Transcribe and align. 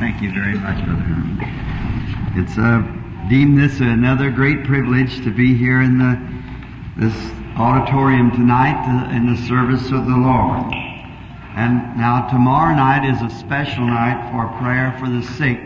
Thank 0.00 0.22
you 0.22 0.32
very 0.32 0.54
much, 0.54 0.82
Brother. 0.86 1.04
It's 2.40 2.56
uh, 2.56 2.80
deemed 3.28 3.58
this 3.58 3.80
another 3.80 4.30
great 4.30 4.64
privilege 4.64 5.22
to 5.24 5.30
be 5.30 5.54
here 5.54 5.82
in 5.82 5.98
the 5.98 6.16
this 6.96 7.14
auditorium 7.58 8.30
tonight 8.30 8.80
uh, 8.88 9.14
in 9.14 9.26
the 9.26 9.36
service 9.46 9.84
of 9.92 10.06
the 10.06 10.16
Lord. 10.16 10.72
And 11.54 11.98
now 11.98 12.26
tomorrow 12.30 12.74
night 12.74 13.12
is 13.12 13.20
a 13.20 13.28
special 13.40 13.84
night 13.84 14.32
for 14.32 14.48
prayer 14.58 14.96
for 14.98 15.06
the 15.06 15.22
sick. 15.36 15.60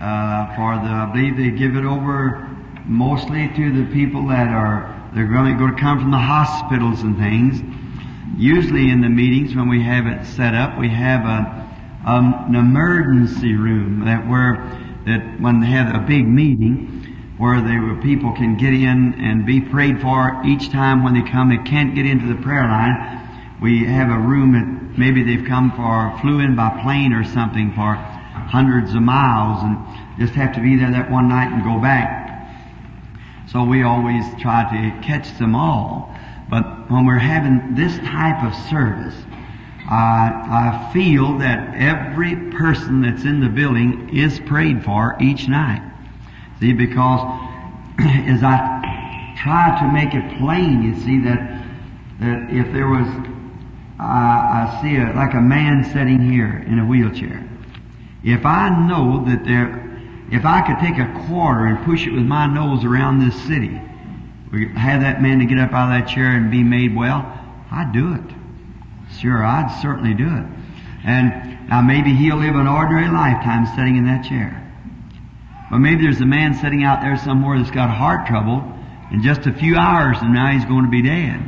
Uh, 0.00 0.56
for 0.56 0.76
the, 0.80 0.88
I 0.88 1.10
believe 1.12 1.36
they 1.36 1.50
give 1.50 1.76
it 1.76 1.84
over 1.84 2.48
mostly 2.86 3.48
to 3.56 3.84
the 3.84 3.92
people 3.92 4.26
that 4.28 4.48
are 4.48 4.88
they're 5.14 5.28
going 5.28 5.58
to 5.58 5.78
come 5.78 6.00
from 6.00 6.10
the 6.10 6.16
hospitals 6.16 7.02
and 7.02 7.18
things. 7.18 7.60
Usually 8.38 8.88
in 8.88 9.02
the 9.02 9.10
meetings 9.10 9.54
when 9.54 9.68
we 9.68 9.82
have 9.82 10.06
it 10.06 10.24
set 10.24 10.54
up, 10.54 10.78
we 10.78 10.88
have 10.88 11.26
a, 11.26 11.69
um, 12.06 12.34
an 12.48 12.54
emergency 12.54 13.54
room 13.54 14.04
that 14.04 14.28
where 14.28 14.56
that 15.06 15.40
when 15.40 15.60
they 15.60 15.66
have 15.66 15.94
a 15.94 16.06
big 16.06 16.26
meeting 16.26 17.00
where 17.40 17.62
they 17.62 17.78
where 17.80 17.96
people 18.02 18.32
can 18.32 18.54
get 18.58 18.74
in 18.74 19.14
and 19.18 19.46
be 19.46 19.62
prayed 19.62 19.98
for 20.00 20.42
each 20.44 20.70
time 20.70 21.02
when 21.02 21.14
they 21.14 21.22
come. 21.30 21.48
They 21.48 21.70
can't 21.70 21.94
get 21.94 22.04
into 22.04 22.26
the 22.26 22.40
prayer 22.42 22.64
line. 22.64 23.56
We 23.62 23.86
have 23.86 24.10
a 24.10 24.18
room 24.18 24.52
that 24.52 24.98
maybe 24.98 25.22
they've 25.22 25.46
come 25.48 25.72
for 25.72 26.20
flew 26.20 26.40
in 26.40 26.54
by 26.54 26.80
plane 26.82 27.14
or 27.14 27.24
something 27.24 27.72
for 27.72 27.94
hundreds 27.94 28.94
of 28.94 29.00
miles 29.00 29.62
and 29.62 29.78
just 30.18 30.34
have 30.34 30.54
to 30.54 30.60
be 30.60 30.76
there 30.76 30.90
that 30.90 31.10
one 31.10 31.28
night 31.30 31.50
and 31.50 31.64
go 31.64 31.80
back. 31.80 32.28
So 33.48 33.64
we 33.64 33.82
always 33.82 34.24
try 34.38 34.62
to 34.68 35.06
catch 35.06 35.38
them 35.38 35.54
all. 35.54 36.14
But 36.50 36.90
when 36.90 37.06
we're 37.06 37.18
having 37.18 37.74
this 37.74 37.96
type 37.98 38.44
of 38.44 38.54
service, 38.68 39.16
I, 39.90 40.88
I 40.88 40.92
feel 40.92 41.38
that 41.38 41.74
every 41.74 42.36
person 42.52 43.02
that's 43.02 43.24
in 43.24 43.40
the 43.40 43.48
building 43.48 44.16
is 44.16 44.38
prayed 44.40 44.84
for 44.84 45.16
each 45.20 45.48
night. 45.48 45.82
See, 46.60 46.72
because 46.72 47.20
as 47.98 48.42
I 48.42 49.34
try 49.42 49.78
to 49.80 49.92
make 49.92 50.14
it 50.14 50.38
plain, 50.38 50.82
you 50.82 50.94
see 51.00 51.18
that 51.24 51.60
that 52.20 52.50
if 52.50 52.72
there 52.72 52.86
was, 52.86 53.08
uh, 53.98 54.02
I 54.02 54.78
see 54.82 54.96
a, 54.96 55.12
like 55.14 55.32
a 55.32 55.40
man 55.40 55.84
sitting 55.84 56.20
here 56.20 56.64
in 56.66 56.78
a 56.78 56.84
wheelchair. 56.84 57.48
If 58.22 58.44
I 58.44 58.68
know 58.86 59.24
that 59.24 59.44
there, 59.44 59.88
if 60.30 60.44
I 60.44 60.60
could 60.60 60.78
take 60.78 60.98
a 60.98 61.26
quarter 61.26 61.64
and 61.64 61.84
push 61.84 62.06
it 62.06 62.12
with 62.12 62.24
my 62.24 62.46
nose 62.46 62.84
around 62.84 63.20
this 63.20 63.34
city, 63.46 63.80
have 64.76 65.00
that 65.00 65.22
man 65.22 65.38
to 65.38 65.46
get 65.46 65.58
up 65.58 65.72
out 65.72 65.90
of 65.90 65.98
that 65.98 66.12
chair 66.12 66.36
and 66.36 66.50
be 66.50 66.62
made 66.62 66.94
well, 66.94 67.24
I'd 67.70 67.92
do 67.92 68.12
it. 68.12 68.39
Sure, 69.20 69.44
I'd 69.44 69.80
certainly 69.82 70.14
do 70.14 70.26
it. 70.26 70.46
And 71.04 71.68
now 71.68 71.82
maybe 71.82 72.14
he'll 72.14 72.38
live 72.38 72.54
an 72.54 72.66
ordinary 72.66 73.08
lifetime 73.08 73.66
sitting 73.76 73.96
in 73.96 74.06
that 74.06 74.24
chair. 74.24 74.56
But 75.70 75.78
maybe 75.78 76.02
there's 76.02 76.20
a 76.20 76.26
man 76.26 76.54
sitting 76.54 76.84
out 76.84 77.00
there 77.02 77.16
somewhere 77.16 77.58
that's 77.58 77.70
got 77.70 77.90
heart 77.90 78.26
trouble, 78.26 78.64
in 79.12 79.22
just 79.22 79.46
a 79.46 79.52
few 79.52 79.76
hours 79.76 80.16
and 80.20 80.32
now 80.32 80.52
he's 80.52 80.64
going 80.64 80.84
to 80.84 80.90
be 80.90 81.02
dead, 81.02 81.40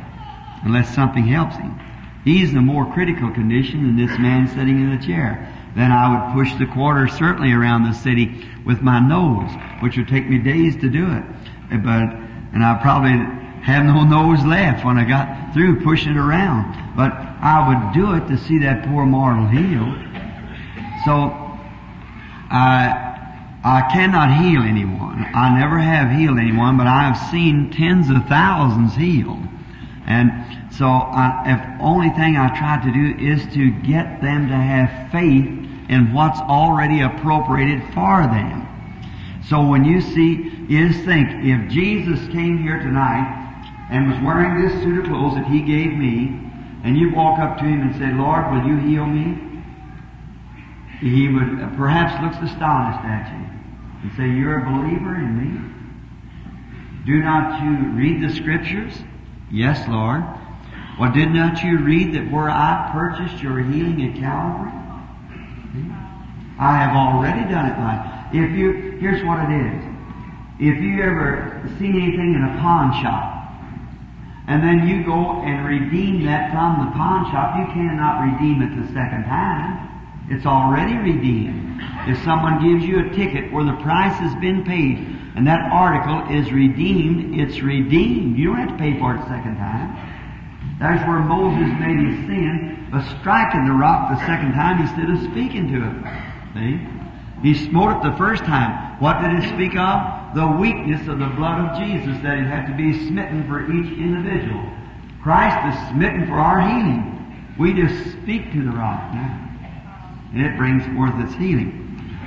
unless 0.65 0.95
something 0.95 1.27
helps 1.27 1.57
him. 1.57 1.79
He's 2.25 2.51
in 2.51 2.59
a 2.59 2.63
more 2.63 2.93
critical 2.93 3.31
condition 3.31 3.87
than 3.87 3.97
this 3.97 4.19
man 4.19 4.49
sitting 4.49 4.81
in 4.81 4.97
the 4.97 5.05
chair. 5.05 5.49
Then 5.75 5.91
I 5.91 6.13
would 6.13 6.35
push 6.35 6.55
the 6.59 6.67
quarter 6.67 7.09
certainly 7.09 7.53
around 7.53 7.85
the 7.85 7.95
city 7.95 8.47
with 8.65 8.81
my 8.81 9.01
nose, 9.01 9.51
which 9.81 9.97
would 9.97 10.09
take 10.09 10.29
me 10.29 10.39
days 10.39 10.77
to 10.77 10.89
do 10.89 11.11
it. 11.11 11.25
But, 11.83 12.15
and 12.53 12.63
I 12.63 12.79
probably 12.83 13.42
have 13.63 13.85
no 13.85 14.03
nose 14.05 14.45
left 14.45 14.85
when 14.85 14.99
I 14.99 15.05
got 15.05 15.55
through 15.55 15.83
pushing 15.83 16.13
it 16.13 16.19
around. 16.19 16.97
But 16.97 17.13
I 17.13 17.69
would 17.69 17.95
do 17.95 18.15
it 18.15 18.29
to 18.29 18.37
see 18.37 18.59
that 18.59 18.85
poor 18.89 19.07
mortal 19.07 19.47
healed. 19.47 19.99
So, 21.05 21.31
I, 22.51 23.61
I 23.65 23.89
cannot 23.93 24.43
heal 24.43 24.63
anyone. 24.63 25.25
I 25.35 25.59
never 25.59 25.79
have 25.79 26.11
healed 26.19 26.39
anyone, 26.39 26.77
but 26.77 26.87
I 26.87 27.03
have 27.05 27.31
seen 27.31 27.71
tens 27.71 28.11
of 28.11 28.27
thousands 28.27 28.95
healed. 28.95 29.43
And 30.07 30.73
so, 30.73 30.87
I, 30.87 31.45
if 31.47 31.81
only 31.81 32.11
thing 32.11 32.37
I 32.37 32.57
try 32.59 32.85
to 32.85 32.93
do 32.93 33.25
is 33.25 33.47
to 33.55 33.71
get 33.83 34.21
them 34.21 34.49
to 34.49 34.55
have 34.55 35.13
faith 35.13 35.47
in 35.89 36.13
what's 36.13 36.41
already 36.41 37.03
appropriated 37.03 37.83
for 37.95 38.27
them. 38.27 38.69
So 39.49 39.67
when 39.67 39.85
you 39.85 40.01
see, 40.01 40.51
is 40.69 41.05
think, 41.05 41.29
if 41.45 41.71
Jesus 41.71 42.19
came 42.29 42.59
here 42.59 42.79
tonight 42.79 43.43
and 43.93 44.11
was 44.11 44.19
wearing 44.25 44.63
this 44.63 44.83
suit 44.83 45.01
of 45.01 45.05
clothes 45.05 45.35
that 45.35 45.47
He 45.47 45.61
gave 45.61 45.93
me, 45.93 46.41
and 46.83 46.97
you 46.97 47.15
walk 47.15 47.39
up 47.39 47.59
to 47.59 47.65
Him 47.65 47.83
and 47.83 47.95
say, 47.97 48.11
Lord, 48.13 48.51
will 48.51 48.67
you 48.67 48.77
heal 48.79 49.05
me? 49.05 49.53
He 51.01 51.29
would 51.29 51.61
uh, 51.61 51.69
perhaps 51.77 52.17
looks 52.23 52.37
astonished 52.37 53.05
at 53.05 53.29
you 53.37 53.45
and 54.03 54.13
say, 54.17 54.29
You're 54.31 54.61
a 54.61 54.71
believer 54.71 55.17
in 55.17 55.37
me? 55.37 55.53
Do 57.05 57.23
not 57.23 57.63
you 57.63 57.91
read 57.93 58.23
the 58.23 58.35
Scriptures? 58.35 58.95
Yes, 59.51 59.87
Lord. 59.89 60.23
Well, 60.99 61.13
did 61.13 61.31
not 61.31 61.63
you 61.63 61.79
read 61.79 62.15
that 62.15 62.31
where 62.31 62.49
I 62.49 62.91
purchased 62.93 63.43
your 63.43 63.59
healing 63.59 64.01
at 64.09 64.17
Calvary? 64.17 64.71
I 66.59 66.77
have 66.77 66.95
already 66.95 67.51
done 67.53 67.67
it, 67.67 67.77
my. 67.79 68.29
If 68.33 68.57
you, 68.57 68.97
here's 69.01 69.25
what 69.25 69.51
it 69.51 69.53
is. 69.53 69.85
If 70.61 70.81
you 70.81 71.03
ever 71.03 71.69
seen 71.79 72.01
anything 72.01 72.35
in 72.35 72.45
a 72.45 72.61
pawn 72.61 73.03
shop, 73.03 73.42
and 74.53 74.63
then 74.63 74.87
you 74.87 75.03
go 75.03 75.41
and 75.41 75.65
redeem 75.65 76.27
that 76.27 76.53
from 76.53 76.85
the 76.85 76.93
pawn 76.93 77.25
shop, 77.33 77.57
you 77.57 77.65
cannot 77.73 78.21
redeem 78.21 78.61
it 78.61 78.77
the 78.77 78.87
second 78.93 79.25
time. 79.25 79.89
It's 80.29 80.45
already 80.45 80.93
redeemed. 80.93 81.81
If 82.07 82.23
someone 82.23 82.61
gives 82.61 82.85
you 82.85 83.01
a 83.01 83.09
ticket 83.17 83.51
where 83.51 83.65
the 83.65 83.81
price 83.81 84.13
has 84.21 84.35
been 84.43 84.63
paid 84.63 85.09
and 85.37 85.47
that 85.47 85.73
article 85.73 86.37
is 86.37 86.53
redeemed, 86.53 87.41
it's 87.41 87.63
redeemed. 87.63 88.37
You 88.37 88.49
don't 88.53 88.69
have 88.69 88.77
to 88.77 88.77
pay 88.77 88.99
for 88.99 89.17
it 89.17 89.25
a 89.25 89.27
second 89.27 89.57
time. 89.57 89.97
That's 90.79 91.01
where 91.09 91.21
Moses 91.21 91.73
made 91.81 92.13
his 92.13 92.27
sin 92.29 92.89
by 92.93 93.01
striking 93.21 93.65
the 93.65 93.73
rock 93.73 94.11
the 94.11 94.21
second 94.27 94.53
time 94.53 94.83
instead 94.85 95.09
of 95.09 95.17
speaking 95.33 95.73
to 95.73 95.81
it. 95.81 95.97
See? 96.53 96.77
He 97.41 97.55
smote 97.71 97.97
it 97.97 98.11
the 98.11 98.19
first 98.19 98.45
time. 98.45 99.01
What 99.01 99.23
did 99.23 99.33
it 99.33 99.49
speak 99.49 99.77
of? 99.81 100.22
The 100.35 100.47
weakness 100.47 101.07
of 101.09 101.19
the 101.19 101.29
blood 101.37 101.61
of 101.61 101.79
Jesus 101.79 102.21
that 102.23 102.39
it 102.39 102.47
had 102.47 102.67
to 102.67 102.77
be 102.77 103.07
smitten 103.07 103.47
for 103.47 103.65
each 103.71 103.99
individual. 103.99 104.65
Christ 105.23 105.77
is 105.77 105.89
smitten 105.91 106.27
for 106.27 106.35
our 106.35 106.61
healing. 106.61 107.55
We 107.59 107.75
just 107.75 108.13
speak 108.13 108.53
to 108.53 108.65
the 108.65 108.71
rock 108.71 109.13
now. 109.13 109.49
And 110.33 110.41
it 110.41 110.57
brings 110.57 110.85
forth 110.97 111.13
its 111.23 111.35
healing. 111.35 111.79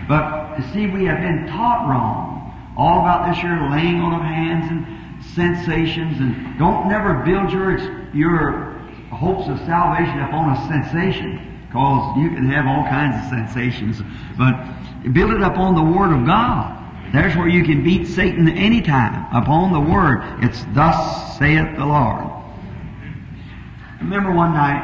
But 0.07 0.61
see, 0.71 0.87
we 0.87 1.05
have 1.05 1.19
been 1.19 1.47
taught 1.47 1.89
wrong. 1.89 2.33
All 2.77 2.99
about 2.99 3.33
this 3.33 3.41
year 3.41 3.69
laying 3.71 4.01
on 4.01 4.13
of 4.13 4.21
hands 4.21 4.69
and 4.69 4.85
sensations 5.33 6.19
and 6.19 6.59
don't 6.59 6.87
never 6.87 7.23
build 7.25 7.51
your 7.51 7.79
your 8.13 8.75
hopes 9.11 9.47
of 9.47 9.57
salvation 9.59 10.19
upon 10.19 10.51
a 10.51 10.67
sensation 10.67 11.63
because 11.67 12.17
you 12.17 12.29
can 12.29 12.47
have 12.49 12.65
all 12.67 12.83
kinds 12.83 13.15
of 13.23 13.29
sensations 13.29 14.01
but 14.37 14.53
build 15.13 15.31
it 15.31 15.41
upon 15.41 15.73
the 15.73 15.83
Word 15.83 16.13
of 16.13 16.25
God 16.25 16.84
there's 17.15 17.35
where 17.35 17.47
you 17.47 17.63
can 17.63 17.83
beat 17.83 18.07
Satan 18.07 18.49
anytime 18.49 19.25
upon 19.33 19.71
the 19.71 19.79
Word. 19.79 20.21
It's 20.43 20.65
thus 20.73 21.37
saith 21.37 21.77
the 21.77 21.85
Lord. 21.85 22.25
Remember 24.01 24.33
one 24.33 24.53
night 24.53 24.83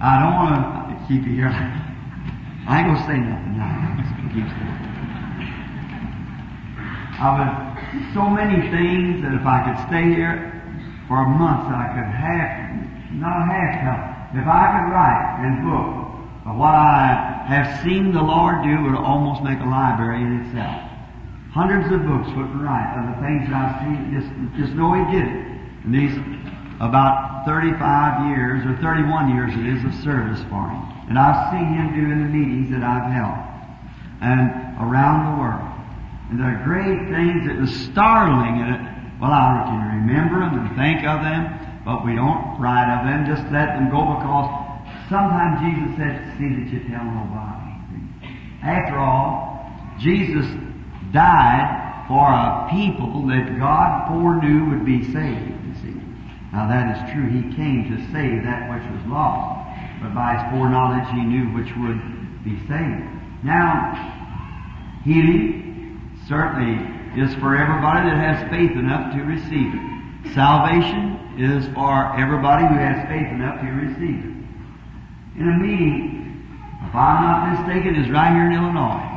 I 0.00 0.18
don't 0.18 0.34
want 0.34 0.54
to 0.54 1.06
keep 1.08 1.26
you 1.26 1.34
here. 1.34 1.50
I 1.50 2.78
ain't 2.78 2.86
gonna 2.86 3.06
say 3.06 3.18
nothing 3.18 3.58
now. 3.58 3.70
I'm 3.70 3.98
just 3.98 4.14
gonna 4.14 4.34
keep 4.34 4.46
still 4.46 4.72
I 7.18 7.28
was 7.38 7.50
so 8.14 8.30
many 8.30 8.62
things 8.70 9.22
that 9.22 9.34
if 9.34 9.46
I 9.46 9.62
could 9.66 9.78
stay 9.86 10.14
here 10.14 10.50
for 11.08 11.26
months, 11.26 11.70
I 11.70 11.86
could 11.94 12.10
half, 12.10 13.14
not 13.14 13.46
half 13.46 13.72
tell. 13.82 14.42
If 14.42 14.46
I 14.46 14.64
could 14.74 14.88
write 14.90 15.46
and 15.46 15.62
book 15.66 16.50
of 16.50 16.58
what 16.58 16.74
I 16.74 17.44
have 17.46 17.82
seen 17.84 18.12
the 18.12 18.22
Lord 18.22 18.62
do, 18.64 18.82
would 18.82 18.94
almost 18.94 19.42
make 19.42 19.60
a 19.60 19.64
library 19.64 20.22
in 20.22 20.46
itself. 20.46 20.91
Hundreds 21.52 21.92
of 21.92 22.00
books 22.08 22.32
would 22.32 22.48
write 22.64 22.96
of 22.96 23.12
the 23.12 23.18
things 23.20 23.44
that 23.44 23.52
I've 23.52 23.76
seen. 23.84 24.08
Just, 24.08 24.32
just 24.56 24.72
know 24.72 24.96
He 24.96 25.04
did 25.12 25.28
it. 25.28 25.44
And 25.84 25.92
these 25.92 26.16
about 26.80 27.44
35 27.44 28.32
years 28.32 28.64
or 28.64 28.72
31 28.80 29.36
years 29.36 29.52
it 29.52 29.68
is 29.68 29.84
of 29.84 29.92
service 30.00 30.40
for 30.48 30.64
Him. 30.64 30.80
And 31.12 31.20
I've 31.20 31.52
seen 31.52 31.76
Him 31.76 31.92
do 31.92 32.08
in 32.08 32.24
the 32.24 32.32
meetings 32.32 32.72
that 32.72 32.80
I've 32.80 33.04
held 33.12 33.36
and 34.24 34.48
around 34.80 35.28
the 35.28 35.34
world. 35.44 35.68
And 36.32 36.40
there 36.40 36.56
are 36.56 36.64
great 36.64 37.12
things 37.12 37.44
that 37.44 37.60
was 37.60 37.68
startling. 37.92 38.64
in 38.64 38.68
it. 38.72 38.80
well, 39.20 39.36
I 39.36 39.68
can 39.68 40.08
remember 40.08 40.40
them 40.40 40.56
and 40.56 40.72
think 40.72 41.04
of 41.04 41.20
them, 41.20 41.52
but 41.84 42.00
we 42.00 42.16
don't 42.16 42.56
write 42.56 42.88
of 42.88 43.04
them. 43.04 43.28
Just 43.28 43.44
let 43.52 43.76
them 43.76 43.92
go 43.92 44.00
because 44.16 44.48
sometimes 45.12 45.60
Jesus 45.60 46.00
said, 46.00 46.16
see 46.40 46.48
that 46.48 46.66
you 46.72 46.80
tell 46.88 47.04
nobody. 47.04 47.76
After 48.64 48.96
all, 48.96 49.52
Jesus 50.00 50.48
died 51.12 52.04
for 52.08 52.26
a 52.28 52.68
people 52.70 53.26
that 53.28 53.58
God 53.58 54.08
foreknew 54.08 54.70
would 54.70 54.84
be 54.84 55.04
saved, 55.12 55.54
you 55.66 55.74
see. 55.80 56.00
Now 56.52 56.68
that 56.68 56.96
is 56.96 57.12
true. 57.12 57.28
He 57.28 57.54
came 57.54 57.88
to 57.88 57.96
save 58.12 58.42
that 58.44 58.68
which 58.68 58.84
was 58.90 59.06
lost. 59.06 59.62
But 60.02 60.14
by 60.14 60.36
his 60.36 60.44
foreknowledge 60.50 61.08
he 61.14 61.22
knew 61.22 61.54
which 61.54 61.70
would 61.76 62.00
be 62.44 62.58
saved. 62.66 63.06
Now, 63.44 64.20
Healing 65.04 65.98
certainly 66.28 66.78
is 67.20 67.34
for 67.36 67.56
everybody 67.56 68.08
that 68.08 68.18
has 68.18 68.50
faith 68.50 68.70
enough 68.72 69.12
to 69.14 69.22
receive 69.22 69.74
it. 69.74 70.34
Salvation 70.34 71.18
is 71.38 71.66
for 71.74 72.14
everybody 72.16 72.62
who 72.66 72.78
has 72.78 73.02
faith 73.08 73.26
enough 73.34 73.60
to 73.60 73.66
receive 73.66 74.22
it. 74.22 74.36
In 75.42 75.48
a 75.48 75.58
meeting, 75.58 76.46
if 76.86 76.94
I'm 76.94 77.22
not 77.22 77.38
mistaken, 77.50 77.96
is 77.96 78.10
right 78.10 78.30
here 78.30 78.46
in 78.46 78.52
Illinois. 78.52 79.11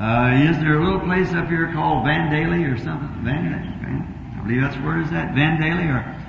Uh, 0.00 0.32
is 0.48 0.56
there 0.64 0.80
a 0.80 0.82
little 0.82 1.00
place 1.00 1.28
up 1.34 1.46
here 1.48 1.70
called 1.74 2.06
Vandalia 2.08 2.72
or 2.72 2.78
something? 2.78 3.12
Vandalia, 3.20 3.68
Van, 3.84 4.00
I 4.32 4.40
believe 4.40 4.62
that's 4.62 4.80
where 4.80 4.98
is 4.98 5.10
that 5.10 5.36
Vandalia, 5.36 5.92
or 5.92 6.20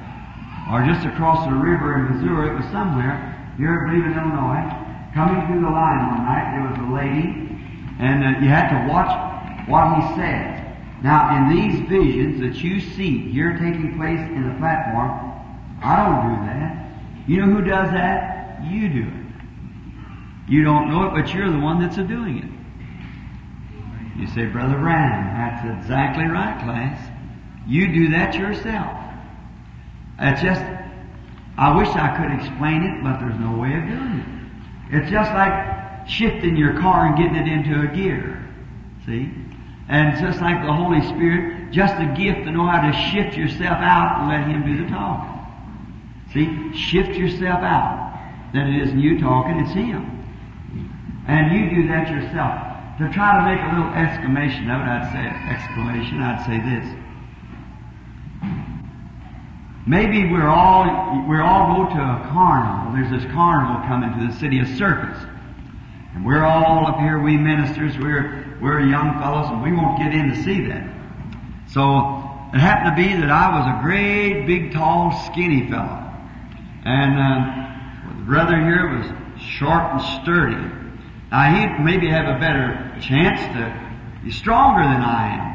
or 0.76 0.84
just 0.84 1.08
across 1.08 1.48
the 1.48 1.56
river 1.56 1.96
in 1.96 2.12
Missouri. 2.12 2.52
It 2.52 2.56
was 2.60 2.68
somewhere 2.72 3.16
here, 3.56 3.72
I 3.72 3.92
believe 3.92 4.06
in 4.06 4.12
Illinois. 4.12 4.68
Coming 5.16 5.48
through 5.48 5.62
the 5.64 5.72
line 5.72 6.04
one 6.04 6.24
night, 6.28 6.52
there 6.52 6.68
was 6.68 6.80
a 6.84 6.92
lady, 6.92 7.32
and 8.00 8.24
uh, 8.24 8.44
you 8.44 8.52
had 8.52 8.76
to 8.76 8.92
watch 8.92 9.12
what 9.68 9.88
he 9.96 10.20
said. 10.20 10.76
Now, 11.02 11.32
in 11.40 11.56
these 11.56 11.80
visions 11.88 12.42
that 12.42 12.62
you 12.62 12.80
see 12.80 13.32
here 13.32 13.54
taking 13.54 13.96
place 13.96 14.20
in 14.20 14.52
the 14.52 14.56
platform, 14.60 15.16
I 15.82 15.96
don't 15.96 16.20
do 16.28 16.36
that. 16.44 16.92
You 17.26 17.40
know 17.40 17.56
who 17.56 17.64
does 17.64 17.90
that? 17.92 18.60
You 18.70 18.90
do 18.90 19.08
it. 19.08 20.52
You 20.52 20.64
don't 20.64 20.90
know 20.92 21.08
it, 21.08 21.14
but 21.16 21.34
you're 21.34 21.50
the 21.50 21.60
one 21.60 21.80
that's 21.80 21.96
doing 21.96 22.38
it. 22.40 22.61
You 24.18 24.28
say, 24.28 24.46
Brother 24.46 24.78
Ryan, 24.78 25.34
that's 25.34 25.84
exactly 25.84 26.26
right, 26.26 26.62
class. 26.64 27.12
You 27.68 27.88
do 27.94 28.10
that 28.10 28.36
yourself. 28.36 28.98
It's 30.20 30.42
just, 30.42 30.62
I 31.58 31.76
wish 31.76 31.88
I 31.90 32.16
could 32.18 32.32
explain 32.40 32.84
it, 32.84 33.04
but 33.04 33.20
there's 33.20 33.40
no 33.40 33.58
way 33.58 33.74
of 33.74 33.86
doing 33.88 34.20
it. 34.20 34.98
It's 34.98 35.10
just 35.10 35.32
like 35.34 36.08
shifting 36.08 36.58
your 36.58 36.80
car 36.80 37.08
and 37.08 37.18
getting 37.18 37.36
it 37.36 37.48
into 37.48 37.82
a 37.82 37.88
gear. 37.88 38.46
See? 39.06 39.32
And 39.88 40.18
just 40.20 40.42
like 40.42 40.62
the 40.66 40.74
Holy 40.74 41.02
Spirit, 41.02 41.72
just 41.72 41.94
a 41.96 42.14
gift 42.18 42.46
to 42.46 42.52
know 42.52 42.66
how 42.66 42.82
to 42.82 42.94
shift 43.12 43.38
yourself 43.38 43.78
out 43.80 44.20
and 44.20 44.30
let 44.30 44.48
Him 44.48 44.66
do 44.66 44.84
the 44.84 44.90
talking. 44.90 45.32
See? 46.34 46.78
Shift 46.78 47.18
yourself 47.18 47.62
out. 47.62 48.20
Then 48.54 48.68
it 48.68 48.84
isn't 48.84 49.00
you 49.00 49.20
talking, 49.20 49.60
it's 49.60 49.72
Him. 49.72 50.18
And 51.28 51.52
you 51.56 51.82
do 51.82 51.88
that 51.88 52.10
yourself. 52.10 52.71
To 53.02 53.10
try 53.10 53.34
to 53.34 53.42
make 53.50 53.58
a 53.58 53.70
little 53.74 53.94
exclamation 53.98 54.70
of 54.70 54.80
it, 54.80 54.86
I'd 54.86 55.10
say, 55.10 55.26
exclamation, 55.50 56.22
I'd 56.22 56.46
say 56.46 56.62
this. 56.62 56.86
Maybe 59.88 60.30
we're 60.32 60.48
all, 60.48 61.26
we're 61.28 61.42
all 61.42 61.82
go 61.82 61.96
to 61.96 62.00
a 62.00 62.30
carnival. 62.30 62.94
There's 62.94 63.10
this 63.10 63.32
carnival 63.34 63.82
coming 63.88 64.14
to 64.20 64.32
the 64.32 64.40
city, 64.40 64.60
a 64.60 64.68
circus. 64.78 65.18
And 66.14 66.24
we're 66.24 66.46
all 66.46 66.86
up 66.86 67.00
here, 67.00 67.20
we 67.20 67.38
ministers, 67.38 67.98
we're, 67.98 68.56
we're 68.62 68.82
young 68.82 69.18
fellows, 69.18 69.50
and 69.50 69.64
we 69.64 69.72
won't 69.72 69.98
get 69.98 70.14
in 70.14 70.30
to 70.30 70.44
see 70.44 70.68
that. 70.68 70.86
So, 71.74 71.82
it 72.54 72.60
happened 72.60 72.96
to 72.96 73.02
be 73.02 73.20
that 73.20 73.32
I 73.32 73.50
was 73.50 73.80
a 73.80 73.84
great, 73.84 74.46
big, 74.46 74.74
tall, 74.74 75.12
skinny 75.26 75.68
fellow. 75.72 76.06
And, 76.86 77.18
uh, 77.18 78.14
the 78.20 78.26
brother 78.26 78.58
here 78.58 78.96
was 78.96 79.08
short 79.42 79.90
and 79.90 80.02
sturdy. 80.22 80.81
Now, 81.32 81.56
he'd 81.56 81.84
maybe 81.84 82.10
have 82.10 82.28
a 82.28 82.40
better 82.40 82.92
chance 83.00 83.40
to 83.56 83.72
be 84.22 84.32
stronger 84.32 84.84
than 84.84 85.02
I 85.02 85.40
am. 85.40 85.52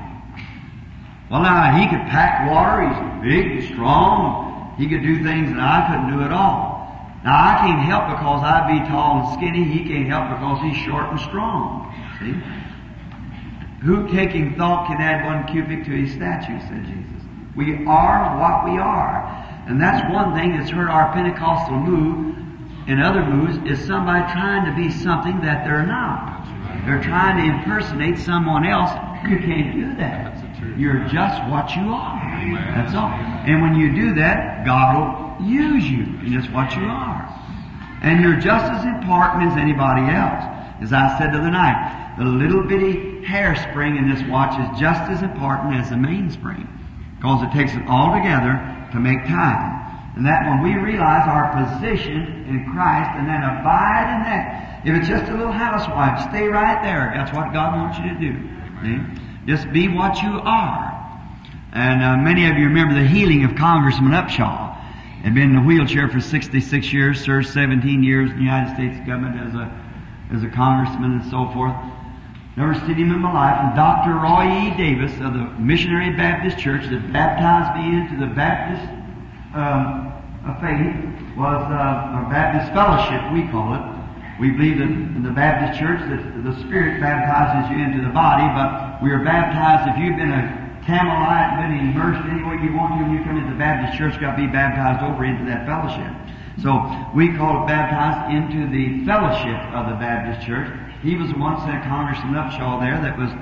Well, 1.30 1.42
now, 1.42 1.76
he 1.76 1.84
could 1.86 2.06
pack 2.08 2.48
water. 2.48 2.88
He's 2.88 3.34
big 3.34 3.58
and 3.58 3.64
strong. 3.74 4.74
He 4.78 4.88
could 4.88 5.02
do 5.02 5.22
things 5.22 5.50
that 5.50 5.60
I 5.60 5.86
couldn't 5.90 6.16
do 6.16 6.24
at 6.24 6.32
all. 6.32 6.76
Now, 7.24 7.36
I 7.36 7.58
can't 7.60 7.82
help 7.82 8.08
because 8.08 8.42
I 8.42 8.72
be 8.72 8.88
tall 8.88 9.20
and 9.20 9.34
skinny. 9.34 9.64
He 9.64 9.84
can't 9.84 10.08
help 10.08 10.30
because 10.38 10.62
he's 10.62 10.82
short 10.84 11.10
and 11.10 11.20
strong. 11.20 11.92
See? 12.20 12.32
Who 13.84 14.08
taking 14.08 14.56
thought 14.56 14.86
can 14.86 15.00
add 15.00 15.26
one 15.26 15.44
cubit 15.44 15.84
to 15.84 15.90
his 15.90 16.12
stature, 16.12 16.58
said 16.68 16.86
Jesus. 16.86 17.28
We 17.54 17.84
are 17.86 18.38
what 18.40 18.64
we 18.64 18.78
are. 18.78 19.28
And 19.68 19.80
that's 19.80 20.10
one 20.10 20.34
thing 20.34 20.56
that's 20.56 20.70
hurt 20.70 20.88
our 20.88 21.12
Pentecostal 21.12 21.76
move 21.80 22.35
and 22.86 23.02
other 23.02 23.24
moves 23.24 23.58
is 23.70 23.84
somebody 23.84 24.20
trying 24.32 24.64
to 24.66 24.76
be 24.76 24.90
something 24.90 25.40
that 25.40 25.64
they're 25.64 25.86
not. 25.86 26.46
They're 26.86 27.02
trying 27.02 27.38
to 27.38 27.58
impersonate 27.58 28.18
someone 28.18 28.64
else. 28.64 28.90
You 29.28 29.38
can't 29.38 29.74
do 29.74 29.96
that. 29.96 30.36
You're 30.78 31.08
just 31.08 31.42
what 31.50 31.74
you 31.74 31.90
are. 31.90 32.20
That's 32.76 32.94
all. 32.94 33.08
And 33.08 33.60
when 33.60 33.74
you 33.74 33.92
do 33.92 34.14
that, 34.14 34.64
God 34.64 35.40
will 35.40 35.46
use 35.46 35.84
you 35.84 36.04
in 36.22 36.32
just 36.32 36.52
what 36.52 36.76
you 36.76 36.84
are. 36.84 37.26
And 38.02 38.20
you're 38.22 38.38
just 38.38 38.70
as 38.70 38.84
important 38.84 39.50
as 39.50 39.58
anybody 39.58 40.02
else. 40.02 40.44
As 40.80 40.92
I 40.92 41.18
said 41.18 41.32
the 41.32 41.38
other 41.38 41.50
night, 41.50 42.14
the 42.18 42.24
little 42.24 42.62
bitty 42.62 43.22
hairspring 43.26 43.98
in 43.98 44.08
this 44.08 44.22
watch 44.28 44.54
is 44.60 44.78
just 44.78 45.10
as 45.10 45.22
important 45.22 45.74
as 45.74 45.90
the 45.90 45.96
mainspring. 45.96 46.68
Because 47.16 47.42
it 47.42 47.50
takes 47.56 47.74
it 47.74 47.82
all 47.88 48.14
together 48.14 48.54
to 48.92 49.00
make 49.00 49.24
time. 49.24 49.85
And 50.16 50.24
that 50.24 50.48
when 50.48 50.62
we 50.62 50.74
realize 50.80 51.28
our 51.28 51.52
position 51.52 52.48
in 52.48 52.72
Christ 52.72 53.10
and 53.20 53.28
then 53.28 53.44
abide 53.44 54.08
in 54.16 54.20
that, 54.24 54.80
if 54.84 54.96
it's 54.96 55.08
just 55.08 55.30
a 55.30 55.36
little 55.36 55.52
housewife, 55.52 56.28
stay 56.30 56.48
right 56.48 56.82
there. 56.82 57.12
That's 57.14 57.36
what 57.36 57.52
God 57.52 57.76
wants 57.76 57.98
you 57.98 58.08
to 58.08 58.18
do. 58.18 58.32
See? 58.82 58.98
Just 59.46 59.70
be 59.72 59.88
what 59.88 60.22
you 60.22 60.40
are. 60.40 60.96
And 61.72 62.02
uh, 62.02 62.16
many 62.16 62.48
of 62.48 62.56
you 62.56 62.64
remember 62.64 62.94
the 62.94 63.06
healing 63.06 63.44
of 63.44 63.54
Congressman 63.56 64.12
Upshaw. 64.12 64.74
Had 65.22 65.34
been 65.34 65.50
in 65.50 65.56
a 65.56 65.62
wheelchair 65.62 66.08
for 66.08 66.20
66 66.20 66.92
years, 66.92 67.20
served 67.20 67.48
17 67.48 68.02
years 68.02 68.30
in 68.30 68.36
the 68.36 68.42
United 68.42 68.74
States 68.74 68.96
government 69.06 69.48
as 69.48 69.54
a 69.54 69.86
as 70.32 70.42
a 70.42 70.48
congressman 70.48 71.20
and 71.20 71.30
so 71.30 71.50
forth. 71.52 71.74
Never 72.56 72.74
seen 72.74 72.96
him 72.96 73.12
in 73.12 73.20
my 73.20 73.32
life. 73.32 73.58
And 73.60 73.76
Dr. 73.76 74.14
Roy 74.14 74.48
E. 74.48 74.76
Davis 74.76 75.12
of 75.20 75.34
the 75.34 75.44
Missionary 75.60 76.16
Baptist 76.16 76.58
Church 76.58 76.88
that 76.88 77.12
baptized 77.12 77.78
me 77.78 78.00
into 78.00 78.16
the 78.16 78.32
Baptist 78.34 78.86
um, 79.56 80.12
faith 80.60 80.94
was 81.36 81.60
uh, 81.68 82.20
a 82.20 82.28
Baptist 82.30 82.72
fellowship, 82.72 83.20
we 83.32 83.48
call 83.50 83.74
it. 83.74 83.84
We 84.40 84.52
believe 84.52 84.78
that 84.78 84.88
in 84.88 85.22
the 85.22 85.32
Baptist 85.32 85.80
church 85.80 86.00
that 86.00 86.20
the 86.44 86.54
Spirit 86.60 87.00
baptizes 87.00 87.72
you 87.72 87.80
into 87.80 88.04
the 88.04 88.12
body, 88.12 88.44
but 88.52 89.00
we 89.02 89.10
are 89.10 89.24
baptized 89.24 89.88
if 89.88 89.96
you've 89.96 90.16
been 90.16 90.32
a 90.32 90.66
Campbellite, 90.84 91.58
been 91.58 91.74
immersed 91.82 92.22
any 92.30 92.44
way 92.44 92.62
you 92.62 92.76
want 92.76 92.94
to, 92.94 93.02
when 93.02 93.16
you 93.16 93.24
come 93.24 93.36
into 93.36 93.50
the 93.50 93.58
Baptist 93.58 93.98
church, 93.98 94.20
got 94.20 94.36
to 94.36 94.40
be 94.40 94.46
baptized 94.46 95.02
over 95.02 95.24
into 95.24 95.44
that 95.50 95.66
fellowship. 95.66 96.12
So 96.62 96.78
we 97.12 97.34
call 97.36 97.64
it 97.64 97.66
baptized 97.66 98.32
into 98.32 98.70
the 98.70 99.04
fellowship 99.04 99.58
of 99.74 99.90
the 99.90 99.96
Baptist 99.98 100.46
church. 100.46 100.70
He 101.02 101.16
was 101.16 101.32
once 101.34 101.60
a 101.64 101.80
Congressman 101.84 102.38
Upshaw 102.38 102.80
there 102.80 103.00
that 103.02 103.18
was, 103.18 103.32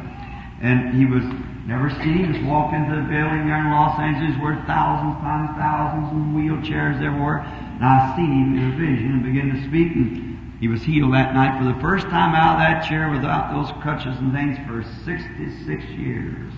and 0.63 0.95
he 0.95 1.07
was 1.07 1.23
never 1.67 1.91
seen. 1.91 2.35
He 2.35 2.45
walk 2.45 2.73
into 2.73 2.97
the 2.97 3.09
building 3.09 3.49
there 3.49 3.61
in 3.61 3.71
Los 3.71 3.99
Angeles 3.99 4.37
where 4.41 4.57
thousands 4.67 5.21
times 5.21 5.51
thousands 5.57 6.13
of 6.13 6.23
wheelchairs 6.37 7.01
there 7.01 7.13
were. 7.13 7.39
And 7.41 7.85
I 7.85 8.15
seen 8.17 8.33
him 8.33 8.59
in 8.59 8.73
a 8.73 8.77
vision 8.77 9.13
and 9.19 9.23
began 9.25 9.53
to 9.53 9.61
speak 9.69 9.95
and 9.97 10.35
he 10.61 10.69
was 10.69 10.83
healed 10.83 11.13
that 11.13 11.35
night 11.35 11.59
for 11.59 11.65
the 11.65 11.79
first 11.81 12.07
time 12.07 12.35
out 12.35 12.55
of 12.55 12.59
that 12.61 12.89
chair 12.89 13.11
without 13.11 13.53
those 13.53 13.71
crutches 13.83 14.17
and 14.19 14.33
things 14.33 14.57
for 14.67 14.83
66 15.05 15.85
years. 15.99 16.53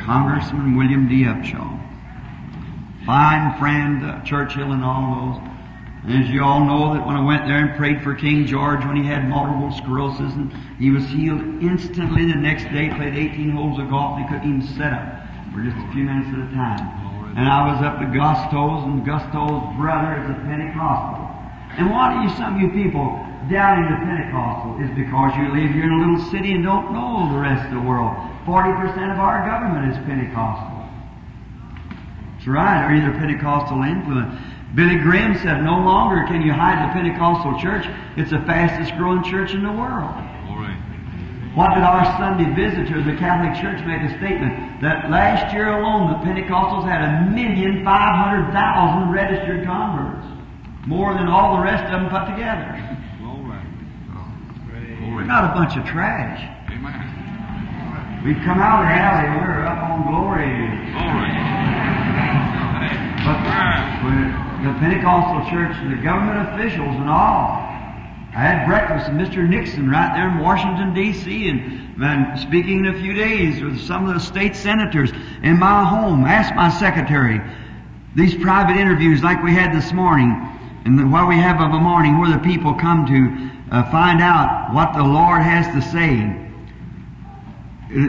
Congressman 0.00 0.76
William 0.76 1.08
D. 1.08 1.22
Upshaw. 1.22 1.80
Fine 3.06 3.58
friend, 3.58 4.04
uh, 4.04 4.22
Churchill 4.24 4.72
and 4.72 4.82
all 4.82 5.32
those. 5.32 5.53
And 6.04 6.22
as 6.22 6.28
you 6.28 6.44
all 6.44 6.60
know 6.60 6.92
that 6.92 7.06
when 7.06 7.16
I 7.16 7.24
went 7.24 7.48
there 7.48 7.64
and 7.64 7.76
prayed 7.76 8.02
for 8.02 8.14
King 8.14 8.44
George 8.44 8.84
when 8.84 8.96
he 8.96 9.08
had 9.08 9.26
multiple 9.26 9.72
sclerosis 9.72 10.36
and 10.36 10.52
he 10.76 10.90
was 10.90 11.04
healed 11.08 11.40
instantly 11.64 12.28
the 12.28 12.36
next 12.36 12.64
day, 12.64 12.92
played 12.92 13.16
18 13.16 13.50
holes 13.56 13.80
of 13.80 13.88
golf 13.88 14.20
and 14.20 14.28
he 14.28 14.28
couldn't 14.28 14.44
even 14.44 14.66
sit 14.76 14.92
up 14.92 15.24
for 15.56 15.64
just 15.64 15.76
a 15.80 15.88
few 15.96 16.04
minutes 16.04 16.28
at 16.28 16.44
a 16.44 16.50
time. 16.52 16.84
And 17.40 17.48
I 17.48 17.72
was 17.72 17.80
up 17.80 18.04
to 18.04 18.06
Gusto's 18.12 18.84
and 18.84 19.00
Gusto's 19.00 19.64
brother 19.80 20.20
is 20.20 20.28
a 20.28 20.36
Pentecostal. 20.44 21.24
And 21.80 21.88
why 21.88 22.12
do 22.12 22.28
you, 22.28 22.30
some 22.36 22.54
of 22.54 22.60
you 22.60 22.68
people 22.76 23.08
down 23.48 23.80
in 23.80 23.88
the 23.88 23.98
Pentecostal 24.04 24.84
is 24.84 24.92
because 24.92 25.32
you 25.40 25.48
live 25.56 25.72
here 25.72 25.88
in 25.88 25.92
a 25.96 26.00
little 26.04 26.20
city 26.28 26.52
and 26.52 26.62
don't 26.62 26.92
know 26.92 27.32
the 27.32 27.40
rest 27.40 27.64
of 27.64 27.80
the 27.80 27.84
world. 27.84 28.12
40% 28.44 29.08
of 29.08 29.18
our 29.18 29.40
government 29.48 29.88
is 29.88 29.96
Pentecostal. 30.04 30.84
That's 32.36 32.46
right, 32.46 32.84
or 32.84 32.92
either 32.92 33.16
Pentecostal 33.16 33.80
influence. 33.82 34.36
Billy 34.74 34.98
Graham 34.98 35.34
said, 35.38 35.62
no 35.62 35.78
longer 35.78 36.26
can 36.26 36.42
you 36.42 36.52
hide 36.52 36.82
the 36.88 36.92
Pentecostal 36.92 37.58
church. 37.60 37.86
It's 38.16 38.30
the 38.30 38.42
fastest 38.42 38.96
growing 38.98 39.22
church 39.22 39.54
in 39.54 39.62
the 39.62 39.70
world. 39.72 40.14
What 41.54 41.70
did 41.78 41.86
our 41.86 42.02
Sunday 42.18 42.50
visitor, 42.50 42.98
the 42.98 43.14
Catholic 43.14 43.54
Church, 43.62 43.78
make 43.86 44.02
a 44.02 44.10
statement 44.18 44.82
that 44.82 45.08
last 45.08 45.54
year 45.54 45.70
alone 45.70 46.10
the 46.10 46.18
Pentecostals 46.26 46.82
had 46.82 47.06
a 47.06 47.30
million 47.30 47.84
five 47.86 48.18
hundred 48.18 48.50
thousand 48.50 49.14
registered 49.14 49.64
converts, 49.64 50.26
more 50.88 51.14
than 51.14 51.28
all 51.30 51.54
the 51.56 51.62
rest 51.62 51.86
of 51.94 52.02
them 52.02 52.10
put 52.10 52.26
together. 52.26 52.74
We're 55.14 55.22
not 55.22 55.44
a 55.44 55.54
bunch 55.54 55.78
of 55.78 55.86
trash. 55.86 56.42
We've 58.26 58.42
come 58.42 58.58
out 58.58 58.82
of 58.82 58.90
the 58.90 58.98
alley. 58.98 59.30
We're 59.38 59.62
up 59.62 59.78
on 59.78 60.10
glory. 60.10 60.58
But 63.22 64.43
the 64.64 64.72
Pentecostal 64.80 65.50
church, 65.50 65.76
the 65.88 66.02
government 66.02 66.48
officials 66.48 66.96
and 66.96 67.08
all, 67.08 67.60
I 68.34 68.40
had 68.40 68.66
breakfast 68.66 69.12
with 69.12 69.20
Mr. 69.20 69.48
Nixon 69.48 69.88
right 69.88 70.12
there 70.16 70.28
in 70.28 70.38
Washington 70.38 70.92
D.C. 70.92 71.48
and 71.48 71.96
been 71.98 72.36
speaking 72.38 72.84
in 72.84 72.86
a 72.86 72.98
few 72.98 73.12
days 73.14 73.62
with 73.62 73.80
some 73.86 74.08
of 74.08 74.14
the 74.14 74.20
state 74.20 74.56
senators 74.56 75.12
in 75.42 75.58
my 75.58 75.84
home. 75.84 76.24
Asked 76.24 76.56
my 76.56 76.68
secretary 76.68 77.40
these 78.16 78.34
private 78.34 78.76
interviews 78.76 79.22
like 79.22 79.42
we 79.42 79.52
had 79.52 79.72
this 79.72 79.92
morning 79.92 80.32
and 80.84 81.12
what 81.12 81.28
we 81.28 81.36
have 81.36 81.60
of 81.60 81.70
a 81.72 81.80
morning 81.80 82.18
where 82.18 82.30
the 82.30 82.42
people 82.42 82.74
come 82.74 83.06
to 83.06 83.74
uh, 83.76 83.90
find 83.90 84.20
out 84.20 84.74
what 84.74 84.94
the 84.94 85.02
Lord 85.02 85.42
has 85.42 85.66
to 85.74 85.82
say. 85.92 86.40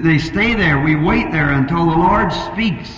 They 0.01 0.17
stay 0.17 0.55
there. 0.55 0.81
We 0.81 0.95
wait 0.95 1.31
there 1.31 1.51
until 1.51 1.85
the 1.85 1.97
Lord 1.97 2.31
speaks. 2.31 2.89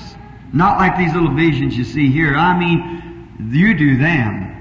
Not 0.54 0.78
like 0.78 0.98
these 0.98 1.14
little 1.14 1.36
visions 1.36 1.76
you 1.76 1.84
see 1.84 2.10
here. 2.10 2.36
I 2.36 2.58
mean, 2.58 3.07
you 3.40 3.74
do 3.74 3.98
them. 3.98 4.54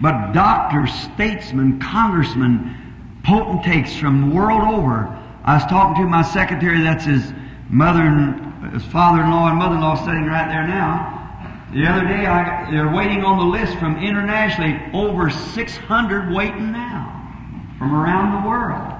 But 0.00 0.32
doctors, 0.32 0.92
statesmen, 1.14 1.80
congressmen, 1.80 3.20
potentates 3.24 3.96
from 3.96 4.28
the 4.28 4.34
world 4.34 4.62
over. 4.62 5.14
I 5.44 5.54
was 5.54 5.64
talking 5.64 6.04
to 6.04 6.08
my 6.08 6.22
secretary, 6.22 6.82
that's 6.82 7.04
his 7.04 7.32
mother 7.68 8.00
and 8.00 8.72
his 8.72 8.84
father-in-law 8.84 9.48
and 9.48 9.58
mother-in-law 9.58 9.96
sitting 10.04 10.26
right 10.26 10.48
there 10.48 10.66
now. 10.66 11.14
The 11.72 11.86
other 11.86 12.06
day, 12.08 12.24
I, 12.24 12.70
they're 12.70 12.94
waiting 12.94 13.24
on 13.24 13.38
the 13.38 13.44
list 13.44 13.78
from 13.78 13.96
internationally, 14.02 14.80
over 14.94 15.28
600 15.28 16.34
waiting 16.34 16.72
now 16.72 17.14
from 17.78 17.94
around 17.94 18.42
the 18.42 18.48
world. 18.48 18.94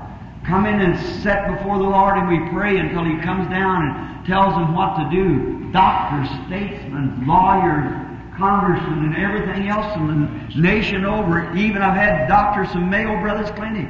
Come 0.44 0.66
in 0.66 0.80
and 0.80 1.22
set 1.22 1.48
before 1.56 1.78
the 1.78 1.84
Lord 1.84 2.16
and 2.16 2.28
we 2.28 2.50
pray 2.50 2.78
until 2.78 3.04
He 3.04 3.16
comes 3.20 3.48
down 3.48 3.88
and 3.88 4.26
tells 4.26 4.54
them 4.54 4.74
what 4.74 4.96
to 4.96 5.08
do. 5.10 5.70
Doctors, 5.72 6.28
statesmen, 6.46 7.26
lawyers, 7.26 8.07
congressmen, 8.38 9.12
and 9.12 9.16
everything 9.16 9.68
else 9.68 9.94
in 9.96 10.06
the 10.06 10.60
nation 10.60 11.04
over. 11.04 11.54
Even 11.56 11.82
I've 11.82 11.96
had 11.96 12.28
doctors 12.28 12.70
from 12.72 12.88
Mayo 12.88 13.20
Brothers 13.20 13.50
Clinic. 13.50 13.88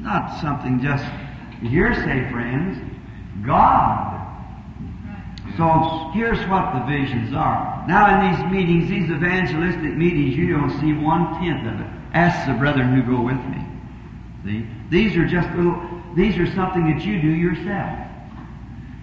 Not 0.00 0.40
something 0.40 0.82
just 0.82 1.04
hearsay, 1.62 2.30
friends. 2.30 2.78
God. 3.46 4.14
So 5.56 6.10
here's 6.12 6.38
what 6.48 6.74
the 6.74 6.84
visions 6.86 7.34
are. 7.34 7.84
Now 7.86 8.12
in 8.12 8.30
these 8.30 8.52
meetings, 8.52 8.90
these 8.90 9.10
evangelistic 9.10 9.96
meetings, 9.96 10.36
you 10.36 10.52
don't 10.56 10.70
see 10.80 10.92
one 10.92 11.40
tenth 11.40 11.66
of 11.66 11.80
it. 11.80 11.86
Ask 12.12 12.46
the 12.46 12.54
brethren 12.54 12.92
who 12.92 13.02
go 13.02 13.22
with 13.22 13.36
me. 13.36 13.64
See? 14.44 14.66
These 14.90 15.16
are 15.16 15.26
just 15.26 15.48
little, 15.56 15.80
these 16.14 16.36
are 16.38 16.46
something 16.54 16.92
that 16.92 17.04
you 17.04 17.20
do 17.20 17.28
yourself. 17.28 18.05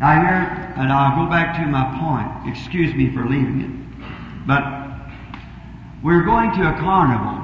Now 0.03 0.19
here, 0.19 0.43
and 0.75 0.91
I'll 0.91 1.15
go 1.15 1.31
back 1.31 1.55
to 1.55 1.63
my 1.63 1.87
point. 1.95 2.51
Excuse 2.51 2.93
me 2.93 3.07
for 3.15 3.23
leaving 3.23 3.63
it. 3.63 3.71
But 4.43 4.59
we're 6.03 6.27
going 6.27 6.51
to 6.59 6.75
a 6.75 6.75
carnival. 6.75 7.39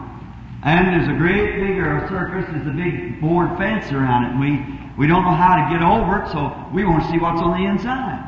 And 0.68 0.92
there's 0.92 1.08
a 1.08 1.16
great 1.16 1.56
big 1.56 1.80
circus, 2.12 2.44
there's 2.52 2.68
a 2.68 2.76
big 2.76 3.22
board 3.22 3.56
fence 3.56 3.96
around 3.96 4.28
it. 4.28 4.32
And 4.36 4.40
we, 4.44 4.60
we 5.00 5.08
don't 5.08 5.24
know 5.24 5.40
how 5.40 5.56
to 5.56 5.72
get 5.72 5.80
over 5.80 6.20
it, 6.20 6.36
so 6.36 6.52
we 6.76 6.84
want 6.84 7.08
to 7.08 7.08
see 7.08 7.16
what's 7.16 7.40
on 7.40 7.56
the 7.56 7.64
inside. 7.64 8.28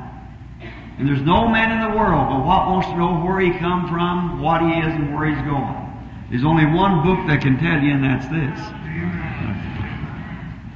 And 0.96 1.04
there's 1.04 1.28
no 1.28 1.52
man 1.52 1.76
in 1.76 1.92
the 1.92 1.98
world 2.00 2.32
but 2.32 2.40
what 2.48 2.72
wants 2.72 2.88
to 2.88 2.96
know 2.96 3.20
where 3.20 3.44
he 3.44 3.52
come 3.60 3.92
from, 3.92 4.40
what 4.40 4.62
he 4.64 4.80
is, 4.80 4.96
and 4.96 5.12
where 5.12 5.28
he's 5.28 5.44
going. 5.44 5.76
There's 6.32 6.48
only 6.48 6.72
one 6.72 7.04
book 7.04 7.20
that 7.28 7.44
can 7.44 7.60
tell 7.60 7.84
you, 7.84 8.00
and 8.00 8.04
that's 8.08 8.32
this. 8.32 8.60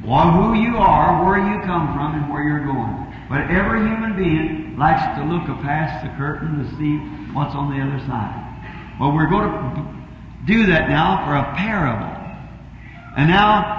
Well, 0.04 0.28
who 0.44 0.60
you 0.60 0.76
are, 0.76 1.24
where 1.24 1.40
you 1.40 1.64
come 1.64 1.96
from, 1.96 2.20
and 2.20 2.28
where 2.28 2.44
you're 2.44 2.68
going. 2.68 3.05
But 3.30 3.50
every 3.50 3.80
human 3.80 4.16
being 4.16 4.78
likes 4.78 5.02
to 5.18 5.26
look 5.26 5.46
past 5.62 6.06
the 6.06 6.12
curtain 6.18 6.64
to 6.64 6.70
see 6.78 6.98
what's 7.34 7.56
on 7.56 7.76
the 7.76 7.84
other 7.84 8.00
side. 8.06 8.46
Well, 9.00 9.14
we're 9.14 9.30
going 9.30 9.50
to 9.50 9.96
do 10.46 10.68
that 10.68 10.90
now 10.90 11.26
for 11.26 11.36
a 11.36 11.56
parable. 11.56 12.16
And 13.18 13.30
now 13.30 13.76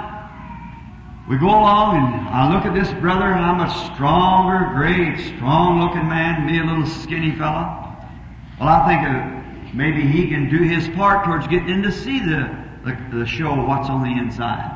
we 1.29 1.37
go 1.37 1.47
along 1.47 1.97
and 1.97 2.27
I 2.29 2.53
look 2.53 2.65
at 2.65 2.73
this 2.73 2.91
brother 2.99 3.25
and 3.25 3.43
I'm 3.43 3.61
a 3.61 3.93
stronger, 3.93 4.73
great, 4.75 5.35
strong 5.35 5.81
looking 5.81 6.07
man, 6.07 6.45
me 6.45 6.59
a 6.59 6.63
little 6.63 6.85
skinny 6.85 7.31
fella. 7.35 7.83
Well, 8.59 8.69
I 8.69 8.85
think 8.87 9.75
maybe 9.75 10.01
he 10.01 10.27
can 10.27 10.49
do 10.49 10.57
his 10.63 10.87
part 10.89 11.25
towards 11.25 11.47
getting 11.47 11.69
in 11.69 11.83
to 11.83 11.91
see 11.91 12.19
the, 12.19 12.49
the, 12.83 13.19
the 13.19 13.25
show 13.25 13.55
what's 13.55 13.89
on 13.89 14.03
the 14.03 14.19
inside. 14.19 14.73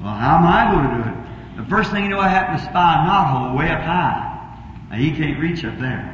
Well, 0.00 0.14
how 0.14 0.38
am 0.38 0.46
I 0.46 0.72
going 0.72 0.88
to 0.88 1.04
do 1.04 1.20
it? 1.20 1.25
The 1.56 1.64
first 1.64 1.90
thing 1.90 2.04
you 2.04 2.10
know, 2.10 2.20
I 2.20 2.28
happen 2.28 2.56
to 2.58 2.62
spy 2.62 2.94
a 2.94 3.08
knothole 3.08 3.58
way 3.58 3.70
up 3.70 3.80
high. 3.80 4.32
Now, 4.90 4.96
he 4.96 5.10
can't 5.10 5.40
reach 5.40 5.64
up 5.64 5.78
there. 5.78 6.12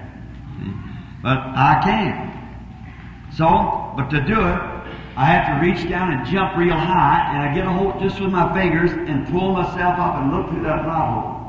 But 1.22 1.38
I 1.38 1.80
can. 1.82 2.30
So, 3.36 3.92
but 3.96 4.10
to 4.10 4.20
do 4.20 4.40
it, 4.40 4.58
I 5.14 5.26
have 5.26 5.46
to 5.46 5.66
reach 5.66 5.88
down 5.88 6.12
and 6.12 6.26
jump 6.26 6.56
real 6.56 6.74
high, 6.74 7.32
and 7.34 7.42
I 7.42 7.54
get 7.54 7.66
a 7.66 7.70
hold 7.70 8.00
just 8.00 8.20
with 8.20 8.30
my 8.30 8.52
fingers 8.54 8.90
and 8.92 9.26
pull 9.28 9.52
myself 9.52 9.98
up 9.98 10.16
and 10.16 10.32
look 10.32 10.48
through 10.48 10.62
that 10.62 10.86
knothole. 10.86 11.42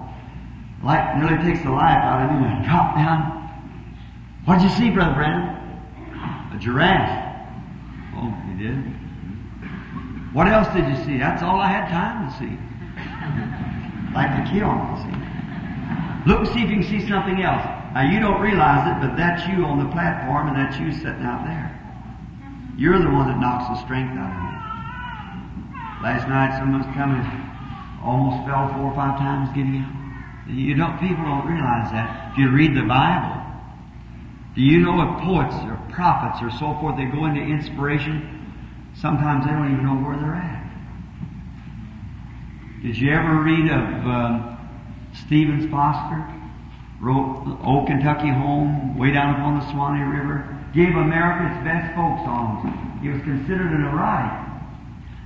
Like 0.83 1.17
nearly 1.17 1.37
takes 1.43 1.63
the 1.63 1.71
life 1.71 2.03
out 2.03 2.25
of 2.25 2.31
me, 2.31 2.45
and 2.45 2.59
I 2.59 2.65
drop 2.65 2.95
down. 2.95 3.43
What'd 4.45 4.63
you 4.63 4.69
see, 4.69 4.89
Brother 4.89 5.13
Branham? 5.13 5.55
A 6.53 6.59
giraffe. 6.59 7.47
Oh, 8.17 8.33
you 8.49 8.67
did? 8.67 8.77
What 10.33 10.47
else 10.47 10.67
did 10.73 10.85
you 10.89 10.95
see? 11.05 11.17
That's 11.17 11.41
all 11.41 11.59
I 11.59 11.67
had 11.67 11.87
time 11.89 12.29
to 12.29 12.37
see. 12.37 12.57
Like 14.13 14.29
kill 14.53 14.69
them, 14.69 14.95
see. 15.01 15.33
Look 16.29 16.39
and 16.39 16.47
see 16.55 16.63
if 16.63 16.69
you 16.69 16.79
can 16.79 16.87
see 16.87 17.01
something 17.09 17.41
else. 17.41 17.65
Now 17.93 18.09
you 18.09 18.19
don't 18.19 18.39
realize 18.39 18.87
it, 18.87 18.95
but 19.03 19.17
that's 19.17 19.45
you 19.49 19.65
on 19.65 19.83
the 19.83 19.89
platform 19.91 20.47
and 20.47 20.55
that's 20.55 20.79
you 20.79 20.91
sitting 20.93 21.25
out 21.25 21.43
there. 21.45 21.67
You're 22.77 22.97
the 22.97 23.11
one 23.11 23.27
that 23.27 23.37
knocks 23.37 23.69
the 23.69 23.77
strength 23.85 24.17
out 24.17 24.33
of 24.33 24.41
me. 24.41 24.53
Last 26.01 26.27
night 26.27 26.57
someone's 26.57 26.89
coming, 26.95 27.21
almost 28.01 28.47
fell 28.47 28.71
four 28.73 28.91
or 28.91 28.95
five 28.95 29.19
times 29.19 29.49
getting 29.53 29.77
out. 29.77 30.03
You 30.47 30.75
don't, 30.75 30.99
people 30.99 31.23
don't 31.23 31.47
realize 31.47 31.91
that. 31.91 32.31
If 32.33 32.37
you 32.37 32.51
read 32.51 32.75
the 32.75 32.83
Bible, 32.83 33.43
do 34.55 34.61
you 34.61 34.79
know 34.79 34.99
if 35.01 35.23
poets 35.23 35.55
or 35.63 35.79
prophets 35.93 36.41
or 36.41 36.51
so 36.51 36.77
forth, 36.79 36.97
they 36.97 37.05
go 37.05 37.25
into 37.25 37.41
inspiration, 37.41 38.91
sometimes 38.95 39.45
they 39.45 39.51
don't 39.51 39.71
even 39.71 39.85
know 39.85 39.95
where 39.95 40.17
they're 40.17 40.35
at. 40.35 40.62
Did 42.83 42.97
you 42.97 43.13
ever 43.13 43.39
read 43.39 43.71
of 43.71 44.05
uh, 44.05 44.57
Stephen 45.25 45.71
Foster? 45.71 46.19
Wrote 46.99 47.57
Old 47.63 47.87
Kentucky 47.87 48.27
Home, 48.27 48.97
way 48.97 49.11
down 49.11 49.35
upon 49.35 49.59
the 49.59 49.71
Swanee 49.71 50.03
River. 50.03 50.43
Gave 50.73 50.89
America 50.89 51.47
its 51.47 51.63
best 51.63 51.95
folk 51.95 52.19
songs. 52.27 52.67
He 53.01 53.07
was 53.07 53.21
considered 53.21 53.71
an 53.71 53.85
right. 53.85 54.35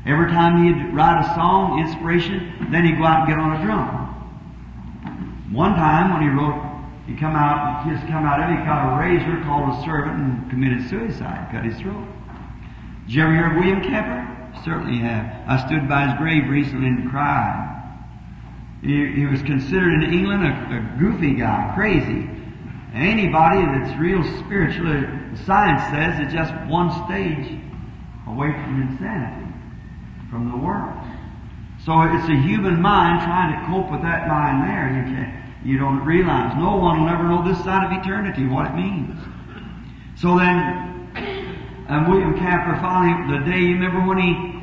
Every 0.05 0.29
time 0.29 0.65
he'd 0.65 0.93
write 0.93 1.25
a 1.25 1.33
song, 1.33 1.81
inspiration, 1.81 2.69
then 2.71 2.85
he'd 2.85 2.99
go 2.99 3.05
out 3.05 3.25
and 3.25 3.27
get 3.27 3.39
on 3.39 3.59
a 3.59 3.65
drum. 3.65 5.49
One 5.51 5.73
time 5.73 6.13
when 6.13 6.21
he 6.21 6.29
wrote, 6.29 6.61
he 7.07 7.15
come 7.17 7.35
out, 7.35 7.85
he 7.85 7.89
just 7.89 8.05
come 8.05 8.23
out 8.23 8.39
of 8.39 8.51
it, 8.51 8.59
he 8.59 8.65
got 8.65 8.93
a 8.93 9.01
razor, 9.01 9.41
called 9.45 9.73
a 9.73 9.81
servant, 9.83 10.21
and 10.21 10.49
committed 10.51 10.87
suicide, 10.91 11.49
cut 11.51 11.65
his 11.65 11.75
throat. 11.81 12.05
Did 13.07 13.15
you 13.15 13.23
ever 13.23 13.33
hear 13.33 13.49
of 13.49 13.55
William 13.55 13.81
Cowper? 13.81 14.36
Certainly 14.67 14.99
have. 14.99 15.47
I 15.47 15.65
stood 15.65 15.87
by 15.87 16.07
his 16.07 16.17
grave 16.17 16.49
recently 16.49 16.87
and 16.87 17.09
cried. 17.09 17.71
He, 18.83 19.15
he 19.15 19.25
was 19.25 19.41
considered 19.41 20.03
in 20.03 20.11
England 20.11 20.43
a, 20.43 20.51
a 20.51 20.99
goofy 20.99 21.35
guy, 21.35 21.71
crazy. 21.73 22.27
Anybody 22.93 23.63
that's 23.63 23.97
real 23.97 24.21
spiritual, 24.43 24.91
science 25.45 25.87
says 25.87 26.19
is 26.19 26.33
just 26.33 26.51
one 26.67 26.91
stage 27.07 27.47
away 28.27 28.51
from 28.51 28.91
insanity, 28.91 29.47
from 30.29 30.51
the 30.51 30.57
world. 30.57 30.99
So 31.85 32.01
it's 32.03 32.27
a 32.27 32.35
human 32.35 32.81
mind 32.81 33.23
trying 33.23 33.55
to 33.55 33.67
cope 33.71 33.89
with 33.89 34.01
that 34.01 34.27
mind 34.27 34.67
there. 34.67 34.91
You 34.99 35.15
can't, 35.15 35.31
you 35.63 35.79
don't 35.79 36.03
realize. 36.03 36.57
No 36.59 36.75
one 36.75 37.03
will 37.03 37.09
ever 37.09 37.23
know 37.23 37.47
this 37.47 37.63
side 37.63 37.87
of 37.87 38.03
eternity 38.03 38.45
what 38.45 38.67
it 38.67 38.75
means. 38.75 39.15
So 40.19 40.37
then, 40.37 41.07
and 41.87 42.11
William 42.11 42.37
Cowper 42.37 42.75
finally, 42.81 43.39
the 43.39 43.49
day, 43.49 43.59
you 43.59 43.75
remember 43.75 44.05
when 44.05 44.17
he 44.17 44.56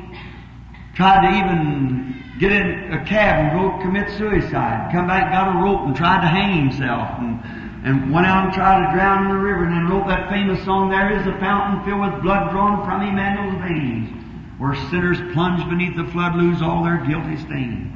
tried 0.95 1.27
to 1.27 1.37
even 1.37 2.23
get 2.39 2.51
in 2.51 2.91
a 2.91 3.05
cab 3.05 3.39
and 3.39 3.59
go 3.59 3.77
commit 3.83 4.09
suicide, 4.17 4.91
come 4.91 5.07
back, 5.07 5.31
got 5.31 5.55
a 5.55 5.63
rope 5.63 5.87
and 5.87 5.95
tried 5.95 6.21
to 6.21 6.27
hang 6.27 6.67
himself 6.67 7.19
and, 7.19 7.39
and 7.85 8.11
went 8.11 8.25
out 8.25 8.45
and 8.45 8.53
tried 8.53 8.87
to 8.87 8.91
drown 8.95 9.27
in 9.27 9.35
the 9.35 9.41
river 9.43 9.63
and 9.63 9.73
then 9.73 9.87
wrote 9.87 10.07
that 10.07 10.29
famous 10.29 10.63
song, 10.65 10.89
There 10.89 11.11
is 11.11 11.27
a 11.27 11.37
fountain 11.39 11.83
filled 11.85 12.01
with 12.01 12.23
blood 12.23 12.51
drawn 12.51 12.83
from 12.83 13.03
Emmanuel's 13.03 13.59
veins, 13.61 14.09
where 14.57 14.75
sinners 14.89 15.19
plunge 15.33 15.67
beneath 15.69 15.95
the 15.95 16.09
flood 16.11 16.35
lose 16.35 16.61
all 16.61 16.83
their 16.83 17.03
guilty 17.05 17.37
stain. 17.37 17.91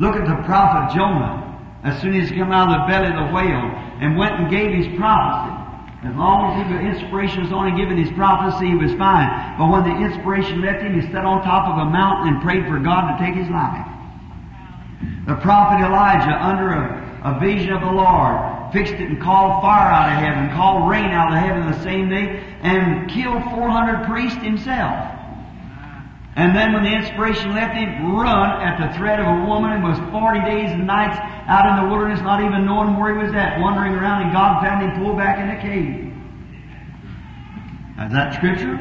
Look 0.00 0.16
at 0.16 0.26
the 0.26 0.42
prophet 0.44 0.96
Jonah. 0.96 1.44
As 1.84 2.00
soon 2.00 2.14
as 2.16 2.28
he 2.28 2.36
came 2.36 2.50
out 2.50 2.68
of 2.68 2.74
the 2.74 2.86
belly 2.90 3.06
of 3.06 3.28
the 3.28 3.32
whale 3.32 3.70
and 4.00 4.18
went 4.18 4.34
and 4.34 4.50
gave 4.50 4.74
his 4.74 4.98
prophecy. 4.98 5.57
As 6.04 6.14
long 6.14 6.60
as 6.60 6.70
the 6.70 6.78
inspiration 6.78 7.42
was 7.42 7.52
only 7.52 7.74
given 7.74 7.98
his 7.98 8.10
prophecy, 8.12 8.68
he 8.68 8.74
was 8.76 8.94
fine. 8.94 9.26
But 9.58 9.66
when 9.66 9.82
the 9.82 9.96
inspiration 9.98 10.62
left 10.62 10.82
him, 10.82 10.94
he 10.94 11.02
sat 11.10 11.24
on 11.24 11.42
top 11.42 11.66
of 11.66 11.88
a 11.88 11.90
mountain 11.90 12.34
and 12.34 12.42
prayed 12.42 12.66
for 12.66 12.78
God 12.78 13.10
to 13.10 13.24
take 13.24 13.34
his 13.34 13.50
life. 13.50 13.82
The 15.26 15.34
prophet 15.42 15.84
Elijah, 15.84 16.38
under 16.38 16.70
a, 16.70 17.34
a 17.34 17.40
vision 17.40 17.72
of 17.72 17.82
the 17.82 17.90
Lord, 17.90 18.38
fixed 18.72 18.94
it 18.94 19.10
and 19.10 19.20
called 19.20 19.60
fire 19.60 19.90
out 19.90 20.12
of 20.12 20.22
heaven, 20.22 20.54
called 20.54 20.88
rain 20.88 21.10
out 21.10 21.32
of 21.32 21.38
heaven 21.38 21.66
the 21.66 21.82
same 21.82 22.08
day, 22.08 22.46
and 22.62 23.10
killed 23.10 23.42
400 23.50 24.06
priests 24.06 24.42
himself. 24.42 25.17
And 26.38 26.54
then 26.54 26.72
when 26.72 26.84
the 26.84 26.94
inspiration 26.94 27.50
left 27.50 27.74
him, 27.74 28.14
run 28.14 28.62
at 28.62 28.78
the 28.78 28.96
threat 28.96 29.18
of 29.18 29.26
a 29.26 29.44
woman 29.44 29.72
and 29.72 29.82
was 29.82 29.98
40 30.14 30.38
days 30.46 30.70
and 30.70 30.86
nights 30.86 31.18
out 31.50 31.66
in 31.66 31.82
the 31.82 31.90
wilderness, 31.90 32.20
not 32.22 32.38
even 32.38 32.64
knowing 32.64 32.94
where 32.96 33.10
he 33.10 33.18
was 33.26 33.34
at, 33.34 33.58
wandering 33.58 33.94
around, 33.98 34.22
and 34.22 34.30
God 34.30 34.62
found 34.62 34.86
him 34.86 35.02
pulled 35.02 35.18
back 35.18 35.42
in 35.42 35.50
the 35.50 35.58
cave. 35.58 36.14
Is 38.06 38.12
that 38.14 38.34
scripture? 38.38 38.78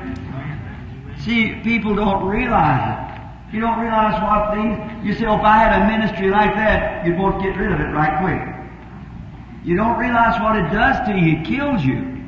See, 1.25 1.57
people 1.63 1.95
don't 1.95 2.27
realize 2.27 2.93
it. 2.93 3.55
You 3.55 3.61
don't 3.61 3.79
realize 3.79 4.21
what 4.21 4.53
things, 4.53 4.77
you 5.03 5.15
say, 5.15 5.25
oh, 5.25 5.37
if 5.37 5.41
I 5.41 5.57
had 5.57 5.81
a 5.81 5.87
ministry 5.97 6.29
like 6.29 6.53
that, 6.53 7.07
you'd 7.07 7.17
want 7.17 7.41
to 7.41 7.49
get 7.49 7.57
rid 7.57 7.71
of 7.71 7.79
it 7.79 7.89
right 7.89 8.21
quick. 8.21 8.53
You 9.65 9.75
don't 9.75 9.97
realize 9.97 10.39
what 10.41 10.55
it 10.61 10.69
does 10.69 11.07
to 11.07 11.17
you. 11.17 11.39
It 11.39 11.45
kills 11.45 11.83
you. 11.83 12.21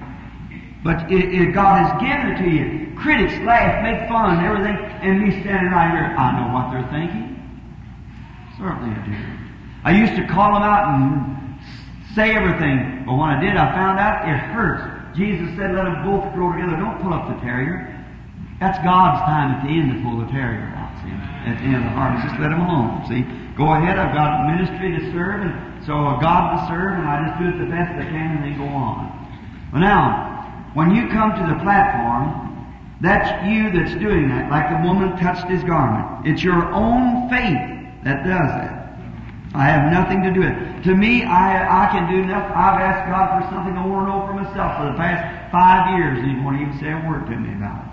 But 0.84 1.12
it, 1.12 1.30
it, 1.30 1.54
God 1.54 1.86
has 1.86 2.02
given 2.02 2.34
it 2.34 2.38
to 2.42 2.50
you. 2.50 2.89
Critics 3.00 3.34
laugh, 3.48 3.80
make 3.82 4.10
fun, 4.10 4.44
everything, 4.44 4.76
and 4.76 5.24
me 5.24 5.32
standing 5.42 5.72
right 5.72 5.92
here, 5.92 6.12
I 6.20 6.36
know 6.36 6.52
what 6.52 6.68
they're 6.72 6.92
thinking. 6.92 7.40
Certainly 8.60 8.92
I 8.92 9.02
do. 9.08 9.16
I 9.88 9.92
used 9.96 10.20
to 10.20 10.28
call 10.28 10.54
them 10.54 10.64
out 10.64 10.92
and 10.92 11.56
say 12.12 12.36
everything, 12.36 13.08
but 13.08 13.16
when 13.16 13.32
I 13.32 13.40
did, 13.40 13.56
I 13.56 13.72
found 13.72 14.00
out 14.00 14.28
it 14.28 14.36
hurts. 14.52 14.84
Jesus 15.16 15.48
said, 15.56 15.72
let 15.72 15.88
them 15.88 16.04
both 16.04 16.28
grow 16.36 16.52
together. 16.52 16.76
Don't 16.76 17.00
pull 17.00 17.16
up 17.16 17.32
the 17.32 17.40
terrier. 17.40 17.88
That's 18.60 18.76
God's 18.84 19.24
time 19.24 19.56
at 19.56 19.64
the 19.64 19.72
end 19.72 19.96
to 19.96 20.04
pull 20.04 20.20
the 20.20 20.28
terrier 20.28 20.68
out, 20.76 20.92
see? 21.00 21.16
At 21.48 21.56
the 21.64 21.72
end 21.72 21.80
of 21.80 21.88
the 21.88 21.96
harvest. 21.96 22.28
Just 22.28 22.40
let 22.44 22.52
them 22.52 22.60
alone, 22.68 23.08
see? 23.08 23.24
Go 23.56 23.72
ahead, 23.72 23.96
I've 23.96 24.12
got 24.12 24.44
a 24.44 24.52
ministry 24.52 24.92
to 25.00 25.02
serve, 25.16 25.48
and 25.48 25.56
so 25.88 25.96
a 25.96 26.20
God 26.20 26.56
to 26.56 26.68
serve, 26.68 27.00
and 27.00 27.08
I 27.08 27.24
just 27.24 27.40
do 27.40 27.48
it 27.48 27.56
the 27.64 27.72
best 27.72 27.96
I 27.96 28.04
can, 28.04 28.40
and 28.40 28.44
then 28.44 28.60
go 28.60 28.68
on. 28.68 29.08
Well 29.72 29.80
now, 29.80 30.36
when 30.76 30.92
you 30.92 31.08
come 31.08 31.32
to 31.40 31.46
the 31.48 31.60
platform, 31.64 32.49
that's 33.02 33.48
you 33.48 33.72
that's 33.72 33.96
doing 33.96 34.28
that, 34.28 34.52
like 34.52 34.68
the 34.70 34.88
woman 34.88 35.16
touched 35.18 35.48
his 35.48 35.64
garment. 35.64 36.28
It's 36.28 36.44
your 36.44 36.68
own 36.74 37.30
faith 37.30 37.88
that 38.04 38.28
does 38.28 38.52
that. 38.60 38.76
I 39.56 39.66
have 39.66 39.92
nothing 39.92 40.22
to 40.24 40.32
do 40.32 40.42
with 40.42 40.52
it. 40.52 40.84
To 40.84 40.96
me, 40.96 41.24
I, 41.24 41.64
I 41.64 41.90
can 41.90 42.12
do 42.12 42.22
nothing. 42.22 42.54
I've 42.54 42.80
asked 42.80 43.10
God 43.10 43.40
for 43.40 43.44
something 43.50 43.78
over 43.80 44.04
and 44.04 44.12
over 44.12 44.34
myself 44.36 44.78
for 44.78 44.92
the 44.92 44.98
past 45.00 45.52
five 45.52 45.98
years, 45.98 46.20
and 46.20 46.28
He 46.28 46.36
won't 46.44 46.62
even 46.62 46.78
say 46.78 46.92
a 46.92 47.02
word 47.08 47.26
to 47.26 47.36
me 47.36 47.56
about 47.56 47.82
it. 47.82 47.90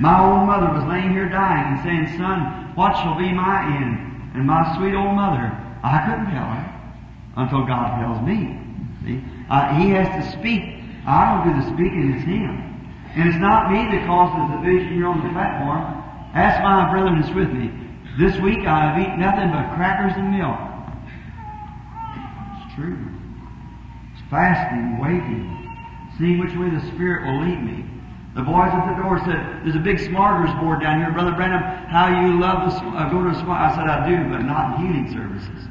My 0.00 0.16
own 0.22 0.46
mother 0.46 0.72
was 0.72 0.86
laying 0.88 1.12
here 1.12 1.28
dying 1.28 1.76
and 1.76 1.78
saying, 1.84 2.16
Son, 2.16 2.72
what 2.74 2.96
shall 2.96 3.18
be 3.18 3.30
my 3.30 3.68
end? 3.68 4.32
And 4.34 4.46
my 4.46 4.64
sweet 4.78 4.94
old 4.94 5.12
mother, 5.12 5.52
I 5.84 6.08
couldn't 6.08 6.32
tell 6.32 6.48
her 6.48 6.64
until 7.36 7.66
God 7.66 8.00
tells 8.00 8.22
me. 8.24 8.56
See? 9.04 9.20
Uh, 9.50 9.76
he 9.76 9.90
has 9.90 10.08
to 10.08 10.38
speak. 10.38 10.80
I 11.04 11.36
don't 11.36 11.52
do 11.52 11.60
the 11.60 11.66
speaking, 11.74 12.14
it's 12.16 12.24
Him. 12.24 12.71
And 13.14 13.28
it's 13.28 13.38
not 13.38 13.70
me 13.70 13.84
that 13.92 14.06
causes 14.06 14.40
the 14.48 14.64
division 14.64 14.94
here 14.94 15.06
on 15.06 15.20
the 15.20 15.28
platform. 15.36 15.84
Ask 16.32 16.62
my 16.64 16.88
brethren 16.90 17.20
that's 17.20 17.34
with 17.34 17.52
me. 17.52 17.68
This 18.18 18.40
week 18.40 18.64
I 18.64 18.88
have 18.88 18.96
eaten 19.00 19.20
nothing 19.20 19.52
but 19.52 19.76
crackers 19.76 20.16
and 20.16 20.32
milk. 20.32 20.56
It's 22.56 22.74
true. 22.74 22.96
It's 24.16 24.24
fasting, 24.32 24.96
waiting, 24.96 25.44
seeing 26.16 26.40
which 26.40 26.56
way 26.56 26.72
the 26.72 26.80
Spirit 26.92 27.28
will 27.28 27.44
lead 27.44 27.60
me. 27.60 27.84
The 28.34 28.42
boys 28.42 28.72
at 28.72 28.88
the 28.88 29.02
door 29.02 29.20
said, 29.28 29.60
"There's 29.60 29.76
a 29.76 29.84
big 29.84 30.00
smorgasbord 30.00 30.80
down 30.80 31.04
here, 31.04 31.12
Brother 31.12 31.32
Branham. 31.32 31.60
How 31.88 32.08
you 32.08 32.40
love 32.40 32.64
to 32.64 32.86
uh, 32.96 33.10
go 33.12 33.22
to 33.24 33.28
a 33.28 33.34
smart?" 33.34 33.60
I 33.60 33.76
said, 33.76 33.88
"I 33.88 34.08
do, 34.08 34.16
but 34.32 34.40
not 34.40 34.80
in 34.80 34.86
healing 34.86 35.12
services. 35.12 35.68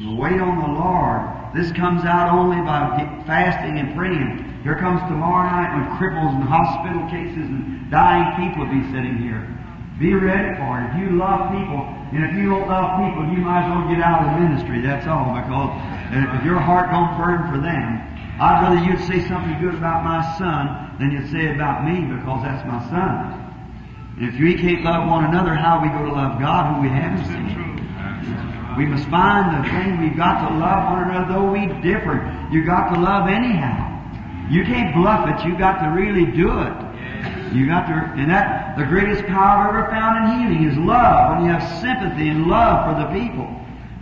Wait 0.00 0.40
on 0.40 0.56
the 0.56 0.72
Lord. 0.80 1.20
This 1.52 1.72
comes 1.76 2.04
out 2.08 2.32
only 2.32 2.56
by 2.64 2.88
fasting 3.26 3.76
and 3.76 3.92
praying. 3.92 4.62
Here 4.64 4.76
comes 4.80 5.00
tomorrow 5.12 5.44
night 5.44 5.76
when 5.76 5.84
cripples 6.00 6.32
and 6.40 6.44
hospital 6.44 7.04
cases 7.12 7.44
and 7.44 7.90
dying 7.90 8.32
people 8.40 8.64
will 8.64 8.72
be 8.72 8.84
sitting 8.88 9.20
here. 9.20 9.44
Be 10.00 10.16
ready 10.16 10.56
for 10.56 10.80
it. 10.80 10.88
If 10.88 11.04
you 11.04 11.20
love 11.20 11.52
people, 11.52 11.84
and 12.16 12.24
if 12.24 12.32
you 12.32 12.48
don't 12.48 12.64
love 12.64 12.96
people, 12.96 13.28
you 13.28 13.44
might 13.44 13.68
as 13.68 13.76
well 13.76 13.84
get 13.92 14.00
out 14.00 14.24
of 14.24 14.32
the 14.32 14.36
ministry. 14.40 14.80
That's 14.80 15.04
all, 15.04 15.36
because 15.36 15.68
if 16.16 16.44
your 16.48 16.56
heart 16.56 16.88
don't 16.88 17.20
burn 17.20 17.52
for 17.52 17.60
them, 17.60 18.00
I'd 18.40 18.64
rather 18.64 18.80
you'd 18.80 19.04
say 19.04 19.20
something 19.28 19.60
good 19.60 19.76
about 19.76 20.00
my 20.00 20.24
son 20.40 20.96
than 20.96 21.12
you'd 21.12 21.28
say 21.28 21.52
about 21.52 21.84
me, 21.84 22.08
because 22.08 22.40
that's 22.40 22.64
my 22.64 22.80
son. 22.88 23.36
And 24.16 24.32
if 24.32 24.40
we 24.40 24.56
can't 24.56 24.80
love 24.80 25.04
one 25.08 25.28
another, 25.28 25.52
how 25.52 25.76
are 25.76 25.82
we 25.84 25.92
going 25.92 26.08
to 26.08 26.16
love 26.16 26.40
God 26.40 26.72
who 26.72 26.80
we 26.80 26.88
haven't 26.88 27.28
seen? 27.28 27.69
We 28.76 28.86
must 28.86 29.08
find 29.08 29.64
the 29.64 29.68
thing 29.68 30.00
we've 30.00 30.16
got 30.16 30.48
to 30.48 30.54
love 30.56 30.92
one 30.92 31.10
another, 31.10 31.32
though 31.32 31.50
we 31.50 31.66
differ. 31.82 32.22
You 32.52 32.64
got 32.64 32.94
to 32.94 33.00
love 33.00 33.28
anyhow. 33.28 33.88
You 34.50 34.64
can't 34.64 34.94
bluff 34.94 35.28
it. 35.28 35.46
You 35.46 35.56
got 35.58 35.82
to 35.82 35.88
really 35.90 36.26
do 36.32 36.50
it. 36.50 36.74
You 37.52 37.66
got 37.66 37.86
to, 37.86 37.94
and 38.14 38.30
that, 38.30 38.78
the 38.78 38.84
greatest 38.84 39.26
power 39.26 39.68
ever 39.68 39.90
found 39.90 40.22
in 40.22 40.38
healing 40.38 40.70
is 40.70 40.76
love. 40.78 41.36
When 41.36 41.46
you 41.46 41.50
have 41.50 41.66
sympathy 41.82 42.28
and 42.28 42.46
love 42.46 42.86
for 42.86 42.94
the 43.02 43.10
people, 43.10 43.46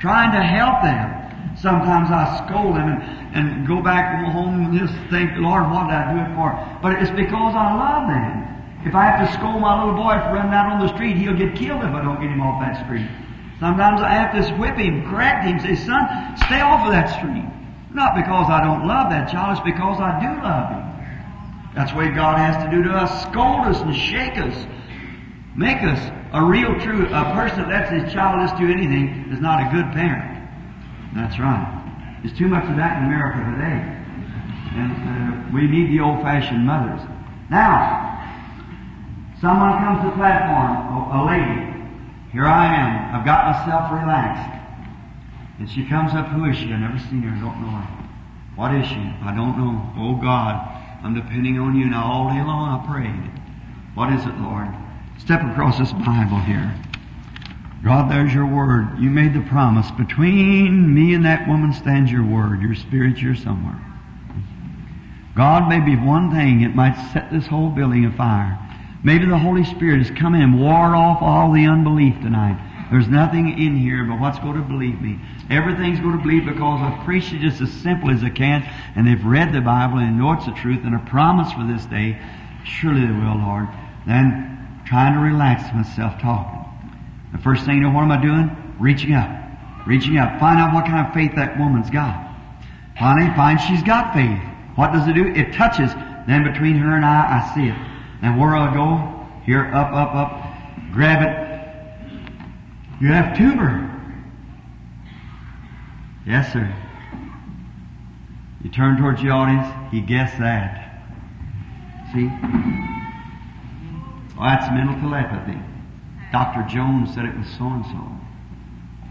trying 0.01 0.33
to 0.33 0.43
help 0.43 0.83
them. 0.83 1.57
Sometimes 1.57 2.11
I 2.11 2.47
scold 2.47 2.77
them 2.77 2.87
and, 2.87 3.01
and 3.35 3.67
go 3.67 3.83
back 3.83 4.25
home 4.31 4.65
and 4.65 4.79
just 4.79 4.95
think, 5.11 5.33
Lord, 5.37 5.65
what 5.73 5.89
did 5.89 5.97
I 5.97 6.13
do 6.13 6.19
it 6.23 6.31
for? 6.37 6.55
But 6.81 7.03
it's 7.03 7.11
because 7.11 7.57
I 7.57 7.75
love 7.75 8.07
them. 8.07 8.49
If 8.87 8.95
I 8.95 9.11
have 9.11 9.27
to 9.27 9.33
scold 9.35 9.61
my 9.61 9.75
little 9.83 9.99
boy 9.99 10.15
for 10.23 10.39
running 10.39 10.55
out 10.55 10.71
on 10.71 10.87
the 10.87 10.93
street, 10.95 11.17
he'll 11.17 11.37
get 11.37 11.57
killed 11.57 11.83
if 11.83 11.91
I 11.91 12.01
don't 12.01 12.21
get 12.21 12.31
him 12.31 12.41
off 12.41 12.61
that 12.63 12.85
street. 12.85 13.09
Sometimes 13.61 14.01
I 14.01 14.11
have 14.11 14.33
to 14.35 14.55
whip 14.55 14.77
him, 14.77 15.11
correct 15.11 15.45
him, 15.45 15.59
say, 15.59 15.75
son, 15.75 16.37
stay 16.47 16.61
off 16.61 16.87
of 16.87 16.93
that 16.93 17.11
street. 17.19 17.45
Not 17.93 18.15
because 18.15 18.47
I 18.49 18.63
don't 18.63 18.87
love 18.87 19.11
that 19.11 19.31
child, 19.31 19.59
it's 19.59 19.65
because 19.65 19.99
I 19.99 20.15
do 20.23 20.31
love 20.43 20.71
him. 20.71 20.89
That's 21.75 21.93
what 21.93 22.15
God 22.15 22.39
has 22.39 22.63
to 22.65 22.71
do 22.71 22.83
to 22.85 22.91
us. 22.91 23.23
Scold 23.23 23.67
us 23.67 23.81
and 23.81 23.95
shake 23.95 24.39
us. 24.39 24.55
Make 25.57 25.83
us 25.83 25.99
a 26.33 26.45
real 26.45 26.79
true, 26.79 27.07
a 27.07 27.35
person 27.35 27.67
that 27.67 27.69
lets 27.69 27.91
his 27.91 28.13
child 28.13 28.41
listen 28.43 28.67
to 28.67 28.73
anything 28.73 29.33
is 29.33 29.41
not 29.41 29.59
a 29.67 29.75
good 29.75 29.91
parent. 29.93 30.39
That's 31.15 31.39
right. 31.39 32.19
There's 32.23 32.37
too 32.37 32.47
much 32.47 32.65
of 32.65 32.77
that 32.77 32.99
in 32.99 33.11
America 33.11 33.43
today. 33.55 33.79
And 34.79 34.93
uh, 34.93 35.55
we 35.55 35.67
need 35.67 35.91
the 35.91 36.01
old-fashioned 36.03 36.65
mothers. 36.65 37.01
Now, 37.51 38.07
someone 39.41 39.79
comes 39.83 40.05
to 40.05 40.11
the 40.11 40.17
platform, 40.17 41.11
a 41.11 41.27
lady. 41.27 41.78
Here 42.33 42.47
I 42.47 42.67
am. 42.75 43.15
I've 43.15 43.25
got 43.25 43.47
myself 43.47 43.93
relaxed. 43.93 44.55
And 45.59 45.69
she 45.69 45.87
comes 45.87 46.15
up, 46.15 46.29
who 46.29 46.45
is 46.45 46.57
she? 46.57 46.73
I've 46.73 46.81
never 46.81 46.99
seen 46.99 47.23
her, 47.23 47.35
I 47.35 47.41
don't 47.41 47.61
know 47.63 47.71
her. 47.71 47.99
What 48.55 48.75
is 48.75 48.87
she? 48.87 48.99
I 49.23 49.33
don't 49.35 49.57
know. 49.57 49.93
Oh 49.97 50.15
God, 50.21 50.55
I'm 51.03 51.15
depending 51.15 51.59
on 51.59 51.77
you 51.77 51.87
now 51.87 52.05
all 52.05 52.29
day 52.29 52.43
long. 52.43 52.81
I 52.81 52.87
prayed. 52.87 53.31
What 53.95 54.13
is 54.13 54.25
it, 54.25 54.37
Lord? 54.41 54.69
Step 55.19 55.43
across 55.43 55.79
this 55.79 55.93
Bible 55.93 56.39
here. 56.39 56.75
God, 57.85 58.11
there's 58.11 58.35
your 58.35 58.47
word. 58.47 58.99
You 58.99 59.11
made 59.11 59.35
the 59.35 59.49
promise. 59.49 59.91
Between 59.93 60.93
me 60.93 61.15
and 61.15 61.25
that 61.25 61.49
woman 61.49 61.73
stands 61.73 62.11
your 62.11 62.25
word. 62.25 62.61
Your 62.61 62.75
spirit, 62.75 63.19
you're 63.19 63.37
somewhere. 63.37 63.81
God, 65.37 65.69
maybe 65.69 65.95
one 65.95 66.33
thing, 66.33 66.63
it 66.63 66.75
might 66.75 66.97
set 67.13 67.31
this 67.31 67.47
whole 67.47 67.71
building 67.71 68.05
afire. 68.05 68.59
Maybe 69.05 69.27
the 69.27 69.39
Holy 69.39 69.65
Spirit 69.65 70.05
has 70.05 70.19
come 70.19 70.35
in 70.35 70.43
and 70.43 70.61
ward 70.61 70.95
off 70.95 71.23
all 71.23 71.53
the 71.53 71.67
unbelief 71.67 72.15
tonight. 72.21 72.59
There's 72.91 73.07
nothing 73.07 73.59
in 73.59 73.77
here 73.77 74.05
but 74.05 74.19
what's 74.19 74.39
going 74.39 74.57
to 74.57 74.67
believe 74.67 75.01
me. 75.01 75.21
Everything's 75.51 76.01
going 76.01 76.17
to 76.17 76.23
believe 76.23 76.47
because 76.47 76.81
I've 76.81 77.05
preached 77.05 77.33
it 77.33 77.41
just 77.41 77.61
as 77.61 77.71
simple 77.71 78.11
as 78.11 78.25
I 78.25 78.31
can, 78.31 78.63
and 78.97 79.07
they've 79.07 79.25
read 79.25 79.53
the 79.53 79.61
Bible 79.61 79.99
and 79.99 80.19
know 80.19 80.33
it's 80.33 80.47
the 80.47 80.53
truth 80.53 80.85
and 80.85 80.95
a 80.95 80.99
promise 81.11 81.53
for 81.53 81.65
this 81.65 81.85
day. 81.87 82.19
Surely 82.65 83.01
they 83.01 83.13
will, 83.13 83.37
Lord. 83.39 83.69
Then 84.07 84.83
trying 84.87 85.15
to 85.15 85.21
relax 85.21 85.73
myself 85.75 86.21
talking. 86.21 86.65
The 87.33 87.39
first 87.39 87.67
thing 87.67 87.77
you 87.77 87.83
know, 87.83 87.91
what 87.91 88.03
am 88.03 88.13
I 88.13 88.21
doing? 88.21 88.51
Reaching 88.81 89.13
up. 89.13 89.29
Reaching 89.87 90.17
up. 90.17 90.41
Find 90.41 90.59
out 90.59 90.73
what 90.73 90.87
kind 90.87 91.07
of 91.07 91.13
faith 91.13 91.37
that 91.37 91.59
woman's 91.59 91.91
got. 91.91 92.35
Finally, 92.99 93.35
find 93.37 93.61
she's 93.61 93.83
got 93.83 94.15
faith. 94.15 94.41
What 94.77 94.93
does 94.93 95.07
it 95.07 95.13
do? 95.13 95.27
It 95.29 95.53
touches. 95.53 95.93
Then 96.27 96.45
between 96.45 96.77
her 96.77 96.97
and 96.97 97.05
I, 97.05 97.41
I 97.41 97.55
see 97.55 97.69
it. 97.69 97.77
And 98.23 98.39
where 98.39 98.57
I 98.57 98.73
go, 98.75 99.27
here, 99.45 99.67
up, 99.75 99.93
up, 99.93 100.15
up, 100.15 100.93
grab 100.93 101.23
it, 101.23 101.49
you 103.01 103.09
have 103.09 103.37
tumor. 103.37 103.85
Yes, 106.27 106.53
sir. 106.53 106.75
You 108.63 108.71
turn 108.71 108.97
towards 108.99 109.23
the 109.23 109.31
audience, 109.31 109.69
he 109.93 110.01
guessed 110.01 110.39
that. 110.41 110.85
See? 112.13 112.27
Well, 114.37 114.49
that's 114.49 114.71
mental 114.73 114.99
telepathy. 115.01 115.59
Dr. 116.33 116.67
Jones 116.69 117.15
said 117.15 117.25
it 117.25 117.37
was 117.37 117.47
so 117.57 117.65
and 117.65 117.85
so. 117.87 118.19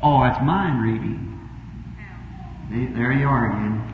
Oh, 0.04 0.22
that's 0.22 0.44
mind 0.44 0.84
reading. 0.84 1.34
There 2.70 3.14
you 3.14 3.28
are 3.28 3.48
again. 3.48 3.94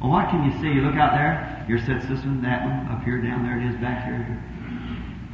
Well, 0.00 0.10
what 0.10 0.28
can 0.30 0.44
you 0.44 0.52
see? 0.60 0.68
You 0.74 0.82
look 0.82 0.96
out 0.96 1.12
there, 1.14 1.55
your 1.68 1.78
set 1.78 2.02
system, 2.02 2.42
that 2.42 2.64
one, 2.64 2.86
up 2.88 3.02
here, 3.04 3.20
down 3.20 3.44
there 3.44 3.58
it 3.58 3.66
is, 3.68 3.80
back 3.80 4.06
here. 4.06 4.22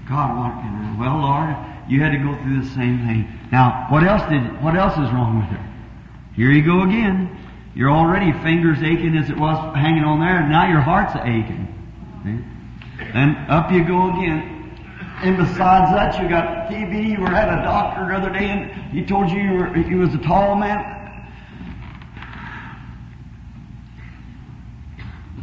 God, 0.09 0.37
what 0.37 0.61
can 0.61 0.73
I? 0.75 0.97
Well, 0.99 1.18
Lord, 1.21 1.57
you 1.88 2.01
had 2.01 2.12
to 2.12 2.18
go 2.18 2.35
through 2.42 2.62
the 2.62 2.71
same 2.75 3.07
thing. 3.07 3.29
Now, 3.51 3.87
what 3.90 4.03
else 4.03 4.23
did, 4.29 4.62
what 4.62 4.77
else 4.77 4.95
is 4.95 5.12
wrong 5.12 5.40
with 5.40 5.49
her? 5.49 5.73
Here 6.35 6.51
you 6.51 6.64
go 6.64 6.83
again. 6.83 7.38
Your 7.75 7.90
already 7.90 8.33
fingers 8.42 8.83
aching 8.83 9.16
as 9.16 9.31
it 9.31 9.37
was 9.37 9.57
hanging 9.77 10.05
on 10.05 10.21
there, 10.21 10.40
and 10.40 10.51
now 10.51 10.68
your 10.68 10.81
heart's 10.81 11.14
aching. 11.16 11.68
And 13.14 13.37
up 13.51 13.73
you 13.73 13.85
go 13.85 14.11
again. 14.11 14.53
And 15.23 15.37
besides 15.37 15.92
that, 15.92 16.21
you 16.21 16.29
got 16.29 16.68
TB. 16.68 17.11
You 17.11 17.21
were 17.21 17.35
at 17.35 17.49
a 17.49 17.62
doctor 17.62 18.07
the 18.07 18.14
other 18.14 18.31
day, 18.31 18.49
and 18.51 18.71
he 18.90 19.05
told 19.05 19.31
you 19.31 19.40
you 19.40 19.53
were 19.53 19.75
he 19.75 19.95
was 19.95 20.14
a 20.14 20.18
tall 20.18 20.57
man. 20.57 21.01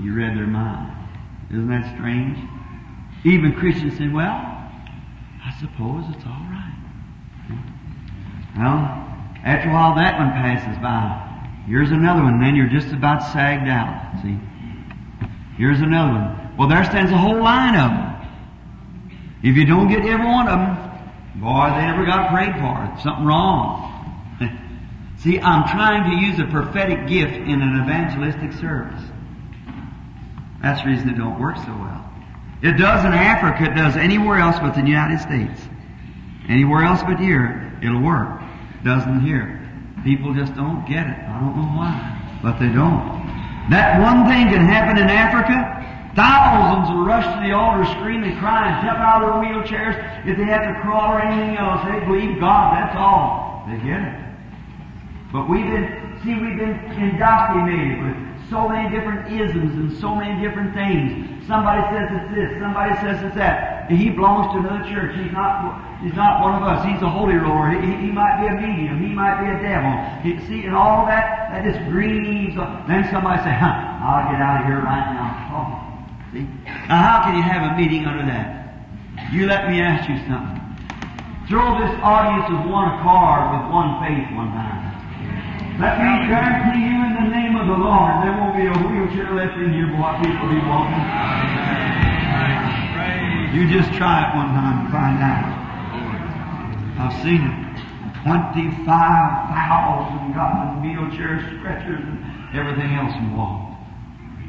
You 0.02 0.14
read 0.14 0.38
their 0.38 0.48
mind. 0.48 0.96
Isn't 1.52 1.70
that 1.70 1.96
strange? 1.96 2.38
Even 3.26 3.54
Christians 3.54 3.98
say, 3.98 4.08
"Well, 4.08 4.24
I 4.24 5.52
suppose 5.60 6.06
it's 6.10 6.26
all 6.26 6.48
right." 6.50 6.70
Well, 8.58 9.10
after 9.44 9.70
a 9.70 9.74
while, 9.74 9.96
that 9.96 10.18
one 10.18 10.32
passes 10.32 10.78
by. 10.82 11.26
Here's 11.68 11.92
another 11.92 12.24
one. 12.24 12.40
Then 12.42 12.56
you're 12.56 12.68
just 12.68 12.92
about 12.94 13.22
sagged 13.22 13.68
out. 13.68 14.22
See? 14.22 14.38
Here's 15.58 15.82
another 15.82 16.14
one. 16.14 16.58
Well, 16.58 16.68
there 16.68 16.84
stands 16.84 17.12
a 17.12 17.18
whole 17.18 17.42
line 17.42 17.76
of 17.76 17.92
them. 17.92 18.10
If 19.44 19.56
you 19.56 19.66
don't 19.66 19.88
get 19.88 20.06
every 20.06 20.26
one 20.26 20.48
of 20.48 20.60
them, 20.60 20.76
boy, 21.40 21.70
they 21.76 21.86
never 21.86 22.06
got 22.06 22.32
prayed 22.34 22.54
for. 22.56 23.02
Something 23.02 23.26
wrong. 23.26 24.36
See, 25.18 25.40
I'm 25.40 25.68
trying 25.70 26.12
to 26.12 26.26
use 26.26 26.40
a 26.40 26.46
prophetic 26.46 27.08
gift 27.08 27.36
in 27.36 27.62
an 27.62 27.82
evangelistic 27.84 28.54
service. 28.54 29.02
That's 30.62 30.82
the 30.82 30.88
reason 30.88 31.10
it 31.10 31.18
don't 31.18 31.40
work 31.40 31.58
so 31.58 31.72
well. 31.72 32.06
It 32.62 32.74
does 32.74 33.06
in 33.06 33.14
Africa, 33.14 33.72
it 33.72 33.76
does 33.76 33.96
anywhere 33.96 34.40
else 34.40 34.60
but 34.60 34.76
the 34.76 34.82
United 34.82 35.20
States. 35.20 35.62
Anywhere 36.50 36.84
else 36.84 37.02
but 37.04 37.20
here, 37.20 37.78
it'll 37.82 38.02
work. 38.02 38.42
It 38.80 38.84
doesn't 38.84 39.22
here. 39.22 39.56
People 40.04 40.34
just 40.34 40.56
don't 40.56 40.86
get 40.88 41.08
it. 41.08 41.18
I 41.18 41.40
don't 41.40 41.56
know 41.56 41.72
why, 41.78 42.40
but 42.44 42.60
they 42.60 42.68
don't. 42.68 43.20
That 43.70 44.02
one 44.02 44.28
thing 44.28 44.50
can 44.50 44.66
happen 44.66 44.98
in 44.98 45.08
Africa, 45.10 45.80
Thousands 46.16 46.90
will 46.90 47.06
rush 47.06 47.24
to 47.24 47.40
the 47.48 47.54
altar, 47.54 47.86
scream 47.96 48.24
and 48.24 48.38
cry 48.40 48.68
and 48.68 48.86
jump 48.86 49.00
out 49.00 49.24
of 49.24 49.30
their 49.30 49.40
wheelchairs. 49.40 49.96
If 50.26 50.38
they 50.38 50.46
have 50.46 50.66
to 50.66 50.82
crawl 50.82 51.14
or 51.14 51.22
anything 51.22 51.56
else, 51.56 51.86
they 51.86 52.04
believe 52.04 52.40
God, 52.40 52.76
that's 52.76 52.96
all. 52.98 53.64
They 53.70 53.78
get 53.78 54.02
it. 54.02 54.20
But 55.32 55.48
we've 55.48 55.64
been, 55.64 56.20
see, 56.24 56.34
we've 56.34 56.58
been 56.58 56.76
indoctrinated 56.98 58.02
with 58.02 58.18
so 58.50 58.68
many 58.68 58.90
different 58.90 59.32
isms 59.32 59.74
and 59.78 59.98
so 60.00 60.16
many 60.16 60.42
different 60.42 60.74
things. 60.74 61.46
Somebody 61.48 61.82
says 61.94 62.10
it's 62.12 62.30
this, 62.34 62.50
somebody 62.60 62.94
says 63.02 63.22
it's 63.24 63.36
that. 63.36 63.90
He 63.90 64.10
belongs 64.10 64.54
to 64.54 64.60
another 64.62 64.86
church. 64.90 65.18
He's 65.18 65.32
not, 65.32 65.82
he's 66.02 66.14
not 66.14 66.42
one 66.42 66.62
of 66.62 66.64
us. 66.64 66.86
He's 66.86 67.02
a 67.02 67.10
holy 67.10 67.36
roller. 67.36 67.74
He, 67.74 68.06
he 68.06 68.12
might 68.12 68.42
be 68.42 68.46
a 68.46 68.56
medium. 68.58 69.02
He 69.02 69.10
might 69.10 69.42
be 69.42 69.50
a 69.50 69.58
devil. 69.62 69.94
He, 70.22 70.38
see, 70.46 70.66
and 70.66 70.76
all 70.76 71.06
that, 71.06 71.50
that 71.50 71.66
just 71.66 71.82
grieves. 71.90 72.54
Then 72.86 73.06
somebody 73.10 73.42
say, 73.42 73.54
huh, 73.54 74.06
I'll 74.06 74.30
get 74.30 74.42
out 74.42 74.62
of 74.62 74.68
here 74.70 74.82
right 74.82 75.10
now. 75.14 75.30
Oh. 75.50 75.90
See? 76.34 76.46
Now 76.86 77.02
how 77.02 77.18
can 77.26 77.36
you 77.38 77.42
have 77.42 77.74
a 77.74 77.78
meeting 77.78 78.06
under 78.06 78.26
that? 78.26 78.70
You 79.34 79.48
let 79.48 79.70
me 79.70 79.82
ask 79.82 80.10
you 80.10 80.18
something. 80.30 80.58
Throw 81.50 81.82
this 81.82 81.98
audience 82.06 82.46
of 82.54 82.70
one 82.70 82.94
accord 82.94 83.42
with 83.58 83.74
one 83.74 83.98
faith 84.06 84.30
one 84.38 84.54
time. 84.54 84.89
Let 85.80 85.96
me 85.96 86.28
guarantee 86.28 86.92
you 86.92 87.00
in 87.08 87.16
the 87.24 87.32
name 87.32 87.56
of 87.56 87.64
the 87.66 87.80
Lord, 87.80 88.28
there 88.28 88.36
won't 88.36 88.52
be 88.52 88.68
a 88.68 88.76
wheelchair 88.84 89.32
left 89.34 89.56
in 89.56 89.72
here 89.72 89.88
while 89.96 90.20
people 90.20 90.52
be 90.52 90.60
walking. 90.68 91.00
You 93.56 93.64
just 93.72 93.88
try 93.96 94.28
it 94.28 94.36
one 94.36 94.52
time 94.52 94.84
and 94.84 94.92
find 94.92 95.24
out. 95.24 95.48
I've 97.00 97.16
seen 97.24 97.48
it. 97.48 97.80
25,000 98.28 98.92
got 100.36 100.68
in 100.68 100.84
wheelchairs, 100.84 101.48
stretchers, 101.60 102.04
and 102.04 102.20
everything 102.54 103.00
else 103.00 103.16
walk. 103.34 103.72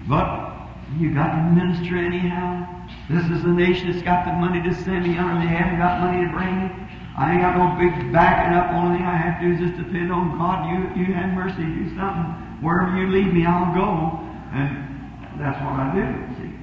But 0.08 0.50
you 0.98 1.14
got 1.14 1.30
to 1.30 1.42
minister 1.54 1.96
anyhow. 1.96 2.66
This 3.08 3.22
is 3.30 3.44
the 3.44 3.52
nation 3.52 3.92
that's 3.92 4.02
got 4.02 4.24
the 4.24 4.32
money 4.32 4.60
to 4.68 4.74
send 4.74 5.06
me 5.06 5.16
on. 5.16 5.38
They 5.38 5.46
haven't 5.46 5.78
got 5.78 6.00
money 6.00 6.26
to 6.26 6.32
bring 6.32 6.58
me. 6.58 6.68
I 7.18 7.32
ain't 7.32 7.42
got 7.42 7.58
no 7.58 7.74
big 7.78 8.12
backing 8.12 8.54
up. 8.54 8.72
Only 8.72 8.98
thing 8.98 9.06
I 9.06 9.16
have 9.16 9.40
to 9.40 9.46
do 9.46 9.52
is 9.54 9.60
just 9.60 9.76
depend 9.82 10.12
on 10.12 10.38
God. 10.38 10.70
You, 10.70 11.02
you 11.02 11.12
have 11.14 11.30
mercy. 11.34 11.62
Do 11.62 11.88
something. 11.96 12.26
Wherever 12.62 12.96
you 12.96 13.08
lead 13.10 13.34
me, 13.34 13.44
I'll 13.46 13.74
go. 13.74 14.20
And 14.54 15.40
that's 15.40 15.58
what 15.64 15.74
I 15.74 15.90
do. 15.94 16.06
See. 16.38 16.54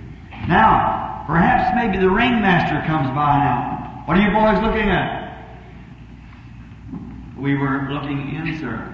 Now, 0.48 1.24
perhaps 1.28 1.76
maybe 1.76 1.98
the 2.00 2.10
ringmaster 2.10 2.86
comes 2.88 3.10
by 3.12 3.38
now. 3.38 4.04
What 4.06 4.18
are 4.18 4.22
you 4.22 4.32
boys 4.32 4.64
looking 4.64 4.90
at? 4.90 5.28
We 7.38 7.58
were 7.58 7.88
looking 7.92 8.36
in, 8.36 8.58
sir. 8.60 8.94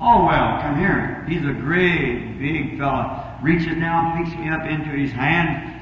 Oh 0.00 0.26
well, 0.26 0.60
come 0.60 0.78
here. 0.78 1.24
He's 1.28 1.44
a 1.44 1.52
great 1.52 2.38
big 2.38 2.78
fella. 2.78 3.38
Reaches 3.42 3.78
down, 3.78 4.16
picks 4.16 4.36
me 4.36 4.48
up 4.48 4.62
into 4.64 4.90
his 4.90 5.10
hand. 5.10 5.72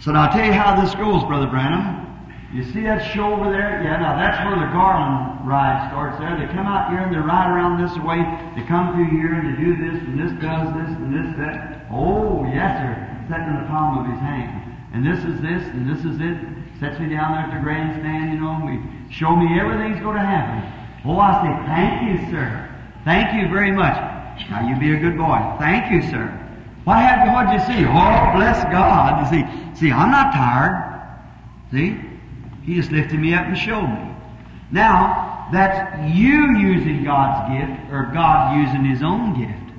So 0.00 0.12
now 0.12 0.24
I'll 0.24 0.32
tell 0.32 0.44
you 0.44 0.52
how 0.52 0.80
this 0.80 0.94
goes, 0.94 1.24
Brother 1.24 1.46
Branham. 1.46 2.07
You 2.48 2.64
see 2.64 2.80
that 2.88 3.04
show 3.12 3.36
over 3.36 3.52
there? 3.52 3.84
Yeah, 3.84 4.00
now 4.00 4.16
that's 4.16 4.40
where 4.40 4.56
the 4.56 4.72
Garland 4.72 5.44
ride 5.44 5.92
starts 5.92 6.16
there. 6.16 6.32
They 6.32 6.48
come 6.48 6.64
out 6.64 6.88
here 6.88 7.04
and 7.04 7.12
they 7.12 7.20
ride 7.20 7.52
around 7.52 7.76
this 7.76 7.92
way. 8.00 8.24
They 8.56 8.64
come 8.64 8.96
through 8.96 9.12
here 9.12 9.36
and 9.36 9.52
they 9.52 9.56
do 9.60 9.76
this 9.76 10.00
and 10.00 10.16
this 10.16 10.32
does 10.40 10.72
this 10.72 10.88
and 10.96 11.12
this 11.12 11.28
that. 11.36 11.84
Oh, 11.92 12.48
yes, 12.48 12.72
sir. 12.80 12.96
Setting 13.28 13.52
in 13.52 13.60
the 13.60 13.68
palm 13.68 14.00
of 14.00 14.08
his 14.08 14.16
hand. 14.24 14.64
And 14.96 15.04
this 15.04 15.20
is 15.28 15.36
this 15.44 15.60
and 15.76 15.84
this 15.84 16.00
is 16.08 16.16
it. 16.24 16.40
Sets 16.80 16.96
me 16.96 17.12
down 17.12 17.36
there 17.36 17.44
at 17.44 17.52
the 17.52 17.60
grandstand, 17.60 18.32
you 18.32 18.40
know, 18.40 18.56
and 18.56 18.64
we 18.64 18.80
show 19.12 19.36
me 19.36 19.60
everything's 19.60 20.00
going 20.00 20.16
to 20.16 20.24
happen. 20.24 20.64
Oh, 21.04 21.20
I 21.20 21.44
say, 21.44 21.52
thank 21.68 21.92
you, 22.08 22.16
sir. 22.32 22.48
Thank 23.04 23.36
you 23.36 23.52
very 23.52 23.72
much. 23.72 23.92
Now 24.48 24.64
you 24.64 24.72
be 24.80 24.96
a 24.96 25.00
good 25.00 25.20
boy. 25.20 25.36
Thank 25.60 25.92
you, 25.92 26.00
sir. 26.08 26.32
What 26.88 26.96
have 26.96 27.28
you, 27.28 27.32
what'd 27.36 27.52
you 27.52 27.60
see? 27.68 27.84
Oh, 27.84 28.32
bless 28.40 28.64
God. 28.72 29.20
You 29.20 29.26
see, 29.28 29.44
see, 29.76 29.92
I'm 29.92 30.10
not 30.10 30.32
tired. 30.32 30.88
See? 31.72 32.07
He 32.68 32.74
just 32.74 32.92
lifted 32.92 33.18
me 33.18 33.32
up 33.32 33.46
and 33.46 33.56
showed 33.56 33.86
me. 33.88 34.14
Now, 34.70 35.48
that's 35.50 36.14
you 36.14 36.58
using 36.58 37.02
God's 37.02 37.48
gift, 37.48 37.90
or 37.90 38.10
God 38.12 38.60
using 38.60 38.84
His 38.84 39.02
own 39.02 39.40
gift. 39.40 39.72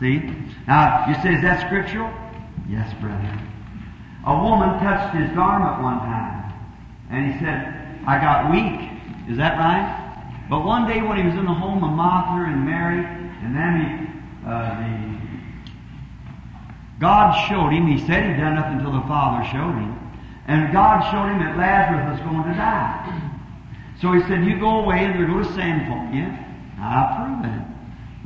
See? 0.00 0.18
Now, 0.66 1.06
you 1.06 1.14
say, 1.22 1.34
is 1.34 1.42
that 1.42 1.64
scriptural? 1.64 2.10
Yes, 2.68 2.92
brother. 3.00 3.38
A 4.26 4.34
woman 4.34 4.70
touched 4.80 5.14
his 5.14 5.30
garment 5.36 5.84
one 5.84 5.98
time, 5.98 6.52
and 7.10 7.32
he 7.32 7.38
said, 7.38 8.02
I 8.08 8.18
got 8.18 8.50
weak. 8.50 8.90
Is 9.30 9.36
that 9.36 9.56
right? 9.58 9.86
But 10.50 10.64
one 10.64 10.88
day 10.88 11.00
when 11.00 11.18
he 11.18 11.24
was 11.24 11.34
in 11.34 11.44
the 11.44 11.54
home 11.54 11.84
of 11.84 11.92
Martha 11.92 12.42
and 12.50 12.66
Mary, 12.66 13.04
and 13.06 13.54
then 13.54 13.72
he, 13.78 13.86
uh, 14.48 14.80
the, 14.82 15.22
God 16.98 17.34
showed 17.48 17.70
him, 17.70 17.86
he 17.86 18.04
said 18.04 18.24
he'd 18.26 18.40
done 18.42 18.56
nothing 18.56 18.78
until 18.78 18.92
the 18.92 19.06
Father 19.06 19.44
showed 19.46 19.78
him, 19.78 20.01
and 20.46 20.72
God 20.72 21.02
showed 21.10 21.30
him 21.30 21.38
that 21.38 21.56
Lazarus 21.56 22.18
was 22.18 22.20
going 22.26 22.42
to 22.50 22.54
die. 22.58 23.30
So 24.00 24.12
he 24.12 24.20
said, 24.26 24.44
you 24.44 24.58
go 24.58 24.82
away 24.82 25.06
and 25.06 25.14
they're 25.14 25.30
going 25.30 25.44
to 25.44 25.54
send 25.54 25.86
for 25.86 26.00
you. 26.10 26.26
I 26.82 27.06
approve 27.06 27.46
that. 27.46 27.62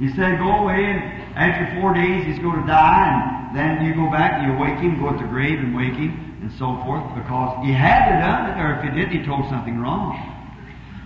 He 0.01 0.09
said, 0.17 0.39
go 0.41 0.65
away 0.65 0.81
and 0.85 1.01
after 1.37 1.69
four 1.81 1.93
days 1.93 2.25
he's 2.25 2.39
going 2.39 2.61
to 2.61 2.67
die 2.67 3.13
and 3.13 3.57
then 3.57 3.85
you 3.85 3.95
go 3.95 4.11
back 4.11 4.41
and 4.41 4.49
you 4.49 4.57
wake 4.57 4.81
him, 4.81 5.01
go 5.01 5.13
to 5.13 5.19
the 5.21 5.29
grave 5.29 5.59
and 5.61 5.77
wake 5.77 5.95
him 5.95 6.17
and 6.41 6.53
so 6.57 6.81
forth 6.85 7.05
because 7.13 7.61
he 7.65 7.73
had 7.73 8.09
to 8.09 8.17
done 8.21 8.49
it 8.49 8.57
or 8.57 8.77
if 8.77 8.85
he 8.85 8.91
didn't 8.97 9.13
he 9.13 9.25
told 9.25 9.49
something 9.49 9.77
wrong. 9.79 10.17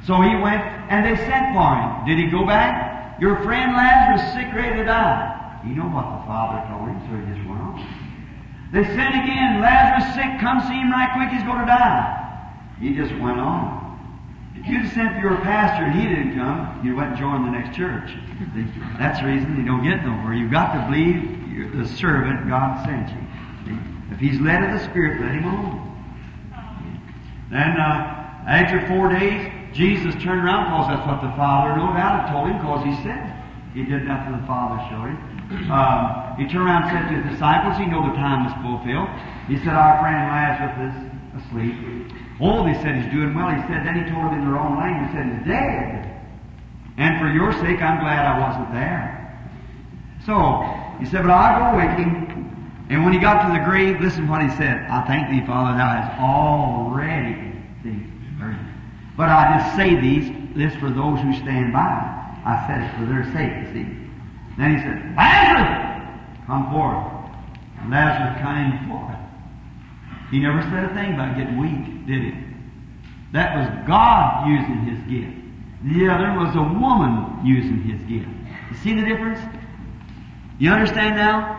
So 0.06 0.22
he 0.22 0.34
went 0.38 0.62
and 0.90 1.02
they 1.02 1.16
sent 1.26 1.54
for 1.54 1.70
him. 1.74 2.06
Did 2.06 2.18
he 2.18 2.30
go 2.30 2.46
back? 2.46 3.18
Your 3.20 3.42
friend 3.42 3.74
Lazarus 3.74 4.22
is 4.22 4.32
sick, 4.34 4.54
ready 4.54 4.78
to 4.78 4.84
die. 4.84 5.60
You 5.66 5.74
know 5.74 5.90
what 5.90 6.06
the 6.08 6.26
father 6.26 6.62
told 6.70 6.88
him, 6.88 6.98
so 7.04 7.18
he 7.18 7.34
just. 7.34 7.49
They 8.72 8.84
sent 8.84 9.14
again, 9.14 9.60
Lazarus 9.60 10.14
sick, 10.14 10.40
come 10.40 10.60
see 10.60 10.78
him 10.78 10.90
right 10.90 11.10
quick, 11.14 11.30
he's 11.30 11.42
going 11.42 11.60
to 11.60 11.66
die. 11.66 12.16
He 12.80 12.94
just 12.94 13.12
went 13.18 13.40
on. 13.40 13.80
If 14.54 14.66
you'd 14.66 14.90
sent 14.92 15.14
for 15.14 15.20
your 15.20 15.36
pastor 15.42 15.84
and 15.86 15.94
he 15.98 16.06
didn't 16.06 16.36
come, 16.36 16.80
you 16.84 16.94
went 16.94 17.10
and 17.10 17.18
joined 17.18 17.46
the 17.46 17.50
next 17.50 17.76
church. 17.76 18.10
That's 18.98 19.20
the 19.20 19.26
reason 19.26 19.56
you 19.56 19.64
don't 19.64 19.82
get 19.82 20.04
nowhere. 20.04 20.34
You've 20.34 20.50
got 20.50 20.72
to 20.74 20.90
believe 20.90 21.74
the 21.76 21.86
servant 21.96 22.48
God 22.48 22.84
sent 22.84 23.08
you. 23.08 23.78
If 24.12 24.18
he's 24.18 24.40
led 24.40 24.62
of 24.64 24.78
the 24.78 24.84
Spirit, 24.90 25.20
let 25.20 25.32
him 25.32 25.46
on. 25.46 25.90
Then, 27.50 27.80
uh, 27.80 28.44
after 28.46 28.86
four 28.86 29.08
days, 29.08 29.50
Jesus 29.72 30.14
turned 30.22 30.42
around 30.42 30.70
because 30.70 30.88
that's 30.88 31.06
what 31.06 31.22
the 31.22 31.34
Father, 31.36 31.76
no 31.76 31.92
doubt, 31.94 32.26
had 32.26 32.32
told 32.32 32.48
him 32.48 32.58
because 32.58 32.84
he 32.84 32.94
said. 33.02 33.36
He 33.74 33.84
did 33.84 34.04
nothing 34.04 34.32
the 34.40 34.46
Father 34.46 34.82
showed 34.90 35.14
him. 35.14 35.18
Um, 35.50 36.36
he 36.38 36.46
turned 36.46 36.70
around 36.70 36.86
and 36.86 36.92
said 36.94 37.04
to 37.10 37.14
his 37.22 37.34
disciples, 37.34 37.76
he 37.76 37.86
knew 37.86 37.98
the 38.06 38.14
time 38.14 38.46
was 38.46 38.54
fulfilled. 38.62 39.10
He 39.50 39.58
said, 39.58 39.74
Our 39.74 39.98
friend 39.98 40.30
Lazarus 40.30 40.94
is 40.94 41.10
asleep. 41.42 41.74
Oh, 42.40 42.64
they 42.64 42.74
said 42.80 42.96
he's 42.96 43.12
doing 43.12 43.34
well. 43.34 43.50
He 43.50 43.60
said, 43.68 43.84
then 43.84 44.00
he 44.00 44.10
told 44.10 44.32
them 44.32 44.40
in 44.40 44.48
their 44.48 44.58
own 44.58 44.78
language, 44.78 45.10
he 45.10 45.16
said 45.16 45.26
he's 45.26 45.46
dead. 45.46 46.06
And 46.96 47.20
for 47.20 47.28
your 47.28 47.52
sake, 47.52 47.82
I'm 47.82 48.00
glad 48.00 48.24
I 48.24 48.40
wasn't 48.40 48.72
there. 48.72 49.18
So, 50.24 50.64
he 50.98 51.04
said, 51.04 51.22
but 51.22 51.30
I'll 51.30 51.72
go 51.72 51.76
with 51.76 51.98
him. 51.98 52.86
And 52.88 53.04
when 53.04 53.12
he 53.12 53.18
got 53.18 53.46
to 53.46 53.52
the 53.52 53.64
grave, 53.64 54.00
listen 54.00 54.26
what 54.26 54.42
he 54.42 54.48
said. 54.56 54.86
I 54.88 55.04
thank 55.06 55.30
thee, 55.30 55.46
Father, 55.46 55.76
thou 55.76 55.86
hast 55.86 56.20
already 56.20 57.52
see, 57.82 58.02
heard 58.40 58.54
it. 58.54 58.66
But 59.16 59.28
I 59.28 59.58
just 59.58 59.76
say 59.76 60.00
these, 60.00 60.32
this 60.56 60.74
for 60.80 60.90
those 60.90 61.20
who 61.20 61.32
stand 61.34 61.72
by. 61.72 62.16
I 62.44 62.64
said 62.66 62.82
it 62.82 62.98
for 62.98 63.04
their 63.04 63.24
sake, 63.32 63.72
see. 63.72 63.99
Then 64.60 64.76
he 64.76 64.82
said, 64.82 65.16
Lazarus, 65.16 66.04
come 66.44 66.70
forth. 66.70 67.08
And 67.80 67.90
Lazarus 67.90 68.36
came 68.44 68.90
forth. 68.90 69.16
He 70.30 70.38
never 70.38 70.60
said 70.60 70.84
a 70.84 70.94
thing 70.94 71.14
about 71.14 71.34
getting 71.34 71.56
weak, 71.56 72.06
did 72.06 72.22
he? 72.22 72.34
That 73.32 73.56
was 73.56 73.86
God 73.88 74.46
using 74.46 74.84
his 74.84 75.00
gift. 75.08 75.32
The 75.82 76.12
other 76.12 76.38
was 76.38 76.54
a 76.56 76.62
woman 76.78 77.40
using 77.42 77.80
his 77.80 78.02
gift. 78.02 78.28
You 78.70 78.76
see 78.76 78.92
the 78.92 79.06
difference? 79.08 79.40
You 80.58 80.72
understand 80.72 81.16
now? 81.16 81.56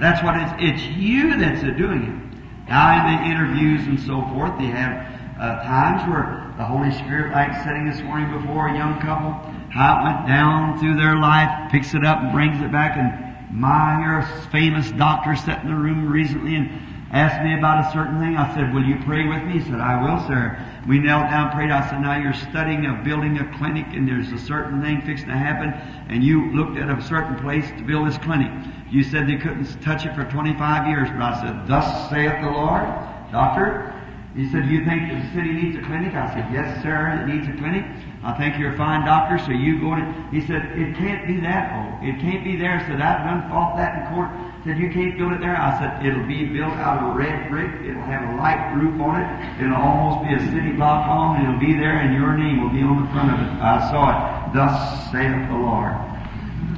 That's 0.00 0.22
what 0.22 0.36
it's, 0.36 0.52
it's 0.58 0.96
you 0.96 1.36
that's 1.36 1.62
doing 1.62 2.04
it. 2.04 2.68
Now 2.68 2.94
in 2.94 3.16
the 3.16 3.28
interviews 3.28 3.86
and 3.88 3.98
so 3.98 4.22
forth, 4.32 4.56
they 4.56 4.66
have 4.66 5.02
uh, 5.40 5.64
times 5.64 6.08
where 6.08 6.54
the 6.56 6.64
Holy 6.64 6.92
Spirit, 6.92 7.32
like 7.32 7.52
sitting 7.64 7.90
this 7.90 8.00
morning 8.02 8.30
before 8.38 8.68
a 8.68 8.76
young 8.76 9.00
couple, 9.00 9.51
how 9.72 9.98
it 9.98 10.04
went 10.04 10.28
down 10.28 10.78
through 10.78 10.96
their 10.96 11.16
life, 11.16 11.72
picks 11.72 11.94
it 11.94 12.04
up 12.04 12.20
and 12.20 12.32
brings 12.32 12.60
it 12.60 12.70
back. 12.70 12.96
And 12.96 13.56
my, 13.58 14.00
you're 14.04 14.22
famous 14.50 14.90
doctor 14.92 15.34
sat 15.34 15.64
in 15.64 15.70
the 15.70 15.74
room 15.74 16.12
recently 16.12 16.56
and 16.56 16.68
asked 17.10 17.42
me 17.42 17.56
about 17.56 17.88
a 17.88 17.92
certain 17.92 18.20
thing. 18.20 18.36
I 18.36 18.52
said, 18.54 18.72
will 18.72 18.84
you 18.84 19.00
pray 19.04 19.26
with 19.26 19.44
me? 19.44 19.60
He 19.60 19.64
said, 19.64 19.80
I 19.80 19.96
will, 19.96 20.20
sir. 20.28 20.60
We 20.88 20.98
knelt 20.98 21.30
down, 21.30 21.52
prayed. 21.52 21.70
I 21.70 21.88
said, 21.88 22.00
now 22.00 22.16
you're 22.20 22.36
studying 22.52 22.84
of 22.84 23.04
building 23.04 23.38
a 23.38 23.48
clinic 23.56 23.86
and 23.92 24.08
there's 24.08 24.32
a 24.32 24.38
certain 24.38 24.82
thing 24.82 25.00
fixing 25.02 25.28
to 25.28 25.36
happen 25.36 25.72
and 26.08 26.22
you 26.22 26.52
looked 26.52 26.76
at 26.76 26.88
a 26.88 27.00
certain 27.00 27.36
place 27.40 27.68
to 27.76 27.82
build 27.82 28.08
this 28.08 28.18
clinic. 28.18 28.52
You 28.90 29.02
said 29.02 29.26
they 29.26 29.36
couldn't 29.36 29.68
touch 29.80 30.04
it 30.04 30.14
for 30.14 30.24
25 30.24 30.88
years, 30.88 31.08
but 31.16 31.22
I 31.22 31.40
said, 31.40 31.66
thus 31.66 32.10
saith 32.10 32.44
the 32.44 32.50
Lord. 32.50 32.84
Doctor, 33.32 33.88
he 34.36 34.48
said, 34.52 34.68
do 34.68 34.72
you 34.72 34.84
think 34.84 35.08
the 35.08 35.20
city 35.32 35.52
needs 35.52 35.76
a 35.76 35.82
clinic? 35.84 36.12
I 36.12 36.28
said, 36.32 36.52
yes, 36.52 36.82
sir, 36.82 37.24
it 37.24 37.32
needs 37.32 37.48
a 37.48 37.56
clinic. 37.56 37.84
I 38.22 38.32
think 38.38 38.56
you're 38.56 38.72
a 38.72 38.76
fine 38.76 39.04
doctor, 39.04 39.34
so 39.42 39.50
you 39.50 39.80
go 39.82 39.98
to, 39.98 40.02
he 40.30 40.46
said, 40.46 40.78
it 40.78 40.94
can't 40.94 41.26
be 41.26 41.42
that 41.42 41.74
old. 41.74 42.06
It 42.06 42.22
can't 42.22 42.44
be 42.46 42.54
there. 42.54 42.78
I 42.78 42.86
said, 42.86 43.02
I've 43.02 43.26
done 43.26 43.50
fought 43.50 43.74
that 43.76 43.98
in 43.98 44.14
court. 44.14 44.30
Said, 44.62 44.78
you 44.78 44.94
can't 44.94 45.18
build 45.18 45.34
it 45.34 45.40
there. 45.42 45.58
I 45.58 45.74
said, 45.82 46.06
it'll 46.06 46.22
be 46.30 46.46
built 46.46 46.70
out 46.78 47.02
of 47.02 47.18
red 47.18 47.50
brick. 47.50 47.82
It'll 47.82 48.06
have 48.06 48.22
a 48.30 48.38
light 48.38 48.78
roof 48.78 48.94
on 49.02 49.18
it. 49.18 49.26
It'll 49.58 49.74
almost 49.74 50.22
be 50.22 50.38
a 50.38 50.42
city 50.54 50.70
block 50.70 51.02
home, 51.10 51.42
it'll 51.42 51.58
be 51.58 51.74
there, 51.74 51.98
and 51.98 52.14
your 52.14 52.38
name 52.38 52.62
will 52.62 52.70
be 52.70 52.86
on 52.86 53.02
the 53.02 53.10
front 53.10 53.34
of 53.34 53.42
it. 53.42 53.50
I 53.58 53.90
saw 53.90 54.14
it. 54.14 54.54
Thus 54.54 55.10
saith 55.10 55.50
the 55.50 55.58
Lord. 55.58 55.98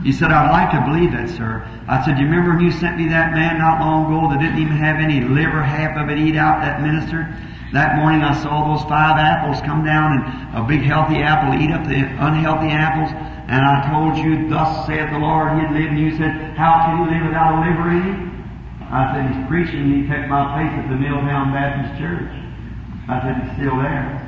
He 0.00 0.12
said, 0.12 0.32
I'd 0.32 0.48
like 0.48 0.72
to 0.72 0.80
believe 0.80 1.12
that, 1.12 1.28
sir. 1.28 1.60
I 1.88 2.00
said, 2.04 2.16
you 2.16 2.24
remember 2.24 2.56
when 2.56 2.64
you 2.64 2.72
sent 2.72 2.96
me 2.96 3.08
that 3.08 3.32
man 3.32 3.60
not 3.60 3.84
long 3.84 4.08
ago 4.08 4.32
that 4.32 4.40
didn't 4.40 4.64
even 4.64 4.76
have 4.80 4.96
any 4.96 5.20
liver, 5.20 5.60
half 5.60 5.96
of 6.00 6.08
it 6.08 6.16
eat 6.16 6.36
out, 6.36 6.64
that 6.64 6.80
minister? 6.80 7.28
That 7.74 7.98
morning 7.98 8.22
I 8.22 8.38
saw 8.38 8.70
those 8.70 8.86
five 8.86 9.18
apples 9.18 9.58
come 9.66 9.82
down 9.82 10.14
and 10.14 10.22
a 10.54 10.62
big 10.62 10.86
healthy 10.86 11.18
apple 11.18 11.58
eat 11.58 11.74
up 11.74 11.82
the 11.82 12.06
unhealthy 12.22 12.70
apples. 12.70 13.10
And 13.50 13.66
I 13.66 13.82
told 13.90 14.14
you, 14.14 14.46
thus 14.46 14.86
saith 14.86 15.10
the 15.10 15.18
Lord, 15.18 15.58
he'd 15.58 15.74
live. 15.74 15.90
And 15.90 15.98
you 15.98 16.14
said, 16.14 16.54
how 16.54 16.86
can 16.86 17.02
he 17.02 17.18
live 17.18 17.26
without 17.26 17.58
a 17.58 17.66
liver 17.66 17.90
in? 17.98 18.30
I 18.94 19.10
said, 19.10 19.26
he's 19.26 19.42
preaching. 19.50 19.90
He 19.90 20.06
took 20.06 20.22
my 20.30 20.54
place 20.54 20.70
at 20.70 20.86
the 20.86 20.94
Milltown 20.94 21.50
Baptist 21.50 21.98
Church. 21.98 22.30
I 23.10 23.18
said, 23.26 23.42
he's 23.42 23.52
still 23.58 23.74
there. 23.82 24.22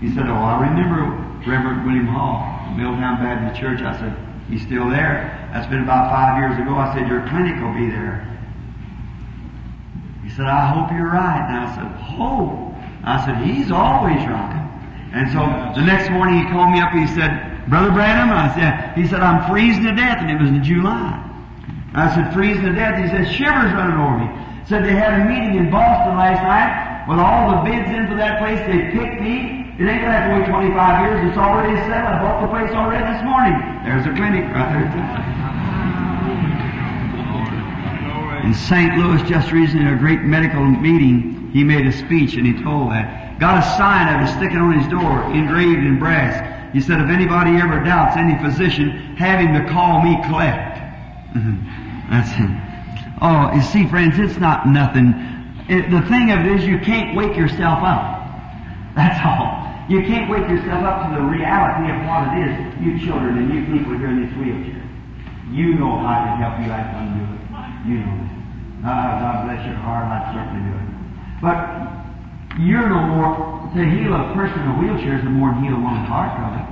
He 0.00 0.08
said, 0.16 0.24
oh, 0.24 0.40
I 0.40 0.56
remember 0.64 1.12
Reverend 1.44 1.84
William 1.84 2.08
Hall, 2.08 2.72
Milltown 2.72 3.20
Baptist 3.20 3.60
Church. 3.60 3.84
I 3.84 4.00
said, 4.00 4.16
he's 4.48 4.64
still 4.64 4.88
there. 4.88 5.28
That's 5.52 5.68
been 5.68 5.84
about 5.84 6.08
five 6.08 6.40
years 6.40 6.56
ago. 6.56 6.72
I 6.72 6.96
said, 6.96 7.04
your 7.04 7.20
clinic 7.28 7.60
will 7.60 7.76
be 7.76 7.92
there. 7.92 8.24
He 10.24 10.32
said, 10.32 10.48
I 10.48 10.72
hope 10.72 10.88
you're 10.96 11.12
right. 11.12 11.44
And 11.52 11.68
I 11.68 11.74
said, 11.76 11.92
hope. 12.00 12.67
I 13.08 13.24
said, 13.24 13.40
he's 13.40 13.72
always 13.72 14.20
right. 14.28 14.60
And 15.16 15.32
so 15.32 15.40
the 15.72 15.80
next 15.80 16.12
morning 16.12 16.44
he 16.44 16.46
called 16.52 16.68
me 16.68 16.80
up 16.80 16.92
and 16.92 17.08
he 17.08 17.14
said, 17.16 17.64
Brother 17.68 17.90
Branham, 17.90 18.28
I 18.28 18.52
said, 18.52 18.92
he 18.92 19.08
said, 19.08 19.20
I'm 19.20 19.48
freezing 19.48 19.84
to 19.84 19.94
death, 19.96 20.18
and 20.20 20.28
it 20.28 20.40
was 20.40 20.50
in 20.52 20.62
July. 20.62 21.16
I 21.96 22.12
said, 22.12 22.32
freezing 22.32 22.64
to 22.68 22.74
death. 22.76 23.00
He 23.00 23.08
said, 23.08 23.24
shivers 23.32 23.72
running 23.72 23.96
over 23.96 24.18
me. 24.20 24.28
Said 24.68 24.84
they 24.84 24.92
had 24.92 25.20
a 25.20 25.24
meeting 25.24 25.56
in 25.56 25.70
Boston 25.72 26.20
last 26.20 26.44
night 26.44 27.08
with 27.08 27.16
all 27.16 27.56
the 27.56 27.64
bids 27.64 27.88
in 27.88 28.04
for 28.08 28.16
that 28.20 28.44
place. 28.44 28.60
They 28.68 28.92
picked 28.92 29.24
me. 29.24 29.64
It 29.80 29.88
ain't 29.88 30.04
gonna 30.04 30.12
have 30.12 30.28
to 30.28 30.44
wait 30.44 30.52
25 30.52 30.76
years. 31.08 31.32
It's 31.32 31.40
already 31.40 31.80
set. 31.88 32.04
I 32.04 32.20
bought 32.20 32.44
the 32.44 32.52
place 32.52 32.68
already 32.76 33.08
this 33.08 33.24
morning. 33.24 33.56
There's 33.88 34.04
a 34.04 34.12
clinic 34.12 34.44
right 34.52 34.68
there. 34.68 34.84
In 38.44 38.52
St. 38.52 38.96
Louis 38.96 39.22
just 39.28 39.52
recently, 39.52 39.92
a 39.92 39.96
great 39.96 40.22
medical 40.22 40.64
meeting, 40.64 41.37
he 41.52 41.64
made 41.64 41.86
a 41.86 41.92
speech 41.92 42.34
and 42.34 42.46
he 42.46 42.62
told 42.62 42.92
that. 42.92 43.38
Got 43.38 43.62
a 43.62 43.66
sign 43.76 44.12
of 44.14 44.28
it 44.28 44.32
sticking 44.36 44.58
on 44.58 44.78
his 44.78 44.88
door, 44.88 45.22
engraved 45.32 45.86
in 45.86 45.98
brass. 45.98 46.42
He 46.72 46.80
said, 46.80 47.00
if 47.00 47.08
anybody 47.08 47.56
ever 47.56 47.82
doubts 47.82 48.16
any 48.16 48.36
physician, 48.42 49.16
have 49.16 49.40
him 49.40 49.54
to 49.54 49.70
call 49.70 50.02
me 50.02 50.16
collect. 50.26 50.76
That's 52.10 52.28
it. 52.36 52.50
Oh, 53.20 53.52
you 53.54 53.62
see, 53.62 53.86
friends, 53.86 54.18
it's 54.18 54.38
not 54.38 54.68
nothing. 54.68 55.14
It, 55.68 55.90
the 55.90 56.02
thing 56.08 56.30
of 56.30 56.40
it 56.40 56.60
is 56.60 56.66
you 56.66 56.78
can't 56.78 57.16
wake 57.16 57.36
yourself 57.36 57.80
up. 57.82 58.26
That's 58.96 59.20
all. 59.24 59.68
You 59.88 60.04
can't 60.04 60.28
wake 60.28 60.44
yourself 60.48 60.84
up 60.84 61.08
to 61.08 61.16
the 61.16 61.24
reality 61.24 61.88
of 61.88 62.04
what 62.04 62.28
it 62.36 62.44
is, 62.44 62.52
you 62.84 63.00
children 63.00 63.38
and 63.38 63.48
you 63.48 63.64
people 63.72 63.96
here 63.96 64.12
in 64.12 64.20
this 64.20 64.34
wheelchair. 64.36 64.84
You 65.48 65.74
know 65.80 65.96
how 66.04 66.28
to 66.28 66.30
help 66.36 66.60
you 66.60 66.68
out 66.68 66.92
undo 67.00 67.24
it. 67.24 67.40
You 67.88 68.04
know 68.04 68.16
that. 68.20 68.38
Uh, 68.84 69.20
God 69.20 69.44
bless 69.48 69.64
your 69.64 69.80
heart, 69.80 70.04
I 70.04 70.32
certainly 70.32 70.60
do 70.68 70.76
it. 70.76 70.87
But 71.40 71.56
you're 72.58 72.88
no 72.88 73.06
more, 73.06 73.70
to 73.74 73.84
heal 73.84 74.14
a 74.14 74.34
person 74.34 74.58
in 74.60 74.68
a 74.68 74.78
wheelchair 74.78 75.18
is 75.18 75.24
no 75.24 75.30
more 75.30 75.52
than 75.52 75.64
heal 75.64 75.80
one 75.80 76.04
heart 76.04 76.34
trouble. 76.36 76.66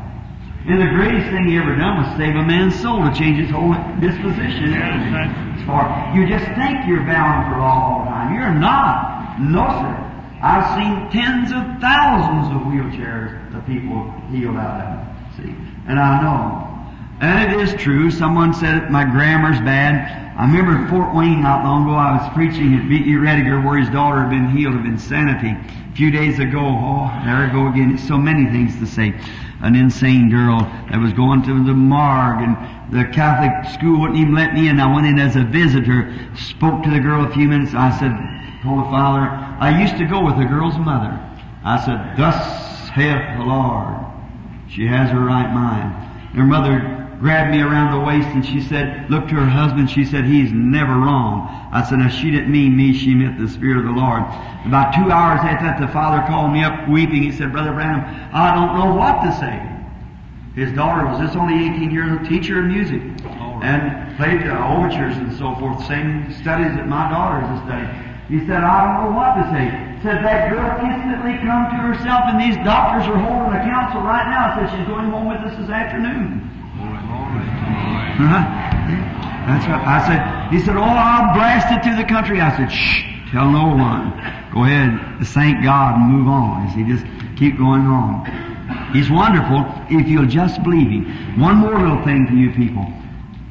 And 0.66 0.82
the 0.82 0.90
greatest 0.98 1.30
thing 1.30 1.46
he 1.46 1.56
ever 1.58 1.76
done 1.76 2.02
was 2.02 2.16
save 2.16 2.34
a 2.34 2.42
man's 2.42 2.74
soul 2.80 3.04
to 3.04 3.14
change 3.14 3.38
his 3.38 3.50
whole 3.50 3.72
disposition. 4.00 4.74
As 4.74 5.64
far 5.64 6.10
you 6.12 6.26
just 6.26 6.44
think 6.58 6.88
you're 6.88 7.06
bound 7.06 7.54
for 7.54 7.60
all 7.60 8.04
time. 8.06 8.34
You're 8.34 8.50
not. 8.50 9.38
No, 9.38 9.62
sir. 9.62 9.94
I've 10.42 10.66
seen 10.74 11.10
tens 11.10 11.52
of 11.52 11.80
thousands 11.80 12.50
of 12.50 12.66
wheelchairs 12.66 13.52
the 13.52 13.60
people 13.60 14.10
healed 14.30 14.56
out 14.56 14.80
of. 14.82 15.36
See, 15.36 15.54
and 15.86 16.00
I 16.00 16.20
know. 16.20 16.66
And 17.20 17.52
it 17.52 17.60
is 17.60 17.80
true. 17.80 18.10
Someone 18.10 18.52
said 18.52 18.90
my 18.90 19.04
grammar's 19.04 19.60
bad. 19.60 20.25
I 20.36 20.44
remember 20.44 20.84
at 20.84 20.90
Fort 20.90 21.14
Wayne 21.14 21.40
not 21.40 21.64
long 21.64 21.84
ago, 21.84 21.94
I 21.96 22.20
was 22.20 22.34
preaching 22.34 22.74
at 22.74 22.86
B.E. 22.90 23.16
Rediger 23.16 23.64
where 23.64 23.78
his 23.78 23.88
daughter 23.88 24.20
had 24.20 24.28
been 24.28 24.54
healed 24.54 24.74
of 24.74 24.84
insanity. 24.84 25.48
A 25.48 25.96
few 25.96 26.10
days 26.10 26.38
ago, 26.38 26.60
oh, 26.60 27.08
there 27.24 27.40
I 27.40 27.48
go 27.50 27.68
again. 27.68 27.96
So 27.96 28.18
many 28.18 28.44
things 28.52 28.78
to 28.78 28.86
say. 28.86 29.18
An 29.62 29.74
insane 29.74 30.28
girl 30.28 30.60
that 30.92 31.00
was 31.00 31.14
going 31.14 31.42
to 31.44 31.64
the 31.64 31.72
morgue 31.72 32.44
and 32.44 32.92
the 32.92 33.08
Catholic 33.16 33.72
school 33.72 33.98
wouldn't 34.00 34.18
even 34.18 34.34
let 34.34 34.52
me 34.52 34.68
in. 34.68 34.78
I 34.78 34.92
went 34.94 35.06
in 35.06 35.18
as 35.18 35.36
a 35.36 35.44
visitor, 35.44 36.12
spoke 36.36 36.82
to 36.84 36.90
the 36.90 37.00
girl 37.00 37.24
a 37.24 37.32
few 37.32 37.48
minutes. 37.48 37.72
I 37.72 37.88
said, 37.98 38.12
the 38.12 38.84
father, 38.92 39.24
I 39.58 39.80
used 39.80 39.96
to 39.96 40.04
go 40.04 40.22
with 40.22 40.36
the 40.36 40.44
girl's 40.44 40.76
mother. 40.76 41.16
I 41.64 41.80
said, 41.80 42.12
thus 42.18 42.36
saith 42.92 43.38
the 43.38 43.44
Lord. 43.44 44.04
She 44.68 44.84
has 44.84 45.08
her 45.10 45.20
right 45.20 45.48
mind. 45.48 45.96
Her 46.36 46.44
mother 46.44 46.95
grabbed 47.18 47.50
me 47.50 47.62
around 47.62 47.98
the 47.98 48.04
waist 48.04 48.28
and 48.28 48.44
she 48.44 48.60
said, 48.60 49.10
looked 49.10 49.28
to 49.28 49.34
her 49.34 49.46
husband, 49.46 49.90
she 49.90 50.04
said, 50.04 50.24
he's 50.24 50.52
never 50.52 50.92
wrong. 50.92 51.48
I 51.72 51.82
said, 51.82 51.98
now 51.98 52.08
she 52.08 52.30
didn't 52.30 52.52
mean 52.52 52.76
me, 52.76 52.92
she 52.92 53.14
meant 53.14 53.38
the 53.38 53.48
Spirit 53.48 53.78
of 53.78 53.84
the 53.84 53.96
Lord. 53.98 54.22
About 54.66 54.94
two 54.94 55.10
hours 55.10 55.40
after 55.42 55.64
that, 55.64 55.80
the 55.80 55.88
father 55.92 56.26
called 56.26 56.52
me 56.52 56.62
up 56.62 56.88
weeping. 56.88 57.22
He 57.22 57.32
said, 57.32 57.52
Brother 57.52 57.72
Branham, 57.72 58.04
I 58.32 58.54
don't 58.54 58.76
know 58.76 58.94
what 58.94 59.22
to 59.24 59.32
say. 59.38 59.76
His 60.56 60.72
daughter 60.72 61.04
was 61.04 61.20
just 61.20 61.36
only 61.36 61.68
18 61.68 61.90
years 61.90 62.16
old, 62.16 62.24
teacher 62.28 62.60
of 62.60 62.66
music, 62.66 63.02
and 63.60 64.16
played 64.16 64.40
uh, 64.48 64.56
overtures 64.72 65.16
and 65.16 65.32
so 65.36 65.54
forth, 65.60 65.84
same 65.84 66.32
studies 66.40 66.72
that 66.80 66.88
my 66.88 67.08
daughter 67.12 67.44
is 67.44 67.60
studying. 67.68 67.92
He 68.32 68.40
said, 68.48 68.64
I 68.64 68.88
don't 68.88 68.96
know 69.04 69.12
what 69.16 69.36
to 69.36 69.44
say. 69.52 69.68
Said 70.00 70.24
that 70.24 70.48
girl 70.48 70.66
instantly 70.80 71.36
come 71.44 71.68
to 71.72 71.78
herself, 71.80 72.32
and 72.32 72.40
these 72.40 72.56
doctors 72.64 73.04
are 73.04 73.20
holding 73.20 73.52
a 73.52 73.62
council 73.68 74.00
right 74.00 74.26
now. 74.32 74.56
Said 74.56 74.72
she's 74.72 74.88
going 74.88 75.12
home 75.12 75.28
with 75.28 75.44
us 75.44 75.52
this 75.60 75.68
afternoon. 75.68 76.55
Uh-huh. 78.16 78.40
That's 79.46 79.66
right. 79.68 79.86
I 79.86 79.98
said, 80.08 80.52
he 80.52 80.58
said, 80.64 80.76
oh, 80.76 80.82
I'll 80.82 81.34
blast 81.34 81.70
it 81.70 81.88
to 81.88 81.96
the 81.96 82.08
country. 82.08 82.40
I 82.40 82.56
said, 82.56 82.72
shh, 82.72 83.04
tell 83.30 83.50
no 83.50 83.68
one. 83.76 84.10
Go 84.52 84.64
ahead, 84.64 85.20
thank 85.28 85.62
God 85.62 85.96
and 85.96 86.10
move 86.10 86.26
on. 86.26 86.66
He 86.68 86.82
just 86.84 87.04
keep 87.36 87.58
going 87.58 87.86
on. 87.86 88.24
He's 88.92 89.10
wonderful 89.10 89.66
if 89.90 90.08
you'll 90.08 90.26
just 90.26 90.62
believe 90.62 90.88
Him. 90.88 91.38
One 91.38 91.56
more 91.56 91.78
little 91.78 92.02
thing 92.04 92.26
to 92.26 92.34
you 92.34 92.50
people. 92.52 92.86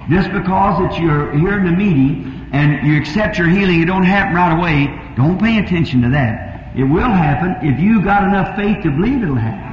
Just 0.09 0.31
because 0.31 0.79
that 0.81 0.99
you're 0.99 1.31
here 1.37 1.57
in 1.59 1.65
the 1.65 1.71
meeting 1.71 2.49
and 2.51 2.85
you 2.87 2.97
accept 2.97 3.37
your 3.37 3.47
healing, 3.47 3.81
it 3.81 3.85
don't 3.85 4.03
happen 4.03 4.35
right 4.35 4.57
away, 4.57 4.87
don't 5.15 5.39
pay 5.39 5.59
attention 5.59 6.01
to 6.01 6.09
that. 6.09 6.75
It 6.75 6.83
will 6.83 7.09
happen 7.09 7.55
if 7.61 7.79
you 7.79 8.01
got 8.03 8.23
enough 8.23 8.55
faith 8.55 8.83
to 8.83 8.91
believe 8.91 9.23
it'll 9.23 9.35
happen. 9.35 9.63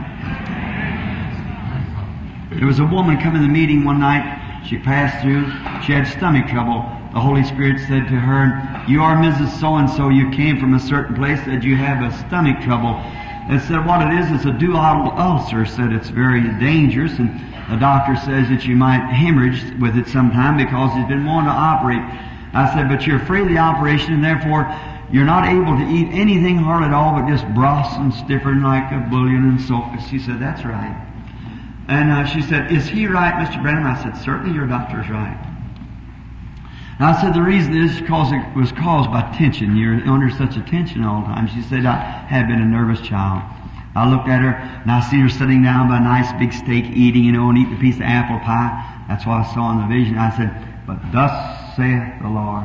There 2.59 2.67
was 2.67 2.79
a 2.79 2.87
woman 2.87 3.19
come 3.19 3.35
in 3.35 3.43
the 3.43 3.49
meeting 3.49 3.85
one 3.85 3.99
night. 3.99 4.42
She 4.67 4.79
passed 4.79 5.23
through. 5.23 5.47
She 5.83 5.93
had 5.93 6.07
stomach 6.07 6.47
trouble. 6.47 6.87
The 7.13 7.21
Holy 7.21 7.45
Spirit 7.45 7.79
said 7.81 8.09
to 8.09 8.19
her, 8.19 8.85
You 8.89 9.03
are 9.03 9.17
Mrs. 9.17 9.61
So 9.61 9.77
and 9.77 9.91
so. 9.91 10.09
You 10.09 10.31
came 10.31 10.59
from 10.59 10.75
a 10.75 10.81
certain 10.81 11.15
place. 11.15 11.41
that 11.47 11.63
you 11.63 11.77
have 11.77 12.03
a 12.03 12.17
stomach 12.27 12.61
trouble. 12.63 12.95
and 13.51 13.61
said 13.61 13.85
what 13.85 14.07
it 14.07 14.19
is 14.21 14.31
is 14.31 14.47
a 14.47 14.53
duodenal 14.53 15.19
ulcer. 15.19 15.67
Said 15.67 15.93
it's 15.93 16.09
very 16.09 16.43
dangerous, 16.59 17.19
and 17.19 17.29
the 17.71 17.77
doctor 17.77 18.17
says 18.17 18.49
that 18.49 18.65
you 18.65 18.77
might 18.77 19.03
hemorrhage 19.13 19.63
with 19.81 19.97
it 19.97 20.07
sometime 20.09 20.57
because 20.57 20.95
he's 20.95 21.07
been 21.07 21.27
wanting 21.27 21.51
to 21.51 21.57
operate. 21.57 22.03
I 22.55 22.73
said, 22.75 22.89
but 22.89 23.07
you're 23.07 23.17
afraid 23.17 23.43
of 23.43 23.49
the 23.49 23.59
operation, 23.59 24.15
and 24.15 24.25
therefore 24.25 24.71
you're 25.13 25.27
not 25.27 25.47
able 25.47 25.77
to 25.77 25.85
eat 25.85 26.09
anything 26.13 26.57
hard 26.57 26.85
at 26.85 26.95
all 26.95 27.21
but 27.21 27.29
just 27.29 27.47
broths 27.55 27.97
and 27.97 28.13
stifferin 28.13 28.63
like 28.63 28.91
a 28.93 29.07
bouillon 29.11 29.45
and 29.45 29.61
so. 29.61 29.85
She 30.09 30.19
said, 30.19 30.41
that's 30.41 30.65
right. 30.65 31.12
And 31.89 32.11
uh, 32.11 32.25
she 32.27 32.43
said, 32.43 32.71
is 32.73 32.87
he 32.87 33.07
right, 33.07 33.35
Mr. 33.45 33.61
Branham? 33.61 33.87
I 33.87 34.01
said, 34.03 34.17
certainly 34.23 34.55
your 34.55 34.67
doctor's 34.67 35.09
right. 35.09 35.39
And 36.99 37.07
I 37.11 37.21
said, 37.21 37.35
the 37.35 37.43
reason 37.43 37.77
is 37.77 38.01
because 38.01 38.31
it 38.33 38.57
was 38.57 38.71
caused 38.73 39.11
by 39.11 39.23
tension. 39.37 39.77
You're 39.77 39.95
under 40.07 40.31
such 40.31 40.57
a 40.57 40.63
tension 40.63 41.03
all 41.03 41.23
the 41.23 41.27
time. 41.27 41.49
She 41.49 41.63
said, 41.63 41.85
I 41.85 41.99
had 41.99 42.47
been 42.47 42.61
a 42.61 42.65
nervous 42.65 43.01
child. 43.01 43.43
I 43.95 44.09
looked 44.09 44.29
at 44.29 44.41
her 44.41 44.55
and 44.55 44.91
I 44.91 45.01
see 45.11 45.21
her 45.21 45.29
sitting 45.29 45.63
down 45.63 45.89
by 45.89 45.99
a 45.99 46.01
nice 46.01 46.33
big 46.39 46.53
steak 46.53 46.85
eating, 46.95 47.25
you 47.25 47.33
know, 47.33 47.49
and 47.49 47.59
eating 47.59 47.77
a 47.77 47.81
piece 47.81 47.97
of 47.97 48.03
apple 48.03 48.39
pie. 48.39 49.05
That's 49.09 49.27
what 49.27 49.45
I 49.45 49.55
saw 49.55 49.73
in 49.73 49.83
the 49.83 49.95
vision. 49.95 50.17
I 50.17 50.35
said, 50.37 50.49
but 50.87 51.01
thus 51.13 51.77
saith 51.77 52.23
the 52.23 52.29
Lord. 52.29 52.65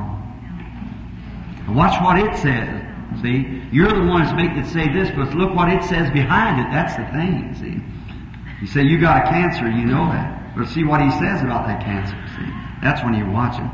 Watch 1.76 2.00
what 2.02 2.18
it 2.18 2.38
says. 2.38 2.84
See, 3.22 3.64
you're 3.72 3.92
the 3.92 4.08
ones 4.08 4.32
making 4.34 4.60
it 4.60 4.68
say 4.68 4.88
this, 4.94 5.10
but 5.12 5.34
look 5.34 5.54
what 5.56 5.70
it 5.70 5.84
says 5.84 6.12
behind 6.12 6.62
it. 6.62 6.72
That's 6.72 6.96
the 6.96 7.06
thing. 7.12 7.56
See, 7.56 7.82
you 8.62 8.68
say 8.68 8.84
you 8.84 9.00
got 9.00 9.26
a 9.26 9.30
cancer, 9.30 9.70
you 9.70 9.86
know 9.86 10.06
that, 10.10 10.56
but 10.56 10.68
see 10.68 10.84
what 10.84 11.02
he 11.02 11.12
says 11.12 11.42
about 11.42 11.68
that 11.68 11.84
cancer. 11.84 12.16
See, 12.36 12.52
that's 12.82 13.04
when 13.04 13.14
you 13.14 13.30
watch 13.30 13.58
him. 13.58 13.70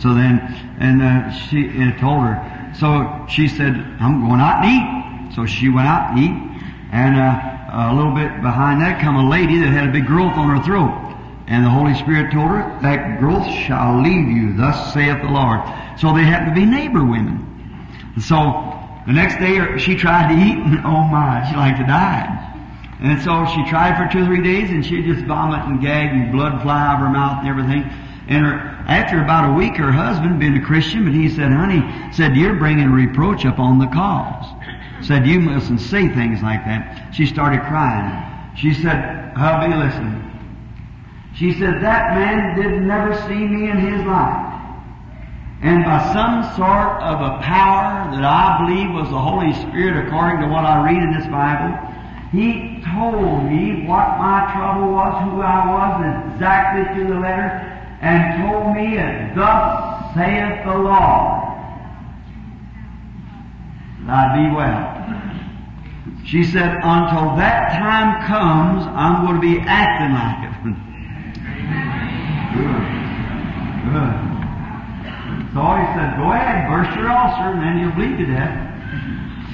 So 0.00 0.14
then, 0.14 0.40
and 0.80 1.02
uh, 1.02 1.30
she 1.30 1.68
and 1.68 1.98
told 1.98 2.24
her. 2.24 2.72
So 2.78 3.26
she 3.28 3.46
said, 3.48 3.74
"I'm 4.00 4.26
going 4.26 4.40
out 4.40 4.64
and 4.64 5.30
eat." 5.30 5.34
So 5.34 5.46
she 5.46 5.68
went 5.68 5.86
out 5.86 6.10
and 6.10 6.18
eat, 6.18 6.62
and 6.92 7.16
uh, 7.16 7.90
a 7.90 7.94
little 7.94 8.14
bit 8.14 8.42
behind 8.42 8.80
that 8.82 9.00
come 9.00 9.16
a 9.16 9.28
lady 9.28 9.58
that 9.60 9.70
had 9.70 9.88
a 9.88 9.92
big 9.92 10.06
growth 10.06 10.34
on 10.34 10.56
her 10.56 10.62
throat. 10.62 10.92
And 11.46 11.64
the 11.64 11.70
Holy 11.70 11.94
Spirit 11.94 12.32
told 12.32 12.48
her, 12.48 12.78
that 12.80 13.18
growth 13.20 13.46
shall 13.46 14.00
leave 14.00 14.28
you, 14.28 14.56
thus 14.56 14.94
saith 14.94 15.20
the 15.20 15.28
Lord. 15.28 15.60
So 15.98 16.14
they 16.14 16.24
happened 16.24 16.54
to 16.54 16.60
be 16.60 16.64
neighbor 16.64 17.04
women. 17.04 17.44
And 18.14 18.22
so 18.22 18.38
the 19.06 19.12
next 19.12 19.36
day 19.36 19.76
she 19.78 19.94
tried 19.96 20.32
to 20.32 20.40
eat 20.40 20.56
and 20.56 20.78
oh 20.86 21.04
my, 21.04 21.44
she 21.50 21.56
like 21.56 21.76
to 21.76 21.84
die. 21.84 22.53
And 23.04 23.20
so 23.20 23.44
she 23.54 23.62
tried 23.68 23.98
for 23.98 24.10
two 24.10 24.24
or 24.24 24.26
three 24.26 24.42
days 24.42 24.70
and 24.70 24.84
she'd 24.84 25.04
just 25.04 25.26
vomit 25.26 25.60
and 25.66 25.78
gag 25.78 26.08
and 26.08 26.32
blood 26.32 26.62
fly 26.62 26.80
out 26.80 26.94
of 26.94 27.00
her 27.00 27.10
mouth 27.10 27.40
and 27.40 27.48
everything. 27.48 27.82
And 28.28 28.46
her, 28.46 28.56
after 28.88 29.22
about 29.22 29.50
a 29.50 29.52
week, 29.52 29.76
her 29.76 29.92
husband, 29.92 30.40
being 30.40 30.56
a 30.56 30.64
Christian, 30.64 31.04
but 31.04 31.12
he 31.12 31.28
said, 31.28 31.52
honey, 31.52 31.84
said, 32.14 32.34
you're 32.34 32.56
bringing 32.56 32.90
reproach 32.90 33.44
upon 33.44 33.78
the 33.78 33.88
cause. 33.88 34.46
Said, 35.06 35.26
you 35.26 35.38
mustn't 35.38 35.82
say 35.82 36.08
things 36.08 36.40
like 36.42 36.64
that. 36.64 37.12
She 37.14 37.26
started 37.26 37.60
crying. 37.68 38.56
She 38.56 38.72
said, 38.72 39.34
hubby, 39.36 39.74
listen, 39.74 40.24
she 41.34 41.52
said, 41.52 41.82
that 41.82 42.14
man 42.14 42.56
did 42.56 42.80
never 42.82 43.12
see 43.28 43.34
me 43.34 43.68
in 43.68 43.76
his 43.76 44.00
life. 44.06 44.54
And 45.60 45.84
by 45.84 46.12
some 46.12 46.42
sort 46.56 47.02
of 47.02 47.20
a 47.20 47.42
power 47.42 48.16
that 48.16 48.24
I 48.24 48.64
believe 48.64 48.94
was 48.94 49.10
the 49.10 49.20
Holy 49.20 49.52
Spirit 49.68 50.06
according 50.06 50.40
to 50.40 50.48
what 50.48 50.64
I 50.64 50.84
read 50.84 51.02
in 51.02 51.12
this 51.12 51.26
Bible, 51.26 51.76
he 52.32 52.73
told 52.92 53.44
me 53.50 53.86
what 53.86 54.18
my 54.18 54.50
trouble 54.52 54.92
was, 54.92 55.12
who 55.24 55.40
I 55.40 55.64
was, 55.70 56.32
exactly 56.34 56.84
to 57.00 57.08
the 57.08 57.18
letter, 57.20 57.48
and 58.00 58.42
told 58.42 58.74
me, 58.76 58.96
thus 59.34 60.14
saith 60.14 60.64
the 60.64 60.76
Lord, 60.78 61.44
I'd 64.06 64.36
be 64.36 64.54
well. 64.54 64.94
She 66.26 66.44
said, 66.44 66.76
until 66.82 67.36
that 67.36 67.78
time 67.78 68.26
comes, 68.26 68.86
I'm 68.86 69.24
going 69.26 69.36
to 69.36 69.40
be 69.40 69.60
acting 69.66 70.12
like 70.12 70.48
it. 70.48 70.54
Good. 72.54 72.94
Good. 73.92 74.34
So 75.54 75.60
he 75.62 75.84
said, 75.94 76.16
go 76.18 76.32
ahead, 76.32 76.68
burst 76.68 76.96
your 76.96 77.08
ulcer, 77.08 77.54
and 77.54 77.62
then 77.62 77.78
you'll 77.78 77.92
bleed 77.92 78.18
to 78.18 78.26
death. 78.26 78.73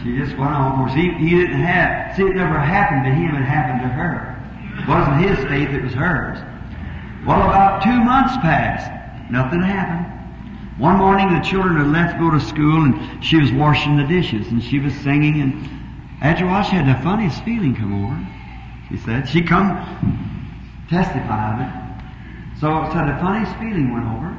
She 0.03 0.17
just 0.17 0.37
went 0.39 0.53
on. 0.53 0.73
Of 0.73 0.79
course, 0.79 0.95
he, 0.95 1.11
didn't 1.11 1.61
have, 1.61 2.17
see, 2.17 2.23
it 2.23 2.35
never 2.35 2.59
happened 2.59 3.05
to 3.05 3.13
him, 3.13 3.37
it 3.37 3.45
happened 3.45 3.83
to 3.83 3.89
her. 3.89 4.37
It 4.81 4.89
wasn't 4.89 5.21
his 5.21 5.39
faith, 5.49 5.69
it 5.71 5.83
was 5.83 5.93
hers. 5.93 6.39
Well, 7.27 7.43
about 7.43 7.83
two 7.83 8.01
months 8.01 8.37
passed. 8.39 8.89
Nothing 9.31 9.63
happened. 9.63 10.09
One 10.81 10.97
morning, 10.97 11.35
the 11.35 11.41
children 11.41 11.77
had 11.77 11.89
left 11.89 12.15
to 12.15 12.19
go 12.19 12.31
to 12.31 12.41
school, 12.41 12.85
and 12.85 13.23
she 13.23 13.37
was 13.37 13.53
washing 13.53 13.97
the 13.97 14.05
dishes, 14.05 14.49
and 14.49 14.63
she 14.63 14.79
was 14.79 14.95
singing, 14.95 15.43
and 15.43 15.69
after 16.23 16.45
a 16.45 16.49
while, 16.49 16.63
she 16.63 16.77
had 16.77 16.89
the 16.89 17.03
funniest 17.03 17.45
feeling 17.45 17.77
come 17.77 17.93
over. 18.05 18.17
She 18.89 18.97
said, 19.05 19.29
she 19.29 19.43
come 19.43 19.77
testify 20.89 21.55
of 21.55 21.61
it. 21.61 22.61
So 22.61 22.89
said 22.93 23.09
the 23.09 23.21
funniest 23.21 23.53
feeling 23.57 23.93
went 23.93 24.07
over. 24.07 24.37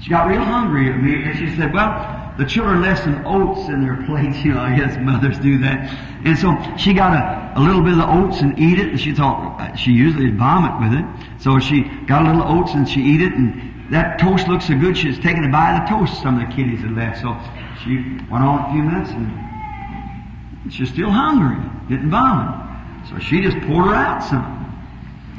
She 0.00 0.10
got 0.10 0.28
real 0.28 0.44
hungry 0.44 0.90
at 0.92 1.02
me, 1.02 1.22
and 1.24 1.36
she 1.36 1.56
said, 1.56 1.72
well, 1.72 2.27
the 2.38 2.44
children 2.44 2.80
left 2.80 3.02
some 3.02 3.26
oats 3.26 3.68
in 3.68 3.82
their 3.82 3.96
plates. 4.06 4.38
You 4.44 4.54
know, 4.54 4.60
I 4.60 4.76
guess 4.76 4.96
mothers 5.00 5.38
do 5.40 5.58
that. 5.58 5.90
And 6.24 6.38
so 6.38 6.54
she 6.78 6.94
got 6.94 7.12
a, 7.12 7.58
a 7.58 7.60
little 7.60 7.82
bit 7.82 7.92
of 7.92 7.98
the 7.98 8.08
oats 8.08 8.40
and 8.40 8.56
eat 8.58 8.78
it, 8.78 8.88
and 8.88 9.00
she 9.00 9.12
thought, 9.12 9.60
uh, 9.60 9.74
she 9.74 9.90
usually 9.90 10.30
vomit 10.30 10.78
with 10.80 10.98
it. 10.98 11.42
So 11.42 11.58
she 11.58 11.82
got 12.06 12.22
a 12.22 12.32
little 12.32 12.46
oats 12.46 12.72
and 12.74 12.88
she 12.88 13.00
eat 13.00 13.22
it, 13.22 13.32
and 13.32 13.92
that 13.92 14.20
toast 14.20 14.46
looked 14.46 14.62
so 14.62 14.78
good, 14.78 14.96
she 14.96 15.08
was 15.08 15.18
taking 15.18 15.44
a 15.44 15.48
bite 15.48 15.82
of 15.82 15.88
the 15.88 15.96
toast 15.96 16.22
some 16.22 16.40
of 16.40 16.48
the 16.48 16.54
kiddies 16.54 16.80
had 16.80 16.94
left. 16.94 17.20
So 17.20 17.34
she 17.82 17.96
went 18.30 18.44
on 18.44 18.70
a 18.70 18.72
few 18.72 18.82
minutes, 18.82 19.10
and 19.10 20.72
she's 20.72 20.90
still 20.90 21.10
hungry, 21.10 21.58
didn't 21.88 22.10
vomit. 22.10 22.54
So 23.10 23.18
she 23.18 23.42
just 23.42 23.58
poured 23.66 23.86
her 23.86 23.94
out 23.94 24.22
some. 24.22 24.54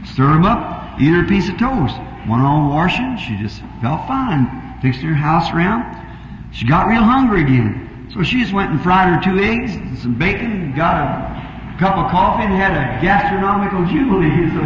Stir 0.03 0.27
them 0.33 0.45
up, 0.45 0.99
eat 0.99 1.09
her 1.09 1.23
a 1.23 1.27
piece 1.27 1.47
of 1.47 1.57
toast. 1.57 1.95
Went 2.27 2.43
on 2.43 2.67
washing, 2.69 3.17
she 3.17 3.37
just 3.37 3.61
felt 3.81 4.05
fine. 4.07 4.79
Fixing 4.81 5.07
her 5.07 5.15
house 5.15 5.51
around. 5.53 6.08
She 6.51 6.65
got 6.65 6.87
real 6.87 7.03
hungry 7.03 7.41
again. 7.41 8.09
So 8.13 8.23
she 8.23 8.41
just 8.41 8.53
went 8.53 8.71
and 8.71 8.81
fried 8.81 9.13
her 9.13 9.21
two 9.21 9.39
eggs 9.39 9.75
and 9.75 9.97
some 9.97 10.17
bacon, 10.17 10.73
got 10.75 10.97
a 10.97 11.77
cup 11.79 11.95
of 11.95 12.11
coffee 12.11 12.43
and 12.43 12.53
had 12.53 12.73
a 12.73 13.01
gastronomical 13.01 13.85
jubilee. 13.85 14.49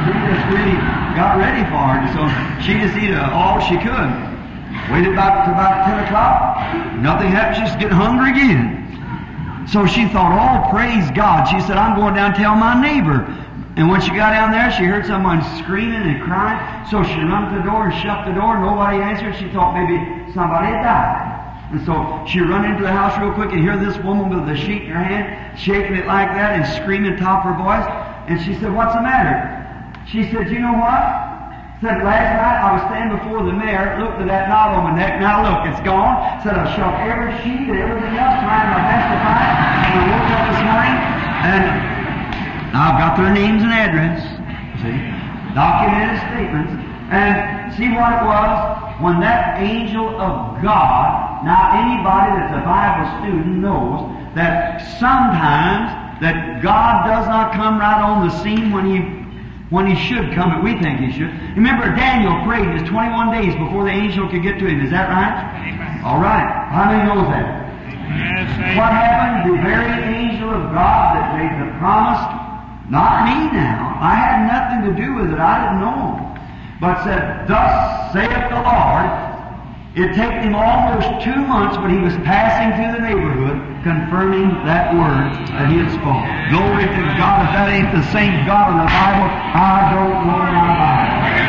So 0.00 0.06
she, 0.06 0.12
just 0.32 0.46
really 0.48 0.76
got 1.12 1.36
ready 1.36 1.60
for 1.68 1.92
it. 2.00 2.08
So 2.16 2.24
she 2.64 2.80
just 2.80 2.96
ate 2.96 3.12
uh, 3.12 3.30
all 3.36 3.60
she 3.60 3.76
could. 3.76 4.10
Waited 4.90 5.12
about 5.12 5.44
to 5.44 5.52
about 5.52 5.84
10 5.84 6.04
o'clock. 6.08 6.56
Nothing 6.96 7.28
happened. 7.28 7.56
She 7.56 7.62
just 7.68 7.78
getting 7.78 7.96
hungry 7.96 8.30
again. 8.30 8.80
So 9.68 9.86
she 9.86 10.08
thought, 10.08 10.32
oh, 10.32 10.70
praise 10.72 11.10
God. 11.12 11.44
She 11.44 11.60
said, 11.60 11.76
I'm 11.76 11.94
going 11.94 12.14
down 12.14 12.32
and 12.32 12.34
tell 12.34 12.56
my 12.56 12.80
neighbor. 12.80 13.22
And 13.80 13.88
when 13.88 14.04
she 14.04 14.12
got 14.12 14.36
down 14.36 14.52
there, 14.52 14.68
she 14.76 14.84
heard 14.84 15.08
someone 15.08 15.40
screaming 15.56 16.04
and 16.04 16.20
crying. 16.20 16.60
So 16.92 17.00
she 17.00 17.16
run 17.24 17.48
to 17.48 17.56
the 17.56 17.64
door 17.64 17.88
and 17.88 17.96
shut 18.04 18.28
the 18.28 18.36
door. 18.36 18.60
Nobody 18.60 19.00
answered. 19.00 19.32
She 19.40 19.48
thought 19.56 19.72
maybe 19.72 19.96
somebody 20.36 20.68
had 20.68 20.84
died. 20.84 21.24
And 21.72 21.80
so 21.88 21.96
she 22.28 22.44
run 22.44 22.68
into 22.68 22.84
the 22.84 22.92
house 22.92 23.16
real 23.16 23.32
quick 23.32 23.56
and 23.56 23.64
hear 23.64 23.80
this 23.80 23.96
woman 24.04 24.28
with 24.28 24.44
the 24.44 24.52
sheet 24.52 24.84
in 24.84 24.92
her 24.92 25.00
hand, 25.00 25.56
shaking 25.56 25.96
it 25.96 26.04
like 26.04 26.28
that 26.28 26.60
and 26.60 26.64
screaming 26.76 27.16
top 27.16 27.48
her 27.48 27.56
voice. 27.56 27.88
And 28.28 28.36
she 28.44 28.52
said, 28.60 28.68
what's 28.68 28.92
the 28.92 29.00
matter? 29.00 29.48
She 30.04 30.28
said, 30.28 30.52
you 30.52 30.60
know 30.60 30.76
what? 30.76 31.00
Said, 31.80 32.04
last 32.04 32.36
night 32.36 32.60
I 32.60 32.76
was 32.76 32.84
standing 32.84 33.16
before 33.16 33.40
the 33.48 33.56
mayor, 33.56 33.96
looked 33.96 34.20
at 34.20 34.28
that 34.28 34.52
knot 34.52 34.76
on 34.76 34.92
my 34.92 34.92
neck, 34.92 35.24
now 35.24 35.40
look, 35.40 35.64
it's 35.72 35.80
gone. 35.80 36.20
Said, 36.44 36.52
I 36.52 36.68
shoved 36.76 37.00
every 37.08 37.32
sheet 37.40 37.64
and 37.64 37.80
everything 37.80 38.12
else, 38.20 38.36
trying 38.44 38.68
to. 38.68 38.76
And 38.76 39.96
I 39.96 40.04
woke 40.04 40.28
up 40.36 40.42
this 40.52 40.60
morning, 40.68 40.96
and 41.48 41.99
now 42.72 42.92
I've 42.92 42.98
got 42.98 43.16
their 43.16 43.32
names 43.32 43.62
and 43.62 43.72
address, 43.72 44.22
see, 44.82 44.96
documented 45.54 46.18
statements, 46.30 46.72
and 47.10 47.74
see 47.74 47.90
what 47.90 48.14
it 48.14 48.22
was 48.22 48.80
when 49.02 49.18
that 49.20 49.58
angel 49.58 50.08
of 50.20 50.62
God, 50.62 51.44
now 51.44 51.72
anybody 51.72 52.36
that's 52.36 52.52
a 52.52 52.62
Bible 52.62 53.08
student 53.24 53.58
knows 53.58 54.06
that 54.34 54.80
sometimes 55.00 56.20
that 56.20 56.62
God 56.62 57.08
does 57.08 57.26
not 57.26 57.52
come 57.54 57.80
right 57.80 58.00
on 58.02 58.28
the 58.28 58.32
scene 58.44 58.70
when 58.70 58.84
he 58.84 59.20
when 59.70 59.86
he 59.86 59.94
should 59.94 60.34
come, 60.34 60.50
and 60.50 60.64
we 60.64 60.74
think 60.82 60.98
he 60.98 61.12
should. 61.14 61.30
Remember, 61.54 61.94
Daniel 61.94 62.42
prayed 62.42 62.66
his 62.74 62.82
21 62.90 63.30
days 63.30 63.54
before 63.54 63.84
the 63.84 63.94
angel 63.94 64.28
could 64.28 64.42
get 64.42 64.58
to 64.58 64.66
him. 64.66 64.82
Is 64.82 64.90
that 64.90 65.08
right? 65.08 65.30
Amen. 65.62 66.02
All 66.02 66.18
right. 66.18 66.42
How 66.74 66.90
many 66.90 67.06
knows 67.06 67.30
that? 67.30 67.46
Yes, 68.10 68.50
What 68.74 68.90
happened? 68.90 69.54
The 69.54 69.62
very 69.62 69.94
angel 70.10 70.50
of 70.50 70.74
God 70.74 71.14
that 71.14 71.38
made 71.38 71.54
the 71.62 71.70
promise, 71.78 72.18
not 72.90 73.24
me 73.24 73.54
now. 73.54 73.96
I 74.02 74.14
had 74.18 74.38
nothing 74.50 74.90
to 74.90 74.92
do 75.00 75.14
with 75.14 75.32
it. 75.32 75.38
I 75.38 75.62
didn't 75.62 75.80
know. 75.80 76.18
him. 76.18 76.30
But 76.80 77.04
said, 77.04 77.46
Thus 77.46 78.12
saith 78.12 78.50
the 78.50 78.60
Lord. 78.60 79.30
It 79.94 80.14
took 80.14 80.30
him 80.42 80.54
almost 80.54 81.24
two 81.24 81.34
months, 81.34 81.76
but 81.76 81.90
he 81.90 81.98
was 81.98 82.14
passing 82.22 82.70
through 82.78 82.94
the 82.94 83.02
neighborhood, 83.02 83.58
confirming 83.82 84.48
that 84.64 84.94
word 84.94 85.34
that 85.50 85.66
he 85.70 85.78
had 85.82 85.90
spoken. 85.90 86.30
Glory 86.50 86.86
to 86.86 87.02
God. 87.18 87.46
If 87.46 87.50
that 87.58 87.68
ain't 87.70 87.90
the 87.90 88.06
same 88.14 88.46
God 88.46 88.70
in 88.70 88.78
the 88.78 88.86
Bible, 88.86 89.26
I 89.26 89.90
don't 89.90 90.26
know 90.26 90.38
my 90.38 90.74
Bible. 90.78 91.39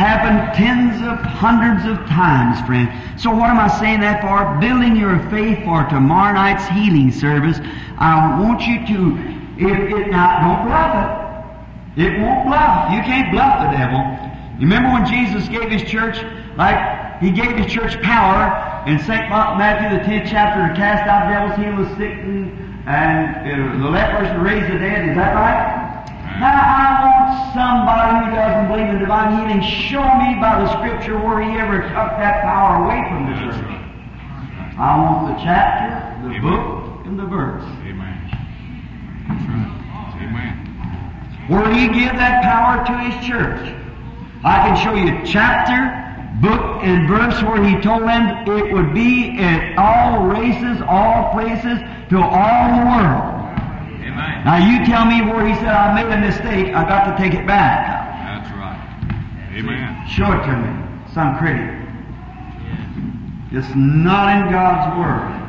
Happened 0.00 0.56
tens 0.56 0.96
of 1.04 1.20
hundreds 1.20 1.84
of 1.84 1.98
times, 2.08 2.56
friend. 2.64 2.88
So 3.20 3.28
what 3.28 3.50
am 3.50 3.60
I 3.60 3.68
saying 3.68 4.00
that 4.00 4.24
for? 4.24 4.56
Building 4.56 4.96
your 4.96 5.20
faith 5.28 5.60
for 5.62 5.84
tomorrow 5.92 6.32
night's 6.32 6.66
healing 6.68 7.12
service. 7.12 7.60
I 7.98 8.40
want 8.40 8.64
you 8.64 8.80
to, 8.80 8.96
if 9.60 9.92
it 9.92 10.08
not, 10.08 10.40
don't 10.40 10.64
bluff 10.64 10.96
it. 10.96 12.00
It 12.00 12.18
won't 12.18 12.48
bluff. 12.48 12.96
You 12.96 13.04
can't 13.04 13.28
bluff 13.30 13.60
the 13.60 13.76
devil. 13.76 14.00
You 14.56 14.64
remember 14.72 14.88
when 14.88 15.04
Jesus 15.04 15.46
gave 15.52 15.68
his 15.68 15.84
church, 15.84 16.16
like, 16.56 17.20
he 17.20 17.30
gave 17.30 17.60
his 17.60 17.70
church 17.70 18.00
power 18.00 18.48
in 18.88 18.96
St. 19.00 19.28
Matthew, 19.28 19.98
the 19.98 20.02
10th 20.02 20.30
chapter, 20.30 20.64
to 20.64 20.74
cast 20.80 21.04
out 21.04 21.28
devils, 21.28 21.60
heal 21.60 21.76
the 21.76 21.84
sick, 22.00 22.16
and, 22.24 22.56
and 22.88 23.36
uh, 23.36 23.84
the 23.84 23.90
lepers, 23.90 24.28
and 24.28 24.42
raise 24.42 24.64
the 24.64 24.78
dead. 24.78 25.10
Is 25.10 25.16
that 25.16 25.34
right? 25.36 25.89
Now 26.40 26.56
I 26.56 27.04
want 27.04 27.52
somebody 27.52 28.24
who 28.24 28.34
doesn't 28.34 28.72
believe 28.72 28.88
in 28.88 28.98
divine 28.98 29.36
healing, 29.36 29.60
show 29.60 30.00
me 30.00 30.40
by 30.40 30.64
the 30.64 30.72
scripture 30.72 31.18
where 31.20 31.42
he 31.42 31.58
ever 31.58 31.82
took 31.82 32.16
that 32.16 32.40
power 32.40 32.82
away 32.82 33.04
from 33.12 33.28
the 33.28 33.36
church. 33.36 33.60
I 34.80 34.96
want 34.96 35.36
the 35.36 35.44
chapter, 35.44 36.26
the 36.26 36.36
Amen. 36.36 36.40
book, 36.40 37.04
and 37.04 37.18
the 37.18 37.26
verse. 37.26 37.62
Amen. 37.84 38.16
That's 39.28 39.44
right. 39.52 39.68
Amen. 40.24 41.44
Where 41.48 41.74
he 41.74 41.88
give 41.88 42.16
that 42.16 42.42
power 42.42 42.86
to 42.86 42.98
his 43.04 43.26
church. 43.26 43.76
I 44.42 44.64
can 44.64 44.76
show 44.80 44.94
you 44.94 45.20
chapter, 45.26 45.92
book, 46.40 46.82
and 46.82 47.06
verse 47.06 47.42
where 47.42 47.62
he 47.62 47.78
told 47.82 48.04
them 48.04 48.48
it 48.48 48.72
would 48.72 48.94
be 48.94 49.36
at 49.38 49.76
all 49.76 50.24
races, 50.24 50.80
all 50.88 51.32
places, 51.34 51.78
to 52.08 52.16
all 52.16 52.80
the 52.80 52.86
world. 52.86 53.39
Amen. 54.20 54.44
Now 54.44 54.58
you 54.60 54.84
tell 54.84 55.04
me 55.04 55.22
where 55.22 55.46
he 55.46 55.54
said 55.54 55.68
I 55.68 55.94
made 55.94 56.12
a 56.12 56.20
mistake, 56.20 56.74
I 56.74 56.84
got 56.84 57.10
to 57.10 57.22
take 57.22 57.34
it 57.34 57.46
back. 57.46 58.08
That's 58.20 58.50
right. 58.56 58.80
Amen. 59.56 60.06
Show 60.08 60.32
it 60.32 60.44
to 60.46 60.56
me. 60.56 60.70
Some 61.12 61.38
critic. 61.38 61.80
It's 63.52 63.74
not 63.74 64.30
in 64.36 64.52
God's 64.52 64.94
Word. 64.94 65.40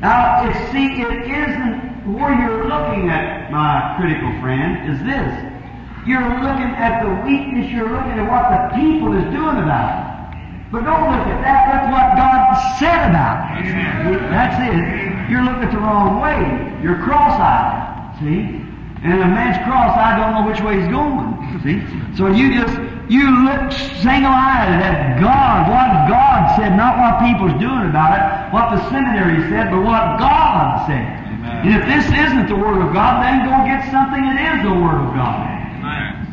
Now, 0.00 0.42
it, 0.44 0.52
see, 0.72 1.00
it 1.00 1.30
isn't 1.30 2.12
where 2.12 2.34
you're 2.34 2.66
looking 2.66 3.08
at, 3.08 3.50
my 3.50 3.94
critical 3.96 4.34
friend, 4.42 4.90
is 4.90 4.98
this. 5.06 5.30
You're 6.06 6.26
looking 6.42 6.74
at 6.74 7.02
the 7.02 7.10
weakness, 7.22 7.70
you're 7.70 7.88
looking 7.88 8.18
at 8.18 8.26
what 8.26 8.50
the 8.50 8.74
people 8.74 9.14
is 9.14 9.24
doing 9.30 9.62
about 9.62 9.94
it. 9.94 10.06
But 10.70 10.82
don't 10.82 11.06
look 11.06 11.26
at 11.30 11.40
that, 11.46 11.70
look 11.70 11.94
what 11.94 12.18
God 12.18 12.42
said 12.78 13.10
about 13.10 13.62
it. 13.62 14.18
That's 14.30 14.58
it. 14.66 15.30
You're 15.30 15.42
looking 15.42 15.62
at 15.62 15.72
the 15.72 15.78
wrong 15.78 16.20
way. 16.20 16.82
You're 16.82 16.98
cross-eyed. 17.02 17.95
See? 18.20 18.64
And 19.04 19.20
a 19.20 19.28
man's 19.28 19.60
cross, 19.68 19.92
I 19.92 20.16
don't 20.16 20.32
know 20.32 20.48
which 20.48 20.60
way 20.64 20.80
he's 20.80 20.88
going. 20.88 21.36
See? 21.60 21.84
So 22.16 22.32
you 22.32 22.48
just, 22.56 22.74
you 23.12 23.28
look 23.44 23.70
single-eyed 24.00 24.80
at 24.80 25.20
God, 25.20 25.68
what 25.68 26.08
God 26.08 26.56
said, 26.56 26.74
not 26.76 26.96
what 26.96 27.20
people's 27.20 27.54
doing 27.60 27.92
about 27.92 28.16
it, 28.16 28.24
what 28.52 28.72
the 28.72 28.80
seminary 28.88 29.44
said, 29.52 29.70
but 29.70 29.84
what 29.84 30.16
God 30.16 30.88
said. 30.88 31.06
Amen. 31.28 31.68
And 31.68 31.70
if 31.76 31.82
this 31.84 32.06
isn't 32.08 32.48
the 32.48 32.56
Word 32.56 32.80
of 32.80 32.96
God, 32.96 33.22
then 33.22 33.44
go 33.44 33.52
get 33.68 33.84
something 33.92 34.22
that 34.24 34.40
is 34.40 34.64
the 34.64 34.72
Word 34.72 34.96
of 34.96 35.12
God. 35.12 35.44
Amen. 35.44 36.26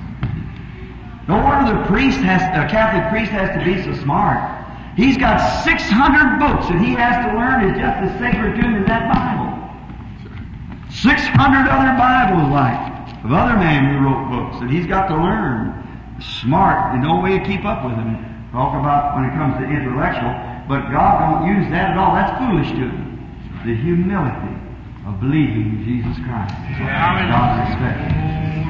No 1.27 1.43
wonder 1.43 1.77
the 1.77 1.85
priest 1.85 2.19
has, 2.19 2.41
a 2.55 2.67
Catholic 2.71 3.11
priest 3.11 3.31
has 3.31 3.51
to 3.53 3.61
be 3.63 3.83
so 3.83 3.93
smart. 4.03 4.39
He's 4.95 5.17
got 5.17 5.37
600 5.63 6.39
books 6.39 6.67
that 6.67 6.79
he 6.79 6.93
has 6.93 7.25
to 7.25 7.37
learn 7.37 7.69
is 7.69 7.77
just 7.77 7.97
as 8.07 8.11
sacred 8.19 8.55
to 8.55 8.61
him 8.61 8.75
as 8.75 8.87
that 8.87 9.11
Bible. 9.11 9.52
600 11.03 11.67
other 11.67 11.99
Bibles 11.99 12.47
like, 12.47 12.79
of 13.27 13.31
other 13.35 13.59
men 13.59 13.91
who 13.91 14.07
wrote 14.07 14.23
books 14.31 14.63
that 14.63 14.71
he's 14.71 14.87
got 14.87 15.11
to 15.11 15.19
learn. 15.19 15.75
Smart, 16.39 16.95
and 16.95 17.03
no 17.03 17.19
way 17.19 17.37
to 17.37 17.43
keep 17.43 17.67
up 17.67 17.83
with 17.83 17.91
him. 17.99 18.15
Talk 18.55 18.71
about 18.79 19.19
when 19.19 19.27
it 19.27 19.35
comes 19.35 19.59
to 19.59 19.67
intellectual, 19.67 20.31
but 20.71 20.87
God 20.95 21.19
don't 21.19 21.43
use 21.51 21.67
that 21.75 21.91
at 21.91 21.97
all. 21.99 22.15
That's 22.15 22.31
foolish 22.39 22.71
to 22.79 22.87
him. 22.87 23.19
The 23.67 23.75
humility 23.75 24.55
of 25.03 25.19
believing 25.19 25.75
in 25.75 25.83
Jesus 25.83 26.15
Christ. 26.23 26.55
God 26.79 27.19
respects. 27.67 28.07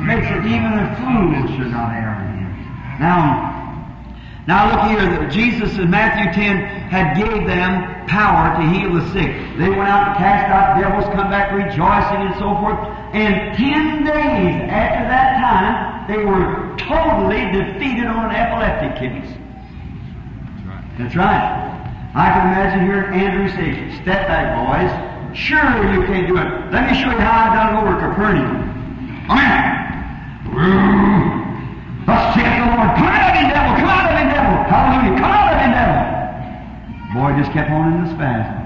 Makes 0.01 0.33
it 0.33 0.49
even 0.49 0.73
a 0.73 0.89
fool 0.97 1.37
should 1.53 1.69
not 1.69 1.93
err 1.93 2.17
in 2.17 2.49
him. 2.49 2.53
Now, 2.97 3.52
now 4.45 4.67
look 4.67 4.99
here, 4.99 5.29
Jesus 5.29 5.77
in 5.77 5.89
Matthew 5.89 6.33
10 6.33 6.57
had 6.91 7.15
gave 7.15 7.47
them 7.47 8.07
power 8.07 8.51
to 8.59 8.63
heal 8.75 8.93
the 8.93 9.05
sick. 9.13 9.31
They 9.57 9.69
went 9.69 9.87
out 9.87 10.09
and 10.09 10.17
cast 10.17 10.51
out 10.51 10.79
devils, 10.79 11.05
come 11.15 11.31
back 11.31 11.53
rejoicing 11.55 12.27
and 12.27 12.35
so 12.35 12.51
forth. 12.59 12.75
And 13.15 13.55
ten 13.55 14.03
days 14.03 14.67
after 14.67 15.07
that 15.07 15.39
time, 15.39 16.07
they 16.11 16.25
were 16.25 16.75
totally 16.75 17.45
defeated 17.55 18.07
on 18.07 18.35
epileptic 18.35 18.99
case. 18.99 19.31
That's 19.31 20.67
right. 20.67 20.83
That's 20.97 21.15
right. 21.15 21.63
I 22.15 22.29
can 22.35 22.51
imagine 22.51 22.85
here 22.85 23.05
Andrew 23.15 23.47
say, 23.47 23.95
step 24.03 24.27
back, 24.27 24.59
boys. 24.59 24.91
Sure 25.37 25.57
you 25.93 26.05
can't 26.05 26.27
do 26.27 26.37
it. 26.37 26.47
Let 26.71 26.91
me 26.91 26.99
show 26.99 27.09
you 27.09 27.17
how 27.17 27.49
I 27.49 27.55
done 27.55 27.73
it 27.73 27.79
over 27.81 27.95
Capernaum. 27.97 28.69
Amen. 29.31 29.73
Thus 32.05 32.35
saith 32.35 32.59
the 32.59 32.65
Lord, 32.75 32.91
come 32.97 33.32
Hallelujah, 34.73 35.21
come 35.21 35.29
out 35.29 35.53
of 35.53 35.61
devil. 35.69 36.23
Boy 37.13 37.29
just 37.37 37.53
kept 37.53 37.69
on 37.69 37.93
in 37.93 37.97
the 38.05 38.09
spasm. 38.17 38.57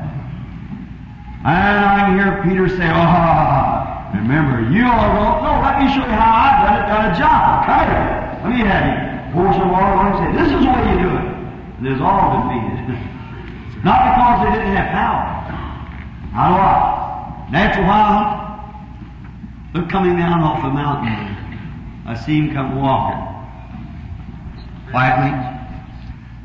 And 1.44 1.84
I 1.84 2.00
can 2.08 2.16
hear 2.16 2.32
Peter 2.48 2.68
say, 2.72 2.88
oh, 2.88 3.76
remember, 4.16 4.72
you 4.72 4.88
all 4.88 5.44
don't. 5.44 5.60
Let 5.68 5.84
me 5.84 5.92
show 5.92 6.08
you 6.08 6.16
how 6.16 6.32
I've 6.32 6.64
done 6.64 6.76
it, 6.80 6.86
done 6.88 7.06
a 7.12 7.14
job. 7.20 7.68
Come 7.68 7.84
here. 7.92 8.08
Let 8.40 8.50
me 8.56 8.60
have 8.64 8.84
you. 8.88 8.96
Pour 9.36 9.52
some 9.52 9.68
water 9.68 10.00
on 10.00 10.16
and 10.16 10.18
say, 10.24 10.30
this 10.40 10.48
is 10.48 10.64
the 10.64 10.72
way 10.72 10.84
you 10.88 10.98
do 11.04 11.12
it. 11.12 11.28
And 11.76 11.84
there's 11.84 12.00
all 12.00 12.48
defeated. 12.48 12.88
Not 13.84 14.00
because 14.08 14.38
they 14.48 14.52
didn't 14.64 14.80
have 14.80 14.92
power. 14.96 15.28
Now 16.32 16.56
what? 16.56 17.52
That's 17.52 17.78
why 17.84 18.48
they're 19.74 19.92
coming 19.92 20.16
down 20.16 20.40
off 20.40 20.64
the 20.64 20.72
mountain. 20.72 21.36
I 22.08 22.16
see 22.16 22.40
him 22.40 22.54
come 22.54 22.80
walking. 22.80 23.20
Quietly. 24.90 25.57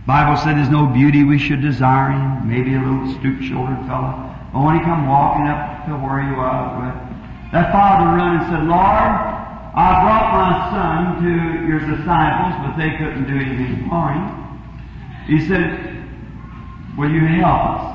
Bible 0.06 0.36
said 0.42 0.56
there's 0.56 0.68
no 0.68 0.86
beauty 0.86 1.22
we 1.24 1.38
should 1.38 1.62
desire 1.62 2.10
him. 2.10 2.48
Maybe 2.48 2.74
a 2.74 2.80
little 2.80 3.12
stoop-shouldered 3.20 3.86
fellow. 3.86 4.34
But 4.52 4.60
when 4.60 4.78
he 4.78 4.84
come 4.84 5.06
walking 5.06 5.46
up 5.46 5.86
to 5.86 5.92
where 5.94 6.20
he 6.22 6.32
was, 6.34 6.92
that 7.52 7.70
father 7.70 8.16
run 8.16 8.40
and 8.40 8.46
said, 8.50 8.64
Lord, 8.66 9.12
I 9.74 10.02
brought 10.02 10.28
my 10.34 10.52
son 10.72 11.22
to 11.22 11.68
your 11.68 11.80
disciples, 11.80 12.54
but 12.66 12.76
they 12.76 12.96
couldn't 12.98 13.26
do 13.26 13.36
anything 13.36 13.88
for 13.88 14.12
him. 14.12 14.26
He 15.26 15.46
said, 15.46 15.92
Will 16.96 17.10
you 17.10 17.24
help 17.24 17.80
us? 17.80 17.92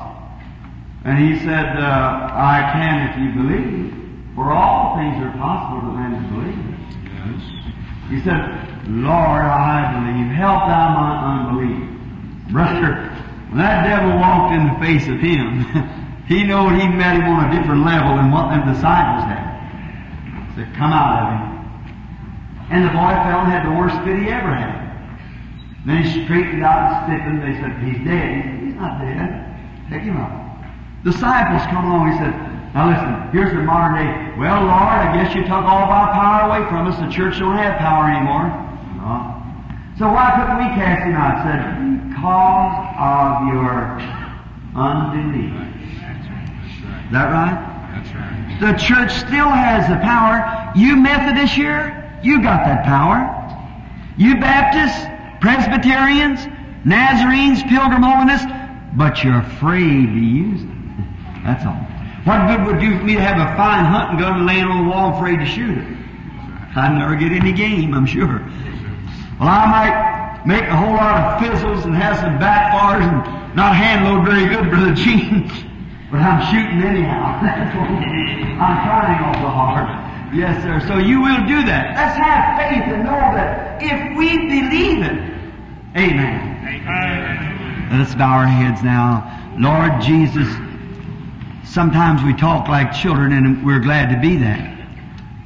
And 1.04 1.18
he 1.18 1.38
said, 1.38 1.76
uh, 1.76 2.30
I 2.34 2.70
can 2.72 3.08
if 3.08 3.14
you 3.22 3.42
believe. 3.42 3.94
For 4.34 4.52
all 4.52 4.96
things 4.96 5.22
are 5.22 5.30
possible 5.38 5.80
to 5.88 5.96
them 5.96 6.12
that 6.14 6.26
believe. 6.30 6.78
Yes. 7.14 7.42
He 8.10 8.18
said, 8.22 8.88
Lord, 8.88 9.44
I 9.46 9.94
believe. 9.94 10.34
Help 10.34 10.66
thou 10.66 10.94
my 10.94 11.12
unbelief. 11.46 11.97
Brother, 12.50 13.12
when 13.48 13.58
that 13.58 13.84
devil 13.84 14.16
walked 14.16 14.54
in 14.56 14.68
the 14.68 14.78
face 14.80 15.08
of 15.08 15.20
him, 15.20 15.64
he 16.28 16.44
knowed 16.44 16.76
he 16.76 16.88
met 16.88 17.16
him 17.16 17.28
on 17.28 17.48
a 17.48 17.50
different 17.52 17.84
level 17.84 18.16
than 18.16 18.30
what 18.30 18.48
them 18.50 18.64
disciples 18.72 19.24
had. 19.24 19.48
Said, 20.56 20.74
come 20.74 20.92
out 20.92 21.16
of 21.16 21.26
him. 21.32 21.48
And 22.70 22.84
the 22.84 22.92
boy 22.92 23.12
fell 23.24 23.44
and 23.44 23.52
had 23.52 23.64
the 23.64 23.72
worst 23.72 23.96
fit 24.04 24.20
he 24.20 24.28
ever 24.28 24.52
had. 24.52 24.88
Then 25.86 26.02
he 26.02 26.24
straightened 26.24 26.64
out 26.64 26.84
and 26.84 26.96
stiffened. 27.08 27.40
They 27.40 27.56
said, 27.56 27.72
he's 27.80 28.00
dead. 28.04 28.60
He's 28.60 28.76
not 28.76 29.00
dead. 29.00 29.48
Take 29.88 30.04
him 30.04 30.20
up. 30.20 30.32
Disciples 31.04 31.64
come 31.72 31.88
along. 31.88 32.12
He 32.12 32.16
said, 32.20 32.34
now 32.76 32.92
listen, 32.92 33.32
here's 33.32 33.52
the 33.56 33.64
modern 33.64 33.96
day. 33.96 34.12
Well, 34.36 34.68
Lord, 34.68 35.00
I 35.00 35.16
guess 35.16 35.32
you 35.34 35.42
took 35.48 35.64
all 35.64 35.88
our 35.88 36.12
power 36.12 36.52
away 36.52 36.68
from 36.68 36.86
us. 36.88 37.00
The 37.00 37.08
church 37.08 37.40
don't 37.40 37.56
have 37.56 37.80
power 37.80 38.04
anymore. 38.04 38.52
No. 39.00 39.38
So 39.96 40.04
why 40.12 40.36
couldn't 40.36 40.60
we 40.60 40.68
cast 40.76 41.08
him 41.08 41.16
out? 41.16 41.40
Said, 41.42 41.64
because 42.08 42.94
of 42.98 43.48
your 43.52 44.00
unbelief. 44.74 45.52
That's 46.00 46.28
right. 46.28 47.04
Is 47.06 47.12
that 47.12 47.28
right? 47.30 47.58
That's 47.94 48.14
right. 48.14 48.58
The 48.60 48.72
church 48.78 49.12
still 49.12 49.48
has 49.48 49.88
the 49.88 49.96
power. 49.96 50.72
You 50.76 50.96
Methodists 50.96 51.54
here, 51.54 51.94
you 52.22 52.42
got 52.42 52.64
that 52.64 52.84
power. 52.84 53.34
You 54.16 54.34
Baptists, 54.36 55.06
Presbyterians, 55.40 56.40
Nazarenes, 56.84 57.62
Pilgrim 57.68 58.02
Holiness, 58.02 58.42
but 58.96 59.22
you're 59.22 59.38
afraid 59.38 60.06
to 60.06 60.20
use 60.20 60.62
it. 60.62 60.68
That's 61.44 61.64
all. 61.64 61.78
What 62.24 62.48
good 62.48 62.66
would 62.66 62.76
it 62.76 62.80
do 62.80 62.98
for 62.98 63.04
me 63.04 63.14
to 63.14 63.20
have 63.20 63.38
a 63.38 63.56
fine 63.56 63.84
hunting 63.84 64.18
gun 64.18 64.44
laying 64.44 64.64
on 64.64 64.84
the 64.84 64.90
wall 64.90 65.16
afraid 65.16 65.38
to 65.38 65.46
shoot 65.46 65.78
it? 65.78 65.86
I'd 66.76 66.98
never 66.98 67.16
get 67.16 67.32
any 67.32 67.52
game, 67.52 67.94
I'm 67.94 68.06
sure. 68.06 68.42
Well, 69.38 69.48
I 69.48 69.66
might 69.66 70.17
make 70.48 70.64
a 70.64 70.74
whole 70.74 70.96
lot 70.96 71.20
of 71.20 71.40
fizzles 71.44 71.84
and 71.84 71.94
have 71.94 72.16
some 72.16 72.38
backfires 72.40 73.04
and 73.04 73.54
not 73.54 73.76
hand 73.76 74.08
load 74.08 74.24
very 74.24 74.48
good, 74.48 74.70
Brother 74.70 74.94
Gene, 74.94 75.44
but 76.10 76.20
I'm 76.24 76.40
shooting 76.48 76.80
anyhow. 76.80 77.36
I'm 77.44 78.78
trying 78.88 79.20
awful 79.28 79.50
hard. 79.50 80.34
Yes, 80.34 80.62
sir. 80.62 80.80
So 80.88 80.96
you 80.96 81.20
will 81.20 81.44
do 81.46 81.64
that. 81.64 81.94
Let's 81.94 82.16
have 82.16 82.56
faith 82.56 82.94
and 82.94 83.04
know 83.04 83.20
that 83.36 83.82
if 83.82 84.16
we 84.16 84.38
believe 84.48 85.04
it, 85.04 85.38
Amen. 85.96 87.88
Let 87.90 88.00
us 88.00 88.14
bow 88.14 88.38
our 88.38 88.46
heads 88.46 88.82
now. 88.82 89.24
Lord 89.58 90.00
Jesus, 90.00 90.48
sometimes 91.64 92.22
we 92.22 92.34
talk 92.34 92.68
like 92.68 92.92
children 92.92 93.32
and 93.32 93.64
we're 93.66 93.80
glad 93.80 94.10
to 94.14 94.20
be 94.20 94.36
that. 94.38 94.77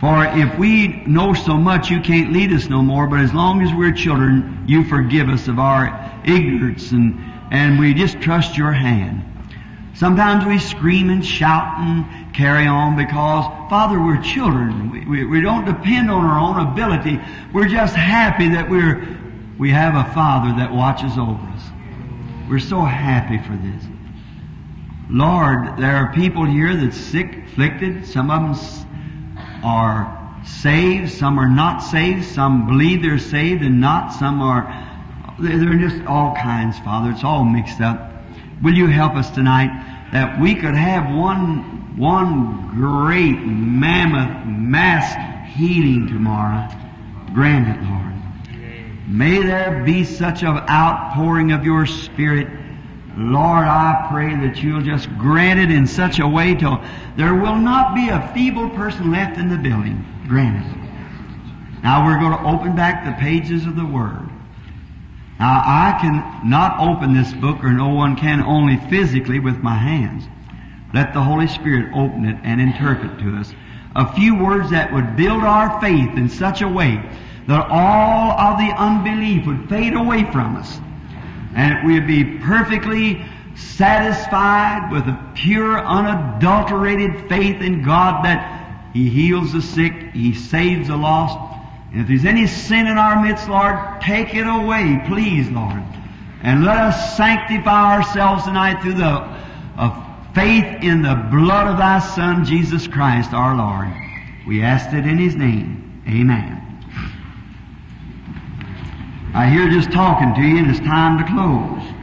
For 0.02 0.24
if 0.24 0.58
we 0.58 0.88
know 1.06 1.32
so 1.32 1.56
much, 1.56 1.88
you 1.88 2.00
can't 2.00 2.32
lead 2.32 2.52
us 2.52 2.68
no 2.68 2.82
more, 2.82 3.06
but 3.06 3.20
as 3.20 3.32
long 3.32 3.62
as 3.62 3.72
we're 3.72 3.92
children, 3.92 4.64
you 4.66 4.82
forgive 4.82 5.28
us 5.28 5.46
of 5.46 5.60
our 5.60 6.20
ignorance 6.24 6.90
and, 6.90 7.20
and 7.52 7.78
we 7.78 7.94
just 7.94 8.20
trust 8.20 8.58
your 8.58 8.72
hand. 8.72 9.22
Sometimes 9.94 10.44
we 10.44 10.58
scream 10.58 11.08
and 11.08 11.24
shout 11.24 11.78
and 11.78 12.34
carry 12.34 12.66
on 12.66 12.96
because, 12.96 13.44
Father, 13.70 14.00
we're 14.00 14.20
children. 14.20 14.90
We, 14.90 15.06
we, 15.06 15.24
we 15.24 15.40
don't 15.40 15.66
depend 15.66 16.10
on 16.10 16.24
our 16.24 16.40
own 16.40 16.72
ability. 16.72 17.20
We're 17.54 17.68
just 17.68 17.94
happy 17.94 18.48
that 18.48 18.68
we're, 18.68 19.06
we 19.56 19.70
have 19.70 19.94
a 19.94 20.12
Father 20.12 20.52
that 20.58 20.72
watches 20.72 21.12
over 21.16 21.46
us. 21.54 21.62
We're 22.50 22.58
so 22.58 22.80
happy 22.80 23.38
for 23.38 23.56
this. 23.56 23.84
Lord, 25.08 25.76
there 25.78 25.94
are 25.94 26.12
people 26.12 26.44
here 26.44 26.74
that's 26.74 26.96
sick, 26.96 27.36
afflicted. 27.44 28.04
Some 28.04 28.32
of 28.32 28.42
them 28.42 28.54
are 29.62 30.18
saved. 30.44 31.10
Some 31.12 31.38
are 31.38 31.48
not 31.48 31.78
saved. 31.78 32.24
Some 32.24 32.66
believe 32.66 33.02
they're 33.02 33.18
saved 33.18 33.62
and 33.62 33.80
not. 33.80 34.12
Some 34.12 34.40
are, 34.40 34.64
they're 35.38 35.88
just 35.88 36.04
all 36.06 36.34
kinds, 36.34 36.78
Father. 36.80 37.10
It's 37.10 37.24
all 37.24 37.44
mixed 37.44 37.80
up. 37.80 38.12
Will 38.62 38.74
you 38.74 38.86
help 38.86 39.14
us 39.14 39.30
tonight 39.30 39.70
that 40.12 40.40
we 40.40 40.54
could 40.54 40.74
have 40.74 41.14
one, 41.14 41.96
one 41.96 42.70
great 42.74 43.40
mammoth 43.42 44.46
mass 44.46 45.54
healing 45.54 46.06
tomorrow? 46.08 46.68
Grant 47.34 47.68
it, 47.68 47.82
Lord. 47.88 48.02
May 49.08 49.42
there 49.42 49.82
be 49.84 50.04
such 50.04 50.42
an 50.42 50.56
outpouring 50.56 51.52
of 51.52 51.64
your 51.64 51.86
Spirit. 51.86 52.48
Lord, 53.16 53.66
I 53.66 54.06
pray 54.10 54.34
that 54.46 54.62
you'll 54.62 54.82
just 54.82 55.08
grant 55.18 55.60
it 55.60 55.70
in 55.70 55.86
such 55.86 56.18
a 56.18 56.26
way 56.26 56.54
till 56.54 56.82
there 57.16 57.34
will 57.34 57.56
not 57.56 57.94
be 57.94 58.08
a 58.08 58.30
feeble 58.34 58.70
person 58.70 59.10
left 59.10 59.38
in 59.38 59.48
the 59.48 59.58
building. 59.58 60.04
Grant 60.26 60.64
it. 60.64 61.82
Now 61.82 62.06
we're 62.06 62.18
going 62.18 62.32
to 62.32 62.44
open 62.44 62.74
back 62.74 63.04
the 63.04 63.20
pages 63.20 63.66
of 63.66 63.76
the 63.76 63.84
Word. 63.84 64.28
Now 65.38 65.62
I 65.64 65.98
can 66.00 66.48
not 66.48 66.78
open 66.78 67.12
this 67.12 67.32
book, 67.34 67.62
or 67.62 67.72
no 67.72 67.88
one 67.88 68.16
can, 68.16 68.42
only 68.42 68.76
physically 68.88 69.40
with 69.40 69.58
my 69.58 69.74
hands. 69.74 70.24
Let 70.94 71.12
the 71.12 71.22
Holy 71.22 71.48
Spirit 71.48 71.90
open 71.94 72.24
it 72.24 72.38
and 72.44 72.60
interpret 72.60 73.18
to 73.18 73.36
us 73.36 73.52
a 73.94 74.10
few 74.14 74.34
words 74.34 74.70
that 74.70 74.92
would 74.92 75.16
build 75.16 75.42
our 75.42 75.80
faith 75.80 76.16
in 76.16 76.28
such 76.28 76.62
a 76.62 76.68
way 76.68 77.02
that 77.46 77.66
all 77.68 78.32
of 78.32 78.58
the 78.58 78.72
unbelief 78.72 79.46
would 79.46 79.68
fade 79.68 79.94
away 79.94 80.24
from 80.30 80.56
us. 80.56 80.80
And 81.54 81.86
we'd 81.86 82.06
be 82.06 82.38
perfectly 82.38 83.24
satisfied 83.56 84.90
with 84.90 85.02
a 85.02 85.32
pure, 85.34 85.78
unadulterated 85.78 87.28
faith 87.28 87.60
in 87.60 87.84
God 87.84 88.24
that 88.24 88.90
He 88.92 89.08
heals 89.08 89.52
the 89.52 89.62
sick, 89.62 89.92
He 90.12 90.34
saves 90.34 90.88
the 90.88 90.96
lost. 90.96 91.38
And 91.92 92.00
if 92.00 92.08
there's 92.08 92.24
any 92.24 92.46
sin 92.46 92.86
in 92.86 92.96
our 92.96 93.22
midst, 93.22 93.48
Lord, 93.48 93.76
take 94.00 94.34
it 94.34 94.46
away, 94.46 95.02
please, 95.06 95.50
Lord. 95.50 95.82
And 96.42 96.64
let 96.64 96.78
us 96.78 97.16
sanctify 97.16 97.96
ourselves 97.96 98.44
tonight 98.44 98.82
through 98.82 98.94
the 98.94 99.42
of 99.76 99.96
faith 100.34 100.82
in 100.82 101.02
the 101.02 101.14
blood 101.30 101.68
of 101.68 101.78
Thy 101.78 101.98
Son, 101.98 102.44
Jesus 102.44 102.86
Christ, 102.86 103.32
our 103.32 103.54
Lord. 103.54 103.92
We 104.46 104.62
ask 104.62 104.92
it 104.92 105.06
in 105.06 105.18
His 105.18 105.36
name. 105.36 106.02
Amen. 106.08 106.61
I 109.34 109.48
hear 109.48 109.70
just 109.70 109.90
talking 109.90 110.34
to 110.34 110.40
you, 110.42 110.58
and 110.58 110.70
it's 110.70 110.80
time 110.80 111.16
to 111.16 111.24
close. 111.24 112.02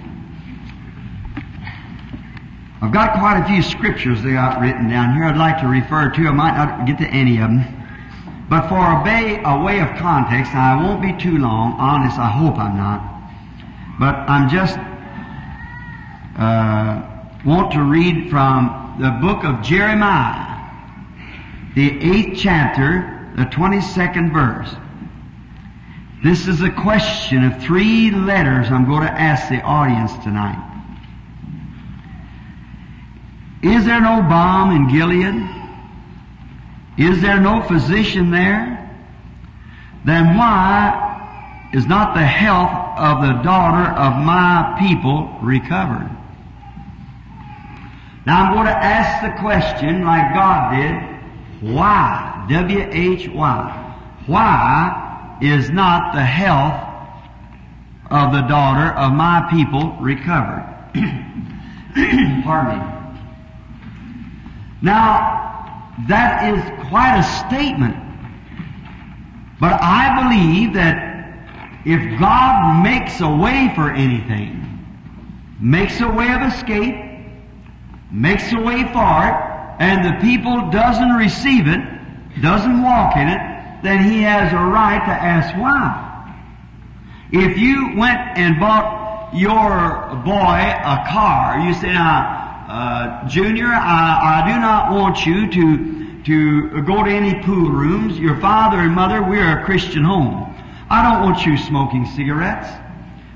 I've 2.81 2.91
got 2.91 3.19
quite 3.19 3.39
a 3.39 3.45
few 3.45 3.61
scriptures 3.61 4.23
they 4.23 4.31
got 4.31 4.59
written 4.59 4.89
down 4.89 5.13
here 5.13 5.25
I'd 5.25 5.37
like 5.37 5.59
to 5.59 5.67
refer 5.67 6.09
to. 6.09 6.27
I 6.27 6.31
might 6.31 6.55
not 6.55 6.87
get 6.87 6.97
to 6.99 7.07
any 7.07 7.37
of 7.37 7.49
them. 7.49 7.65
But 8.49 8.67
for 8.67 8.79
a 8.79 9.03
way, 9.03 9.41
a 9.45 9.61
way 9.61 9.79
of 9.79 9.95
context, 9.99 10.55
I 10.55 10.81
won't 10.81 11.03
be 11.03 11.13
too 11.21 11.37
long, 11.37 11.73
honest, 11.73 12.17
I 12.17 12.29
hope 12.29 12.57
I'm 12.57 12.75
not. 12.75 12.99
But 13.99 14.15
I'm 14.27 14.49
just, 14.49 14.79
uh, 16.39 17.03
want 17.45 17.71
to 17.73 17.83
read 17.83 18.31
from 18.31 18.97
the 18.99 19.11
book 19.21 19.43
of 19.43 19.61
Jeremiah, 19.61 20.57
the 21.75 21.99
eighth 22.01 22.39
chapter, 22.39 23.29
the 23.35 23.45
22nd 23.45 24.33
verse. 24.33 24.75
This 26.21 26.49
is 26.49 26.61
a 26.61 26.69
question 26.69 27.45
of 27.45 27.61
three 27.63 28.11
letters 28.11 28.69
I'm 28.69 28.85
going 28.85 29.03
to 29.03 29.11
ask 29.11 29.47
the 29.47 29.61
audience 29.61 30.11
tonight. 30.21 30.65
Is 33.63 33.85
there 33.85 34.01
no 34.01 34.21
balm 34.23 34.71
in 34.71 34.89
Gilead? 34.89 35.49
Is 36.97 37.21
there 37.21 37.39
no 37.39 37.61
physician 37.61 38.31
there? 38.31 38.75
Then 40.03 40.35
why 40.35 41.69
is 41.73 41.85
not 41.85 42.13
the 42.13 42.25
health 42.25 42.99
of 42.99 43.21
the 43.21 43.41
daughter 43.41 43.89
of 43.91 44.21
my 44.21 44.75
people 44.77 45.37
recovered? 45.41 46.09
Now 48.25 48.43
I'm 48.43 48.53
going 48.53 48.65
to 48.65 48.77
ask 48.77 49.23
the 49.23 49.39
question 49.39 50.03
like 50.03 50.33
God 50.33 50.75
did. 50.75 51.71
Why? 51.73 52.45
W-H-Y. 52.49 53.95
Why 54.25 55.08
is 55.41 55.69
not 55.69 56.13
the 56.13 56.23
health 56.23 56.85
of 58.09 58.33
the 58.33 58.41
daughter 58.41 58.93
of 58.97 59.13
my 59.13 59.47
people 59.49 59.95
recovered? 59.99 60.65
Pardon 62.43 62.79
me. 62.79 62.99
Now, 64.81 65.39
that 66.07 66.53
is 66.53 66.87
quite 66.89 67.19
a 67.19 67.23
statement. 67.47 67.95
But 69.59 69.73
I 69.81 70.23
believe 70.23 70.73
that 70.75 71.09
if 71.85 72.19
God 72.19 72.83
makes 72.83 73.19
a 73.19 73.29
way 73.29 73.71
for 73.75 73.91
anything, 73.91 74.65
makes 75.59 75.99
a 75.99 76.07
way 76.07 76.31
of 76.33 76.41
escape, 76.41 76.95
makes 78.11 78.51
a 78.53 78.59
way 78.59 78.83
for 78.93 79.27
it, 79.27 79.35
and 79.79 80.05
the 80.05 80.21
people 80.21 80.69
doesn't 80.71 81.11
receive 81.11 81.67
it, 81.67 81.81
doesn't 82.41 82.81
walk 82.81 83.17
in 83.17 83.27
it, 83.27 83.48
then 83.83 84.03
he 84.03 84.21
has 84.21 84.51
a 84.51 84.57
right 84.57 84.99
to 84.99 85.11
ask 85.11 85.55
why. 85.57 86.05
If 87.31 87.57
you 87.57 87.95
went 87.95 88.19
and 88.37 88.59
bought 88.59 89.33
your 89.33 90.15
boy 90.25 90.33
a 90.33 91.05
car, 91.09 91.59
you 91.59 91.73
say, 91.73 91.93
now, 91.93 92.65
uh, 92.67 93.27
Junior, 93.27 93.67
I, 93.67 94.43
I 94.43 94.53
do 94.53 94.59
not 94.59 94.91
want 94.91 95.25
you 95.25 95.49
to 95.51 95.99
to 96.25 96.81
go 96.83 97.03
to 97.03 97.09
any 97.09 97.41
pool 97.43 97.69
rooms. 97.69 98.19
Your 98.19 98.39
father 98.39 98.77
and 98.79 98.93
mother, 98.93 99.23
we're 99.23 99.59
a 99.59 99.65
Christian 99.65 100.03
home. 100.03 100.55
I 100.89 101.01
don't 101.01 101.23
want 101.23 101.45
you 101.45 101.57
smoking 101.57 102.05
cigarettes. 102.05 102.67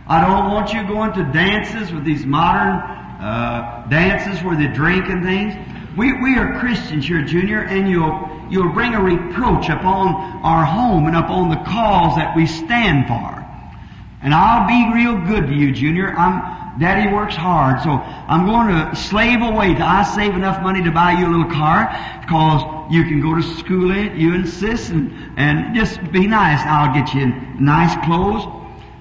I 0.08 0.22
don't 0.22 0.52
want 0.52 0.74
you 0.74 0.86
going 0.86 1.14
to 1.14 1.24
dances 1.32 1.94
with 1.94 2.04
these 2.04 2.26
modern 2.26 2.74
uh, 2.74 3.88
dances 3.90 4.44
where 4.44 4.58
they 4.58 4.68
drink 4.68 5.08
and 5.08 5.24
things. 5.24 5.56
We, 5.98 6.12
we 6.22 6.36
are 6.38 6.60
Christians 6.60 7.08
here, 7.08 7.22
Junior, 7.22 7.64
and 7.64 7.88
you'll, 7.90 8.30
you'll 8.54 8.72
bring 8.72 8.94
a 8.94 9.02
reproach 9.02 9.68
upon 9.68 10.16
our 10.44 10.64
home 10.64 11.08
and 11.08 11.16
upon 11.18 11.50
the 11.50 11.58
cause 11.58 12.16
that 12.16 12.36
we 12.36 12.46
stand 12.46 13.08
for. 13.08 13.44
And 14.22 14.34
I'll 14.34 14.68
be 14.68 14.96
real 14.96 15.18
good 15.28 15.48
to 15.48 15.54
you, 15.54 15.74
Junior. 15.74 16.16
I'm, 16.16 16.80
Daddy 16.80 17.14
works 17.14 17.36
hard, 17.36 17.82
so 17.82 17.90
I'm 17.90 18.46
going 18.46 18.68
to 18.70 18.96
slave 18.96 19.42
away 19.42 19.74
till 19.74 19.84
I 19.84 20.04
save 20.04 20.34
enough 20.34 20.62
money 20.64 20.82
to 20.84 20.92
buy 20.92 21.12
you 21.12 21.28
a 21.28 21.32
little 21.36 21.52
car, 21.52 21.92
because 22.22 22.92
you 22.92 23.04
can 23.04 23.22
go 23.22 23.36
to 23.36 23.44
school 23.58 23.92
in 23.92 23.98
it, 24.08 24.16
you 24.16 24.34
insist, 24.34 24.92
and, 24.92 25.12
and 25.38 25.76
just 25.76 26.00
be 26.12 26.26
nice. 26.26 26.62
I'll 26.66 26.94
get 26.94 27.14
you 27.14 27.28
nice 27.60 27.94
clothes. 28.06 28.48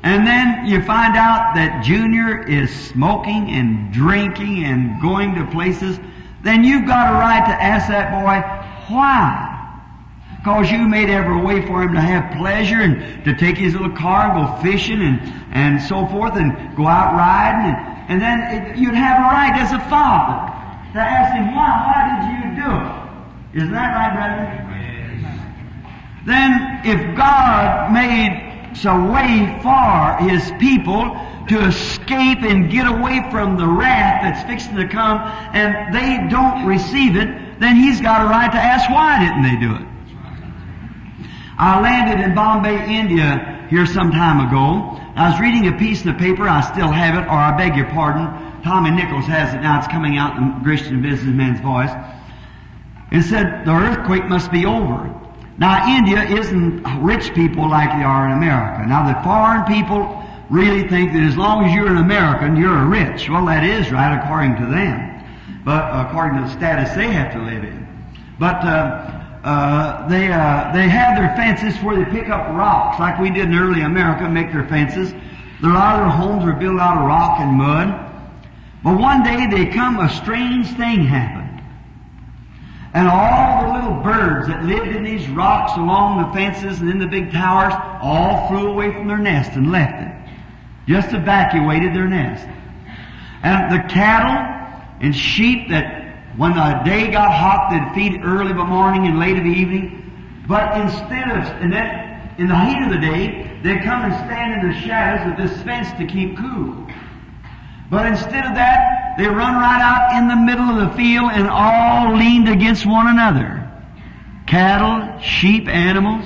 And 0.03 0.27
then 0.27 0.67
you 0.67 0.83
find 0.83 1.17
out 1.17 1.55
that 1.55 1.85
Junior 1.85 2.45
is 2.49 2.75
smoking 2.89 3.51
and 3.51 3.93
drinking 3.93 4.65
and 4.65 5.01
going 5.01 5.37
to 5.37 5.47
places, 5.47 6.01
then 6.43 6.65
you've 6.65 6.87
got 6.87 7.11
a 7.11 7.13
right 7.13 7.47
to 7.47 7.63
ask 7.63 7.89
that 7.89 8.11
boy, 8.11 8.43
why? 8.89 9.49
Because 10.39 10.71
you 10.71 10.89
made 10.89 11.09
every 11.09 11.41
way 11.41 11.65
for 11.67 11.83
him 11.83 11.95
to 11.95 12.01
have 12.01 12.37
pleasure 12.37 12.81
and 12.81 13.25
to 13.25 13.35
take 13.35 13.57
his 13.57 13.75
little 13.75 13.97
car 13.97 14.31
and 14.31 14.47
go 14.47 14.63
fishing 14.63 15.01
and, 15.01 15.21
and 15.53 15.81
so 15.83 16.07
forth 16.07 16.35
and 16.35 16.77
go 16.77 16.87
out 16.87 17.15
riding. 17.15 17.75
And, 17.75 17.79
and 18.09 18.23
then 18.23 18.39
it, 18.51 18.77
you'd 18.77 18.95
have 18.95 19.19
a 19.19 19.23
right 19.23 19.55
as 19.55 19.73
a 19.73 19.81
father 19.89 20.51
to 20.95 20.99
ask 20.99 21.35
him, 21.35 21.55
why, 21.55 21.71
why 21.87 22.01
did 22.11 22.27
you 22.33 22.63
do 22.63 22.71
it? 22.71 23.63
Isn't 23.63 23.73
that 23.73 23.95
right, 23.95 24.15
brethren? 24.15 24.63
Then 26.25 26.81
if 26.85 27.17
God 27.17 27.93
made 27.93 28.53
a 28.85 29.13
way 29.13 29.59
for 29.63 30.29
His 30.29 30.51
people 30.59 31.15
to 31.49 31.67
escape 31.67 32.43
and 32.43 32.71
get 32.71 32.87
away 32.87 33.25
from 33.31 33.57
the 33.57 33.67
wrath 33.67 34.23
that's 34.23 34.47
fixing 34.49 34.77
to 34.77 34.89
come 34.89 35.19
and 35.53 35.95
they 35.95 36.29
don't 36.29 36.67
receive 36.67 37.17
it, 37.17 37.61
then 37.61 37.77
He's 37.77 38.01
got 38.01 38.23
a 38.23 38.29
right 38.29 38.51
to 38.51 38.59
ask 38.59 38.91
why 38.91 39.21
didn't 39.21 39.43
they 39.43 39.57
do 39.57 39.75
it? 39.75 39.89
I 41.59 41.81
landed 41.81 42.25
in 42.25 42.35
Bombay, 42.35 42.99
India 42.99 43.67
here 43.71 43.87
some 43.87 44.11
time 44.11 44.49
ago. 44.49 44.99
I 45.15 45.31
was 45.31 45.41
reading 45.41 45.69
a 45.69 45.79
piece 45.79 46.03
in 46.05 46.09
the 46.09 46.19
paper, 46.19 46.49
I 46.49 46.61
still 46.63 46.91
have 46.91 47.15
it, 47.15 47.27
or 47.27 47.37
I 47.37 47.57
beg 47.57 47.77
your 47.77 47.87
pardon, 47.91 48.63
Tommy 48.63 48.91
Nichols 48.91 49.27
has 49.27 49.53
it 49.55 49.61
now, 49.61 49.79
it's 49.79 49.89
coming 49.89 50.17
out 50.17 50.37
in 50.37 50.63
Christian 50.63 51.03
businessman's 51.03 51.61
voice. 51.61 51.91
It 53.11 53.23
said 53.25 53.67
the 53.67 53.73
earthquake 53.73 54.25
must 54.27 54.51
be 54.51 54.65
over. 54.65 55.13
Now 55.59 55.87
India 55.97 56.23
isn't 56.23 56.83
rich 57.03 57.35
people 57.35 57.69
like 57.69 57.91
they 57.91 58.05
are 58.05 58.27
in 58.27 58.33
America. 58.33 58.87
Now 58.87 59.13
the 59.13 59.21
foreign 59.23 59.65
people 59.65 60.22
really 60.53 60.87
think 60.87 61.13
that 61.15 61.23
as 61.23 61.37
long 61.37 61.65
as 61.65 61.75
you're 61.75 61.89
an 61.89 61.97
American, 61.97 62.57
you're 62.57 62.77
a 62.77 62.85
rich. 62.85 63.29
Well, 63.29 63.47
that 63.47 63.65
is 63.65 63.91
right 63.91 64.23
according 64.23 64.57
to 64.57 64.67
them, 64.67 65.25
but 65.65 65.83
according 66.07 66.43
to 66.43 66.45
the 66.45 66.53
status 66.53 66.95
they 66.95 67.09
have 67.09 67.33
to 67.33 67.41
live 67.41 67.65
in. 67.65 67.89
But 68.39 68.63
uh, 68.63 69.23
uh, 69.43 70.09
they 70.09 70.31
uh, 70.31 70.73
they 70.73 70.89
have 70.89 71.17
their 71.17 71.35
fences 71.35 71.83
where 71.83 71.97
they 71.97 72.11
pick 72.11 72.29
up 72.29 72.55
rocks, 72.55 73.01
like 73.01 73.19
we 73.19 73.31
did 73.31 73.49
in 73.49 73.55
early 73.57 73.81
America, 73.81 74.29
make 74.29 74.53
their 74.53 74.69
fences. 74.69 75.13
A 75.63 75.67
lot 75.67 75.95
of 75.95 76.01
their 76.01 76.17
homes 76.17 76.45
were 76.45 76.53
built 76.53 76.79
out 76.79 76.99
of 76.99 77.07
rock 77.07 77.41
and 77.41 77.57
mud. 77.57 78.11
But 78.85 78.99
one 78.99 79.23
day 79.23 79.47
they 79.47 79.73
come, 79.73 80.01
a 80.01 80.11
strange 80.11 80.67
thing 80.77 81.05
happened. 81.05 81.63
And 82.95 83.09
all 83.09 83.63
the 83.63 83.79
little 83.79 84.03
birds 84.03 84.49
that 84.49 84.65
lived 84.65 84.89
in 84.89 85.03
these 85.03 85.27
rocks 85.29 85.73
along 85.79 86.21
the 86.21 86.35
fences 86.35 86.81
and 86.81 86.91
in 86.91 86.99
the 86.99 87.07
big 87.07 87.33
towers 87.33 87.73
all 88.03 88.49
flew 88.49 88.69
away 88.69 88.93
from 88.93 89.09
their 89.09 89.19
nest 89.19 89.53
and 89.53 89.71
left 89.71 90.03
it. 90.03 90.12
Just 90.87 91.13
evacuated 91.13 91.95
their 91.95 92.09
nest. 92.09 92.47
And 93.43 93.73
the 93.73 93.89
cattle 93.93 94.53
and 95.01 95.15
sheep 95.15 95.69
that 95.71 96.03
when 96.37 96.55
the 96.55 96.81
day 96.85 97.11
got 97.11 97.31
hot 97.33 97.71
they'd 97.71 97.95
feed 97.95 98.25
early 98.25 98.53
the 98.53 98.65
morning 98.65 99.07
and 99.07 99.19
late 99.19 99.37
of 99.37 99.45
the 99.45 99.51
evening. 99.51 99.99
But 100.49 100.81
instead 100.81 101.31
of, 101.31 101.63
in 101.63 101.71
that, 101.71 102.39
in 102.39 102.49
the 102.49 102.59
heat 102.59 102.83
of 102.83 102.91
the 102.91 102.99
day, 102.99 103.61
they'd 103.63 103.83
come 103.83 104.03
and 104.03 104.15
stand 104.27 104.63
in 104.63 104.71
the 104.71 104.81
shadows 104.81 105.31
of 105.31 105.37
this 105.37 105.63
fence 105.63 105.91
to 105.99 106.07
keep 106.07 106.37
cool. 106.39 106.87
But 107.91 108.07
instead 108.07 108.47
of 108.47 108.55
that, 108.55 109.17
they 109.19 109.27
run 109.27 109.55
right 109.55 109.83
out 109.83 110.19
in 110.19 110.29
the 110.29 110.37
middle 110.37 110.65
of 110.71 110.89
the 110.89 110.97
field 110.97 111.31
and 111.33 111.47
all 111.49 112.17
leaned 112.17 112.49
against 112.49 112.87
one 112.87 113.07
another. 113.07 113.71
Cattle, 114.47 115.21
sheep, 115.21 115.69
animals. 115.69 116.25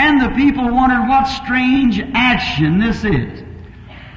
And 0.00 0.18
the 0.18 0.30
people 0.30 0.64
wondered 0.64 1.06
what 1.08 1.24
strange 1.24 2.00
action 2.14 2.78
this 2.78 3.04
is. 3.04 3.44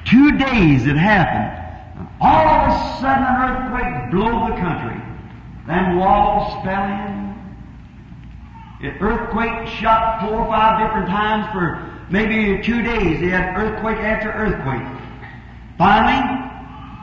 Two 0.06 0.38
days 0.38 0.88
it 0.88 0.96
happened. 0.96 2.08
All 2.22 2.48
of 2.48 2.72
a 2.72 3.02
sudden 3.02 3.26
an 3.26 3.36
earthquake 3.44 4.12
blew 4.12 4.32
the 4.48 4.56
country. 4.62 4.96
Then 5.68 5.98
walls 5.98 6.54
fell 6.64 6.86
in. 6.86 7.36
It 8.80 8.96
earthquake 9.02 9.68
shot 9.68 10.22
four 10.22 10.40
or 10.40 10.48
five 10.48 10.80
different 10.80 11.10
times 11.10 11.52
for 11.52 11.84
maybe 12.10 12.64
two 12.64 12.82
days. 12.82 13.20
They 13.20 13.28
had 13.28 13.54
earthquake 13.58 13.98
after 13.98 14.32
earthquake. 14.32 14.88
Finally, 15.78 16.24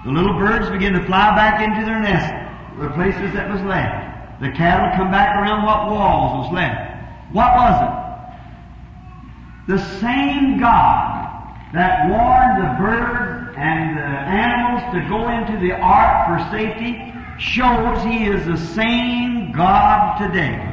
the 0.07 0.11
little 0.11 0.39
birds 0.39 0.71
began 0.71 0.95
to 0.95 1.05
fly 1.05 1.37
back 1.37 1.61
into 1.61 1.85
their 1.85 2.01
nest, 2.01 2.33
the 2.81 2.89
places 2.95 3.35
that 3.35 3.51
was 3.51 3.61
left. 3.61 4.41
The 4.41 4.51
cattle 4.53 4.91
come 4.97 5.11
back 5.11 5.37
around 5.37 5.67
what 5.67 5.91
walls 5.91 6.47
was 6.47 6.55
left. 6.55 6.97
What 7.35 7.55
was 7.57 7.83
it? 7.83 8.00
The 9.67 9.79
same 10.01 10.59
God 10.59 11.31
that 11.73 12.09
warned 12.09 12.59
the 12.63 12.83
birds 12.83 13.55
and 13.57 13.97
the 13.97 14.03
animals 14.03 14.83
to 14.95 15.09
go 15.09 15.29
into 15.29 15.61
the 15.61 15.73
ark 15.73 16.27
for 16.27 16.57
safety 16.57 17.13
shows 17.39 18.03
He 18.05 18.27
is 18.27 18.47
the 18.47 18.57
same 18.75 19.53
God 19.53 20.19
today. 20.19 20.67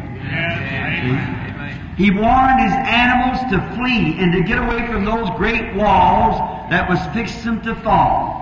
He 1.97 2.11
warned 2.11 2.59
His 2.61 2.73
animals 2.73 3.39
to 3.51 3.75
flee 3.75 4.17
and 4.19 4.31
to 4.33 4.41
get 4.43 4.57
away 4.59 4.87
from 4.87 5.05
those 5.05 5.29
great 5.37 5.75
walls 5.75 6.37
that 6.69 6.89
was 6.89 6.99
fixing 7.13 7.61
to 7.61 7.75
fall. 7.75 8.37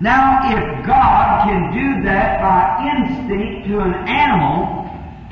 Now, 0.00 0.50
if 0.52 0.86
God 0.86 1.48
can 1.48 1.72
do 1.72 2.02
that 2.04 2.40
by 2.42 2.90
instinct 2.96 3.68
to 3.68 3.80
an 3.80 3.94
animal, 4.06 4.85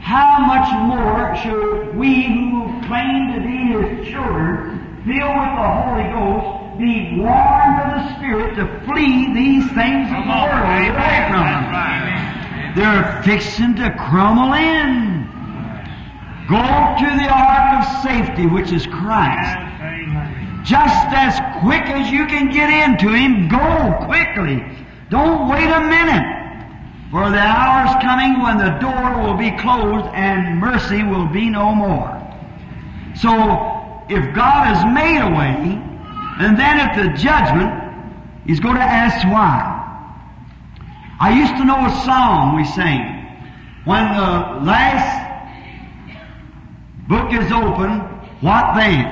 how 0.04 0.38
much 0.38 0.68
more 0.84 1.34
should 1.34 1.96
we 1.96 2.24
who 2.24 2.68
claim 2.86 3.32
to 3.32 3.40
be 3.40 3.72
His 3.72 4.12
children, 4.12 5.00
filled 5.06 5.32
with 5.40 5.54
the 5.56 5.70
Holy 5.80 6.04
Ghost, 6.12 6.78
be 6.78 7.16
warned 7.16 7.80
of 7.80 7.88
the 7.96 8.14
Spirit 8.16 8.54
to 8.56 8.66
flee 8.84 9.32
these 9.32 9.64
things 9.72 10.12
of 10.12 10.28
the 10.28 10.36
world 10.44 10.60
away 10.60 11.24
from 11.32 11.40
them? 11.48 12.74
They're 12.76 13.22
fixing 13.22 13.76
to 13.76 13.96
crumble 13.96 14.52
in. 14.52 15.24
Go 16.50 16.60
to 16.60 17.08
the 17.16 17.28
ark 17.32 17.80
of 17.80 18.02
safety, 18.02 18.44
which 18.44 18.72
is 18.72 18.86
Christ. 18.86 19.56
Just 20.68 21.06
as 21.16 21.40
quick 21.62 21.84
as 21.88 22.12
you 22.12 22.26
can 22.26 22.52
get 22.52 22.68
into 22.68 23.08
Him, 23.08 23.48
go 23.48 24.04
quickly. 24.04 24.62
Don't 25.08 25.48
wait 25.48 25.70
a 25.70 25.80
minute. 25.80 26.43
For 27.14 27.30
the 27.30 27.38
hour's 27.38 27.94
coming 28.02 28.42
when 28.42 28.58
the 28.58 28.70
door 28.80 29.22
will 29.22 29.36
be 29.36 29.52
closed 29.52 30.06
and 30.14 30.58
mercy 30.58 31.04
will 31.04 31.28
be 31.28 31.48
no 31.48 31.72
more. 31.72 32.10
So, 33.14 33.30
if 34.08 34.34
God 34.34 34.66
has 34.66 34.82
made 34.92 35.20
a 35.22 35.30
way, 35.30 35.80
and 36.42 36.58
then 36.58 36.80
at 36.80 36.96
the 36.96 37.16
judgment, 37.16 37.70
He's 38.44 38.58
going 38.58 38.74
to 38.74 38.82
ask 38.82 39.24
why. 39.28 39.62
I 41.20 41.38
used 41.38 41.56
to 41.58 41.64
know 41.64 41.86
a 41.86 42.04
song 42.04 42.56
we 42.56 42.64
sang. 42.64 43.22
When 43.84 44.02
the 44.08 44.64
last 44.66 45.54
book 47.06 47.32
is 47.32 47.52
open, 47.52 48.00
what 48.40 48.74
then? 48.74 49.06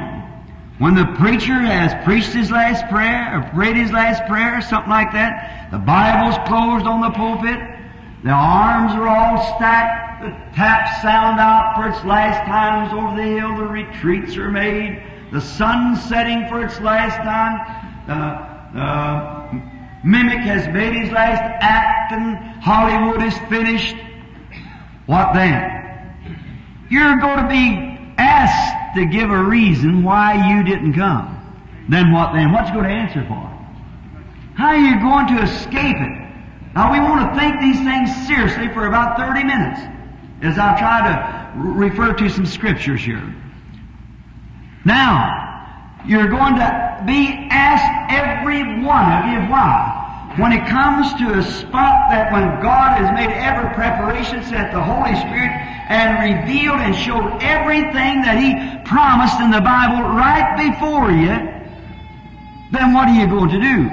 When 0.80 0.96
the 0.96 1.06
preacher 1.20 1.54
has 1.54 1.94
preached 2.04 2.32
his 2.32 2.50
last 2.50 2.84
prayer, 2.90 3.38
or 3.38 3.48
prayed 3.54 3.76
his 3.76 3.92
last 3.92 4.26
prayer, 4.26 4.58
or 4.58 4.60
something 4.60 4.90
like 4.90 5.12
that, 5.12 5.70
the 5.70 5.78
Bible's 5.78 6.36
closed 6.48 6.86
on 6.86 7.00
the 7.00 7.10
pulpit, 7.10 7.78
the 8.22 8.30
arms 8.30 8.92
are 8.92 9.08
all 9.08 9.56
stacked, 9.56 10.22
the 10.22 10.30
taps 10.54 11.02
sound 11.02 11.40
out 11.40 11.74
for 11.74 11.88
its 11.88 12.04
last 12.04 12.46
times 12.46 12.92
over 12.92 13.16
the 13.16 13.40
hill, 13.40 13.56
the 13.56 13.66
retreats 13.66 14.36
are 14.36 14.50
made, 14.50 15.02
the 15.32 15.40
sun's 15.40 16.00
setting 16.04 16.46
for 16.48 16.64
its 16.64 16.80
last 16.80 17.16
time, 17.16 17.58
the, 18.06 18.52
mimic 20.04 20.38
has 20.38 20.66
made 20.72 20.94
his 20.94 21.10
last 21.12 21.40
act, 21.60 22.12
and 22.12 22.36
Hollywood 22.62 23.22
is 23.22 23.36
finished. 23.48 23.96
What 25.06 25.32
then? 25.34 26.16
You're 26.90 27.16
going 27.18 27.42
to 27.42 27.48
be 27.48 28.14
asked 28.18 28.96
to 28.96 29.06
give 29.06 29.30
a 29.30 29.42
reason 29.42 30.02
why 30.02 30.54
you 30.54 30.62
didn't 30.62 30.94
come. 30.94 31.38
Then 31.88 32.12
what 32.12 32.32
then? 32.32 32.52
What 32.52 32.66
you 32.68 32.74
going 32.74 32.84
to 32.84 32.90
answer 32.90 33.24
for? 33.26 33.48
How 34.54 34.68
are 34.68 34.76
you 34.76 35.00
going 35.00 35.26
to 35.36 35.42
escape 35.42 35.96
it? 35.98 36.21
Now 36.74 36.90
we 36.90 37.00
want 37.00 37.20
to 37.20 37.38
think 37.38 37.60
these 37.60 37.80
things 37.84 38.26
seriously 38.26 38.68
for 38.72 38.86
about 38.86 39.18
30 39.18 39.44
minutes 39.44 39.80
as 40.40 40.58
I 40.58 40.78
try 40.78 41.04
to 41.06 41.52
refer 41.56 42.14
to 42.14 42.28
some 42.30 42.46
scriptures 42.46 43.02
here. 43.02 43.22
Now, 44.84 46.00
you're 46.06 46.28
going 46.28 46.56
to 46.56 47.02
be 47.06 47.28
asked 47.50 48.10
every 48.10 48.82
one 48.82 49.06
of 49.12 49.24
you 49.30 49.50
why. 49.50 50.00
When 50.38 50.50
it 50.50 50.66
comes 50.66 51.12
to 51.20 51.38
a 51.38 51.42
spot 51.42 52.08
that 52.08 52.32
when 52.32 52.58
God 52.64 52.96
has 52.96 53.12
made 53.12 53.30
every 53.30 53.68
preparation, 53.74 54.42
sent 54.42 54.72
the 54.72 54.82
Holy 54.82 55.14
Spirit 55.14 55.52
and 55.92 56.24
revealed 56.24 56.80
and 56.80 56.96
showed 56.96 57.36
everything 57.44 58.24
that 58.24 58.40
He 58.40 58.56
promised 58.88 59.38
in 59.44 59.52
the 59.52 59.60
Bible 59.60 60.00
right 60.16 60.56
before 60.56 61.12
you, 61.12 61.36
then 62.72 62.96
what 62.96 63.12
are 63.12 63.14
you 63.14 63.28
going 63.28 63.50
to 63.52 63.60
do? 63.60 63.92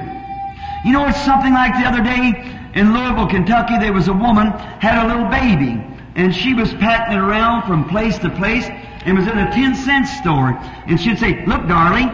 You 0.88 0.94
know, 0.96 1.06
it's 1.12 1.22
something 1.28 1.52
like 1.52 1.76
the 1.76 1.86
other 1.86 2.02
day 2.02 2.59
in 2.74 2.94
Louisville, 2.94 3.28
Kentucky, 3.28 3.78
there 3.80 3.94
was 3.94 4.08
a 4.08 4.14
woman 4.14 4.48
had 4.80 5.06
a 5.06 5.08
little 5.08 5.28
baby, 5.30 5.84
and 6.16 6.34
she 6.34 6.54
was 6.54 6.74
packing 6.76 7.18
it 7.18 7.20
around 7.20 7.68
from 7.68 7.88
place 7.90 8.18
to 8.20 8.30
place, 8.30 8.66
and 9.06 9.18
was 9.18 9.28
in 9.28 9.38
a 9.38 9.52
ten 9.52 9.76
cent 9.76 10.08
store, 10.08 10.58
and 10.88 11.00
she'd 11.00 11.20
say, 11.20 11.46
"Look, 11.46 11.68
darling, 11.68 12.10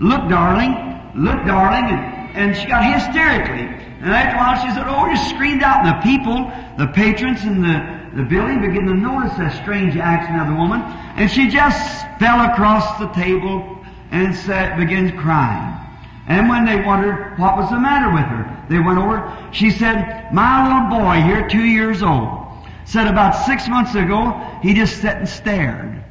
look, 0.00 0.28
darling, 0.28 1.00
look, 1.14 1.44
darling," 1.46 1.84
and, 1.84 2.36
and 2.36 2.56
she 2.56 2.66
got 2.66 2.84
hysterically. 2.84 3.66
And 4.00 4.10
after 4.10 4.36
a 4.36 4.38
while, 4.38 4.66
she 4.66 4.74
said, 4.74 4.86
"Oh," 4.88 5.08
just 5.14 5.30
screamed 5.30 5.62
out, 5.62 5.84
and 5.84 5.88
the 5.88 6.02
people, 6.02 6.50
the 6.78 6.92
patrons 6.92 7.44
in 7.44 7.62
the 7.62 8.02
the 8.14 8.24
building 8.24 8.60
began 8.60 8.86
to 8.86 8.94
notice 8.94 9.34
that 9.38 9.62
strange 9.62 9.96
action 9.96 10.38
of 10.38 10.46
the 10.46 10.54
woman, 10.54 10.82
and 11.16 11.30
she 11.30 11.48
just 11.48 12.06
fell 12.18 12.40
across 12.52 12.98
the 12.98 13.06
table 13.08 13.78
and 14.10 14.34
sat, 14.36 14.78
begins 14.78 15.12
crying. 15.18 15.81
And 16.28 16.48
when 16.48 16.64
they 16.64 16.76
wondered 16.76 17.38
what 17.38 17.56
was 17.56 17.70
the 17.70 17.80
matter 17.80 18.12
with 18.12 18.24
her, 18.24 18.66
they 18.68 18.78
went 18.78 18.98
over. 18.98 19.50
She 19.52 19.70
said, 19.70 20.32
My 20.32 20.62
little 20.62 21.00
boy 21.00 21.20
here, 21.22 21.48
two 21.48 21.64
years 21.64 22.02
old, 22.02 22.46
said 22.84 23.08
about 23.08 23.32
six 23.32 23.68
months 23.68 23.94
ago, 23.94 24.30
he 24.62 24.74
just 24.74 25.00
sat 25.00 25.18
and 25.18 25.28
stared. 25.28 26.04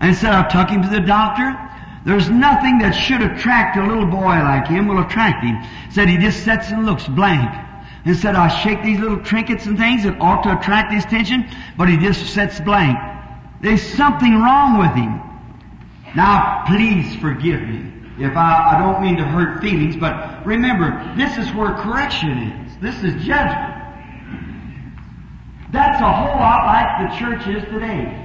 And 0.00 0.16
said, 0.16 0.32
I 0.32 0.48
took 0.48 0.68
him 0.68 0.82
to 0.82 0.88
the 0.88 1.00
doctor. 1.00 1.56
There's 2.04 2.28
nothing 2.28 2.78
that 2.78 2.92
should 2.92 3.22
attract 3.22 3.76
a 3.76 3.86
little 3.86 4.06
boy 4.06 4.20
like 4.20 4.66
him 4.66 4.88
will 4.88 5.00
attract 5.02 5.44
him. 5.44 5.62
Said 5.90 6.08
he 6.08 6.18
just 6.18 6.44
sits 6.44 6.70
and 6.70 6.86
looks 6.86 7.06
blank. 7.06 7.50
And 8.04 8.16
said, 8.16 8.34
I 8.34 8.48
shake 8.48 8.82
these 8.82 8.98
little 8.98 9.20
trinkets 9.20 9.66
and 9.66 9.78
things 9.78 10.02
that 10.02 10.20
ought 10.20 10.42
to 10.42 10.58
attract 10.58 10.92
his 10.92 11.04
attention, 11.04 11.48
but 11.76 11.88
he 11.88 11.96
just 11.96 12.34
sits 12.34 12.58
blank. 12.60 12.98
There's 13.60 13.82
something 13.82 14.34
wrong 14.40 14.78
with 14.78 14.92
him. 14.94 15.20
Now, 16.16 16.64
please 16.66 17.14
forgive 17.16 17.62
me 17.62 17.91
if 18.18 18.36
I, 18.36 18.76
I 18.76 18.78
don't 18.78 19.02
mean 19.02 19.16
to 19.16 19.24
hurt 19.24 19.60
feelings, 19.62 19.96
but 19.96 20.44
remember, 20.44 21.14
this 21.16 21.38
is 21.38 21.52
where 21.54 21.72
correction 21.74 22.30
is. 22.38 22.76
This 22.80 22.96
is 23.02 23.14
judgment. 23.24 23.72
That's 25.72 26.00
a 26.00 26.12
whole 26.12 26.36
lot 26.36 26.66
like 26.66 27.10
the 27.10 27.16
church 27.16 27.48
is 27.48 27.64
today. 27.72 28.18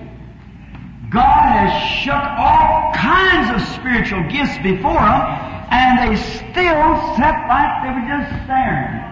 God 1.10 1.48
has 1.56 1.72
shook 2.04 2.24
all 2.36 2.92
kinds 2.94 3.48
of 3.56 3.62
spiritual 3.76 4.24
gifts 4.28 4.58
before 4.60 5.00
them, 5.00 5.24
and 5.72 6.04
they 6.04 6.16
still 6.20 6.92
sat 7.16 7.48
like 7.48 7.72
they 7.88 7.92
were 7.96 8.08
just 8.12 8.28
staring. 8.44 9.08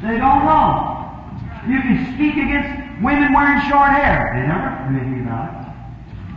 They 0.00 0.16
don't 0.18 0.44
know. 0.48 0.98
You 1.68 1.78
can 1.78 2.14
speak 2.14 2.34
against 2.34 3.02
women 3.04 3.32
wearing 3.32 3.60
short 3.68 3.92
hair. 3.92 4.32
They 4.34 4.48
never 4.48 4.72
do 4.88 4.98
anything 4.98 5.26
about 5.26 5.54
it. 5.54 5.61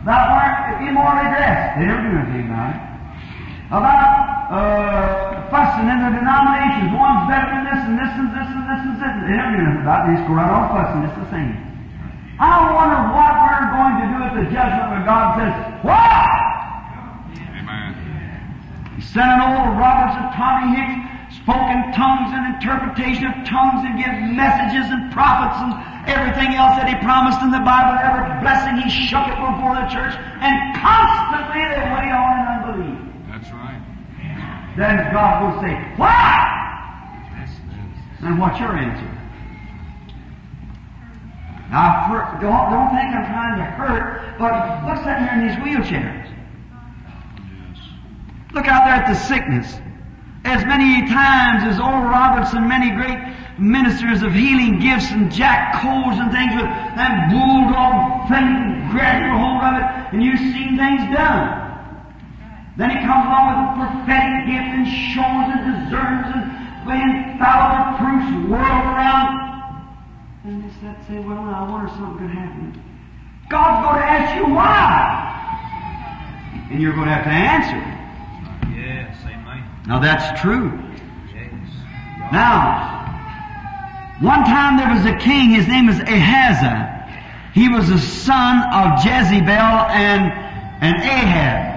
About 0.06 0.38
wearing 0.38 0.86
immorally 0.86 1.26
dressed. 1.34 1.82
They 1.82 1.90
never 1.90 1.98
do 2.06 2.14
anything 2.14 2.46
about 2.46 2.78
it. 2.78 2.80
About 3.74 4.06
uh, 4.54 5.50
fussing 5.50 5.90
in 5.90 5.98
the 5.98 6.14
denominations. 6.14 6.94
One's 6.94 7.26
better 7.26 7.50
than 7.50 7.66
this 7.66 7.82
and 7.90 7.98
this 7.98 8.12
and 8.14 8.30
this 8.30 8.46
and 8.46 8.62
this 8.70 8.80
and 8.86 8.94
this. 9.02 9.14
They 9.26 9.34
never 9.34 9.58
do 9.58 9.66
anything 9.66 9.82
about 9.82 10.06
it. 10.06 10.14
They 10.14 10.22
just 10.22 10.30
go 10.30 10.38
right 10.38 10.46
on 10.46 10.70
fussing. 10.70 11.02
It's 11.10 11.18
the 11.18 11.26
same. 11.34 11.58
I 12.38 12.70
wonder 12.70 13.02
what 13.18 13.34
we're 13.50 13.66
going 13.74 13.96
to 13.98 14.06
do 14.14 14.18
at 14.22 14.32
the 14.38 14.46
judgment 14.46 14.86
when 14.94 15.02
God 15.02 15.42
says, 15.42 15.54
What? 15.82 16.22
Amen. 17.42 17.98
He 18.94 19.02
sent 19.02 19.26
an 19.26 19.42
Oral 19.42 19.74
Roberts 19.74 20.22
and 20.22 20.30
Tommy 20.38 20.70
Hicks, 20.70 21.02
spoke 21.46 21.70
in 21.70 21.94
tongues 21.94 22.34
and 22.34 22.58
interpretation 22.58 23.22
of 23.22 23.46
tongues 23.46 23.86
and 23.86 23.94
give 23.94 24.10
messages 24.34 24.90
and 24.90 25.14
prophets 25.14 25.62
and 25.62 25.78
everything 26.10 26.58
else 26.58 26.74
that 26.74 26.90
he 26.90 26.98
promised 27.06 27.38
in 27.38 27.54
the 27.54 27.62
Bible. 27.62 27.94
Every 28.02 28.26
blessing 28.42 28.82
he 28.82 28.90
shook 28.90 29.22
it 29.30 29.38
before 29.38 29.78
the 29.78 29.86
church, 29.86 30.10
and 30.42 30.54
constantly 30.74 31.62
they 31.70 31.86
went 31.86 32.10
on 32.10 32.34
in 32.34 32.46
unbelief. 32.50 32.98
That's 33.30 33.46
right. 33.54 33.78
Then 34.74 34.98
God 35.14 35.46
will 35.46 35.62
say, 35.62 35.78
Why? 35.94 36.42
And 38.26 38.40
what's 38.40 38.58
your 38.58 38.74
answer? 38.74 39.06
Now, 41.70 42.10
for, 42.10 42.26
don't, 42.42 42.74
don't 42.74 42.90
think 42.90 43.14
I'm 43.14 43.26
trying 43.30 43.58
to 43.58 43.66
hurt, 43.78 44.34
but 44.38 44.82
look 44.82 44.98
sitting 45.04 45.22
here 45.22 45.34
in 45.38 45.46
these 45.46 45.58
wheelchairs. 45.62 46.26
Look 48.52 48.66
out 48.66 48.82
there 48.86 48.94
at 48.94 49.06
the 49.06 49.14
sickness. 49.14 49.78
As 50.46 50.64
many 50.64 51.02
times 51.10 51.64
as 51.66 51.80
Oral 51.80 52.06
Roberts 52.06 52.54
and 52.54 52.68
many 52.68 52.94
great 52.94 53.18
ministers 53.58 54.22
of 54.22 54.32
healing 54.32 54.78
gifts 54.78 55.10
and 55.10 55.26
Jack 55.32 55.82
Coe's 55.82 56.18
and 56.22 56.30
things 56.30 56.54
with 56.54 56.70
them 56.94 57.14
bulldog 57.34 58.28
thing 58.30 58.86
grabbing 58.94 59.34
hold 59.34 59.66
of 59.66 59.74
it, 59.74 60.14
and 60.14 60.22
you've 60.22 60.38
seen 60.38 60.78
things 60.78 61.02
done. 61.10 61.66
Then 62.78 62.90
he 62.90 62.98
comes 63.02 63.26
along 63.26 63.44
with 63.50 63.58
a 63.58 63.74
prophetic 63.74 64.46
gift 64.46 64.70
and 64.70 64.86
shows 65.10 65.50
and 65.50 65.62
discerns 65.66 66.30
and 66.30 66.46
infallible 66.86 67.98
proofs 67.98 68.30
whirl 68.46 68.80
around. 68.94 69.34
And 70.44 70.62
they 70.62 70.70
said, 70.80 70.94
say, 71.08 71.18
well, 71.18 71.42
I 71.42 71.68
wonder 71.68 71.88
if 71.88 71.94
something 71.98 72.28
could 72.28 72.36
happen. 72.36 72.70
God's 73.48 73.82
going 73.82 73.98
to 73.98 74.06
ask 74.06 74.36
you 74.36 74.46
why. 74.54 75.26
And 76.70 76.80
you're 76.80 76.94
going 76.94 77.08
to 77.08 77.14
have 77.14 77.24
to 77.24 77.30
answer. 77.30 77.82
Yes. 78.70 79.25
Now 79.86 80.00
that's 80.00 80.40
true. 80.40 80.70
Now, 82.32 82.96
one 84.20 84.44
time 84.44 84.76
there 84.78 84.88
was 84.88 85.04
a 85.06 85.16
king, 85.18 85.50
his 85.50 85.68
name 85.68 85.86
was 85.86 86.00
Ahaziah. 86.00 86.96
He 87.54 87.68
was 87.68 87.88
the 87.88 87.98
son 87.98 88.62
of 88.72 89.04
Jezebel 89.04 89.48
and, 89.48 90.32
and 90.82 90.96
Ahab. 91.02 91.76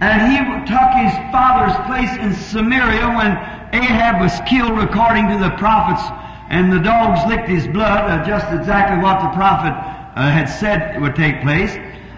And 0.00 0.20
he 0.30 0.38
took 0.68 0.90
his 1.00 1.14
father's 1.32 1.74
place 1.86 2.12
in 2.20 2.34
Samaria 2.34 3.08
when 3.08 3.32
Ahab 3.72 4.20
was 4.20 4.38
killed 4.46 4.78
according 4.78 5.28
to 5.28 5.38
the 5.38 5.50
prophets 5.56 6.02
and 6.50 6.72
the 6.72 6.78
dogs 6.78 7.26
licked 7.26 7.48
his 7.48 7.66
blood, 7.66 8.10
uh, 8.10 8.24
just 8.26 8.46
exactly 8.52 9.02
what 9.02 9.20
the 9.20 9.30
prophet 9.34 9.72
uh, 9.72 10.30
had 10.30 10.46
said 10.46 11.00
would 11.00 11.16
take 11.16 11.40
place. 11.42 11.74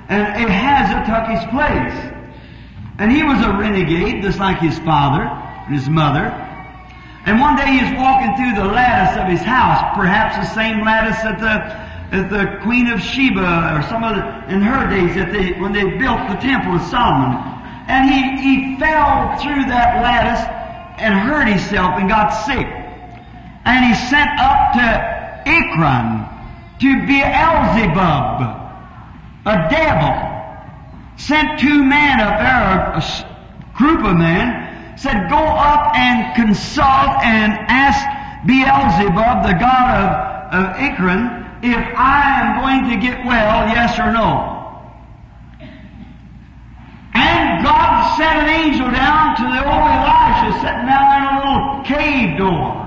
And 0.08 0.26
Ahaziah 0.44 1.04
took 1.06 1.28
his 1.30 1.44
place. 1.50 2.17
And 2.98 3.12
he 3.12 3.22
was 3.22 3.38
a 3.44 3.50
renegade, 3.56 4.22
just 4.22 4.38
like 4.38 4.58
his 4.58 4.78
father 4.80 5.22
and 5.22 5.74
his 5.74 5.88
mother. 5.88 6.26
And 7.26 7.40
one 7.40 7.56
day 7.56 7.66
he 7.66 7.82
was 7.84 7.94
walking 7.94 8.34
through 8.34 8.54
the 8.58 8.66
lattice 8.66 9.16
of 9.22 9.28
his 9.28 9.40
house, 9.40 9.94
perhaps 9.94 10.34
the 10.36 10.54
same 10.54 10.84
lattice 10.84 11.22
that 11.22 11.38
the, 11.38 12.16
that 12.16 12.30
the 12.30 12.58
Queen 12.64 12.88
of 12.88 13.00
Sheba 13.00 13.76
or 13.76 13.82
some 13.86 14.02
of 14.02 14.16
the, 14.16 14.22
in 14.52 14.62
her 14.62 14.90
days 14.90 15.14
that 15.14 15.30
they, 15.30 15.52
when 15.60 15.72
they 15.72 15.84
built 15.98 16.18
the 16.28 16.40
temple 16.42 16.74
of 16.74 16.82
Solomon. 16.90 17.38
And 17.86 18.10
he, 18.10 18.20
he 18.42 18.54
fell 18.78 19.38
through 19.38 19.64
that 19.70 20.02
lattice 20.02 20.42
and 20.98 21.14
hurt 21.14 21.46
himself 21.46 21.94
and 22.00 22.08
got 22.08 22.30
sick. 22.46 22.66
And 23.64 23.84
he 23.84 23.94
sent 24.10 24.30
up 24.40 24.72
to 24.74 24.88
Ekron 25.46 26.26
to 26.80 27.06
Beelzebub, 27.06 28.40
a 29.46 29.68
devil. 29.70 30.27
Sent 31.18 31.58
two 31.58 31.82
men 31.84 32.20
up 32.20 32.38
there, 32.38 32.94
a 32.94 33.76
group 33.76 34.04
of 34.04 34.16
men, 34.16 34.96
said, 34.96 35.28
go 35.28 35.36
up 35.36 35.94
and 35.96 36.34
consult 36.34 37.22
and 37.22 37.52
ask 37.68 37.98
Beelzebub, 38.46 39.46
the 39.46 39.58
god 39.58 40.54
of, 40.54 40.54
of 40.54 40.76
Ekron, 40.76 41.44
if 41.62 41.94
I 41.96 42.40
am 42.40 42.60
going 42.62 42.90
to 42.90 43.04
get 43.04 43.26
well, 43.26 43.68
yes 43.68 43.98
or 43.98 44.12
no. 44.12 44.54
And 47.14 47.64
God 47.64 48.16
sent 48.16 48.38
an 48.42 48.48
angel 48.48 48.90
down 48.90 49.36
to 49.36 49.42
the 49.42 49.58
old 49.66 49.90
Elisha 49.90 50.52
sitting 50.60 50.86
down 50.86 51.18
in 51.18 51.24
a 51.26 51.36
little 51.36 51.84
cave 51.84 52.38
door. 52.38 52.84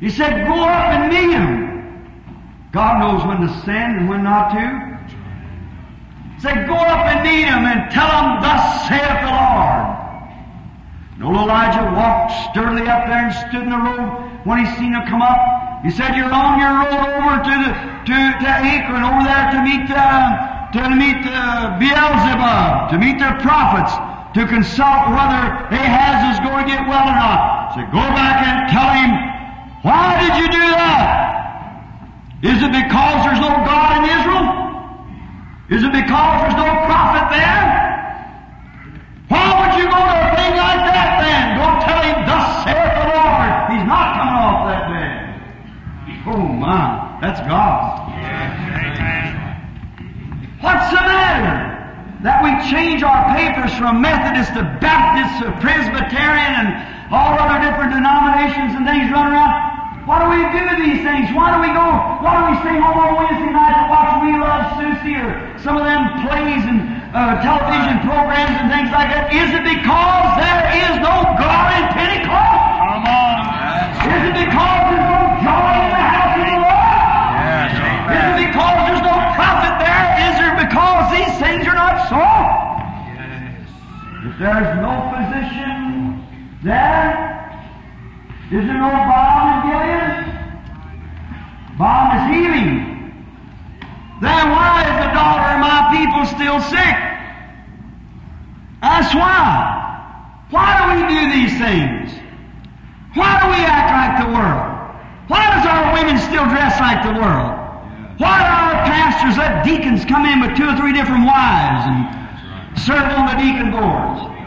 He 0.00 0.10
said, 0.10 0.46
go 0.46 0.52
up 0.52 0.92
and 0.92 1.12
meet 1.12 1.34
him. 1.34 2.70
God 2.72 3.00
knows 3.00 3.26
when 3.26 3.40
to 3.40 3.48
send 3.64 3.96
and 3.96 4.08
when 4.08 4.22
not 4.22 4.50
to. 4.52 4.87
Said, 6.38 6.68
go 6.70 6.74
up 6.78 7.02
and 7.10 7.26
meet 7.26 7.50
him 7.50 7.66
and 7.66 7.90
tell 7.90 8.06
him, 8.06 8.38
thus 8.38 8.62
saith 8.86 9.26
the 9.26 9.34
Lord. 9.34 9.98
And 11.18 11.26
old 11.26 11.50
Elijah 11.50 11.82
walked 11.98 12.30
sturdily 12.50 12.86
up 12.86 13.10
there 13.10 13.26
and 13.26 13.34
stood 13.50 13.66
in 13.66 13.70
the 13.74 13.82
road 13.82 14.06
when 14.46 14.62
he 14.62 14.66
seen 14.78 14.94
him 14.94 15.02
come 15.10 15.18
up. 15.18 15.82
He 15.82 15.90
said, 15.90 16.14
you're 16.14 16.30
on 16.30 16.62
your 16.62 16.78
road 16.78 16.94
over 16.94 17.42
to 17.42 17.54
the, 17.58 17.70
to, 18.06 18.16
to 18.38 18.50
Ekron, 18.70 19.02
over 19.02 19.26
there 19.26 19.50
to 19.50 19.60
meet, 19.66 19.90
uh, 19.90 20.70
to 20.78 20.82
meet 20.94 21.26
uh, 21.26 21.74
Beelzebub, 21.82 22.90
to 22.90 22.96
meet 23.02 23.18
their 23.18 23.34
prophets, 23.42 23.90
to 24.38 24.46
consult 24.46 25.10
whether 25.10 25.42
Ahaz 25.74 26.34
is 26.34 26.38
going 26.46 26.62
to 26.62 26.68
get 26.70 26.86
well 26.86 27.02
or 27.02 27.18
not. 27.18 27.74
So 27.74 27.82
go 27.90 28.06
back 28.14 28.46
and 28.46 28.70
tell 28.70 28.90
him, 28.94 29.10
why 29.82 30.22
did 30.22 30.38
you 30.38 30.46
do 30.54 30.66
that? 30.78 31.34
Is 32.42 32.62
it 32.62 32.70
because 32.70 33.26
there's 33.26 33.42
no 33.42 33.50
God? 33.66 33.87
Is 35.68 35.84
it 35.84 35.92
because 35.92 36.34
there's 36.40 36.56
no 36.56 36.68
prophet 36.88 37.28
there? 37.28 37.68
Why 39.28 39.52
would 39.60 39.76
you 39.76 39.84
go 39.84 40.00
to 40.00 40.16
a 40.16 40.28
thing 40.32 40.56
like 40.56 40.80
that 40.88 41.20
then? 41.20 41.60
Go 41.60 41.68
tell 41.84 42.00
him, 42.00 42.24
thus 42.24 42.64
saith 42.64 42.92
the 42.96 43.06
Lord. 43.12 43.52
He's 43.76 43.84
not 43.84 44.16
coming 44.16 44.38
off 44.40 44.64
that 44.64 44.88
bed. 44.88 45.28
Oh 46.24 46.40
my, 46.40 47.20
that's 47.20 47.40
God. 47.44 48.08
What's 50.64 50.88
the 50.90 51.04
matter? 51.04 51.76
That 52.24 52.42
we 52.42 52.50
change 52.72 53.04
our 53.04 53.36
papers 53.36 53.70
from 53.76 54.00
Methodist 54.00 54.56
to 54.56 54.64
Baptist 54.80 55.44
to 55.44 55.52
Presbyterian 55.60 56.64
and 56.64 56.68
all 57.12 57.36
other 57.36 57.60
different 57.60 57.92
denominations 57.92 58.72
and 58.72 58.88
things 58.88 59.12
run 59.12 59.30
around. 59.30 59.77
Why 60.08 60.24
do 60.24 60.32
we 60.32 60.40
do 60.56 60.64
these 60.80 61.04
things? 61.04 61.28
Why 61.36 61.52
do 61.52 61.60
we 61.60 61.68
go? 61.68 61.84
Why 62.24 62.40
do 62.40 62.42
we 62.48 62.56
stay 62.64 62.80
home 62.80 62.96
on 62.96 63.12
Wednesday 63.20 63.52
night 63.52 63.76
to 63.76 63.92
watch 63.92 64.24
We 64.24 64.32
Love 64.40 64.64
Susie 64.80 65.20
or 65.20 65.36
some 65.60 65.76
of 65.76 65.84
them 65.84 66.24
plays 66.24 66.64
and 66.64 66.80
uh, 67.12 67.36
television 67.44 68.00
programs 68.08 68.56
and 68.56 68.72
things 68.72 68.88
like 68.88 69.12
that? 69.12 69.28
Is 69.36 69.52
it 69.52 69.68
because 69.68 70.28
there 70.40 70.64
is 70.80 70.96
no 71.04 71.12
God 71.36 71.76
in 71.76 71.84
Pentecost? 71.92 72.56
Come 72.88 73.04
on. 73.04 73.36
Is 74.00 74.32
it 74.32 74.36
because 74.48 74.80
there's 74.88 75.08
no 75.12 75.22
joy 75.44 75.76
in 75.76 75.92
the 75.92 76.04
house 76.08 76.40
of 76.40 76.44
the 76.48 76.56
Lord? 76.56 76.88
Yes, 77.44 77.68
amen. 77.76 78.16
Is 78.16 78.24
it 78.24 78.36
because 78.48 78.76
there's 78.88 79.04
no 79.04 79.16
prophet 79.36 79.74
there? 79.76 80.04
Is 80.24 80.36
it 80.40 80.54
because 80.56 81.04
these 81.12 81.34
things 81.36 81.62
are 81.68 81.76
not 81.76 82.08
so? 82.08 82.24
Yes. 83.12 83.60
If 84.24 84.34
there's 84.40 84.72
no 84.80 85.12
physician 85.12 86.24
there, 86.64 87.27
is 88.50 88.64
there 88.66 88.80
no 88.80 88.90
balm 88.90 89.44
in 89.48 89.58
Gilead? 89.68 90.08
Balm 91.78 92.06
is 92.16 92.24
healing. 92.34 92.70
Then 94.20 94.50
why 94.50 94.82
is 94.82 94.94
the 95.04 95.10
daughter 95.14 95.48
of 95.54 95.60
my 95.60 95.78
people 95.94 96.22
still 96.26 96.60
sick? 96.60 96.96
That's 98.82 99.14
why. 99.14 99.74
Why 100.50 100.68
do 100.78 100.84
we 100.94 101.00
do 101.12 101.20
these 101.32 101.54
things? 101.58 102.10
Why 103.14 103.38
do 103.42 103.48
we 103.52 103.60
act 103.64 103.90
like 103.92 104.14
the 104.24 104.30
world? 104.32 104.74
Why 105.28 105.44
does 105.54 105.66
our 105.66 105.92
women 105.92 106.18
still 106.18 106.46
dress 106.46 106.80
like 106.80 107.02
the 107.04 107.20
world? 107.20 107.54
Why 108.18 108.38
do 108.42 108.50
our 108.50 108.84
pastors 108.84 109.08
pastors 109.18 109.38
let 109.38 109.64
deacons 109.64 110.04
come 110.04 110.24
in 110.26 110.40
with 110.40 110.56
two 110.56 110.68
or 110.68 110.76
three 110.76 110.92
different 110.92 111.26
wives 111.26 111.84
and 111.90 112.78
serve 112.78 113.02
on 113.18 113.26
the 113.26 113.36
deacon 113.42 113.70
boards. 113.70 114.37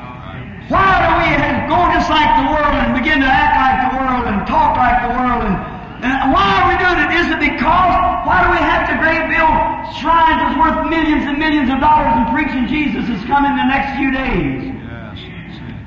Why 0.72 1.04
do 1.04 1.12
we 1.20 1.28
go 1.68 1.80
just 1.92 2.08
like 2.08 2.32
the 2.40 2.48
world 2.48 2.72
and 2.80 2.96
begin 2.96 3.20
to 3.20 3.28
act 3.28 3.60
like 3.60 3.78
the 3.84 3.92
world 4.00 4.24
and 4.24 4.48
talk 4.48 4.80
like 4.80 5.04
the 5.04 5.12
world? 5.12 5.44
And, 5.44 5.56
and 6.00 6.32
why 6.32 6.48
are 6.48 6.66
we 6.72 6.80
doing 6.80 6.96
it? 6.96 7.12
Is 7.12 7.28
it 7.28 7.44
because, 7.44 7.92
why 8.24 8.48
do 8.48 8.56
we 8.56 8.62
have 8.64 8.88
to 8.88 8.96
great 9.04 9.20
build 9.28 9.52
shrines 10.00 10.40
that's 10.40 10.56
worth 10.56 10.88
millions 10.88 11.28
and 11.28 11.36
millions 11.36 11.68
of 11.68 11.84
dollars 11.84 12.16
and 12.16 12.32
preaching 12.32 12.72
Jesus 12.72 13.04
is 13.04 13.20
coming 13.28 13.52
the 13.52 13.68
next 13.68 14.00
few 14.00 14.16
days? 14.16 14.72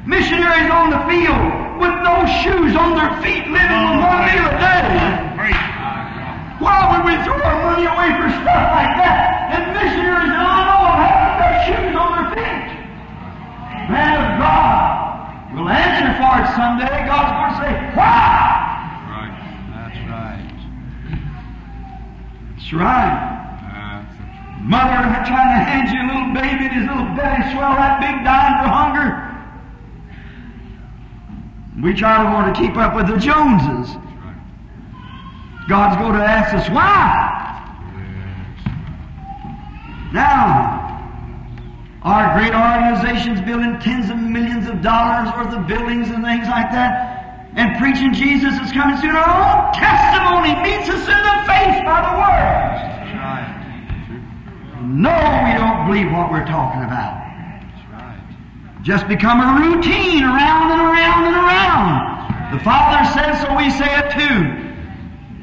Missionaries 0.05 0.69
on 0.69 0.93
the 0.93 1.01
field 1.09 1.81
with 1.81 1.97
no 2.05 2.29
shoes 2.45 2.77
on 2.77 2.93
their 2.93 3.09
feet 3.25 3.49
living 3.49 3.81
on 3.89 4.05
one 4.05 4.21
meal 4.29 4.45
a 4.45 4.57
day. 4.61 4.85
Why 6.61 6.93
would 6.93 7.09
we 7.09 7.17
throw 7.25 7.41
our 7.41 7.73
money 7.73 7.89
away 7.89 8.13
for 8.21 8.29
stuff 8.37 8.69
like 8.69 8.93
that? 9.01 9.49
And 9.49 9.65
missionaries 9.73 10.29
that 10.29 10.45
I 10.45 10.61
know 10.69 10.93
of 10.93 10.97
haven't 11.01 11.57
shoes 11.73 11.97
on 11.97 12.11
their 12.21 12.29
feet. 12.37 12.84
Man 13.89 14.17
of 14.17 14.39
God 14.41 15.55
will 15.55 15.69
answer 15.69 16.11
for 16.19 16.33
it 16.41 16.49
someday. 16.57 17.07
God's 17.07 17.33
going 17.33 17.53
to 17.53 17.59
say, 17.63 17.73
why? 17.95 18.75
Right. 19.13 19.35
That's 19.77 19.99
right. 20.09 20.53
That's 22.51 22.73
right. 22.73 23.35
That's 23.61 24.15
it. 24.19 24.63
Mother 24.65 25.05
trying 25.29 25.53
to 25.53 25.61
hand 25.63 25.89
you 25.93 26.01
a 26.01 26.09
little 26.09 26.33
baby 26.35 26.65
and 26.67 26.75
his 26.75 26.87
little 26.89 27.11
belly 27.15 27.43
swell 27.53 27.77
that 27.77 28.01
big 28.01 28.25
dying 28.25 28.57
for 28.63 28.69
hunger. 28.73 29.25
We 31.83 31.93
try 31.93 32.23
to 32.25 32.31
want 32.31 32.55
to 32.55 32.61
keep 32.61 32.77
up 32.77 32.95
with 32.97 33.09
the 33.09 33.19
Joneses. 33.19 33.97
God's 35.69 35.97
going 35.97 36.15
to 36.15 36.25
ask 36.25 36.55
us 36.55 36.69
why. 36.71 37.43
Now, 40.13 40.84
our 42.05 42.37
great 42.37 42.53
organizations 42.53 43.41
building 43.41 43.81
tens 43.81 44.11
of 44.11 44.19
millions 44.19 44.69
of 44.69 44.83
dollars 44.83 45.33
worth 45.35 45.55
of 45.57 45.67
buildings 45.67 46.11
and 46.11 46.23
things 46.23 46.47
like 46.49 46.71
that, 46.71 47.49
and 47.57 47.79
preaching 47.81 48.13
Jesus 48.13 48.53
is 48.61 48.73
coming 48.73 49.01
soon. 49.01 49.17
Our 49.17 49.25
own 49.25 49.73
testimony 49.73 50.53
meets 50.61 50.85
us 50.93 51.01
in 51.01 51.21
the 51.25 51.37
face 51.49 51.81
by 51.81 52.05
the 52.05 52.13
word. 52.21 52.85
No, 54.85 55.17
we 55.49 55.57
don't 55.57 55.87
believe 55.89 56.13
what 56.13 56.31
we're 56.31 56.45
talking 56.45 56.85
about. 56.85 57.25
Just 58.83 59.09
become 59.09 59.41
a 59.41 59.65
routine 59.65 60.25
around 60.25 60.73
and 60.73 60.81
around 60.83 61.25
and 61.25 61.37
around. 61.37 62.53
The 62.53 62.63
Father 62.63 63.03
says 63.17 63.41
so, 63.41 63.57
we 63.57 63.71
say 63.71 63.89
it 63.89 64.13
too. 64.13 64.61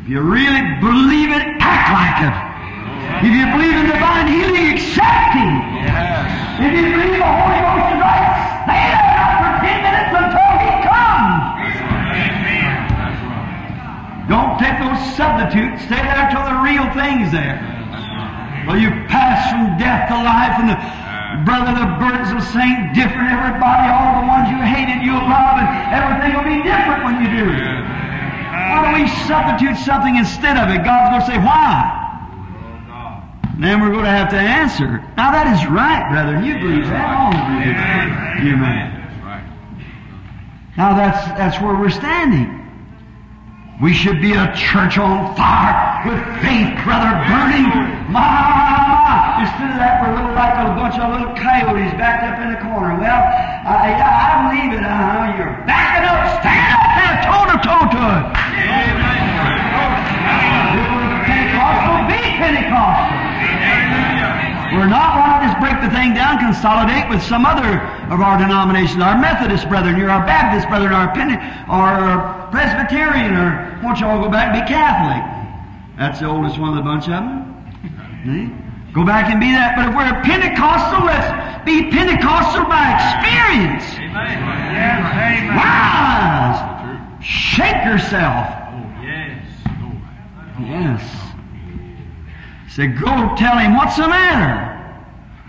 If 0.03 0.09
you 0.09 0.21
really 0.21 0.61
believe 0.79 1.31
it, 1.31 1.41
act 1.59 1.89
like 1.89 2.21
it. 2.29 2.50
If 3.19 3.31
you 3.35 3.45
believe 3.51 3.75
in 3.75 3.85
divine 3.91 4.27
healing, 4.31 4.71
accept 4.73 5.35
Him. 5.35 5.51
Yes. 5.83 6.63
If 6.63 6.71
you 6.71 6.95
believe 6.95 7.19
the 7.19 7.27
Holy 7.27 7.59
Ghost 7.61 7.91
is 7.91 7.99
right, 7.99 8.25
stay 8.63 8.81
there 8.87 9.11
not 9.13 9.31
for 9.41 9.51
ten 9.61 9.77
minutes 9.83 10.11
until 10.15 10.53
He 10.57 10.71
comes. 10.87 11.75
Right. 12.09 12.39
Don't 14.31 14.55
take 14.57 14.79
those 14.79 15.01
substitutes. 15.13 15.85
Stay 15.85 16.01
there 16.01 16.31
till 16.31 16.45
the 16.47 16.57
real 16.65 16.87
thing's 16.97 17.29
there. 17.35 17.61
Well, 18.65 18.77
you 18.77 18.89
pass 19.09 19.49
from 19.49 19.77
death 19.77 20.09
to 20.09 20.17
life, 20.21 20.57
and 20.61 20.69
the 20.69 20.77
brother, 21.45 21.73
the 21.77 21.89
birds 21.97 22.33
will 22.33 22.45
sing 22.53 22.93
different. 22.93 23.33
Everybody, 23.33 23.89
all 23.89 24.21
the 24.21 24.27
ones 24.29 24.49
you 24.49 24.61
hated, 24.61 25.01
you'll 25.05 25.25
love, 25.25 25.57
and 25.61 25.69
everything 25.93 26.37
will 26.37 26.45
be 26.45 26.61
different 26.61 27.03
when 27.05 27.21
you 27.21 27.29
do. 27.29 27.49
It. 27.49 27.81
Why 28.69 28.81
don't 28.85 28.97
we 29.01 29.09
substitute 29.25 29.77
something 29.77 30.15
instead 30.15 30.57
of 30.57 30.69
it? 30.69 30.85
God's 30.85 31.09
going 31.09 31.21
to 31.21 31.27
say, 31.27 31.37
why? 31.37 32.00
Then 33.61 33.79
we're 33.79 33.93
going 33.93 34.05
to 34.05 34.09
have 34.09 34.33
to 34.33 34.41
answer. 34.41 34.97
Now 35.21 35.29
that 35.29 35.45
is 35.53 35.61
right, 35.69 36.09
brother. 36.09 36.41
You 36.41 36.57
believe 36.57 36.89
that? 36.89 37.13
All 37.13 37.29
of 37.29 37.61
you. 37.61 37.77
Amen. 37.77 38.57
Man. 38.57 39.01
Now 40.81 40.97
that's 40.97 41.21
that's 41.37 41.61
where 41.61 41.77
we're 41.77 41.93
standing. 41.93 42.57
We 43.85 43.93
should 43.93 44.17
be 44.17 44.33
a 44.33 44.49
church 44.57 44.97
on 44.97 45.37
fire 45.37 46.09
with 46.09 46.17
faith, 46.41 46.73
brother, 46.81 47.13
burning. 47.29 47.69
My, 48.09 48.17
my, 48.17 48.81
my. 48.81 49.45
Instead 49.45 49.73
of 49.73 49.77
that, 49.77 50.01
we're 50.01 50.09
a 50.09 50.17
little 50.17 50.33
like 50.33 50.57
a 50.57 50.73
bunch 50.73 50.97
of 50.97 51.13
little 51.13 51.33
coyotes 51.37 51.93
backed 52.01 52.25
up 52.25 52.41
in 52.41 52.57
the 52.57 52.61
corner. 52.65 52.97
Well, 52.97 53.21
yeah, 53.21 54.09
I 54.09 54.41
believe 54.41 54.73
it. 54.73 54.81
Uh, 54.81 55.37
you're 55.37 55.53
backing 55.69 56.09
up. 56.09 56.17
Stand 56.41 56.81
up 56.81 56.97
there, 56.97 57.13
toe 57.29 57.45
to 57.45 57.57
toe 57.61 57.85
to 57.93 58.01
it. 58.09 58.25
Pentecostal, 58.33 59.30
We're 64.81 64.89
not 64.89 65.13
wanting 65.13 65.45
to 65.45 65.53
just 65.53 65.61
break 65.61 65.77
the 65.77 65.93
thing 65.93 66.15
down, 66.17 66.39
consolidate 66.41 67.07
with 67.07 67.21
some 67.21 67.45
other 67.45 67.77
of 68.09 68.17
our 68.17 68.39
denominations, 68.41 68.97
our 68.97 69.13
Methodist 69.13 69.69
brethren, 69.69 69.95
you're 69.95 70.09
our 70.09 70.25
Baptist 70.25 70.67
brethren, 70.69 70.91
our 70.91 71.13
Pente- 71.13 71.37
our 71.69 72.49
Presbyterian, 72.49 73.37
or 73.37 73.79
won't 73.83 73.99
you 73.99 74.07
all 74.07 74.17
go 74.17 74.27
back 74.27 74.49
and 74.49 74.57
be 74.57 74.65
Catholic? 74.65 75.21
That's 75.99 76.19
the 76.19 76.25
oldest 76.25 76.57
one 76.57 76.69
of 76.69 76.77
the 76.77 76.81
bunch 76.81 77.03
of 77.03 77.21
them. 77.21 78.89
Go 78.91 79.05
back 79.05 79.29
and 79.29 79.39
be 79.39 79.51
that. 79.53 79.77
But 79.77 79.89
if 79.89 79.93
we're 79.93 80.17
a 80.17 80.23
Pentecostal, 80.25 81.05
let's 81.05 81.29
be 81.63 81.91
Pentecostal 81.93 82.65
by 82.65 82.89
experience. 82.97 83.85
Amen. 84.01 84.33
Yes. 84.73 84.97
Amen. 85.45 85.61
Wise. 85.61 87.23
Shake 87.23 87.85
yourself. 87.85 88.49
Yes. 89.05 89.45
Yes. 90.59 91.05
Say, 92.67 92.87
go 92.87 93.35
tell 93.37 93.59
him 93.59 93.75
what's 93.75 93.97
the 93.97 94.07
matter. 94.07 94.70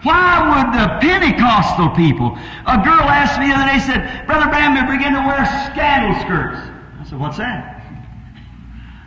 Why 0.02 0.42
would 0.50 0.74
the 0.74 0.98
Pentecostal 0.98 1.90
people? 1.90 2.36
A 2.66 2.76
girl 2.82 3.06
asked 3.06 3.38
me 3.38 3.46
the 3.46 3.54
other 3.54 3.70
day, 3.70 3.78
said, 3.78 4.26
Brother 4.26 4.50
Branham, 4.50 4.74
they 4.74 4.90
begin 4.90 5.14
to 5.14 5.22
wear 5.22 5.46
scandal 5.70 6.18
skirts. 6.26 6.58
I 6.98 7.04
said, 7.06 7.20
what's 7.20 7.38
that? 7.38 7.78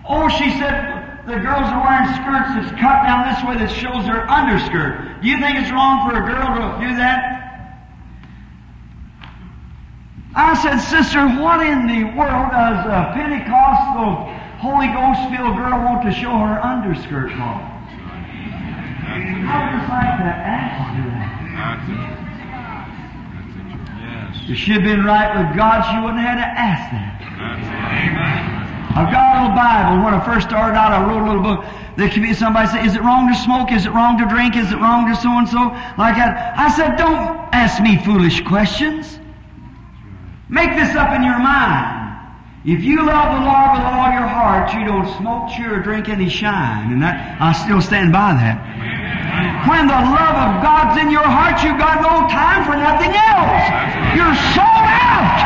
Oh, 0.08 0.30
she 0.30 0.52
said, 0.56 1.26
the 1.28 1.36
girls 1.36 1.68
are 1.68 1.84
wearing 1.84 2.08
skirts 2.16 2.56
that's 2.56 2.72
cut 2.80 3.04
down 3.04 3.28
this 3.28 3.43
way 3.43 3.58
that 3.60 3.68
shows 3.68 4.06
their 4.06 4.30
underskirt. 4.30 5.22
Do 5.22 5.28
you 5.28 5.38
think 5.39 5.60
it's 5.60 5.72
wrong 5.72 6.08
for 6.08 6.16
a 6.16 6.24
girl 6.24 6.48
to 6.56 6.80
do 6.80 6.96
that? 6.96 7.36
I 10.36 10.56
said, 10.62 10.80
sister, 10.80 11.28
what 11.41 11.66
in 11.66 11.88
the 11.88 12.04
world 12.16 12.52
does 12.52 12.86
a 12.86 13.12
Pentecostal 13.16 14.32
Holy 14.64 14.88
Ghost 14.88 15.28
filled 15.32 15.58
girl 15.58 15.84
want 15.84 16.04
to 16.04 16.12
show 16.12 16.32
her 16.32 16.64
underskirt 16.64 17.32
for? 17.32 17.75
Would 19.16 19.72
just 19.80 19.89
like 19.89 20.18
to 20.20 20.34
ask 20.36 20.91
her 20.95 21.07
that. 21.07 21.32
That's 21.55 21.88
it. 21.88 22.03
That's 23.32 23.55
it. 23.55 23.80
Yes. 24.03 24.49
If 24.49 24.57
she 24.57 24.72
had 24.72 24.84
been 24.84 25.03
right 25.05 25.32
with 25.38 25.55
God, 25.55 25.84
she 25.88 25.95
wouldn't 26.03 26.20
have 26.20 26.36
had 26.36 26.43
to 26.43 26.49
ask 26.59 26.91
that. 26.91 27.16
I've 28.95 29.11
got 29.11 29.24
a 29.24 29.41
little 29.41 29.55
Bible. 29.55 30.03
When 30.03 30.13
I 30.13 30.24
first 30.24 30.47
started 30.47 30.78
out, 30.78 30.91
I 30.91 31.03
wrote 31.07 31.22
a 31.24 31.28
little 31.28 31.43
book. 31.43 31.66
There 31.97 32.09
could 32.09 32.24
be 32.24 32.34
somebody 32.34 32.68
say, 32.68 32.86
"Is 32.86 32.95
it 32.95 33.01
wrong 33.01 33.28
to 33.28 33.36
smoke? 33.36 33.72
Is 33.72 33.86
it 33.86 33.91
wrong 33.91 34.18
to 34.18 34.26
drink? 34.26 34.55
Is 34.55 34.72
it 34.72 34.80
wrong 34.80 35.07
to 35.07 35.16
so 35.16 35.38
and 35.38 35.47
so?" 35.47 35.72
Like 35.97 36.16
that. 36.16 36.55
I 36.57 36.70
said, 36.70 36.97
"Don't 36.97 37.39
ask 37.53 37.82
me 37.82 37.97
foolish 37.97 38.41
questions. 38.41 39.20
Make 40.49 40.76
this 40.76 40.95
up 40.95 41.11
in 41.11 41.24
your 41.24 41.39
mind. 41.39 42.05
If 42.66 42.84
you 42.84 43.05
love 43.05 43.30
the 43.38 43.45
Lord 43.45 43.78
with 43.78 43.86
all 43.86 44.09
your 44.09 44.26
heart, 44.26 44.74
you 44.74 44.86
don't 44.86 45.05
smoke, 45.22 45.53
chew, 45.53 45.70
or 45.70 45.82
drink 45.82 46.09
any 46.09 46.30
shine." 46.30 46.91
And 46.91 47.03
that 47.03 47.38
I 47.39 47.51
still 47.51 47.80
stand 47.80 48.11
by 48.11 48.34
that. 48.34 48.57
When 49.70 49.86
the 49.86 49.93
love 49.93 50.36
of 50.36 50.63
God's 50.66 50.97
in 50.97 51.11
your 51.11 51.30
heart, 51.30 51.61
you've 51.61 51.78
got 51.78 52.01
no 52.01 52.26
time 52.26 52.66
for 52.66 52.76
nothing 52.76 53.13
else. 53.13 53.70
You're 54.18 54.34
sold 54.57 54.89
out. 54.97 55.45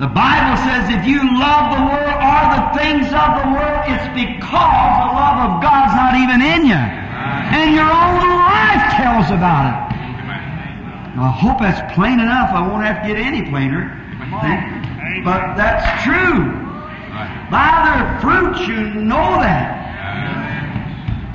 The 0.00 0.08
Bible 0.08 0.56
says 0.66 0.90
if 0.90 1.06
you 1.06 1.22
love 1.38 1.78
the 1.78 1.84
world 1.86 2.18
or 2.18 2.42
the 2.58 2.64
things 2.82 3.06
of 3.14 3.38
the 3.38 3.46
world, 3.54 3.86
it's 3.86 4.08
because 4.10 4.90
the 4.98 5.10
love 5.14 5.38
of 5.46 5.62
God's 5.62 5.94
not 5.94 6.16
even 6.16 6.42
in 6.42 6.66
you. 6.66 6.74
And 6.74 7.72
your 7.72 7.86
own 7.86 8.18
life 8.26 8.90
tells 8.98 9.30
about 9.30 9.70
it. 9.70 9.91
Now, 11.14 11.24
I 11.24 11.30
hope 11.30 11.58
that's 11.58 11.94
plain 11.94 12.20
enough. 12.20 12.50
I 12.50 12.66
won't 12.66 12.84
have 12.84 13.02
to 13.02 13.08
get 13.08 13.18
any 13.18 13.48
plainer. 13.48 13.98
But 15.24 15.56
that's 15.56 16.04
true. 16.04 16.48
Right. 17.12 17.48
By 17.50 17.68
their 17.84 18.20
fruits 18.20 18.66
you 18.66 19.02
know 19.02 19.38
that. 19.44 19.82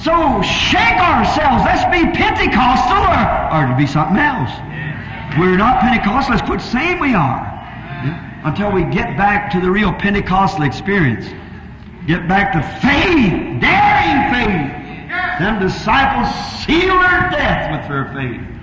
So 0.01 0.41
shake 0.41 0.97
ourselves. 0.97 1.63
Let's 1.63 1.85
be 1.93 2.09
Pentecostal 2.17 3.05
or, 3.05 3.25
or 3.53 3.67
to 3.69 3.75
be 3.77 3.85
something 3.85 4.17
else. 4.17 4.51
We're 5.37 5.57
not 5.57 5.79
Pentecostal. 5.79 6.35
Let's 6.35 6.47
quit 6.47 6.61
saying 6.61 6.99
we 6.99 7.13
are. 7.13 7.45
Until 8.43 8.71
we 8.71 8.83
get 8.85 9.17
back 9.17 9.51
to 9.51 9.61
the 9.61 9.69
real 9.69 9.93
Pentecostal 9.93 10.63
experience. 10.63 11.25
Get 12.07 12.27
back 12.27 12.53
to 12.53 12.61
faith, 12.81 13.61
daring 13.61 14.33
faith. 14.33 14.73
Them 15.39 15.59
disciples 15.59 16.33
sealed 16.65 17.01
their 17.01 17.29
death 17.29 17.71
with 17.71 17.89
their 17.89 18.05
faith. 18.13 18.56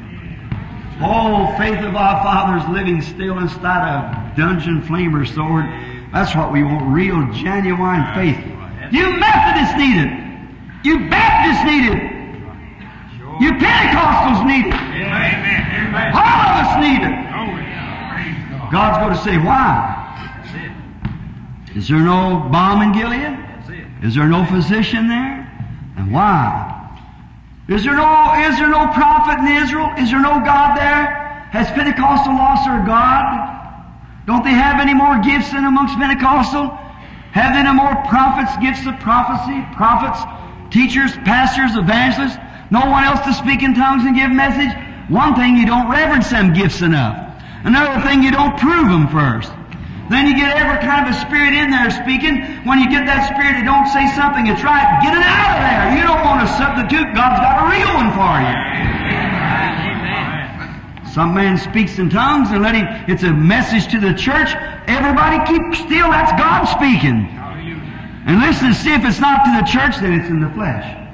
Oh, 1.01 1.53
faith 1.59 1.78
of 1.84 1.97
our 1.97 2.22
fathers 2.22 2.68
living 2.72 3.03
still 3.03 3.38
inside 3.38 3.82
a 3.82 4.36
dungeon 4.36 4.82
flame 4.82 5.14
or 5.14 5.24
sword, 5.24 5.64
That's 6.12 6.34
what 6.36 6.53
we 6.53 6.62
want, 6.62 6.86
real, 6.95 7.20
genuine 7.32 8.07
faith. 8.14 8.38
You 8.92 9.18
Methodists 9.18 9.76
need 9.76 9.99
it. 9.99 10.24
You 10.84 11.11
Baptists 11.11 11.64
need 11.64 11.90
it. 11.90 12.14
You 13.40 13.51
Pentecostals 13.59 14.47
need 14.47 14.66
it. 14.66 14.74
All 16.14 16.38
of 16.47 16.55
us 16.62 16.78
need 16.78 17.03
it. 17.03 17.24
God's 18.70 18.99
going 18.99 19.14
to 19.14 19.22
say, 19.24 19.38
why? 19.38 20.01
Is 21.74 21.88
there 21.88 21.99
no 21.99 22.49
balm 22.53 22.82
in 22.82 22.92
Gilead? 22.92 23.36
Is 24.05 24.14
there 24.14 24.28
no 24.28 24.45
physician 24.45 25.09
there? 25.09 25.51
And 25.97 26.12
why? 26.12 26.84
Is 27.67 27.83
there 27.83 27.97
no, 27.97 28.35
is 28.45 28.59
there 28.59 28.69
no 28.69 28.87
prophet 28.93 29.41
in 29.41 29.62
Israel? 29.65 29.89
Is 29.97 30.11
there 30.11 30.21
no 30.21 30.45
God 30.45 30.77
there? 30.77 31.49
Has 31.49 31.71
Pentecostal 31.71 32.35
lost 32.35 32.67
their 32.67 32.85
God? 32.85 33.55
Don't 34.27 34.45
they 34.45 34.53
have 34.53 34.81
any 34.81 34.93
more 34.93 35.17
gifts 35.21 35.53
in 35.53 35.65
amongst 35.65 35.97
Pentecostal? 35.97 36.69
Have 37.33 37.55
they 37.55 37.62
no 37.62 37.73
more 37.73 37.95
prophets, 38.05 38.53
gifts 38.61 38.85
of 38.87 39.01
prophecy, 39.01 39.65
prophets, 39.73 40.21
teachers, 40.69 41.17
pastors, 41.25 41.75
evangelists? 41.75 42.37
No 42.71 42.85
one 42.91 43.05
else 43.05 43.25
to 43.25 43.33
speak 43.33 43.62
in 43.62 43.73
tongues 43.73 44.05
and 44.05 44.15
give 44.15 44.31
message? 44.31 44.77
One 45.09 45.35
thing, 45.35 45.57
you 45.57 45.65
don't 45.65 45.89
reverence 45.89 46.29
them 46.29 46.53
gifts 46.53 46.83
enough. 46.83 47.17
Another 47.65 48.03
thing, 48.07 48.23
you 48.23 48.31
don't 48.31 48.59
prove 48.59 48.89
them 48.89 49.09
first. 49.09 49.53
Then 50.11 50.28
you 50.28 50.36
get 50.36 50.57
every 50.57 50.76
kind 50.84 51.09
of 51.09 51.16
a 51.16 51.18
spirit 51.24 51.57
in 51.57 51.70
there 51.70 51.88
speaking. 51.90 52.44
When 52.68 52.78
you 52.78 52.90
get 52.92 53.07
that 53.09 53.24
spirit 53.32 53.57
that 53.57 53.64
don't 53.64 53.88
say 53.88 54.05
something 54.12 54.44
it's 54.52 54.61
right, 54.61 54.84
get 55.00 55.16
it 55.16 55.24
out 55.24 55.57
of 55.57 55.61
there. 55.64 55.96
You 55.96 56.05
don't 56.05 56.20
want 56.20 56.44
to 56.44 56.48
substitute. 56.61 57.09
God's 57.16 57.40
got 57.40 57.64
a 57.64 57.72
real 57.72 57.88
one 57.96 58.12
for 58.12 58.34
you. 58.44 58.52
Some 61.14 61.32
man 61.32 61.57
speaks 61.57 61.98
in 61.98 62.11
tongues 62.11 62.50
and 62.50 62.61
let 62.61 62.74
him, 62.74 62.86
it's 63.09 63.22
a 63.22 63.32
message 63.32 63.90
to 63.92 64.00
the 64.00 64.12
church. 64.12 64.52
Everybody 64.88 65.40
keep 65.46 65.62
still. 65.86 66.11
That's 66.11 66.32
God 66.36 66.64
speaking. 66.66 67.30
And 68.26 68.40
listen 68.40 68.74
see 68.74 68.92
if 68.92 69.05
it's 69.05 69.20
not 69.20 69.44
to 69.44 69.52
the 69.61 69.66
church, 69.66 69.96
then 70.00 70.12
it's 70.12 70.28
in 70.28 70.40
the 70.40 70.50
flesh. 70.50 71.05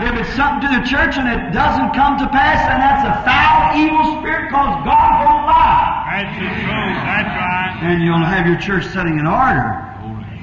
If 0.00 0.14
it's 0.14 0.34
something 0.34 0.68
to 0.68 0.70
the 0.78 0.86
church 0.86 1.18
and 1.18 1.26
it 1.26 1.50
doesn't 1.50 1.90
come 1.94 2.18
to 2.18 2.28
pass, 2.30 2.62
then 2.70 2.78
that's 2.78 3.02
a 3.02 3.14
foul, 3.26 3.74
evil 3.74 4.22
spirit 4.22 4.46
because 4.46 4.86
God 4.86 5.12
won't 5.26 5.44
lie. 5.50 6.22
That's 6.22 6.34
the 6.38 6.50
truth. 6.62 6.98
That's 7.02 7.34
right. 7.34 7.72
And 7.82 8.02
you'll 8.02 8.22
have 8.22 8.46
your 8.46 8.58
church 8.58 8.86
setting 8.94 9.18
in 9.18 9.26
order. 9.26 9.88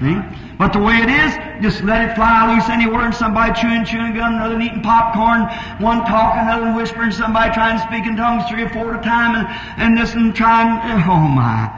See? 0.03 0.19
But 0.57 0.73
the 0.73 0.79
way 0.79 0.99
it 0.99 1.09
is, 1.09 1.35
just 1.63 1.83
let 1.83 2.09
it 2.09 2.15
fly 2.15 2.53
loose 2.53 2.67
anywhere 2.69 3.05
and 3.05 3.15
somebody 3.15 3.55
chewing, 3.59 3.85
chewing 3.85 4.13
gum, 4.13 4.35
another 4.35 4.59
eating 4.59 4.81
popcorn, 4.81 5.47
one 5.79 6.03
talking, 6.03 6.43
another 6.43 6.75
whispering, 6.75 7.11
somebody 7.11 7.53
trying 7.53 7.79
to 7.79 7.83
speak 7.87 8.05
in 8.05 8.15
tongues 8.15 8.43
three 8.49 8.63
or 8.63 8.69
four 8.69 8.93
at 8.93 8.99
a 8.99 9.03
time 9.03 9.35
and, 9.35 9.47
and 9.79 9.97
this 9.97 10.13
and 10.13 10.35
trying, 10.35 10.67
oh 11.07 11.27
my. 11.27 11.71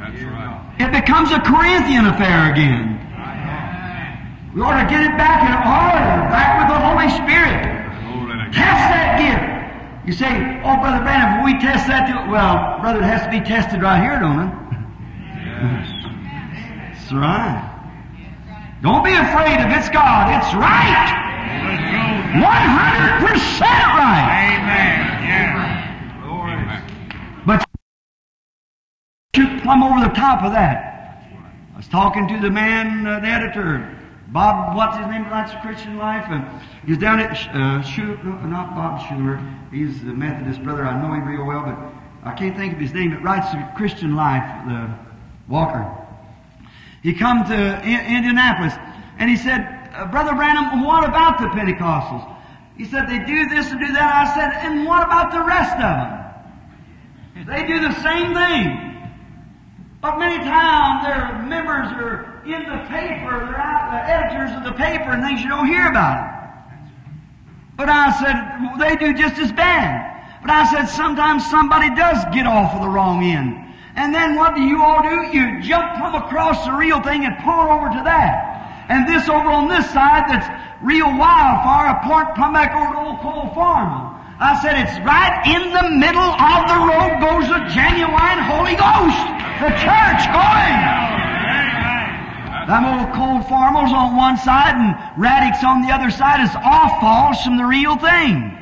That's 0.00 0.22
right. 0.22 0.76
It 0.80 0.92
becomes 0.92 1.30
a 1.32 1.40
Corinthian 1.40 2.06
affair 2.06 2.52
again. 2.52 2.91
We 4.54 4.60
ought 4.60 4.84
to 4.84 4.88
get 4.88 5.00
it 5.00 5.16
back 5.16 5.48
in 5.48 5.56
order, 5.64 6.28
back 6.28 6.60
with 6.60 6.68
the 6.68 6.76
Holy 6.76 7.08
Spirit. 7.08 7.72
Test 8.52 8.84
that 8.92 9.16
gift. 9.16 10.06
You 10.06 10.12
say, 10.12 10.60
oh, 10.60 10.76
Brother 10.76 11.00
Branham, 11.00 11.40
if 11.40 11.44
we 11.46 11.56
test 11.56 11.86
that, 11.88 12.04
too, 12.04 12.30
well, 12.30 12.76
brother, 12.84 13.00
it 13.00 13.08
has 13.08 13.24
to 13.24 13.30
be 13.32 13.40
tested 13.40 13.80
right 13.80 14.02
here, 14.02 14.20
don't 14.20 14.44
it? 14.44 14.52
Yes. 15.40 15.88
That's 17.00 17.12
right. 17.16 17.64
Don't 18.82 19.02
be 19.02 19.16
afraid 19.16 19.56
if 19.56 19.72
it's 19.72 19.88
God. 19.88 20.36
It's 20.36 20.52
right. 20.52 21.16
100% 22.36 23.64
right. 23.64 24.52
Amen. 24.52 25.00
Yeah. 25.24 26.20
Glory. 26.28 26.60
But 27.46 27.64
you 29.34 29.60
plumb 29.62 29.82
over 29.82 30.06
the 30.06 30.12
top 30.12 30.42
of 30.42 30.52
that. 30.52 31.24
I 31.72 31.76
was 31.78 31.88
talking 31.88 32.28
to 32.28 32.38
the 32.38 32.50
man, 32.50 33.06
uh, 33.06 33.20
the 33.20 33.28
editor, 33.28 34.01
Bob, 34.32 34.74
what's 34.74 34.96
his 34.96 35.06
name, 35.08 35.26
of 35.26 35.60
Christian 35.60 35.98
Life, 35.98 36.24
and 36.28 36.46
he's 36.86 36.96
down 36.96 37.20
at, 37.20 37.32
uh, 37.54 37.82
Schu- 37.82 38.18
no, 38.24 38.32
not 38.46 38.74
Bob 38.74 39.00
Schumer. 39.00 39.38
He's 39.70 40.02
the 40.02 40.14
Methodist 40.14 40.62
brother. 40.62 40.86
I 40.86 41.00
know 41.00 41.12
him 41.12 41.28
real 41.28 41.44
well, 41.44 41.62
but 41.62 41.78
I 42.24 42.34
can't 42.34 42.56
think 42.56 42.72
of 42.72 42.78
his 42.78 42.94
name. 42.94 43.12
It 43.12 43.22
writes 43.22 43.48
Christian 43.76 44.16
Life, 44.16 44.42
the 44.66 44.88
Walker. 45.48 45.86
He 47.02 47.12
come 47.12 47.44
to 47.44 47.82
Indianapolis, 47.82 48.72
and 49.18 49.28
he 49.28 49.36
said, 49.36 49.90
uh, 49.94 50.06
Brother 50.06 50.34
Branham, 50.34 50.82
what 50.82 51.04
about 51.06 51.38
the 51.38 51.48
Pentecostals? 51.48 52.26
He 52.78 52.86
said, 52.86 53.10
they 53.10 53.18
do 53.18 53.50
this 53.50 53.70
and 53.70 53.80
do 53.80 53.92
that. 53.92 54.28
I 54.28 54.34
said, 54.34 54.52
and 54.64 54.86
what 54.86 55.02
about 55.02 55.30
the 55.32 55.42
rest 55.42 55.74
of 55.74 57.44
them? 57.44 57.54
They 57.54 57.66
do 57.66 57.80
the 57.80 57.92
same 58.00 58.32
thing. 58.32 59.10
But 60.00 60.18
many 60.18 60.42
times 60.42 61.04
their 61.06 61.42
members 61.42 61.92
are 61.92 62.31
in 62.44 62.62
the 62.66 62.82
paper, 62.90 63.46
they're 63.46 63.60
out, 63.60 63.94
the 63.94 64.02
editors 64.02 64.50
of 64.56 64.64
the 64.64 64.72
paper 64.72 65.14
and 65.14 65.22
things 65.22 65.40
you 65.40 65.46
oh, 65.52 65.62
don't 65.62 65.66
hear 65.66 65.86
about 65.86 66.18
it. 66.18 66.32
But 67.76 67.88
I 67.88 68.10
said, 68.18 68.34
well, 68.62 68.78
they 68.78 68.96
do 68.96 69.14
just 69.14 69.38
as 69.38 69.52
bad. 69.52 70.10
But 70.42 70.50
I 70.50 70.66
said, 70.70 70.86
sometimes 70.86 71.48
somebody 71.48 71.94
does 71.94 72.18
get 72.34 72.46
off 72.46 72.74
of 72.74 72.82
the 72.82 72.88
wrong 72.88 73.22
end. 73.22 73.54
And 73.94 74.14
then 74.14 74.34
what 74.34 74.56
do 74.56 74.62
you 74.62 74.82
all 74.82 75.02
do? 75.02 75.30
You 75.30 75.62
jump 75.62 75.98
from 75.98 76.14
across 76.14 76.64
the 76.66 76.72
real 76.72 77.00
thing 77.00 77.24
and 77.24 77.38
pour 77.38 77.70
over 77.70 77.88
to 77.88 78.02
that. 78.04 78.86
And 78.88 79.06
this 79.06 79.28
over 79.28 79.48
on 79.48 79.68
this 79.68 79.86
side 79.92 80.26
that's 80.26 80.48
real 80.82 81.06
wildfire, 81.06 81.94
a 81.94 82.02
point 82.02 82.34
come 82.34 82.52
back 82.52 82.74
over 82.74 82.92
to 82.92 82.98
old 82.98 83.20
coal 83.20 83.54
farm. 83.54 84.18
I 84.42 84.58
said, 84.60 84.74
it's 84.82 84.98
right 85.06 85.46
in 85.46 85.70
the 85.70 85.86
middle 85.94 86.18
of 86.18 86.60
the 86.66 86.78
road 86.90 87.22
goes 87.22 87.46
the 87.46 87.62
genuine 87.70 88.38
Holy 88.50 88.74
Ghost. 88.74 89.22
The 89.62 89.70
church 89.78 90.22
going. 90.34 91.31
Them 92.66 92.84
old 92.84 93.12
cold 93.14 93.48
farmers 93.48 93.92
on 93.92 94.16
one 94.16 94.36
side 94.36 94.74
and 94.74 95.20
radix 95.20 95.64
on 95.64 95.82
the 95.82 95.92
other 95.92 96.10
side 96.10 96.42
is 96.44 96.54
all 96.54 97.00
false 97.00 97.42
from 97.44 97.56
the 97.56 97.64
real 97.64 97.96
thing. 97.96 98.58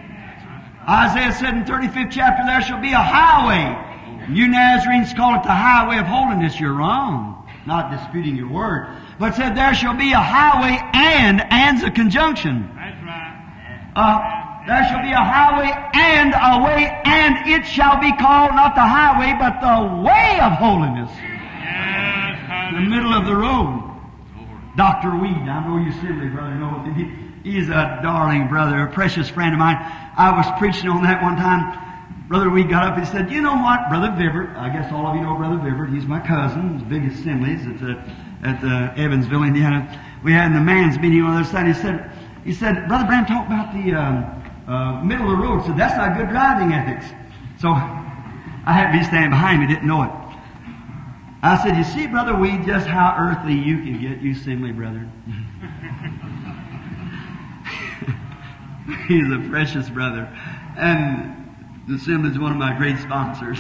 Isaiah 0.88 1.32
said 1.32 1.55
in 1.55 1.64
35th 1.64 2.11
chapter, 2.11 2.44
there 2.46 2.62
shall 2.62 2.80
be 2.80 2.92
a 2.92 3.03
highway. 3.03 4.32
You 4.32 4.48
Nazarenes 4.48 5.12
call 5.14 5.36
it 5.36 5.42
the 5.42 5.55
highway 5.55 5.98
of 5.98 6.07
holiness. 6.07 6.59
You're 6.59 6.72
wrong. 6.72 7.48
Not 7.66 7.90
disputing 7.90 8.36
your 8.36 8.48
word. 8.48 8.88
But 9.18 9.34
said 9.34 9.57
there 9.57 9.74
shall 9.74 9.94
be 9.94 10.12
a 10.12 10.20
highway 10.20 10.78
and, 10.94 11.40
and's 11.40 11.82
a 11.82 11.90
conjunction. 11.90 12.72
That's 12.74 13.05
right. 13.05 13.92
Uh, 13.94 14.66
there 14.66 14.84
shall 14.88 15.03
be 15.03 15.12
a 15.12 15.24
highway 15.24 15.70
and 15.94 16.34
a 16.34 16.64
way, 16.64 17.03
and 17.05 17.48
it 17.48 17.66
shall 17.66 18.01
be 18.01 18.12
called 18.16 18.53
not 18.55 18.74
the 18.74 18.86
highway, 18.86 19.36
but 19.38 19.61
the 19.61 20.03
way 20.03 20.38
of 20.40 20.53
holiness. 20.53 21.11
Yes. 21.12 22.74
The 22.74 22.80
middle 22.80 23.12
of 23.12 23.26
the 23.26 23.34
road. 23.34 23.89
Dr. 24.77 25.16
Weed, 25.16 25.49
I 25.49 25.66
know 25.66 25.79
you 25.79 25.93
Sibley 26.01 26.29
brother 26.29 26.55
knows 26.55 26.87
him. 26.87 26.95
He, 27.43 27.51
he's 27.51 27.68
a 27.68 28.01
darling 28.03 28.49
brother, 28.49 28.83
a 28.83 28.93
precious 28.93 29.29
friend 29.29 29.53
of 29.53 29.59
mine. 29.59 29.77
I 30.16 30.33
was 30.37 30.47
preaching 30.59 30.89
on 30.89 31.03
that 31.03 31.23
one 31.23 31.37
time. 31.37 31.89
Brother 32.29 32.51
Weed 32.51 32.71
got 32.71 32.85
up 32.85 32.97
and 32.97 33.07
said, 33.09 33.31
you 33.33 33.43
know 33.43 33.57
what, 33.57 33.89
Brother 33.89 34.14
Vivert, 34.16 34.57
I 34.57 34.68
guess 34.71 34.93
all 34.93 35.07
of 35.09 35.16
you 35.16 35.23
know 35.23 35.35
Brother 35.35 35.57
Vivert, 35.57 35.93
he's 35.93 36.07
my 36.07 36.21
cousin, 36.21 36.79
his 36.79 36.83
big 36.85 37.05
assemblies 37.11 37.66
at, 37.66 37.81
the, 37.81 37.99
at 38.47 38.61
the 38.61 39.03
Evansville, 39.03 39.43
Indiana. 39.43 39.83
We 40.23 40.33
had 40.33 40.47
in 40.47 40.55
the 40.55 40.61
man's 40.61 40.99
meeting 40.99 41.23
on 41.23 41.35
the 41.35 41.41
other 41.41 41.51
side, 41.51 41.66
he 41.66 41.75
said, 41.75 42.12
he 42.45 42.55
said, 42.55 42.87
Brother 42.87 43.07
Branham 43.07 43.27
talked 43.27 43.51
about 43.51 43.75
the, 43.75 43.95
um, 43.95 44.41
uh, 44.71 45.03
middle 45.03 45.31
of 45.31 45.39
the 45.39 45.43
road. 45.43 45.64
Said 45.66 45.77
that's 45.77 45.97
not 45.97 46.16
good 46.16 46.29
driving 46.29 46.73
ethics. 46.73 47.07
So 47.59 47.71
I 47.71 48.73
had 48.73 48.93
to 48.93 48.99
be 48.99 49.05
standing 49.05 49.31
behind 49.31 49.61
me, 49.61 49.66
didn't 49.66 49.87
know 49.87 50.03
it. 50.05 50.11
I 51.43 51.62
said, 51.62 51.76
you 51.76 51.84
see, 51.84 52.07
brother 52.07 52.36
Weed, 52.36 52.66
just 52.66 52.86
how 52.86 53.16
earthly 53.18 53.55
you 53.55 53.78
can 53.78 53.99
get, 54.01 54.20
you 54.20 54.34
Simley 54.34 54.76
brother. 54.76 55.09
He's 59.09 59.32
a 59.32 59.49
precious 59.49 59.88
brother. 59.88 60.28
And 60.76 61.36
the 61.88 61.95
Assembly 61.95 62.30
is 62.30 62.38
one 62.38 62.53
of 62.53 62.59
my 62.59 62.76
great 62.76 62.99
sponsors. 62.99 63.59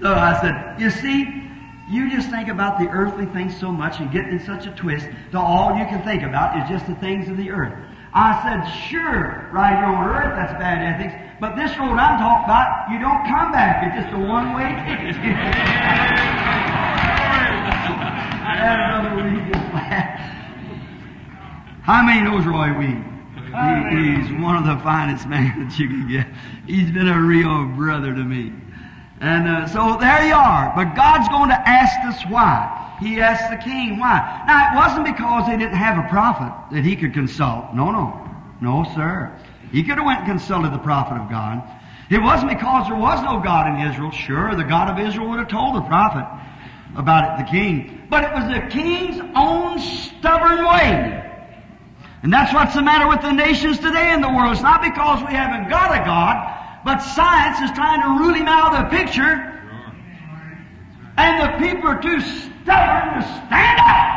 So 0.00 0.12
I 0.14 0.40
said, 0.40 0.80
you 0.80 0.90
see, 0.90 1.42
you 1.90 2.10
just 2.10 2.30
think 2.30 2.48
about 2.48 2.78
the 2.78 2.88
earthly 2.88 3.26
things 3.26 3.58
so 3.58 3.72
much 3.72 3.98
and 3.98 4.10
get 4.12 4.28
in 4.28 4.38
such 4.44 4.66
a 4.66 4.70
twist 4.70 5.06
that 5.32 5.38
all 5.38 5.76
you 5.76 5.84
can 5.86 6.04
think 6.04 6.22
about 6.22 6.62
is 6.62 6.68
just 6.68 6.86
the 6.86 6.94
things 6.96 7.28
of 7.28 7.36
the 7.36 7.50
earth. 7.50 7.74
I 8.14 8.40
said, 8.42 8.64
sure, 8.88 9.50
right 9.52 9.76
here 9.76 9.86
on 9.86 10.06
earth, 10.06 10.36
that's 10.36 10.52
bad 10.54 10.80
ethics. 10.80 11.14
But 11.40 11.56
this 11.56 11.76
road 11.76 11.98
I'm 11.98 12.18
talking 12.18 12.44
about, 12.44 12.90
you 12.90 12.98
don't 12.98 13.26
come 13.26 13.52
back. 13.52 13.84
It's 13.84 14.04
just 14.04 14.14
a 14.14 14.18
one-way 14.18 14.72
ticket. 14.86 16.42
How 21.82 22.02
many 22.02 22.22
knows 22.22 22.44
Roy 22.44 22.76
Weed? 22.76 23.04
He, 23.46 24.20
he's 24.20 24.42
one 24.42 24.56
of 24.56 24.66
the 24.66 24.82
finest 24.82 25.26
men 25.28 25.68
that 25.68 25.78
you 25.78 25.88
can 25.88 26.08
get. 26.08 26.26
He's 26.66 26.90
been 26.90 27.08
a 27.08 27.20
real 27.20 27.64
brother 27.76 28.12
to 28.12 28.24
me. 28.24 28.52
And 29.20 29.48
uh, 29.48 29.66
so 29.68 29.96
there 29.98 30.26
you 30.26 30.34
are. 30.34 30.72
But 30.74 30.94
God's 30.94 31.28
going 31.28 31.48
to 31.48 31.68
ask 31.68 31.96
us 32.06 32.30
why. 32.30 32.96
He 33.00 33.20
asked 33.20 33.50
the 33.50 33.56
king 33.56 33.98
why. 33.98 34.44
Now, 34.46 34.72
it 34.72 34.76
wasn't 34.76 35.06
because 35.06 35.46
they 35.46 35.56
didn't 35.56 35.76
have 35.76 36.04
a 36.04 36.08
prophet 36.08 36.52
that 36.74 36.84
he 36.84 36.96
could 36.96 37.14
consult. 37.14 37.72
No, 37.74 37.90
no. 37.90 38.20
No, 38.60 38.84
sir. 38.94 39.38
He 39.70 39.82
could 39.82 39.98
have 39.98 40.06
went 40.06 40.20
and 40.20 40.28
consulted 40.28 40.72
the 40.72 40.78
prophet 40.78 41.20
of 41.20 41.30
God. 41.30 41.62
It 42.10 42.22
wasn't 42.22 42.50
because 42.50 42.88
there 42.88 42.96
was 42.96 43.22
no 43.22 43.40
God 43.40 43.68
in 43.68 43.90
Israel. 43.90 44.10
Sure, 44.10 44.54
the 44.54 44.64
God 44.64 44.90
of 44.90 45.04
Israel 45.04 45.28
would 45.30 45.38
have 45.38 45.48
told 45.48 45.76
the 45.76 45.82
prophet. 45.82 46.24
About 46.96 47.38
it, 47.38 47.44
the 47.44 47.50
king. 47.50 48.06
But 48.08 48.24
it 48.24 48.32
was 48.32 48.44
the 48.52 48.66
king's 48.68 49.20
own 49.34 49.78
stubborn 49.78 50.64
way. 50.64 51.22
And 52.22 52.32
that's 52.32 52.52
what's 52.52 52.74
the 52.74 52.82
matter 52.82 53.06
with 53.06 53.20
the 53.20 53.32
nations 53.32 53.78
today 53.78 54.12
in 54.12 54.20
the 54.20 54.28
world. 54.28 54.52
It's 54.52 54.62
not 54.62 54.82
because 54.82 55.20
we 55.20 55.32
haven't 55.32 55.68
got 55.68 55.94
a 55.94 56.04
God, 56.04 56.82
but 56.84 56.98
science 56.98 57.60
is 57.60 57.70
trying 57.72 58.02
to 58.02 58.24
rule 58.24 58.34
him 58.34 58.48
out 58.48 58.74
of 58.74 58.90
the 58.90 58.96
picture. 58.96 59.52
And 61.18 61.42
the 61.42 61.66
people 61.66 61.88
are 61.88 62.00
too 62.00 62.20
stubborn 62.20 63.14
to 63.14 63.22
stand 63.22 63.80
up 63.80 64.16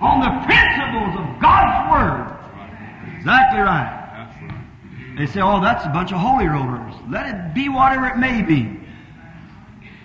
on 0.00 0.20
the 0.20 0.46
principles 0.46 1.16
of 1.18 1.40
God's 1.40 1.90
Word. 1.90 2.38
Exactly 3.16 3.60
right. 3.60 3.94
Right. 4.12 5.16
They 5.16 5.26
say, 5.26 5.40
oh, 5.40 5.60
that's 5.60 5.84
a 5.84 5.88
bunch 5.88 6.12
of 6.12 6.18
holy 6.18 6.46
rollers. 6.46 6.94
Let 7.08 7.26
it 7.26 7.54
be 7.54 7.68
whatever 7.68 8.06
it 8.06 8.18
may 8.18 8.42
be. 8.42 8.80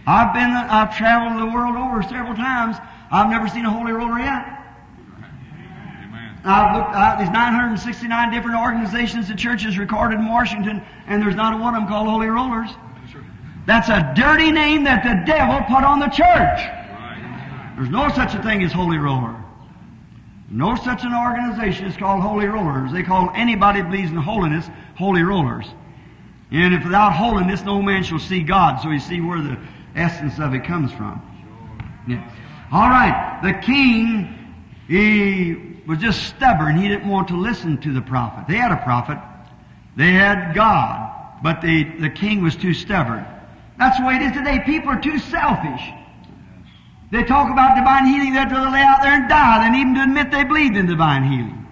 I've 0.06 0.34
been, 0.34 0.51
I've 0.51 0.97
traveled 0.97 1.41
the 1.41 1.54
world 1.54 1.76
over 1.76 2.04
several 2.04 2.36
times. 2.36 2.78
I've 3.12 3.30
never 3.30 3.47
seen 3.47 3.66
a 3.66 3.72
holy 3.72 3.93
roller 3.93 4.20
yet. 4.20 4.45
Amen. 6.04 6.39
I've 6.43 6.76
looked 6.76 6.95
at 6.95 7.20
these 7.20 7.30
969 7.30 8.32
different 8.32 8.60
organizations 8.60 9.30
and 9.30 9.39
churches 9.39 9.78
recorded 9.78 10.20
in 10.20 10.28
Washington, 10.28 10.82
and 11.08 11.22
there's 11.22 11.36
not 11.36 11.54
a 11.54 11.58
one 11.58 11.76
of 11.76 11.82
them 11.82 11.89
called 11.89 12.10
Holy 12.10 12.28
Rollers. 12.28 12.70
That's 13.66 13.88
a 13.88 14.14
dirty 14.16 14.51
name 14.51 14.84
that 14.84 15.04
the 15.04 15.24
devil 15.26 15.62
put 15.74 15.86
on 15.86 15.99
the 15.99 16.08
church. 16.08 16.60
There's 17.78 17.89
no 17.89 18.10
such 18.10 18.36
a 18.36 18.43
thing 18.43 18.62
as 18.62 18.74
Holy 18.74 18.97
Roller. 18.97 19.41
No 20.49 20.76
such 20.76 21.04
an 21.04 21.14
organization 21.14 21.86
is 21.86 21.95
called 21.95 22.22
Holy 22.22 22.45
Rollers. 22.45 22.91
They 22.91 23.04
call 23.04 23.32
anybody 23.34 23.82
that 23.82 23.89
believes 23.89 24.12
in 24.12 24.18
holiness 24.18 24.70
Holy 24.95 25.24
Rollers. 25.24 25.66
And 26.51 26.74
if 26.74 26.84
without 26.84 27.14
holiness 27.14 27.64
no 27.64 27.82
man 27.82 28.04
shall 28.04 28.20
see 28.20 28.43
God, 28.43 28.80
so 28.82 28.89
you 28.89 28.99
see 28.99 29.22
where 29.22 29.41
the 29.41 29.58
essence 29.96 30.39
of 30.39 30.54
it 30.54 30.64
comes 30.66 30.91
from. 30.91 31.22
Yeah. 32.08 32.30
All 32.72 32.89
right, 32.89 33.39
the 33.44 33.54
king, 33.66 34.56
he 34.88 35.56
was 35.88 36.00
just 36.00 36.24
stubborn. 36.24 36.78
He 36.78 36.88
didn't 36.88 37.08
want 37.08 37.28
to 37.30 37.38
listen 37.38 37.78
to 37.82 37.94
the 37.94 38.02
prophet. 38.02 38.46
They 38.48 38.58
had 38.58 38.72
a 38.72 38.84
prophet. 38.84 39.20
They 39.96 40.12
had 40.12 40.54
God. 40.56 41.12
But 41.44 41.62
the, 41.62 41.84
the 42.00 42.10
king 42.10 42.41
was 42.41 42.56
too 42.56 42.74
stubborn. 42.74 43.26
That's 43.78 44.00
the 44.00 44.06
way 44.06 44.16
it 44.16 44.22
is 44.22 44.32
today. 44.32 44.62
People 44.66 44.89
are 44.89 45.00
too 45.00 45.20
selfish. 45.20 45.82
They 47.12 47.24
talk 47.24 47.52
about 47.52 47.76
divine 47.76 48.08
healing, 48.08 48.34
they'd 48.34 48.50
rather 48.50 48.72
lay 48.72 48.82
out 48.82 49.04
there 49.04 49.14
and 49.14 49.30
die 49.30 49.64
than 49.64 49.76
even 49.76 49.94
to 49.96 50.04
admit 50.04 50.32
they 50.32 50.44
believed 50.44 50.76
in 50.76 50.88
divine 50.88 51.24
healing. 51.24 51.68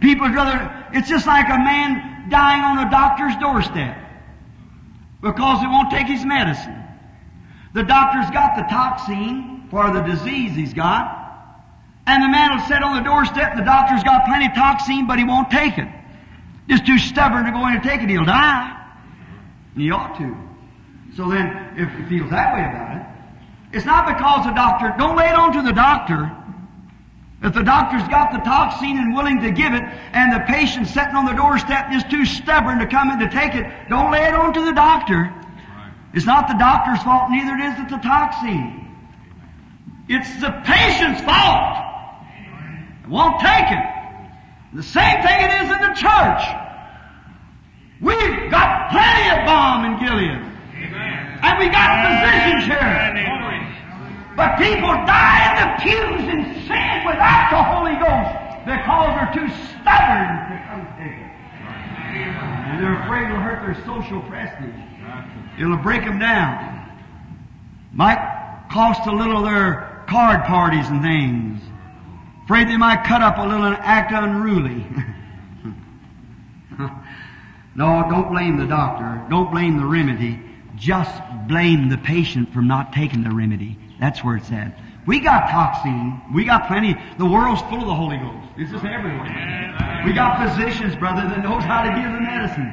People 0.00 0.30
rather, 0.30 0.88
it's 0.94 1.10
just 1.10 1.26
like 1.26 1.46
a 1.50 1.58
man 1.58 2.30
dying 2.30 2.62
on 2.62 2.86
a 2.86 2.90
doctor's 2.90 3.36
doorstep 3.36 3.98
because 5.20 5.60
he 5.60 5.66
won't 5.66 5.90
take 5.90 6.06
his 6.06 6.24
medicine. 6.24 6.79
The 7.72 7.82
doctor's 7.82 8.30
got 8.30 8.56
the 8.56 8.62
toxin 8.62 9.68
for 9.70 9.90
the 9.92 10.00
disease 10.00 10.56
he's 10.56 10.74
got, 10.74 11.20
and 12.06 12.22
the 12.22 12.28
man 12.28 12.50
will 12.50 12.66
sit 12.66 12.82
on 12.82 12.96
the 12.96 13.02
doorstep, 13.08 13.56
the 13.56 13.62
doctor's 13.62 14.02
got 14.02 14.24
plenty 14.26 14.46
of 14.46 14.54
toxin, 14.54 15.06
but 15.06 15.18
he 15.18 15.24
won't 15.24 15.50
take 15.50 15.78
it. 15.78 15.88
Just 16.68 16.86
too 16.86 16.98
stubborn 16.98 17.44
to 17.44 17.52
go 17.52 17.66
in 17.68 17.74
and 17.74 17.82
take 17.82 18.02
it, 18.02 18.08
he'll 18.08 18.24
die. 18.24 18.76
And 19.74 19.82
he 19.82 19.90
ought 19.90 20.18
to. 20.18 20.36
So 21.16 21.28
then, 21.28 21.74
if 21.76 21.90
he 21.94 22.18
feels 22.18 22.30
that 22.30 22.54
way 22.54 22.60
about 22.60 22.96
it, 22.96 23.06
it's 23.72 23.86
not 23.86 24.06
because 24.06 24.46
the 24.46 24.52
doctor, 24.52 24.92
don't 24.98 25.16
lay 25.16 25.28
it 25.28 25.34
on 25.34 25.52
to 25.52 25.62
the 25.62 25.72
doctor. 25.72 26.30
If 27.42 27.54
the 27.54 27.62
doctor's 27.62 28.06
got 28.08 28.32
the 28.32 28.38
toxin 28.38 28.98
and 28.98 29.14
willing 29.14 29.40
to 29.42 29.50
give 29.50 29.72
it, 29.72 29.82
and 30.12 30.32
the 30.32 30.40
patient 30.46 30.86
sitting 30.88 31.14
on 31.14 31.24
the 31.24 31.32
doorstep 31.32 31.92
is 31.92 32.04
too 32.04 32.24
stubborn 32.24 32.78
to 32.80 32.86
come 32.86 33.10
in 33.10 33.18
to 33.20 33.30
take 33.30 33.54
it, 33.54 33.66
don't 33.88 34.10
lay 34.10 34.24
it 34.24 34.34
on 34.34 34.52
to 34.54 34.60
the 34.60 34.72
doctor. 34.72 35.32
It's 36.12 36.26
not 36.26 36.48
the 36.48 36.58
doctor's 36.58 37.02
fault, 37.02 37.30
neither 37.30 37.54
is 37.56 37.78
it 37.78 37.88
the 37.88 37.98
toxin. 37.98 38.80
It's 40.08 40.40
the 40.40 40.50
patient's 40.64 41.20
fault. 41.22 41.86
It 43.04 43.08
won't 43.08 43.40
take 43.40 43.70
it. 43.70 43.86
The 44.74 44.82
same 44.82 45.22
thing 45.22 45.38
it 45.38 45.52
is 45.62 45.70
in 45.70 45.80
the 45.82 45.94
church. 45.94 46.42
We've 48.00 48.50
got 48.50 48.90
plenty 48.90 49.38
of 49.38 49.46
balm 49.46 49.84
in 49.84 49.98
Gilead. 50.00 50.50
And 51.42 51.58
we 51.58 51.68
got 51.70 51.88
physicians 52.02 52.64
here. 52.66 53.00
But 54.36 54.56
people 54.58 54.90
die 55.06 55.42
in 55.46 55.54
the 55.62 55.68
pews 55.82 56.24
in 56.32 56.66
sin 56.66 57.06
without 57.06 57.50
the 57.50 57.62
Holy 57.62 57.94
Ghost 58.02 58.34
because 58.64 59.14
they're 59.14 59.34
too 59.34 59.48
stubborn 59.78 60.30
to 60.48 60.56
come 60.66 60.86
take 60.98 61.18
it. 61.18 61.30
And 62.18 62.82
they're 62.82 63.02
afraid 63.04 63.26
it'll 63.26 63.42
hurt 63.42 63.62
their 63.62 63.84
social 63.84 64.20
prestige. 64.22 64.89
It'll 65.60 65.76
break 65.76 66.04
them 66.04 66.18
down. 66.18 66.90
Might 67.92 68.66
cost 68.70 69.06
a 69.06 69.12
little 69.12 69.38
of 69.38 69.44
their 69.44 70.04
card 70.08 70.44
parties 70.44 70.88
and 70.88 71.02
things. 71.02 71.60
Afraid 72.44 72.68
they 72.68 72.78
might 72.78 73.04
cut 73.04 73.20
up 73.20 73.36
a 73.36 73.42
little 73.42 73.66
and 73.66 73.76
act 73.76 74.10
unruly. 74.12 74.86
no, 77.76 78.06
don't 78.08 78.30
blame 78.30 78.56
the 78.56 78.66
doctor. 78.66 79.22
Don't 79.28 79.50
blame 79.50 79.76
the 79.76 79.84
remedy. 79.84 80.40
Just 80.76 81.20
blame 81.46 81.90
the 81.90 81.98
patient 81.98 82.54
for 82.54 82.62
not 82.62 82.94
taking 82.94 83.22
the 83.22 83.30
remedy. 83.30 83.76
That's 84.00 84.24
where 84.24 84.36
it's 84.36 84.50
at. 84.50 84.74
We 85.06 85.20
got 85.20 85.50
toxin. 85.50 86.22
We 86.32 86.44
got 86.44 86.68
plenty. 86.68 86.96
The 87.18 87.26
world's 87.26 87.60
full 87.62 87.80
of 87.80 87.86
the 87.86 87.94
Holy 87.94 88.16
Ghost. 88.16 88.48
It's 88.56 88.72
just 88.72 88.84
everywhere. 88.84 90.02
We 90.06 90.14
got 90.14 90.40
physicians, 90.40 90.96
brother, 90.96 91.28
that 91.28 91.42
knows 91.42 91.64
how 91.64 91.82
to 91.82 91.90
give 91.90 92.10
the 92.12 92.20
medicine. 92.20 92.72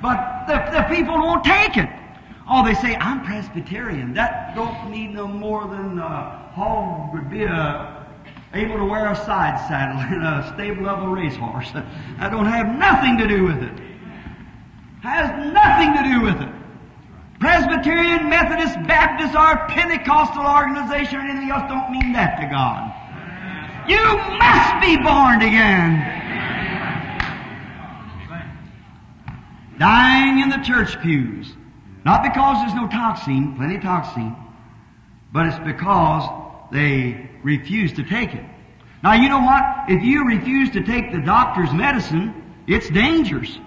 But 0.00 0.46
the, 0.46 0.78
the 0.78 0.82
people 0.94 1.14
won't 1.18 1.42
take 1.42 1.76
it. 1.76 1.90
Oh, 2.52 2.64
they 2.64 2.74
say, 2.74 2.96
I'm 2.96 3.24
Presbyterian. 3.24 4.12
That 4.14 4.56
don't 4.56 4.90
need 4.90 5.14
no 5.14 5.28
more 5.28 5.68
than 5.68 6.00
a 6.00 6.50
Hall 6.52 7.08
would 7.12 7.30
be 7.30 7.44
uh, 7.44 8.02
able 8.52 8.76
to 8.76 8.84
wear 8.84 9.12
a 9.12 9.14
side 9.14 9.56
saddle 9.68 10.00
in 10.12 10.20
a 10.20 10.52
stable 10.54 10.88
a 10.88 11.08
racehorse. 11.08 11.70
That 12.18 12.30
don't 12.32 12.46
have 12.46 12.76
nothing 12.76 13.18
to 13.18 13.28
do 13.28 13.44
with 13.44 13.62
it. 13.62 13.80
Has 15.02 15.30
nothing 15.52 15.94
to 15.96 16.02
do 16.02 16.20
with 16.22 16.42
it. 16.42 16.52
Presbyterian, 17.38 18.28
Methodist, 18.28 18.74
Baptist, 18.86 19.34
or 19.34 19.68
Pentecostal 19.68 20.44
organization 20.44 21.20
or 21.20 21.20
anything 21.20 21.50
else 21.50 21.70
don't 21.70 21.90
mean 21.90 22.12
that 22.12 22.36
to 22.40 22.46
God. 22.50 22.90
You 23.88 24.02
must 24.42 24.74
be 24.84 24.96
born 24.96 25.40
again. 25.40 26.18
Dying 29.78 30.40
in 30.40 30.50
the 30.50 30.58
church 30.58 31.00
pews. 31.00 31.54
Not 32.04 32.22
because 32.22 32.62
there's 32.62 32.74
no 32.74 32.88
toxin, 32.88 33.56
plenty 33.56 33.76
of 33.76 33.82
toxin, 33.82 34.34
but 35.32 35.46
it's 35.46 35.58
because 35.58 36.28
they 36.72 37.30
refuse 37.42 37.92
to 37.94 38.04
take 38.04 38.34
it. 38.34 38.44
Now 39.02 39.14
you 39.14 39.28
know 39.28 39.40
what? 39.40 39.62
If 39.88 40.02
you 40.02 40.26
refuse 40.26 40.70
to 40.70 40.82
take 40.82 41.12
the 41.12 41.20
doctor's 41.20 41.72
medicine, 41.72 42.34
it's 42.66 42.88
dangerous. 42.90 43.58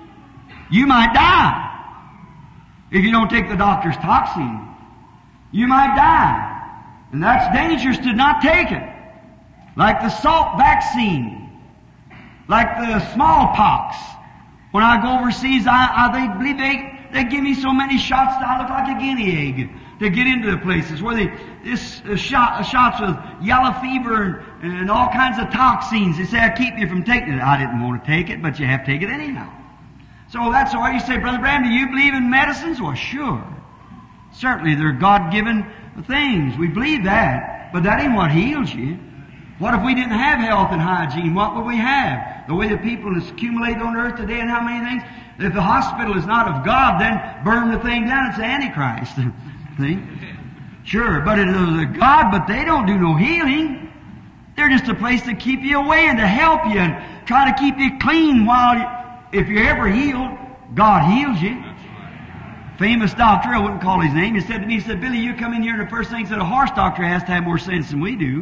You 0.72 0.88
might 0.88 1.14
die. 1.14 1.70
If 2.92 3.04
you 3.04 3.12
don't 3.12 3.30
take 3.30 3.50
the 3.50 3.56
doctor's 3.56 3.98
toxin, 3.98 4.68
you 5.52 5.68
might 5.68 5.96
die. 5.96 6.50
And 7.12 7.22
that's 7.22 7.56
dangerous 7.56 7.98
to 8.00 8.14
not 8.14 8.42
take 8.42 8.72
it. 8.72 8.84
Like 9.76 10.02
the 10.02 10.10
salt 10.10 10.58
vaccine. 10.58 11.50
Like 12.48 12.78
the 12.78 13.14
smallpox. 13.14 13.98
When 14.72 14.84
I 14.84 15.02
go 15.02 15.20
overseas, 15.20 15.66
I, 15.68 15.90
I 15.94 16.12
they 16.12 16.38
believe 16.38 16.58
they, 16.58 17.00
they 17.14 17.24
give 17.24 17.44
me 17.44 17.54
so 17.54 17.72
many 17.72 17.98
shots 17.98 18.36
that 18.40 18.48
I 18.48 18.60
look 18.60 18.70
like 18.70 18.98
a 18.98 19.00
guinea 19.00 19.50
egg 19.50 19.70
to 20.00 20.10
get 20.10 20.28
into 20.28 20.52
the 20.52 20.58
places 20.58 21.02
where 21.02 21.16
they, 21.16 21.28
this 21.64 22.02
uh, 22.02 22.16
shot, 22.16 22.60
uh, 22.60 22.64
shots 22.64 23.00
with 23.00 23.46
yellow 23.46 23.72
fever 23.80 24.44
and, 24.62 24.74
and 24.74 24.92
all 24.92 25.08
kinds 25.10 25.40
of 25.40 25.52
toxins. 25.52 26.18
They 26.18 26.26
say, 26.26 26.40
I 26.40 26.50
keep 26.50 26.78
you 26.78 26.88
from 26.88 27.04
taking 27.04 27.34
it. 27.34 27.42
I 27.42 27.58
didn't 27.58 27.82
want 27.82 28.04
to 28.04 28.10
take 28.10 28.30
it, 28.30 28.42
but 28.42 28.60
you 28.60 28.66
have 28.66 28.84
to 28.86 28.92
take 28.92 29.02
it 29.04 29.10
anyhow. 29.10 29.52
So 30.32 30.52
that's 30.52 30.74
why 30.74 30.94
you 30.94 31.00
say, 31.00 31.18
Brother 31.18 31.38
Branham, 31.38 31.70
do 31.70 31.70
you 31.70 31.88
believe 31.88 32.16
in 32.16 32.30
medicines? 32.30 32.82
Well, 32.82 32.96
sure. 32.96 33.46
Certainly, 34.34 34.76
they're 34.76 34.94
God-given 34.94 35.72
things. 36.08 36.58
We 36.58 36.68
believe 36.68 37.04
that. 37.04 37.70
But 37.72 37.84
that 37.84 38.02
ain't 38.02 38.16
what 38.16 38.32
heals 38.32 38.74
you. 38.74 38.98
What 39.60 39.76
if 39.76 39.84
we 39.84 39.94
didn't 39.94 40.18
have 40.18 40.40
health 40.40 40.70
and 40.72 40.82
hygiene? 40.82 41.36
What 41.36 41.56
would 41.56 41.66
we 41.66 41.78
have? 41.78 42.48
The 42.48 42.56
way 42.56 42.68
that 42.70 42.82
people 42.82 43.16
is 43.16 43.30
accumulated 43.30 43.82
on 43.82 43.96
earth 43.96 44.16
today 44.16 44.40
and 44.40 44.50
how 44.50 44.62
many 44.62 44.84
things? 44.84 45.04
If 45.40 45.54
the 45.54 45.62
hospital 45.62 46.18
is 46.18 46.26
not 46.26 46.48
of 46.48 46.66
God, 46.66 47.02
then 47.02 47.44
burn 47.44 47.72
the 47.72 47.80
thing 47.80 48.06
down. 48.06 48.30
It's 48.30 48.40
Antichrist. 48.40 49.16
See? 49.80 50.00
Sure, 50.84 51.22
but 51.22 51.40
it 51.40 51.48
is 51.48 51.56
of 51.56 51.98
God, 51.98 52.32
but 52.32 52.48
they 52.48 52.66
don't 52.66 52.86
do 52.86 52.98
no 52.98 53.16
healing. 53.16 53.92
They're 54.56 54.70
just 54.70 54.88
a 54.90 54.96
place 54.96 55.24
to 55.24 55.34
keep 55.34 55.62
you 55.62 55.80
away 55.80 56.08
and 56.08 56.18
to 56.18 56.28
help 56.28 56.66
you 56.66 56.80
and 56.80 57.26
try 57.26 57.52
to 57.52 57.58
keep 57.58 57.78
you 57.78 57.98
clean 58.00 58.46
while 58.46 58.78
you, 58.78 59.40
if 59.40 59.48
you're 59.48 59.66
ever 59.66 59.90
healed, 59.90 60.38
God 60.76 61.12
heals 61.12 61.42
you. 61.42 61.64
Famous 62.78 63.14
doctor, 63.14 63.50
I 63.50 63.60
wouldn't 63.60 63.82
call 63.82 64.00
his 64.02 64.14
name, 64.14 64.36
he 64.36 64.42
said 64.42 64.62
to 64.62 64.68
me, 64.68 64.76
he 64.76 64.80
said, 64.82 65.00
Billy, 65.00 65.20
you 65.20 65.36
come 65.36 65.54
in 65.54 65.64
here 65.64 65.74
and 65.74 65.82
the 65.82 65.90
first 65.90 66.10
thing 66.10 66.20
he 66.20 66.26
said 66.26 66.40
a 66.40 66.46
horse 66.46 66.72
doctor 66.72 67.04
has 67.04 67.24
to 67.24 67.30
have 67.30 67.44
more 67.44 67.58
sense 67.58 67.90
than 67.90 68.02
we 68.02 68.16
do. 68.16 68.42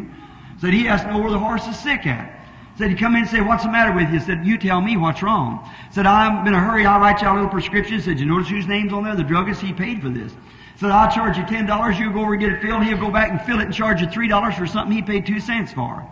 He 0.56 0.62
said 0.62 0.74
he 0.74 0.86
has 0.86 1.02
to 1.02 1.12
know 1.12 1.20
where 1.20 1.32
the 1.32 1.40
horse 1.40 1.66
is 1.68 1.78
sick 1.78 2.06
at. 2.08 2.41
Said 2.78 2.90
you 2.90 2.98
come 2.98 3.16
in 3.16 3.22
and 3.22 3.30
say, 3.30 3.42
what's 3.42 3.64
the 3.64 3.72
matter 3.72 3.94
with 3.94 4.12
you? 4.12 4.20
Said, 4.20 4.46
you 4.46 4.58
tell 4.58 4.82
me 4.82 4.98
what's 4.98 5.22
wrong. 5.22 5.70
Said, 5.92 6.06
I'm 6.06 6.48
in 6.48 6.54
a 6.54 6.60
hurry, 6.60 6.86
I'll 6.86 7.00
write 7.00 7.22
you 7.22 7.28
a 7.28 7.34
little 7.34 7.50
prescription. 7.50 8.02
Said, 8.02 8.20
you 8.20 8.26
notice 8.26 8.50
whose 8.50 8.68
name's 8.68 8.94
on 8.94 9.04
there? 9.04 9.16
The 9.16 9.24
druggist, 9.24 9.62
he 9.62 9.74
paid 9.74 10.02
for 10.02 10.10
this. 10.10 10.32
Said, 10.78 10.90
I'll 10.90 11.12
charge 11.12 11.38
you 11.38 11.46
ten 11.46 11.68
dollars, 11.68 12.00
you 12.00 12.12
go 12.12 12.22
over 12.22 12.34
and 12.34 12.42
get 12.42 12.52
it 12.54 12.62
filled, 12.62 12.84
he'll 12.84 12.98
go 12.98 13.12
back 13.12 13.30
and 13.30 13.40
fill 13.42 13.60
it 13.60 13.66
and 13.66 13.74
charge 13.74 14.02
you 14.02 14.10
three 14.10 14.28
dollars 14.28 14.56
for 14.56 14.66
something 14.66 14.96
he 14.96 15.04
paid 15.04 15.28
two 15.28 15.40
cents 15.40 15.72
for. 15.72 16.04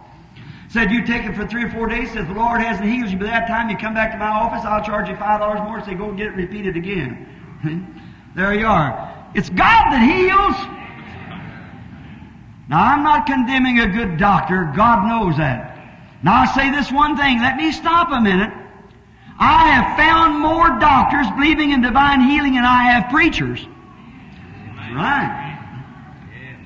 Said, 0.67 0.91
you 0.91 1.03
take 1.03 1.23
it 1.23 1.35
for 1.35 1.47
three 1.47 1.63
or 1.63 1.71
four 1.71 1.87
days, 1.87 2.11
said, 2.11 2.27
the 2.27 2.33
Lord 2.33 2.61
hasn't 2.61 2.87
healed 2.87 3.09
you, 3.09 3.17
by 3.17 3.25
that 3.25 3.47
time 3.47 3.71
you 3.71 3.77
come 3.77 3.95
back 3.95 4.11
to 4.11 4.17
my 4.19 4.27
office, 4.27 4.63
I'll 4.63 4.85
charge 4.85 5.09
you 5.09 5.15
five 5.15 5.39
dollars 5.39 5.61
more, 5.61 5.83
say, 5.83 5.95
go 5.95 6.09
and 6.09 6.17
get 6.17 6.27
it 6.27 6.35
repeated 6.35 6.77
again. 6.77 7.25
there 8.35 8.53
you 8.53 8.67
are. 8.67 9.31
It's 9.33 9.49
God 9.49 9.91
that 9.91 10.03
heals. 10.03 10.55
Now 12.69 12.83
I'm 12.83 13.03
not 13.03 13.25
condemning 13.25 13.79
a 13.79 13.87
good 13.87 14.19
doctor, 14.19 14.71
God 14.75 15.07
knows 15.07 15.37
that. 15.37 15.78
Now 16.23 16.41
I'll 16.41 16.53
say 16.53 16.71
this 16.71 16.91
one 16.91 17.15
thing, 17.15 17.39
let 17.39 17.55
me 17.55 17.71
stop 17.71 18.11
a 18.11 18.19
minute. 18.19 18.51
I 19.39 19.69
have 19.69 19.97
found 19.97 20.39
more 20.39 20.79
doctors 20.79 21.27
believing 21.37 21.71
in 21.71 21.81
divine 21.81 22.21
healing 22.21 22.55
than 22.55 22.65
I 22.65 22.91
have 22.91 23.09
preachers. 23.09 23.65
Right. 24.91 25.57
Yes. 26.33 26.59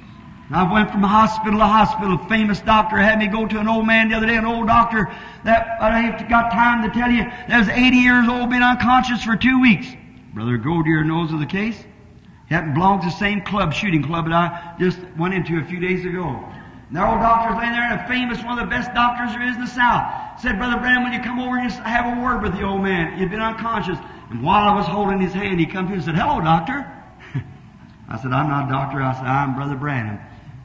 I 0.51 0.73
went 0.73 0.89
from 0.89 1.03
hospital 1.03 1.59
to 1.59 1.65
hospital. 1.65 2.15
A 2.15 2.29
famous 2.29 2.61
doctor 2.61 2.97
had 2.97 3.19
me 3.19 3.27
go 3.27 3.45
to 3.45 3.59
an 3.59 3.67
old 3.67 3.85
man 3.85 4.09
the 4.09 4.15
other 4.15 4.25
day, 4.25 4.37
an 4.37 4.45
old 4.45 4.67
doctor 4.67 5.13
that 5.43 5.81
I 5.81 6.07
ain't 6.07 6.29
got 6.29 6.51
time 6.51 6.81
to 6.83 6.89
tell 6.97 7.11
you, 7.11 7.23
that 7.23 7.59
was 7.59 7.69
80 7.69 7.97
years 7.97 8.27
old, 8.27 8.49
been 8.49 8.63
unconscious 8.63 9.23
for 9.23 9.35
two 9.35 9.61
weeks. 9.61 9.87
Brother 10.33 10.57
Goldiear 10.57 11.05
knows 11.05 11.31
of 11.31 11.39
the 11.39 11.45
case. 11.45 11.77
He 12.47 12.55
happened 12.55 12.73
to 12.73 12.79
belong 12.79 13.01
to 13.01 13.05
the 13.05 13.11
same 13.11 13.41
club, 13.41 13.73
shooting 13.73 14.03
club 14.03 14.25
that 14.25 14.33
I 14.33 14.75
just 14.79 14.99
went 15.17 15.35
into 15.35 15.59
a 15.59 15.63
few 15.63 15.79
days 15.79 16.05
ago. 16.05 16.43
And 16.93 17.01
their 17.01 17.09
old 17.09 17.21
doctor's 17.21 17.57
laying 17.57 17.71
there, 17.71 17.81
and 17.81 18.01
a 18.01 18.07
famous, 18.07 18.37
one 18.43 18.59
of 18.59 18.69
the 18.69 18.69
best 18.69 18.93
doctors 18.93 19.33
there 19.33 19.41
is 19.49 19.55
in 19.55 19.61
the 19.61 19.67
South, 19.67 20.39
said, 20.39 20.59
Brother 20.59 20.77
Branham, 20.77 21.03
will 21.03 21.11
you 21.11 21.23
come 21.23 21.39
over 21.39 21.57
just 21.63 21.79
have 21.79 22.05
a 22.05 22.21
word 22.21 22.43
with 22.43 22.53
the 22.53 22.61
old 22.61 22.83
man? 22.83 23.17
He'd 23.17 23.31
been 23.31 23.41
unconscious. 23.41 23.97
And 24.29 24.43
while 24.43 24.69
I 24.69 24.75
was 24.75 24.85
holding 24.85 25.19
his 25.19 25.33
hand, 25.33 25.59
he 25.59 25.65
come 25.65 25.85
to 25.85 25.89
me 25.89 25.95
and 25.95 26.05
said, 26.05 26.13
Hello, 26.13 26.39
doctor. 26.39 26.85
I 28.09 28.21
said, 28.21 28.31
I'm 28.31 28.47
not 28.47 28.67
a 28.67 28.71
doctor. 28.71 29.01
I 29.01 29.11
said, 29.13 29.25
I'm 29.25 29.55
Brother 29.55 29.73
Branham. 29.73 30.19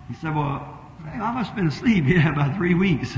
He 0.08 0.14
said, 0.16 0.34
Well, 0.34 0.78
I 1.02 1.32
must 1.32 1.48
have 1.48 1.56
been 1.56 1.68
asleep, 1.68 2.04
yeah, 2.08 2.30
about 2.30 2.56
three 2.56 2.74
weeks. 2.74 3.12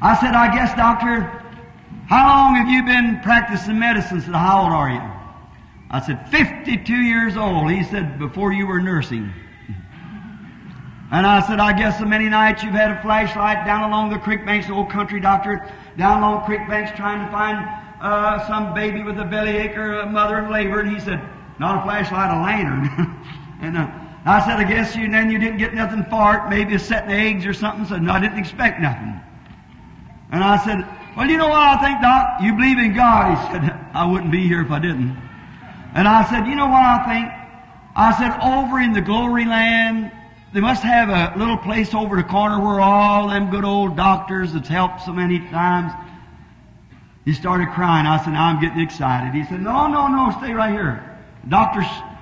I 0.00 0.16
said, 0.20 0.34
I 0.34 0.54
guess, 0.54 0.72
doctor, 0.76 1.22
how 2.06 2.28
long 2.28 2.54
have 2.54 2.68
you 2.68 2.84
been 2.84 3.18
practicing 3.24 3.76
medicine? 3.76 4.18
He 4.18 4.26
said, 4.26 4.36
How 4.36 4.62
old 4.62 4.72
are 4.72 4.88
you? 4.88 5.02
I 5.90 6.00
said, 6.00 6.30
52 6.30 6.94
years 6.94 7.36
old. 7.36 7.72
He 7.72 7.82
said, 7.82 8.20
Before 8.20 8.52
you 8.52 8.68
were 8.68 8.80
nursing. 8.80 9.32
And 11.12 11.26
I 11.26 11.46
said, 11.46 11.60
I 11.60 11.76
guess 11.76 11.98
so 11.98 12.06
many 12.06 12.30
nights 12.30 12.62
you've 12.62 12.72
had 12.72 12.90
a 12.90 13.02
flashlight 13.02 13.66
down 13.66 13.90
along 13.90 14.08
the 14.08 14.18
creek 14.18 14.46
banks, 14.46 14.66
the 14.66 14.72
old 14.72 14.88
country 14.88 15.20
doctor, 15.20 15.70
down 15.98 16.22
along 16.22 16.46
creek 16.46 16.66
banks 16.66 16.90
trying 16.96 17.22
to 17.22 17.30
find 17.30 17.68
uh, 18.00 18.48
some 18.48 18.72
baby 18.72 19.02
with 19.02 19.18
a 19.18 19.24
bellyache 19.24 19.76
or 19.76 20.00
a 20.00 20.06
mother 20.06 20.38
in 20.38 20.50
labor. 20.50 20.80
And 20.80 20.90
he 20.90 20.98
said, 20.98 21.20
not 21.58 21.80
a 21.80 21.82
flashlight, 21.82 22.30
a 22.32 22.40
lantern. 22.40 22.88
and 23.60 23.76
uh, 23.76 23.90
I 24.24 24.40
said, 24.40 24.56
I 24.56 24.64
guess 24.64 24.96
you, 24.96 25.10
then 25.10 25.30
you 25.30 25.38
didn't 25.38 25.58
get 25.58 25.74
nothing 25.74 26.02
for 26.08 26.34
it, 26.34 26.48
maybe 26.48 26.76
a 26.76 26.78
setting 26.78 27.10
eggs 27.10 27.44
or 27.44 27.52
something. 27.52 27.84
So 27.84 27.98
no, 27.98 28.12
I 28.12 28.20
didn't 28.20 28.38
expect 28.38 28.80
nothing. 28.80 29.20
And 30.32 30.42
I 30.42 30.64
said, 30.64 30.80
well, 31.14 31.28
you 31.28 31.36
know 31.36 31.48
what 31.48 31.60
I 31.60 31.76
think, 31.76 32.00
Doc? 32.00 32.40
You 32.40 32.54
believe 32.54 32.78
in 32.78 32.94
God. 32.94 33.36
He 33.36 33.52
said, 33.52 33.70
I 33.92 34.10
wouldn't 34.10 34.32
be 34.32 34.48
here 34.48 34.62
if 34.62 34.70
I 34.70 34.78
didn't. 34.78 35.14
And 35.92 36.08
I 36.08 36.24
said, 36.30 36.46
you 36.46 36.54
know 36.54 36.68
what 36.68 36.80
I 36.80 37.04
think? 37.04 37.28
I 37.94 38.16
said, 38.16 38.32
over 38.40 38.80
in 38.80 38.94
the 38.94 39.02
glory 39.02 39.44
land, 39.44 40.10
they 40.52 40.60
must 40.60 40.82
have 40.82 41.08
a 41.08 41.38
little 41.38 41.56
place 41.56 41.94
over 41.94 42.16
the 42.16 42.22
corner 42.22 42.60
where 42.60 42.80
all 42.80 43.28
them 43.28 43.50
good 43.50 43.64
old 43.64 43.96
doctors 43.96 44.52
that's 44.52 44.68
helped 44.68 45.02
so 45.02 45.12
many 45.12 45.38
times. 45.38 45.92
He 47.24 47.32
started 47.32 47.68
crying. 47.68 48.06
I 48.06 48.22
said, 48.22 48.32
now 48.32 48.46
I'm 48.46 48.60
getting 48.60 48.80
excited. 48.80 49.32
He 49.32 49.44
said, 49.44 49.62
no, 49.62 49.86
no, 49.86 50.08
no, 50.08 50.34
stay 50.38 50.52
right 50.52 50.72
here. 50.72 51.20
Doctor, 51.48 51.80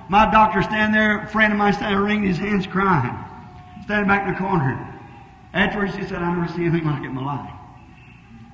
my 0.09 0.29
doctor 0.31 0.61
standing 0.61 0.93
there, 0.93 1.23
a 1.23 1.27
friend 1.27 1.51
of 1.51 1.59
mine 1.59 1.73
standing 1.73 1.97
there 1.97 2.05
wringing 2.05 2.27
his 2.27 2.37
hands 2.37 2.67
crying. 2.67 3.17
Standing 3.83 4.07
back 4.07 4.27
in 4.27 4.33
the 4.33 4.39
corner. 4.39 4.87
Afterwards 5.53 5.95
he 5.95 6.03
said, 6.03 6.21
I 6.21 6.33
never 6.33 6.47
see 6.53 6.65
anything 6.65 6.85
like 6.85 7.03
it 7.03 7.07
in 7.07 7.15
my 7.15 7.25
life. 7.25 7.51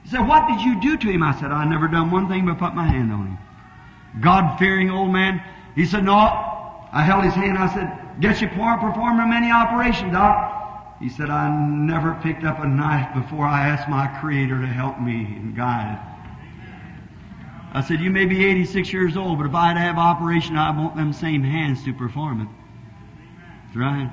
He 0.03 0.09
said, 0.09 0.27
what 0.27 0.47
did 0.47 0.61
you 0.61 0.81
do 0.81 0.97
to 0.97 1.11
him? 1.11 1.21
I 1.21 1.37
said, 1.39 1.51
I 1.51 1.65
never 1.65 1.87
done 1.87 2.09
one 2.09 2.27
thing 2.29 2.45
but 2.45 2.57
put 2.57 2.73
my 2.73 2.87
hand 2.87 3.11
on 3.11 3.27
him. 3.27 3.37
God-fearing 4.21 4.89
old 4.89 5.11
man. 5.11 5.43
He 5.75 5.85
said, 5.85 6.03
no. 6.03 6.13
I 6.13 7.03
held 7.03 7.25
his 7.25 7.33
hand. 7.33 7.57
I 7.57 7.71
said, 7.73 8.06
guess 8.19 8.41
you 8.41 8.47
performed 8.47 9.19
many 9.29 9.51
operations, 9.51 10.11
Doc. 10.11 10.97
He 10.99 11.09
said, 11.09 11.29
I 11.29 11.49
never 11.49 12.17
picked 12.23 12.43
up 12.43 12.59
a 12.59 12.67
knife 12.67 13.13
before 13.13 13.45
I 13.45 13.67
asked 13.67 13.87
my 13.87 14.07
Creator 14.19 14.61
to 14.61 14.67
help 14.67 14.99
me 14.99 15.25
and 15.35 15.55
guide. 15.55 15.99
I 17.73 17.81
said, 17.81 17.99
you 17.99 18.09
may 18.09 18.25
be 18.25 18.45
86 18.45 18.91
years 18.91 19.15
old, 19.15 19.37
but 19.37 19.45
if 19.45 19.53
I 19.53 19.67
had 19.67 19.73
to 19.75 19.79
have 19.81 19.97
operation, 19.97 20.57
I 20.57 20.75
want 20.75 20.95
them 20.95 21.13
same 21.13 21.43
hands 21.43 21.83
to 21.83 21.93
perform 21.93 22.41
it. 22.41 22.47
That's 23.65 23.77
right. 23.77 24.11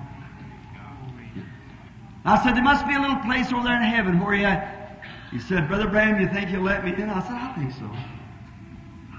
I 2.26 2.42
said, 2.42 2.56
there 2.56 2.62
must 2.62 2.86
be 2.86 2.94
a 2.94 3.00
little 3.00 3.16
place 3.16 3.52
over 3.52 3.62
there 3.62 3.76
in 3.76 3.82
heaven 3.82 4.18
where 4.18 4.34
you, 4.34 4.48
he 5.30 5.38
said, 5.38 5.68
Brother 5.68 5.88
Branham, 5.88 6.20
you 6.20 6.28
think 6.28 6.50
you'll 6.50 6.64
let 6.64 6.84
me 6.84 6.92
in? 6.92 7.08
I 7.08 7.22
said, 7.22 7.32
I 7.32 7.54
think 7.54 7.72
so. 7.72 7.90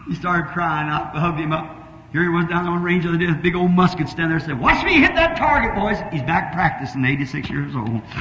He 0.08 0.16
started 0.16 0.52
crying. 0.52 0.90
I 0.90 1.20
hugged 1.20 1.40
him 1.40 1.54
up. 1.54 1.85
Here 2.16 2.24
he 2.24 2.30
was 2.30 2.46
down 2.46 2.66
on 2.66 2.82
range 2.82 3.04
the 3.04 3.10
other 3.10 3.18
day, 3.18 3.30
big 3.34 3.56
old 3.56 3.72
musket 3.72 4.08
standing 4.08 4.30
there 4.30 4.38
and 4.38 4.46
said, 4.46 4.58
Watch 4.58 4.86
me 4.86 5.02
hit 5.02 5.16
that 5.16 5.36
target, 5.36 5.76
boys. 5.76 5.98
He's 6.14 6.24
back 6.24 6.54
practicing, 6.54 7.04
86 7.04 7.50
years 7.50 7.76
old. 7.76 8.02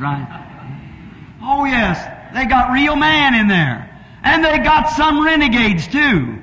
Right. 0.00 1.36
Oh, 1.42 1.66
yes. 1.66 2.00
They 2.32 2.46
got 2.46 2.72
real 2.72 2.96
man 2.96 3.34
in 3.34 3.48
there. 3.48 3.86
And 4.22 4.42
they 4.42 4.56
got 4.60 4.88
some 4.88 5.22
renegades, 5.22 5.86
too. 5.88 6.40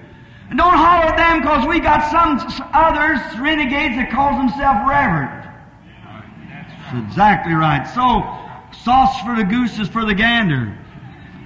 And 0.49 0.59
don't 0.59 0.75
holler 0.75 1.05
at 1.05 1.17
them 1.17 1.41
because 1.41 1.65
we 1.67 1.79
got 1.79 2.05
some 2.11 2.37
others, 2.71 3.17
renegades, 3.39 3.95
that 3.95 4.11
calls 4.11 4.37
themselves 4.37 4.87
reverend. 4.87 5.49
That's 6.51 7.07
exactly 7.09 7.53
right. 7.53 7.87
So, 7.87 8.21
sauce 8.83 9.19
for 9.21 9.35
the 9.35 9.43
goose 9.43 9.79
is 9.79 9.87
for 9.87 10.05
the 10.05 10.13
gander. 10.13 10.77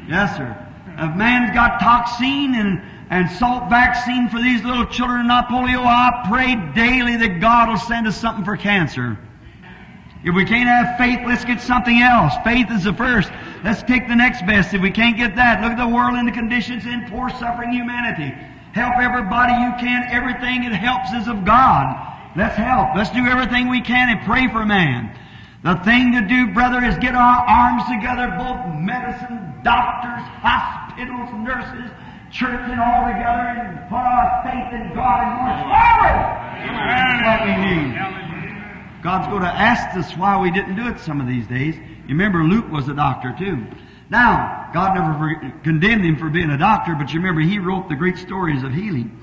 Yes, 0.10 0.36
sir. 0.36 0.68
If 0.98 1.16
man's 1.16 1.54
got 1.56 1.80
toxin 1.80 2.56
and, 2.56 2.82
and 3.12 3.30
salt 3.30 3.70
vaccine 3.70 4.30
for 4.30 4.42
these 4.42 4.64
little 4.64 4.86
children, 4.86 5.28
not 5.28 5.50
polio, 5.50 5.84
I 5.84 6.26
pray 6.30 6.56
daily 6.74 7.18
that 7.18 7.42
God 7.42 7.68
will 7.68 7.78
send 7.78 8.08
us 8.08 8.16
something 8.16 8.46
for 8.46 8.56
cancer. 8.56 9.20
If 10.24 10.34
we 10.34 10.46
can't 10.46 10.70
have 10.70 10.98
faith, 10.98 11.20
let's 11.28 11.44
get 11.44 11.60
something 11.60 12.00
else. 12.00 12.34
Faith 12.46 12.72
is 12.72 12.86
the 12.86 12.94
first. 12.94 13.30
Let's 13.66 13.84
take 13.84 14.08
the 14.08 14.16
next 14.16 14.46
best. 14.46 14.74
If 14.74 14.82
we 14.82 14.92
can't 14.92 15.18
get 15.18 15.36
that, 15.36 15.62
look 15.62 15.74
at 15.74 15.78
the 15.78 15.94
world 15.94 16.16
and 16.16 16.26
the 16.26 16.32
conditions 16.32 16.86
in 16.86 17.10
poor 17.10 17.30
suffering 17.32 17.74
humanity. 17.74 18.32
Help 18.72 18.96
everybody 18.96 19.52
you 19.60 19.74
can. 19.84 20.08
Everything 20.08 20.64
that 20.64 20.74
helps 20.74 21.12
is 21.12 21.28
of 21.28 21.44
God. 21.44 21.92
Let's 22.38 22.56
help. 22.56 22.96
Let's 22.96 23.10
do 23.10 23.28
everything 23.28 23.68
we 23.68 23.82
can 23.82 24.08
and 24.08 24.26
pray 24.26 24.48
for 24.48 24.66
man. 24.66 25.12
The 25.64 25.76
thing 25.84 26.14
to 26.14 26.22
do, 26.22 26.54
brother, 26.54 26.82
is 26.86 26.96
get 27.00 27.14
our 27.14 27.44
arms 27.44 27.84
together, 27.92 28.32
both 28.40 28.80
medicine, 28.80 29.60
doctors, 29.64 30.24
hospitals, 30.40 31.30
nurses, 31.44 31.92
church 32.32 32.62
and 32.72 32.80
all 32.80 33.06
together 33.08 33.48
and 33.60 33.90
put 33.90 34.00
our 34.00 34.42
faith 34.44 34.74
in 34.74 34.96
God 34.96 35.20
and 35.24 35.36
march 35.38 35.62
forward. 35.68 36.18
Need. 37.62 39.04
God's 39.04 39.28
going 39.28 39.42
to 39.42 39.48
ask 39.48 39.98
us 39.98 40.16
why 40.16 40.40
we 40.40 40.52
didn't 40.52 40.76
do 40.76 40.88
it 40.88 41.00
some 41.00 41.20
of 41.20 41.28
these 41.28 41.48
days. 41.48 41.76
You 41.76 42.10
remember 42.10 42.44
Luke 42.44 42.72
was 42.72 42.88
a 42.88 42.94
doctor 42.94 43.36
too. 43.38 43.66
Now, 44.10 44.70
God 44.74 44.94
never 44.94 45.54
condemned 45.64 46.06
him 46.06 46.18
for 46.18 46.30
being 46.30 46.50
a 46.50 46.58
doctor, 46.58 46.96
but 46.96 47.12
you 47.12 47.20
remember 47.20 47.42
he 47.42 47.60
wrote 47.60 47.90
the 47.90 47.96
great 47.96 48.18
stories 48.18 48.64
of 48.64 48.74
healing. 48.74 49.18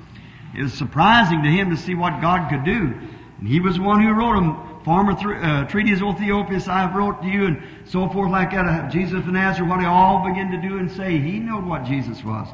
It 0.57 0.63
was 0.63 0.75
surprising 0.75 1.43
to 1.43 1.49
him 1.49 1.71
to 1.71 1.77
see 1.77 1.95
what 1.95 2.21
God 2.21 2.49
could 2.51 2.65
do. 2.65 2.95
And 3.39 3.49
he 3.49 3.61
was 3.61 3.77
the 3.77 3.83
one 3.83 4.03
who 4.03 4.13
wrote 4.13 4.35
them. 4.35 4.65
Former 4.85 5.15
th- 5.15 5.43
uh, 5.43 5.65
treaties 5.65 6.01
of 6.01 6.19
Theophilus 6.19 6.67
I 6.67 6.81
have 6.81 6.95
wrote 6.95 7.21
to 7.21 7.29
you 7.29 7.47
and 7.47 7.63
so 7.85 8.09
forth 8.09 8.31
like 8.31 8.53
that. 8.53 8.65
Uh, 8.65 8.89
Jesus 8.89 9.19
of 9.19 9.27
Nazareth, 9.27 9.69
what 9.69 9.81
they 9.81 9.87
all 9.87 10.27
begin 10.27 10.51
to 10.53 10.57
do 10.67 10.79
and 10.79 10.91
say. 10.91 11.19
He 11.19 11.39
knew 11.39 11.61
what 11.61 11.85
Jesus 11.85 12.25
was. 12.25 12.49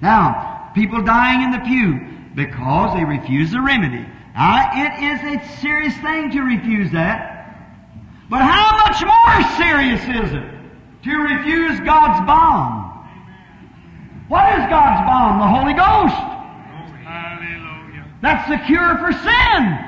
Now, 0.00 0.70
people 0.74 1.02
dying 1.02 1.42
in 1.42 1.50
the 1.50 1.60
pew 1.60 2.00
because 2.34 2.94
they 2.94 3.04
refuse 3.04 3.50
the 3.50 3.60
remedy. 3.60 4.06
Now, 4.34 4.70
it 4.74 5.02
is 5.02 5.40
a 5.40 5.60
serious 5.60 5.96
thing 5.98 6.30
to 6.32 6.42
refuse 6.42 6.92
that. 6.92 7.32
But 8.28 8.42
how 8.42 8.76
much 8.84 9.00
more 9.02 9.56
serious 9.56 10.02
is 10.02 10.34
it 10.34 10.50
to 11.04 11.16
refuse 11.16 11.80
God's 11.80 12.26
balm? 12.26 12.86
What 14.28 14.58
is 14.58 14.66
God's 14.68 15.06
balm? 15.06 15.38
The 15.38 15.48
Holy 15.48 15.72
Ghost. 15.72 16.20
Hallelujah. 17.06 18.04
That's 18.20 18.48
the 18.50 18.58
cure 18.66 18.98
for 18.98 19.12
sin. 19.12 19.86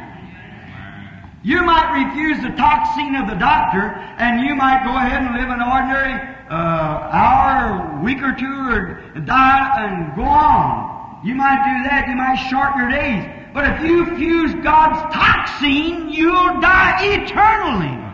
You 1.43 1.63
might 1.65 2.07
refuse 2.07 2.41
the 2.43 2.55
toxin 2.57 3.17
of 3.17 3.29
the 3.29 3.35
doctor, 3.35 3.95
and 4.19 4.47
you 4.47 4.55
might 4.55 4.85
go 4.85 4.97
ahead 4.97 5.23
and 5.23 5.35
live 5.35 5.51
an 5.51 5.63
ordinary 5.63 6.38
uh, 6.51 7.09
hour, 7.13 8.03
week 8.03 8.23
or 8.23 8.35
two, 8.35 8.47
or 8.47 9.21
die 9.25 9.85
and 9.85 10.17
go 10.17 10.23
on. 10.23 11.21
You 11.25 11.35
might 11.35 11.59
do 11.65 11.89
that. 11.89 12.07
You 12.09 12.17
might 12.17 12.37
shorten 12.49 12.79
your 12.81 12.91
days. 12.91 13.39
But 13.53 13.65
if 13.75 13.83
you 13.83 14.17
fuse 14.17 14.55
God's 14.63 15.15
toxin, 15.15 16.11
you'll 16.11 16.61
die 16.61 17.23
eternally. 17.23 18.05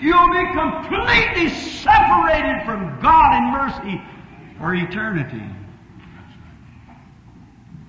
You'll 0.00 0.30
be 0.32 0.44
completely 0.52 1.48
separated 1.48 2.64
from 2.64 3.00
God 3.00 3.36
in 3.36 3.44
mercy 3.52 4.02
for 4.58 4.74
eternity. 4.74 5.42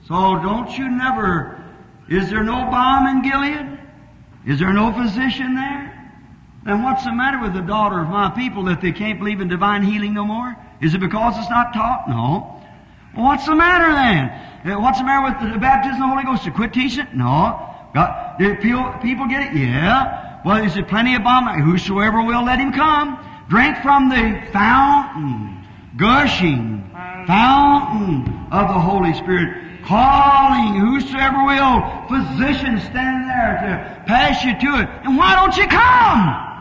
So 0.07 0.39
don't 0.41 0.77
you 0.77 0.89
never, 0.89 1.63
is 2.07 2.29
there 2.29 2.43
no 2.43 2.69
balm 2.69 3.07
in 3.07 3.21
Gilead? 3.21 3.79
Is 4.45 4.59
there 4.59 4.71
no 4.71 4.93
physician 4.93 5.55
there? 5.55 5.94
Then 6.65 6.81
what's 6.81 7.03
the 7.05 7.13
matter 7.13 7.39
with 7.39 7.53
the 7.53 7.61
daughter 7.61 8.01
of 8.01 8.09
my 8.09 8.31
people 8.31 8.63
that 8.65 8.81
they 8.81 8.91
can't 8.91 9.19
believe 9.19 9.39
in 9.39 9.47
divine 9.47 9.83
healing 9.83 10.15
no 10.15 10.25
more? 10.25 10.55
Is 10.81 10.95
it 10.95 10.99
because 10.99 11.37
it's 11.37 11.49
not 11.49 11.73
taught? 11.73 12.09
No. 12.09 12.61
What's 13.13 13.45
the 13.45 13.55
matter 13.55 13.93
then? 13.93 14.73
Uh, 14.73 14.81
What's 14.81 14.97
the 14.97 15.05
matter 15.05 15.23
with 15.23 15.53
the 15.53 15.59
baptism 15.59 16.01
of 16.01 16.09
the 16.09 16.13
Holy 16.15 16.23
Ghost? 16.23 16.43
To 16.45 16.51
quit 16.51 16.73
teaching 16.73 17.05
it? 17.05 17.13
No. 17.13 17.71
God, 17.93 18.37
did 18.39 18.59
people, 18.59 19.27
get 19.27 19.53
it? 19.53 19.57
Yeah. 19.57 20.41
Well, 20.43 20.63
is 20.65 20.73
there 20.73 20.83
plenty 20.83 21.15
of 21.15 21.23
balm? 21.23 21.47
Whosoever 21.61 22.21
will, 22.23 22.43
let 22.43 22.59
him 22.59 22.73
come. 22.73 23.19
Drink 23.47 23.77
from 23.83 24.09
the 24.09 24.41
fountain, 24.51 25.63
gushing 25.95 26.89
fountain 27.27 28.47
of 28.51 28.67
the 28.67 28.79
Holy 28.79 29.13
Spirit, 29.13 29.85
calling 29.85 30.79
whosoever 30.81 31.45
will, 31.45 32.07
physician 32.09 32.81
standing 32.89 33.27
there 33.27 33.61
to 33.61 34.03
pass 34.07 34.43
you 34.43 34.59
to 34.59 34.81
it. 34.81 34.89
And 35.03 35.15
why 35.15 35.35
don't 35.35 35.55
you 35.55 35.67
come? 35.67 36.54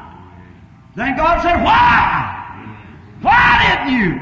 Then 0.97 1.17
God 1.17 1.43
said, 1.43 1.63
why? 1.65 2.41
Why 3.21 3.85
didn't 3.85 3.99
you? 3.99 4.21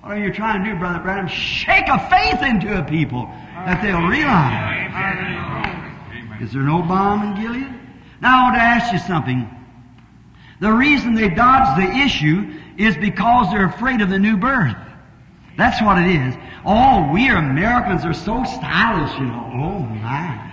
What 0.00 0.12
are 0.12 0.20
you 0.20 0.32
trying 0.32 0.62
to 0.64 0.70
do, 0.70 0.78
Brother 0.78 1.00
Branham? 1.00 1.28
Shake 1.28 1.88
a 1.88 1.98
faith 2.08 2.42
into 2.42 2.78
a 2.78 2.84
people 2.84 3.26
that 3.54 3.82
they'll 3.82 4.06
realize. 4.06 4.86
Is 6.40 6.52
there 6.52 6.62
no 6.62 6.82
balm 6.82 7.22
in 7.22 7.42
Gilead? 7.42 7.74
Now 8.20 8.40
I 8.40 8.42
want 8.44 8.56
to 8.56 8.62
ask 8.62 8.92
you 8.92 8.98
something. 9.00 9.50
The 10.60 10.72
reason 10.72 11.14
they 11.14 11.28
dodge 11.28 11.76
the 11.76 11.90
issue 12.04 12.52
is 12.78 12.96
because 12.96 13.50
they're 13.50 13.66
afraid 13.66 14.00
of 14.00 14.10
the 14.10 14.18
new 14.18 14.36
birth. 14.36 14.76
That's 15.56 15.82
what 15.82 15.98
it 15.98 16.08
is. 16.08 16.34
Oh, 16.64 17.10
we 17.12 17.28
Americans 17.28 18.04
are 18.04 18.14
so 18.14 18.44
stylish, 18.44 19.12
you 19.18 19.26
know. 19.26 19.50
Oh 19.54 19.78
my. 19.80 20.52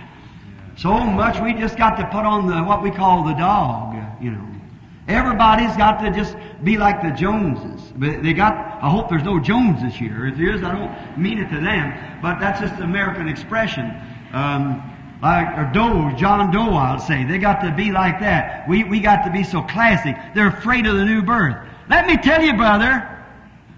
So 0.76 0.98
much 0.98 1.40
we 1.40 1.54
just 1.54 1.76
got 1.76 1.96
to 1.96 2.06
put 2.06 2.24
on 2.24 2.46
the, 2.46 2.62
what 2.64 2.82
we 2.82 2.90
call 2.90 3.24
the 3.24 3.34
dog, 3.34 3.94
you 4.24 4.30
know. 4.30 4.48
Everybody's 5.06 5.76
got 5.76 6.00
to 6.00 6.10
just 6.10 6.34
be 6.62 6.78
like 6.78 7.02
the 7.02 7.10
Joneses. 7.10 7.92
But 7.94 8.22
they 8.22 8.32
got, 8.32 8.54
I 8.82 8.88
hope 8.88 9.10
there's 9.10 9.22
no 9.22 9.38
Joneses 9.38 9.94
here. 9.94 10.26
If 10.26 10.38
there 10.38 10.54
is, 10.54 10.62
I 10.62 10.72
don't 10.72 11.18
mean 11.18 11.38
it 11.38 11.50
to 11.50 11.60
them. 11.60 12.20
But 12.22 12.40
that's 12.40 12.60
just 12.60 12.78
the 12.78 12.84
American 12.84 13.28
expression. 13.28 13.92
Um, 14.32 14.90
like, 15.20 15.58
or 15.58 15.70
Doe, 15.74 16.16
John 16.16 16.50
Doe, 16.50 16.74
I'll 16.74 16.98
say. 16.98 17.24
They 17.24 17.38
got 17.38 17.60
to 17.62 17.72
be 17.72 17.92
like 17.92 18.20
that. 18.20 18.66
We, 18.66 18.84
we 18.84 19.00
got 19.00 19.24
to 19.24 19.30
be 19.30 19.44
so 19.44 19.60
classic. 19.62 20.16
They're 20.34 20.48
afraid 20.48 20.86
of 20.86 20.96
the 20.96 21.04
new 21.04 21.22
birth. 21.22 21.56
Let 21.88 22.06
me 22.06 22.16
tell 22.16 22.42
you, 22.42 22.54
brother. 22.56 23.10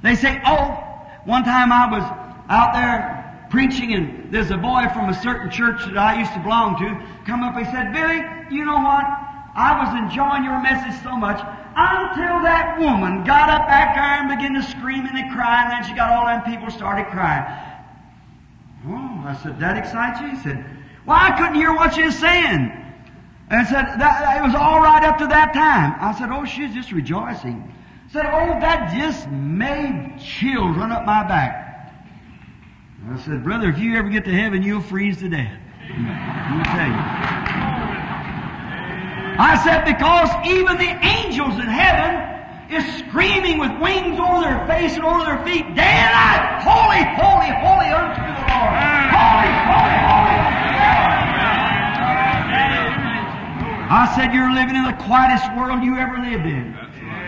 They 0.03 0.15
say, 0.15 0.41
oh, 0.47 0.83
one 1.25 1.43
time 1.43 1.73
I 1.73 1.91
was 1.91 2.03
out 2.49 2.73
there 2.75 3.49
preaching 3.51 3.95
and 3.95 4.33
there's 4.33 4.51
a 4.51 4.57
boy 4.57 4.87
from 4.95 5.09
a 5.09 5.23
certain 5.23 5.51
church 5.51 5.85
that 5.85 5.97
I 5.97 6.19
used 6.21 6.33
to 6.35 6.41
belong 6.41 6.79
to 6.79 7.25
come 7.27 7.43
up 7.43 7.57
and 7.57 7.67
said, 7.67 7.93
Billy, 7.93 8.23
you 8.57 8.65
know 8.65 8.79
what? 8.79 9.05
I 9.57 9.73
was 9.81 9.89
enjoying 9.97 10.45
your 10.45 10.61
message 10.61 11.03
so 11.03 11.17
much 11.17 11.41
until 11.41 12.45
that 12.45 12.77
woman 12.79 13.25
got 13.25 13.49
up 13.49 13.67
back 13.67 13.97
there 13.97 14.21
and 14.21 14.29
began 14.29 14.53
to 14.53 14.63
scream 14.63 15.07
and 15.07 15.17
to 15.17 15.35
cry 15.35 15.65
and 15.65 15.73
then 15.73 15.89
she 15.89 15.97
got 15.97 16.13
all 16.13 16.27
them 16.27 16.43
people 16.45 16.71
started 16.71 17.07
crying. 17.07 17.45
Oh, 18.87 19.25
I 19.25 19.35
said, 19.43 19.59
that 19.59 19.79
excites 19.79 20.21
you? 20.21 20.29
He 20.29 20.37
said, 20.43 20.65
well, 21.07 21.17
I 21.19 21.37
couldn't 21.39 21.55
hear 21.55 21.75
what 21.75 21.95
she 21.95 22.05
was 22.05 22.19
saying. 22.19 22.71
And 23.49 23.67
said, 23.67 23.97
that, 23.99 24.39
it 24.39 24.43
was 24.43 24.55
all 24.55 24.81
right 24.81 25.03
up 25.05 25.19
to 25.19 25.27
that 25.29 25.55
time. 25.55 25.97
I 26.01 26.13
said, 26.19 26.29
oh, 26.31 26.45
she's 26.45 26.75
just 26.75 26.93
rejoicing. 26.93 27.73
I 28.09 28.13
said, 28.13 28.27
oh, 28.27 28.61
that 28.61 28.93
just 28.95 29.27
made 29.29 30.21
chills 30.21 30.77
run 30.77 30.93
up 30.93 31.07
my 31.07 31.27
back. 31.27 31.95
I 33.09 33.19
said, 33.23 33.43
brother, 33.43 33.71
if 33.71 33.79
you 33.79 33.97
ever 33.97 34.11
get 34.11 34.25
to 34.25 34.33
heaven, 34.33 34.63
you'll 34.63 34.83
freeze 34.83 35.19
to 35.19 35.29
death. 35.29 35.59
Let 35.89 36.59
me 36.59 36.65
tell 36.65 36.89
you. 36.89 37.36
I 39.39 39.61
said, 39.63 39.85
because 39.85 40.33
even 40.49 40.77
the 40.81 40.93
angels 41.05 41.55
in 41.61 41.69
heaven 41.69 42.25
is 42.73 42.83
screaming 43.05 43.59
with 43.59 43.71
wings 43.79 44.19
over 44.19 44.41
their 44.41 44.67
face 44.67 44.97
and 44.97 45.05
over 45.05 45.25
their 45.25 45.39
feet 45.45 45.63
day 45.77 45.97
and 46.03 46.13
night, 46.17 46.65
holy, 46.65 47.05
holy, 47.15 47.53
holy 47.63 47.91
unto 47.93 48.17
the 48.17 48.43
Lord. 48.49 48.75
Holy, 49.13 49.53
holy, 49.71 49.97
holy 50.09 50.37
unto 50.41 50.67
the 50.67 50.83
Lord. 50.83 51.07
I 53.87 54.11
said, 54.17 54.35
you're 54.35 54.51
living 54.51 54.75
in 54.75 54.83
the 54.83 54.99
quietest 55.05 55.47
world 55.55 55.85
you 55.85 55.97
ever 55.97 56.19
lived 56.19 56.47
in. 56.47 56.75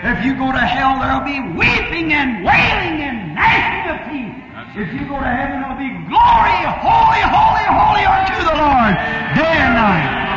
If 0.02 0.24
you 0.24 0.34
go 0.34 0.50
to 0.50 0.58
hell, 0.58 0.98
there'll 0.98 1.26
be 1.26 1.38
weeping 1.54 2.12
and 2.14 2.42
wailing 2.42 3.02
and 3.02 3.34
gnashing 3.34 3.84
of 3.94 3.98
teeth. 4.10 4.34
If 4.74 4.94
you 4.94 5.06
go 5.06 5.18
to 5.18 5.26
heaven, 5.26 5.60
there'll 5.60 5.78
be 5.78 5.90
glory, 6.06 6.58
holy, 6.82 7.22
holy, 7.30 7.66
holy 7.68 8.04
unto 8.06 8.38
the 8.42 8.56
Lord, 8.58 8.94
day 9.34 9.54
and 9.58 9.74
night. 9.74 10.27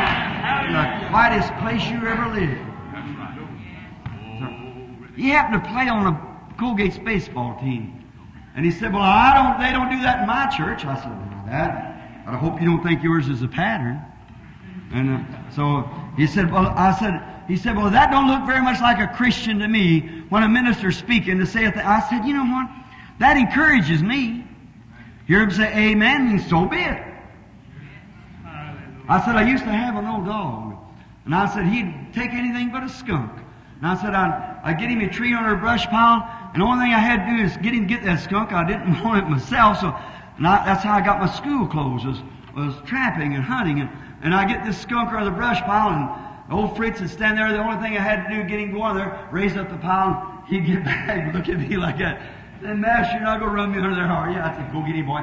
The 0.72 1.08
quietest 1.10 1.52
place 1.60 1.84
you 1.90 1.98
ever 2.06 2.34
lived. 2.34 2.60
He 5.14 5.28
happened 5.28 5.62
to 5.62 5.70
play 5.70 5.86
on 5.88 6.06
a 6.06 6.54
Colgate's 6.58 6.98
baseball 6.98 7.58
team. 7.60 8.08
And 8.56 8.64
he 8.64 8.70
said, 8.70 8.94
well, 8.94 9.02
I 9.02 9.34
don't, 9.34 9.60
they 9.60 9.70
don't 9.70 9.90
do 9.90 10.02
that 10.02 10.20
in 10.20 10.26
my 10.26 10.46
church. 10.46 10.86
I 10.86 10.94
said, 10.96 11.10
well, 11.10 11.44
that, 11.46 12.24
I 12.26 12.36
hope 12.36 12.58
you 12.60 12.66
don't 12.66 12.82
think 12.82 13.02
yours 13.02 13.28
is 13.28 13.42
a 13.42 13.48
pattern. 13.48 14.00
And 14.94 15.10
uh, 15.10 15.50
so 15.50 15.90
he 16.16 16.26
said, 16.26 16.50
well, 16.50 16.68
I 16.68 16.98
said, 16.98 17.22
he 17.48 17.56
said, 17.58 17.76
well, 17.76 17.90
that 17.90 18.10
don't 18.10 18.28
look 18.28 18.46
very 18.46 18.62
much 18.62 18.80
like 18.80 18.98
a 18.98 19.14
Christian 19.14 19.58
to 19.58 19.68
me 19.68 20.24
when 20.30 20.42
a 20.42 20.48
minister's 20.48 20.96
speaking 20.96 21.38
to 21.38 21.46
say 21.46 21.66
it. 21.66 21.76
I 21.76 22.00
said, 22.08 22.24
you 22.24 22.32
know 22.32 22.44
what? 22.44 22.70
That 23.18 23.36
encourages 23.36 24.02
me. 24.02 24.46
Hear 25.26 25.42
him 25.42 25.50
say 25.50 25.90
amen, 25.90 26.28
and 26.28 26.40
so 26.42 26.64
be 26.64 26.78
it. 26.78 27.11
I 29.08 29.24
said, 29.24 29.36
I 29.36 29.48
used 29.48 29.64
to 29.64 29.70
have 29.70 29.96
an 29.96 30.06
old 30.06 30.26
dog. 30.26 30.76
And 31.24 31.34
I 31.34 31.52
said, 31.52 31.66
he'd 31.66 32.12
take 32.12 32.32
anything 32.32 32.70
but 32.70 32.82
a 32.82 32.88
skunk. 32.88 33.32
And 33.78 33.86
I 33.86 34.00
said, 34.00 34.14
I'd, 34.14 34.60
I'd 34.64 34.78
get 34.78 34.90
him 34.90 35.00
a 35.00 35.08
tree 35.08 35.34
under 35.34 35.54
a 35.54 35.58
brush 35.58 35.86
pile, 35.86 36.22
and 36.52 36.62
the 36.62 36.66
only 36.66 36.84
thing 36.84 36.94
I 36.94 36.98
had 36.98 37.26
to 37.26 37.36
do 37.36 37.42
is 37.42 37.56
get 37.58 37.74
him 37.74 37.88
to 37.88 37.94
get 37.94 38.04
that 38.04 38.20
skunk. 38.20 38.52
I 38.52 38.66
didn't 38.66 39.02
want 39.04 39.26
it 39.26 39.28
myself, 39.28 39.80
so 39.80 39.96
and 40.38 40.46
I, 40.46 40.64
that's 40.64 40.82
how 40.82 40.94
I 40.94 41.00
got 41.04 41.20
my 41.20 41.30
school 41.30 41.66
clothes, 41.66 42.04
was, 42.04 42.18
was 42.54 42.74
trapping 42.86 43.34
and 43.34 43.44
hunting. 43.44 43.80
And, 43.80 43.90
and 44.22 44.34
I 44.34 44.46
get 44.46 44.64
this 44.64 44.80
skunk 44.80 45.12
under 45.12 45.24
the 45.24 45.30
brush 45.30 45.60
pile, 45.62 45.90
and 45.90 46.52
old 46.52 46.76
Fritz 46.76 47.00
would 47.00 47.10
stand 47.10 47.38
there. 47.38 47.52
The 47.52 47.58
only 47.58 47.82
thing 47.82 47.96
I 47.96 48.00
had 48.00 48.28
to 48.28 48.34
do, 48.34 48.48
get 48.48 48.60
him 48.60 48.72
going 48.72 48.96
there, 48.96 49.28
raise 49.30 49.56
up 49.56 49.70
the 49.70 49.76
pile, 49.76 50.42
and 50.46 50.48
he'd 50.48 50.66
get 50.66 50.84
back 50.84 51.08
and 51.08 51.34
look 51.34 51.48
at 51.48 51.58
me 51.58 51.76
like 51.76 51.98
that. 51.98 52.22
Then, 52.62 52.80
Master, 52.80 53.14
you're 53.14 53.24
not 53.26 53.40
going 53.40 53.50
to 53.50 53.56
run 53.56 53.72
me 53.72 53.78
under 53.78 53.92
there, 53.92 54.06
are 54.06 54.30
you? 54.30 54.38
I 54.38 54.54
said, 54.54 54.70
go 54.70 54.86
get 54.86 54.94
him, 54.94 55.06
boy. 55.06 55.18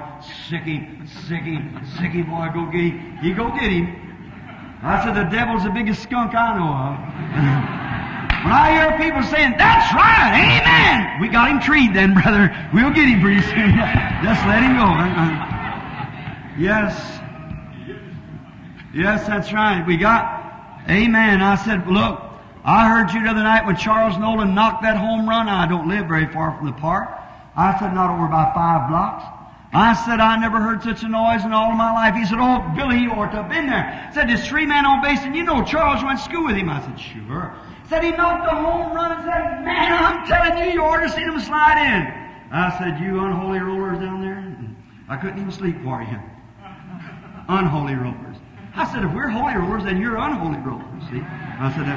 Sicky, 0.52 1.08
sicky, 1.24 1.56
sicky, 1.96 2.28
boy, 2.28 2.52
go 2.52 2.68
get 2.68 2.92
him. 2.92 3.18
He 3.24 3.32
go 3.32 3.48
get 3.56 3.72
him. 3.72 3.96
I 4.84 5.00
said, 5.00 5.16
the 5.16 5.24
devil's 5.32 5.64
the 5.64 5.72
biggest 5.72 6.04
skunk 6.04 6.36
I 6.36 6.60
know 6.60 6.68
of. 6.68 7.00
when 8.44 8.52
I 8.52 8.76
hear 8.76 8.92
people 9.00 9.24
saying, 9.24 9.56
that's 9.56 9.88
right, 9.96 10.36
amen, 10.36 11.22
we 11.22 11.30
got 11.30 11.48
him 11.48 11.62
treed 11.62 11.96
then, 11.96 12.14
brother. 12.20 12.52
We'll 12.74 12.92
get 12.92 13.08
him 13.08 13.22
pretty 13.22 13.40
soon. 13.48 13.72
Just 14.28 14.44
let 14.44 14.60
him 14.60 14.76
go. 14.76 14.84
Uh-uh. 14.84 15.32
Yes. 16.60 16.92
Yes, 18.94 19.26
that's 19.28 19.54
right. 19.54 19.88
We 19.88 19.96
got, 19.96 20.28
amen. 20.90 21.42
I 21.42 21.56
said, 21.56 21.88
look, 21.88 22.20
I 22.66 22.90
heard 22.90 23.14
you 23.14 23.24
the 23.24 23.30
other 23.30 23.44
night 23.44 23.66
when 23.66 23.78
Charles 23.78 24.18
Nolan 24.18 24.54
knocked 24.54 24.84
that 24.84 24.98
home 24.98 25.28
run. 25.28 25.48
I 25.48 25.68
don't 25.68 25.88
live 25.88 26.08
very 26.08 26.28
far 26.34 26.58
from 26.58 26.66
the 26.66 26.74
park. 26.74 27.16
I 27.60 27.78
said, 27.78 27.94
not 27.94 28.10
over 28.10 28.28
by 28.32 28.52
five 28.56 28.88
blocks. 28.88 29.26
I 29.74 29.94
said, 30.08 30.20
I 30.20 30.40
never 30.40 30.62
heard 30.62 30.82
such 30.82 31.04
a 31.04 31.10
noise 31.10 31.44
in 31.44 31.52
all 31.52 31.76
my 31.76 31.92
life. 31.92 32.16
He 32.16 32.26
said, 32.26 32.40
oh, 32.40 32.64
Billy, 32.74 33.04
you 33.04 33.12
ought 33.12 33.36
to 33.36 33.44
have 33.44 33.50
been 33.50 33.68
there. 33.68 33.84
I 33.84 34.14
said, 34.14 34.30
there's 34.30 34.48
three 34.48 34.66
men 34.66 34.86
on 34.86 35.04
base, 35.04 35.20
and 35.22 35.36
you 35.36 35.44
know 35.44 35.64
Charles 35.64 36.02
went 36.02 36.18
to 36.20 36.26
school 36.26 36.46
with 36.46 36.56
him. 36.56 36.70
I 36.70 36.80
said, 36.82 36.98
sure. 36.98 37.54
Said 37.90 38.04
he 38.04 38.12
knocked 38.12 38.46
the 38.46 38.56
home 38.56 38.96
run 38.96 39.12
and 39.12 39.22
said, 39.28 39.66
man, 39.66 39.92
I'm 39.92 40.26
telling 40.26 40.58
you, 40.64 40.74
you 40.74 40.82
ought 40.82 41.02
to 41.02 41.10
see 41.10 41.22
him 41.22 41.38
slide 41.42 41.78
in. 41.84 42.08
I 42.50 42.74
said, 42.80 43.04
you 43.04 43.20
unholy 43.20 43.60
rollers 43.60 44.00
down 44.00 44.22
there? 44.22 44.40
I 45.10 45.18
couldn't 45.18 45.40
even 45.40 45.52
sleep 45.52 45.76
for 45.84 46.02
you. 46.02 46.18
Unholy 47.50 47.96
rollers. 47.96 48.38
I 48.76 48.86
said, 48.94 49.04
if 49.04 49.12
we're 49.14 49.28
holy 49.28 49.56
rollers, 49.56 49.84
then 49.84 50.00
you're 50.00 50.18
unholy 50.18 50.60
rollers. 50.60 51.04
See? 51.10 51.20
I 51.20 51.74
said, 51.76 51.90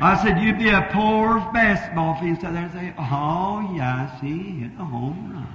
I 0.00 0.22
said, 0.22 0.40
you'd 0.40 0.58
be 0.58 0.68
a 0.68 0.88
poor 0.92 1.40
basketball 1.52 2.14
field. 2.20 2.40
Sit 2.40 2.52
there 2.52 2.62
and 2.62 2.72
say, 2.72 2.94
oh, 2.98 3.72
yes, 3.74 4.20
he 4.20 4.60
hit 4.60 4.70
a 4.78 4.84
home 4.84 5.32
run. 5.32 5.48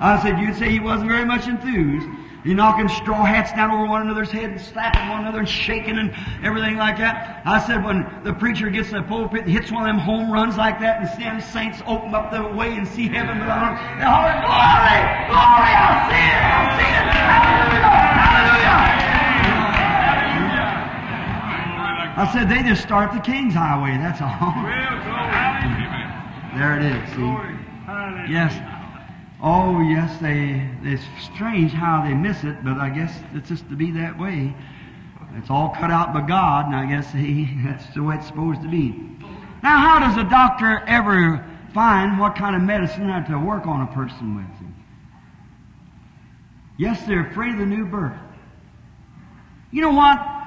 I 0.00 0.20
said, 0.22 0.38
you'd 0.38 0.56
say 0.56 0.70
he 0.70 0.80
wasn't 0.80 1.10
very 1.10 1.24
much 1.24 1.46
enthused. 1.46 2.06
He 2.44 2.54
knocking 2.54 2.88
straw 2.88 3.24
hats 3.24 3.52
down 3.52 3.70
over 3.70 3.86
one 3.86 4.02
another's 4.02 4.30
head 4.30 4.50
and 4.50 4.60
slapping 4.60 5.08
one 5.08 5.20
another 5.20 5.40
and 5.40 5.48
shaking 5.48 5.98
and 5.98 6.14
everything 6.42 6.76
like 6.76 6.96
that. 6.96 7.42
I 7.44 7.58
said, 7.66 7.84
when 7.84 8.06
the 8.24 8.32
preacher 8.32 8.70
gets 8.70 8.88
in 8.88 8.94
the 8.96 9.02
pulpit 9.02 9.42
and 9.42 9.50
hits 9.50 9.70
one 9.70 9.82
of 9.82 9.94
them 9.94 9.98
home 9.98 10.30
runs 10.30 10.56
like 10.56 10.80
that 10.80 11.00
and 11.00 11.08
see 11.08 11.52
saints 11.52 11.82
open 11.86 12.14
up 12.14 12.30
the 12.30 12.42
way 12.56 12.76
and 12.76 12.88
see 12.88 13.08
heaven 13.08 13.38
below 13.38 13.60
them, 13.60 13.76
they 14.00 14.04
holler, 14.08 14.36
glory, 14.40 15.00
glory, 15.28 15.72
I'll 15.76 16.08
see 16.08 16.16
it, 16.16 16.40
I'll 16.48 16.72
see 16.80 16.88
it, 16.88 17.04
hallelujah, 17.12 17.88
hallelujah. 18.16 18.99
I 22.16 22.30
said, 22.32 22.48
they 22.48 22.62
just 22.62 22.82
start 22.82 23.12
the 23.12 23.20
King's 23.20 23.54
Highway, 23.54 23.96
that's 23.98 24.20
all. 24.20 24.52
There 26.58 26.78
it 26.78 26.84
is, 26.84 27.10
see? 27.14 28.32
Yes. 28.32 28.52
Oh, 29.42 29.80
yes, 29.80 30.20
they, 30.20 30.68
it's 30.82 31.02
strange 31.34 31.72
how 31.72 32.02
they 32.02 32.12
miss 32.12 32.44
it, 32.44 32.62
but 32.64 32.78
I 32.78 32.90
guess 32.90 33.16
it's 33.32 33.48
just 33.48 33.68
to 33.70 33.76
be 33.76 33.90
that 33.92 34.18
way. 34.18 34.54
It's 35.36 35.48
all 35.48 35.70
cut 35.70 35.90
out 35.90 36.12
by 36.12 36.26
God, 36.26 36.66
and 36.66 36.74
I 36.74 36.86
guess 36.86 37.10
he, 37.12 37.48
that's 37.64 37.86
the 37.94 38.02
way 38.02 38.16
it's 38.16 38.26
supposed 38.26 38.62
to 38.62 38.68
be. 38.68 38.94
Now, 39.62 39.78
how 39.78 39.98
does 40.00 40.16
a 40.16 40.28
doctor 40.28 40.82
ever 40.86 41.44
find 41.72 42.18
what 42.18 42.34
kind 42.34 42.56
of 42.56 42.62
medicine 42.62 43.06
to 43.06 43.38
work 43.38 43.66
on 43.66 43.82
a 43.82 43.86
person 43.94 44.36
with? 44.36 44.46
Yes, 46.76 47.06
they're 47.06 47.26
afraid 47.26 47.52
of 47.52 47.58
the 47.58 47.66
new 47.66 47.84
birth. 47.84 48.16
You 49.70 49.82
know 49.82 49.92
what? 49.92 50.39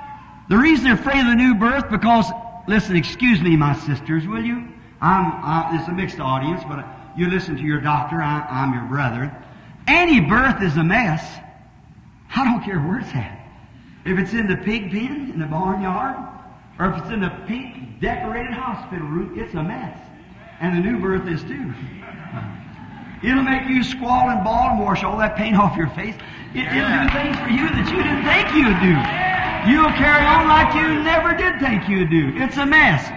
The 0.49 0.57
reason 0.57 0.85
they're 0.85 0.95
afraid 0.95 1.19
of 1.19 1.27
the 1.27 1.35
new 1.35 1.55
birth 1.55 1.89
because, 1.89 2.25
listen, 2.67 2.95
excuse 2.95 3.41
me, 3.41 3.55
my 3.55 3.75
sisters, 3.75 4.27
will 4.27 4.43
you? 4.43 4.67
I'm, 5.01 5.43
uh, 5.43 5.79
it's 5.79 5.87
a 5.87 5.91
mixed 5.91 6.19
audience, 6.19 6.63
but 6.67 6.85
you 7.17 7.29
listen 7.29 7.55
to 7.57 7.63
your 7.63 7.81
doctor. 7.81 8.21
I, 8.21 8.45
I'm 8.49 8.73
your 8.73 8.85
brother. 8.85 9.35
Any 9.87 10.19
birth 10.21 10.61
is 10.61 10.75
a 10.77 10.83
mess. 10.83 11.23
I 12.35 12.43
don't 12.45 12.63
care 12.63 12.79
where 12.79 12.99
it's 12.99 13.13
at. 13.13 13.39
If 14.05 14.17
it's 14.17 14.33
in 14.33 14.47
the 14.47 14.57
pig 14.57 14.91
pen, 14.91 15.31
in 15.33 15.39
the 15.39 15.45
barnyard, 15.45 16.17
or 16.79 16.89
if 16.89 17.03
it's 17.03 17.11
in 17.11 17.21
the 17.21 17.29
pink 17.47 18.01
decorated 18.01 18.51
hospital 18.51 19.07
room, 19.07 19.39
it's 19.39 19.53
a 19.53 19.63
mess. 19.63 19.97
And 20.59 20.75
the 20.75 20.91
new 20.91 20.99
birth 20.99 21.27
is 21.27 21.41
too. 21.43 21.73
It'll 23.23 23.43
make 23.43 23.69
you 23.69 23.83
squall 23.83 24.29
and 24.29 24.43
bawl 24.43 24.71
and 24.71 24.79
wash 24.79 25.03
all 25.03 25.17
that 25.19 25.37
paint 25.37 25.55
off 25.55 25.77
your 25.77 25.89
face. 25.89 26.15
It, 26.53 26.67
will 26.67 26.89
do 26.91 27.09
things 27.15 27.37
for 27.39 27.49
you 27.49 27.65
that 27.71 27.87
you 27.87 28.03
didn't 28.03 28.23
think 28.27 28.51
you'd 28.55 28.79
do. 28.83 29.32
You'll 29.63 29.95
carry 29.95 30.25
on 30.27 30.47
like 30.51 30.75
you 30.75 30.99
never 31.03 31.31
did 31.39 31.59
think 31.59 31.87
you'd 31.87 32.09
do. 32.09 32.35
It's 32.35 32.57
a 32.57 32.65
mess. 32.65 33.07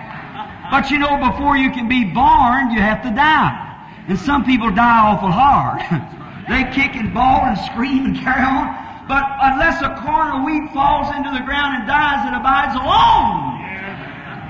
But 0.70 0.90
you 0.90 0.98
know, 0.98 1.18
before 1.18 1.56
you 1.56 1.73
can 1.73 1.89
be 1.89 2.05
born, 2.05 2.70
you 2.70 2.78
have 2.78 3.02
to 3.02 3.10
die. 3.10 3.66
And 4.06 4.18
some 4.18 4.44
people 4.44 4.70
die 4.70 5.10
awful 5.10 5.31
hard. 5.31 5.82
they 6.48 6.62
kick 6.70 6.94
and 6.94 7.12
bawl 7.12 7.43
and 7.51 7.59
scream 7.59 8.06
and 8.06 8.16
carry 8.16 8.47
on. 8.47 8.70
But 9.10 9.27
unless 9.43 9.82
a 9.82 9.98
corn 10.06 10.39
of 10.39 10.47
wheat 10.47 10.70
falls 10.70 11.10
into 11.14 11.35
the 11.35 11.43
ground 11.43 11.82
and 11.82 11.86
dies, 11.90 12.23
it 12.31 12.35
abides 12.35 12.78
alone. 12.78 13.59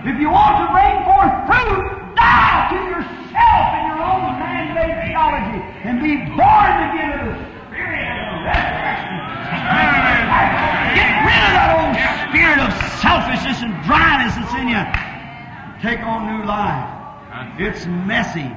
If 0.05 0.21
you 0.21 0.29
want 0.29 0.61
to 0.65 0.73
bring 0.77 1.01
forth 1.09 1.33
fruit, 1.49 2.13
die 2.13 2.77
to 2.77 2.79
yourself 2.93 3.67
in 3.73 3.89
your 3.89 4.01
own 4.05 4.37
man-made 4.37 5.01
theology 5.09 5.65
and 5.89 6.05
be 6.05 6.29
born 6.37 6.73
again 6.93 7.25
of 7.25 7.33
the 7.33 7.41
Spirit 7.73 8.07
that 11.67 11.75
old 11.83 11.95
spirit 12.31 12.59
of 12.63 12.71
selfishness 13.03 13.63
and 13.63 13.75
dryness 13.83 14.35
that's 14.39 14.55
in 14.55 14.71
you. 14.71 14.83
Take 15.83 16.01
on 16.07 16.31
new 16.31 16.47
life. 16.47 16.87
It's 17.59 17.87
messy. 17.87 18.51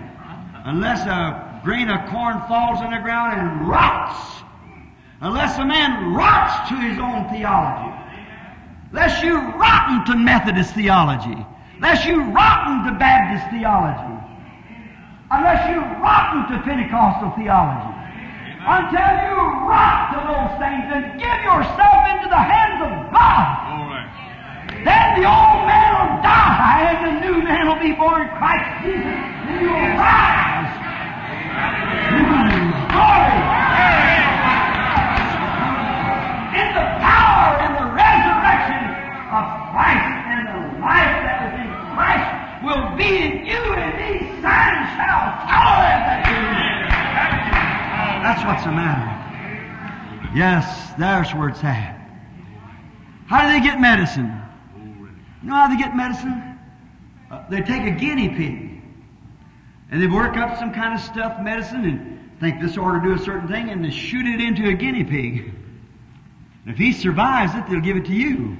Unless 0.66 1.06
a 1.08 1.62
grain 1.64 1.90
of 1.90 2.10
corn 2.10 2.40
falls 2.48 2.82
in 2.82 2.92
the 2.92 3.02
ground 3.02 3.40
and 3.40 3.68
rots. 3.68 4.44
Unless 5.22 5.58
a 5.58 5.66
man 5.66 6.14
rots 6.14 6.70
to 6.70 6.76
his 6.76 6.98
own 7.00 7.28
theology. 7.30 7.96
Unless 8.92 9.24
you 9.24 9.36
rotten 9.36 10.06
to 10.06 10.16
Methodist 10.16 10.74
theology. 10.74 11.46
Unless 11.76 12.06
you 12.06 12.22
rotten 12.32 12.92
to 12.92 13.00
Baptist 13.00 13.50
theology. 13.52 14.16
Unless 15.32 15.70
you 15.70 15.80
rotten 16.02 16.56
to 16.56 16.64
Pentecostal 16.64 17.32
theology. 17.38 17.99
Until 18.70 19.02
you 19.02 19.34
rot 19.66 20.14
to 20.14 20.20
those 20.30 20.54
things 20.62 20.86
and 20.94 21.18
give 21.18 21.40
yourself 21.42 22.06
into 22.14 22.30
the 22.30 22.38
hands 22.38 22.78
of 22.86 23.10
God. 23.10 23.50
Then 24.86 25.18
the 25.18 25.26
old 25.26 25.66
man 25.66 25.90
will 25.98 26.22
die 26.22 26.94
and 26.94 27.02
the 27.02 27.14
new 27.18 27.42
man 27.42 27.66
will 27.66 27.82
be 27.82 27.98
born 27.98 28.22
in 28.22 28.30
Christ 28.38 28.70
Jesus 28.86 29.10
and 29.10 29.58
you 29.58 29.74
will 29.74 29.98
rise. 29.98 30.70
Glory! 32.94 33.42
In 36.54 36.68
the 36.78 36.86
power 37.02 37.58
and 37.66 37.74
the 37.74 37.90
resurrection 37.90 38.86
of 39.34 39.46
Christ 39.74 40.14
and 40.30 40.42
the 40.46 40.62
life 40.78 41.16
that 41.26 41.38
is 41.50 41.54
in 41.58 41.74
Christ 41.98 42.30
will 42.62 42.86
be 42.94 43.18
in 43.18 43.50
you 43.50 43.64
and 43.82 43.98
these 43.98 44.30
signs 44.46 44.86
shall 44.94 45.26
follow 45.50 45.82
them 45.82 46.02
that. 46.06 46.59
That's 48.22 48.44
what's 48.44 48.64
the 48.64 48.72
matter. 48.72 49.30
Yes, 50.36 50.94
there's 51.00 51.34
where 51.34 51.50
it's 51.50 51.64
at. 51.64 51.96
How 53.28 53.46
do 53.46 53.54
they 53.54 53.66
get 53.66 53.80
medicine? 53.80 54.36
You 55.42 55.50
know 55.50 55.56
how 55.56 55.68
they 55.68 55.78
get 55.78 55.96
medicine? 55.96 56.60
Uh, 57.32 57.48
they 57.50 57.62
take 57.62 57.84
a 57.84 57.92
guinea 57.92 58.30
pig 58.30 58.82
and 59.92 60.02
they 60.02 60.08
work 60.08 60.36
up 60.36 60.58
some 60.58 60.74
kind 60.74 60.94
of 60.94 61.00
stuff 61.00 61.40
medicine 61.42 61.86
and 61.86 62.40
think 62.40 62.62
this 62.62 62.78
ought 62.78 63.00
to 63.00 63.02
do 63.02 63.14
a 63.14 63.20
certain 63.20 63.48
thing 63.48 63.70
and 63.70 63.84
they 63.84 63.90
shoot 63.90 64.26
it 64.26 64.42
into 64.42 64.68
a 64.68 64.74
guinea 64.74 65.04
pig. 65.04 65.54
And 66.66 66.74
if 66.74 66.78
he 66.78 66.92
survives 66.92 67.54
it, 67.56 67.66
they'll 67.70 67.82
give 67.82 67.98
it 67.98 68.06
to 68.06 68.14
you. 68.14 68.58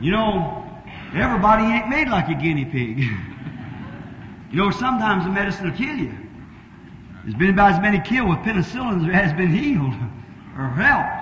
You 0.00 0.12
know, 0.12 0.66
everybody 1.14 1.64
ain't 1.64 1.88
made 1.88 2.08
like 2.08 2.28
a 2.28 2.34
guinea 2.34 2.64
pig. 2.64 2.98
you 4.50 4.56
know, 4.56 4.70
sometimes 4.70 5.24
the 5.24 5.30
medicine 5.30 5.70
will 5.70 5.76
kill 5.76 5.96
you. 5.96 6.14
There's 7.28 7.38
been 7.38 7.50
about 7.50 7.74
as 7.74 7.80
many 7.82 8.00
killed 8.00 8.30
with 8.30 8.38
penicillin 8.38 9.00
as 9.00 9.02
there 9.02 9.12
has 9.12 9.34
been 9.34 9.52
healed 9.52 9.92
or 10.56 10.70
helped. 10.70 11.12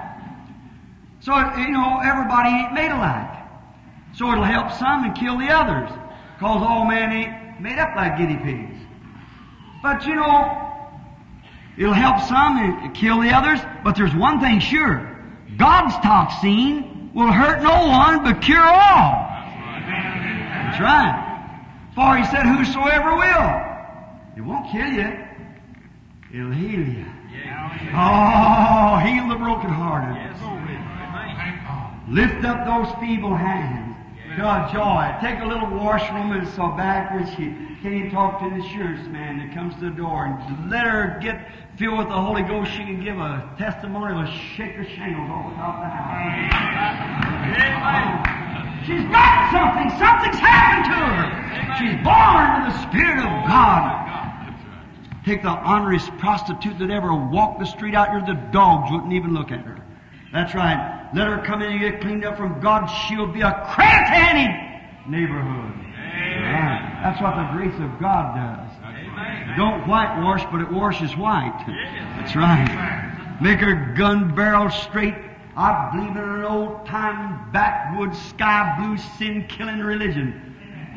So, 1.19 1.35
you 1.59 1.73
know, 1.73 1.99
everybody 1.99 2.49
ain't 2.49 2.75
made 2.75 2.93
alike. 2.93 3.43
So 4.15 4.31
it'll 4.31 4.45
help 4.45 4.71
some 4.71 5.03
and 5.03 5.17
kill 5.17 5.37
the 5.37 5.49
others. 5.49 5.91
Cause 6.39 6.63
all 6.63 6.85
men 6.85 7.11
ain't 7.11 7.61
made 7.61 7.81
up 7.81 7.97
like 7.97 8.19
guinea 8.19 8.37
pigs. 8.37 8.79
But 9.83 10.07
you 10.07 10.15
know, 10.15 10.79
it'll 11.77 11.93
help 11.93 12.21
some 12.29 12.57
and 12.57 12.95
kill 12.95 13.21
the 13.21 13.31
others, 13.31 13.59
but 13.83 13.97
there's 13.97 14.15
one 14.15 14.39
thing 14.39 14.61
sure. 14.61 15.11
God's 15.59 15.95
toxin 16.07 17.11
will 17.17 17.33
hurt 17.33 17.65
no 17.65 17.89
one 17.89 18.23
but 18.23 18.41
cure 18.43 18.63
all. 18.63 19.27
That's 20.71 20.81
right. 20.81 21.51
For 21.97 22.17
he 22.17 22.25
said, 22.27 22.47
whosoever 22.47 23.17
will. 23.17 24.37
It 24.37 24.43
won't 24.43 24.71
kill 24.71 24.87
you. 24.87 25.26
It'll 26.33 26.51
heal 26.51 26.81
you. 26.81 27.05
Oh, 27.95 28.99
heal 28.99 29.29
the 29.29 29.37
brokenhearted. 29.37 30.17
Lift 32.09 32.45
up 32.45 32.67
those 32.67 32.93
feeble 33.01 33.35
hands. 33.35 33.95
God, 34.37 34.71
joy. 34.73 35.17
Take 35.27 35.41
a 35.41 35.47
little 35.47 35.71
washroom 35.71 36.33
and 36.33 36.47
so 36.49 36.69
backwards. 36.77 37.31
She 37.31 37.55
can't 37.81 37.95
even 37.95 38.11
talk 38.11 38.41
to 38.41 38.51
the 38.51 38.57
insurance 38.57 39.09
man 39.09 39.39
that 39.39 39.55
comes 39.55 39.75
to 39.77 39.81
the 39.89 39.91
door 39.97 40.27
and 40.27 40.71
let 40.71 40.85
her 40.85 41.19
get 41.23 41.49
filled 41.79 41.99
with 41.99 42.09
the 42.09 42.21
Holy 42.21 42.43
Ghost. 42.43 42.71
She 42.73 42.85
can 42.85 43.03
give 43.03 43.17
a 43.19 43.49
testimony 43.57 44.13
that'll 44.15 44.31
shake 44.57 44.75
her 44.75 44.85
shingles 44.85 45.31
all 45.31 45.53
about 45.53 45.81
the 45.81 45.89
house. 45.89 46.67
She's 48.87 49.05
got 49.09 49.51
something. 49.51 49.91
Something's 49.99 50.39
happened 50.39 50.85
to 50.91 51.01
her. 51.01 51.33
She's 51.81 51.97
born 52.05 52.61
with 52.61 52.75
the 52.75 52.79
Spirit 52.91 53.25
of 53.25 53.47
God. 53.49 54.07
Take 55.27 55.43
the 55.43 55.49
honorest 55.49 56.17
prostitute 56.19 56.79
that 56.79 56.89
ever 56.89 57.13
walked 57.13 57.59
the 57.59 57.67
street 57.67 57.97
out 57.97 58.11
here, 58.11 58.23
the 58.25 58.41
dogs 58.53 58.93
wouldn't 58.93 59.13
even 59.13 59.35
look 59.35 59.51
at 59.51 59.59
her. 59.59 59.85
That's 60.33 60.55
right. 60.55 61.11
Let 61.15 61.27
her 61.27 61.43
come 61.45 61.63
in 61.63 61.73
and 61.73 61.81
get 61.81 62.01
cleaned 62.01 62.25
up 62.25 62.37
from 62.37 62.61
God. 62.61 62.87
She'll 62.87 63.27
be 63.27 63.41
a 63.41 63.51
any 63.77 64.47
neighborhood. 65.09 65.75
Right. 65.75 67.01
That's 67.03 67.21
what 67.21 67.35
the 67.35 67.59
grace 67.59 67.75
of 67.75 67.99
God 68.01 68.37
does. 68.37 68.71
It 69.51 69.57
don't 69.57 69.89
whitewash, 69.89 70.45
but 70.53 70.61
it 70.61 70.71
washes 70.71 71.17
white. 71.17 71.65
That's 72.19 72.37
right. 72.37 73.39
Make 73.41 73.59
her 73.59 73.95
gun 73.97 74.33
barrel 74.33 74.71
straight. 74.71 75.15
I 75.57 75.91
believe 75.91 76.11
in 76.11 76.23
an 76.23 76.45
old 76.45 76.87
time 76.87 77.51
backwoods 77.51 78.17
sky 78.29 78.77
blue 78.79 78.97
sin 79.19 79.47
killing 79.49 79.81
religion. 79.81 80.56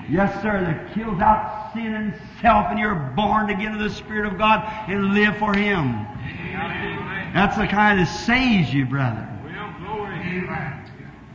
Yes, 0.09 0.41
sir, 0.41 0.61
that 0.61 0.93
kills 0.95 1.19
out 1.21 1.71
sin 1.73 1.93
and 1.93 2.13
self, 2.41 2.67
and 2.69 2.79
you're 2.79 2.95
born 3.15 3.51
again 3.51 3.73
of 3.73 3.79
the 3.79 3.91
Spirit 3.91 4.31
of 4.31 4.39
God 4.39 4.65
and 4.89 5.13
live 5.13 5.37
for 5.37 5.53
Him. 5.53 5.93
That's 7.33 7.57
the 7.57 7.67
kind 7.67 7.99
that 7.99 8.07
saves 8.07 8.73
you, 8.73 8.85
brother. 8.85 9.27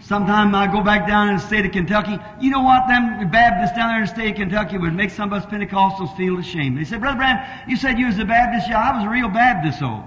Sometimes 0.00 0.54
I 0.54 0.70
go 0.70 0.82
back 0.82 1.06
down 1.06 1.30
in 1.30 1.36
the 1.36 1.40
state 1.40 1.64
of 1.64 1.72
Kentucky. 1.72 2.18
You 2.38 2.50
know 2.50 2.62
what? 2.62 2.88
Them 2.88 3.30
Baptists 3.30 3.74
down 3.74 3.88
there 3.88 4.00
in 4.00 4.06
the 4.06 4.12
state 4.12 4.30
of 4.32 4.36
Kentucky 4.36 4.76
would 4.76 4.92
make 4.92 5.10
some 5.10 5.32
of 5.32 5.42
us 5.42 5.50
Pentecostals 5.50 6.14
feel 6.16 6.38
ashamed. 6.38 6.76
They 6.76 6.84
said, 6.84 7.00
Brother 7.00 7.16
Branham, 7.16 7.46
you 7.66 7.76
said 7.76 7.98
you 7.98 8.06
was 8.06 8.18
a 8.18 8.24
Baptist. 8.24 8.68
Yeah, 8.68 8.80
I 8.80 8.96
was 8.96 9.06
a 9.06 9.08
real 9.08 9.30
Baptist, 9.30 9.80
though. 9.80 10.04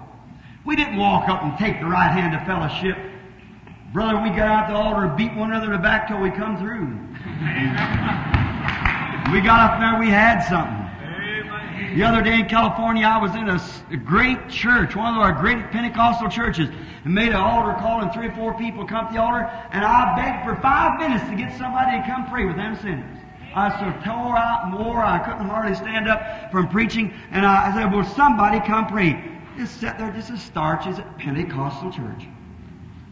We 0.65 0.75
didn't 0.75 0.97
walk 0.97 1.29
up 1.29 1.41
and 1.41 1.57
take 1.57 1.79
the 1.79 1.87
right 1.87 2.11
hand 2.11 2.35
of 2.35 2.45
fellowship. 2.45 2.97
Brother, 3.91 4.21
we 4.21 4.29
got 4.29 4.47
out 4.47 4.67
the 4.67 4.75
altar 4.75 5.05
and 5.05 5.17
beat 5.17 5.33
one 5.33 5.49
another 5.49 5.67
in 5.67 5.71
the 5.71 5.77
back 5.79 6.09
till 6.09 6.19
we 6.19 6.29
come 6.29 6.59
through. 6.59 6.93
we 9.31 9.41
got 9.41 9.71
up 9.71 9.79
there, 9.79 9.99
we 9.99 10.09
had 10.09 10.41
something. 10.47 10.87
The 11.95 12.03
other 12.03 12.21
day 12.21 12.39
in 12.39 12.47
California, 12.47 13.05
I 13.05 13.17
was 13.17 13.33
in 13.35 13.49
a, 13.49 13.97
great 13.97 14.49
church, 14.49 14.95
one 14.95 15.15
of 15.15 15.19
our 15.19 15.31
great 15.31 15.71
Pentecostal 15.71 16.29
churches, 16.29 16.69
and 17.03 17.13
made 17.13 17.29
an 17.29 17.35
altar 17.35 17.73
call, 17.79 18.01
and 18.01 18.13
three 18.13 18.27
or 18.27 18.35
four 18.35 18.53
people 18.53 18.85
come 18.85 19.07
to 19.07 19.13
the 19.13 19.21
altar, 19.21 19.49
and 19.71 19.83
I 19.83 20.15
begged 20.15 20.45
for 20.45 20.61
five 20.61 20.99
minutes 20.99 21.27
to 21.29 21.35
get 21.35 21.57
somebody 21.57 21.97
to 21.97 22.05
come 22.05 22.29
pray 22.29 22.45
with 22.45 22.55
them 22.55 22.77
sinners. 22.81 23.17
I 23.55 23.69
so 23.79 23.89
tore 24.05 24.37
out 24.37 24.69
more. 24.69 25.03
I 25.03 25.17
couldn't 25.19 25.47
hardly 25.47 25.75
stand 25.75 26.07
up 26.07 26.51
from 26.51 26.69
preaching. 26.69 27.11
And 27.31 27.45
I, 27.45 27.71
I 27.71 27.73
said, 27.73 27.91
"Will 27.91 28.05
somebody 28.05 28.59
come 28.59 28.85
preach. 28.85 29.17
Just 29.57 29.81
sat 29.81 29.97
there 29.97 30.11
just 30.11 30.29
as 30.29 30.43
starch 30.43 30.85
as 30.85 30.99
a 30.99 31.15
Pentecostal 31.17 31.91
church. 31.91 32.27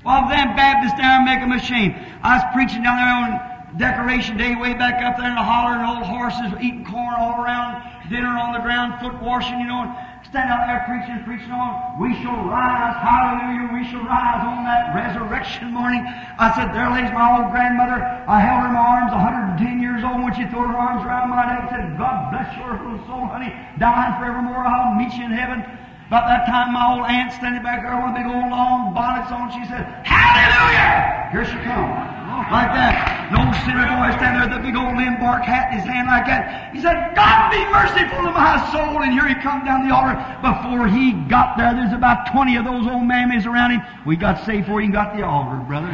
Well, 0.05 0.29
them 0.29 0.55
Baptists 0.55 0.99
down 0.99 1.25
make 1.25 1.39
them 1.39 1.51
ashamed. 1.51 1.95
I 2.21 2.37
was 2.37 2.45
preaching 2.53 2.83
down 2.83 2.97
there 2.97 3.39
on 3.39 3.55
Decoration 3.77 4.38
Day 4.38 4.56
way 4.56 4.73
back 4.73 5.03
up 5.03 5.18
there 5.19 5.27
in 5.27 5.35
the 5.35 5.43
holler 5.43 5.76
and 5.76 5.84
old 5.84 6.07
horses 6.07 6.47
eating 6.64 6.85
corn 6.88 7.11
all 7.19 7.43
around, 7.43 7.84
dinner 8.07 8.31
on 8.31 8.53
the 8.56 8.64
ground, 8.64 9.03
foot 9.03 9.19
washing, 9.19 9.60
you 9.60 9.68
know, 9.68 9.84
and 9.84 9.91
stand 10.23 10.47
out 10.47 10.64
there 10.64 10.88
preaching, 10.88 11.19
preaching 11.27 11.52
on, 11.52 11.99
we 11.99 12.15
shall 12.23 12.39
rise, 12.47 12.95
hallelujah, 13.03 13.68
we 13.76 13.84
shall 13.91 14.07
rise 14.07 14.47
on 14.47 14.64
that 14.64 14.95
resurrection 14.95 15.76
morning. 15.76 15.99
I 16.39 16.56
said, 16.56 16.72
there 16.72 16.88
lays 16.88 17.11
my 17.11 17.35
old 17.35 17.52
grandmother. 17.52 17.99
I 17.99 18.39
held 18.39 18.64
her 18.64 18.72
in 18.72 18.80
my 18.80 18.85
arms, 18.95 19.11
110 19.11 19.84
years 19.84 20.07
old, 20.07 20.23
when 20.23 20.31
she 20.31 20.47
threw 20.47 20.64
her 20.64 20.77
arms 20.80 21.03
around 21.03 21.27
my 21.27 21.43
neck 21.43 21.68
and 21.68 21.69
said, 21.76 21.85
God 21.99 22.31
bless 22.31 22.47
your 22.56 22.80
little 22.80 23.03
soul, 23.11 23.27
honey, 23.27 23.52
dying 23.76 24.15
forevermore, 24.15 24.64
I'll 24.64 24.95
meet 24.95 25.11
you 25.19 25.27
in 25.27 25.35
heaven. 25.35 25.68
About 26.07 26.30
that 26.30 26.45
time, 26.45 26.69
my 26.69 26.86
old 26.94 27.10
aunt 27.10 27.34
standing 27.34 27.65
back 27.65 27.82
there 27.82 27.98
with 27.98 28.14
a 28.14 28.18
big 28.22 28.30
old 28.30 28.53
long 28.53 28.94
bonnet 28.94 29.26
on, 29.34 29.49
she 29.49 29.65
said, 29.65 29.82
Hallelujah! 30.06 31.34
Here 31.34 31.45
she 31.49 31.57
comes. 31.65 32.14
Like 32.45 32.69
that. 32.77 33.34
No 33.34 33.41
sinner 33.65 33.90
boy 33.90 34.14
standing 34.22 34.38
there 34.38 34.53
with 34.53 34.61
a 34.61 34.61
big 34.61 34.77
old 34.77 34.94
limbark 34.94 35.41
hat 35.41 35.73
in 35.73 35.82
his 35.82 35.88
hand 35.90 36.06
like 36.06 36.30
that. 36.30 36.69
He 36.77 36.80
said, 36.82 37.18
God 37.18 37.49
be 37.49 37.57
merciful 37.73 38.22
to 38.22 38.30
my 38.30 38.61
soul. 38.69 39.02
And 39.02 39.18
here 39.18 39.26
he 39.26 39.34
come 39.41 39.65
down 39.65 39.90
the 39.90 39.95
altar. 39.95 40.14
Before 40.45 40.86
he 40.86 41.18
got 41.26 41.57
there, 41.57 41.73
there's 41.73 41.94
about 41.94 42.30
20 42.30 42.53
of 42.57 42.65
those 42.69 42.86
old 42.86 43.02
mammies 43.02 43.49
around 43.49 43.73
him. 43.73 43.82
We 44.06 44.14
got 44.14 44.45
saved 44.45 44.69
before 44.69 44.82
he 44.82 44.90
got 44.94 45.18
the 45.18 45.26
altar, 45.26 45.57
brother. 45.65 45.90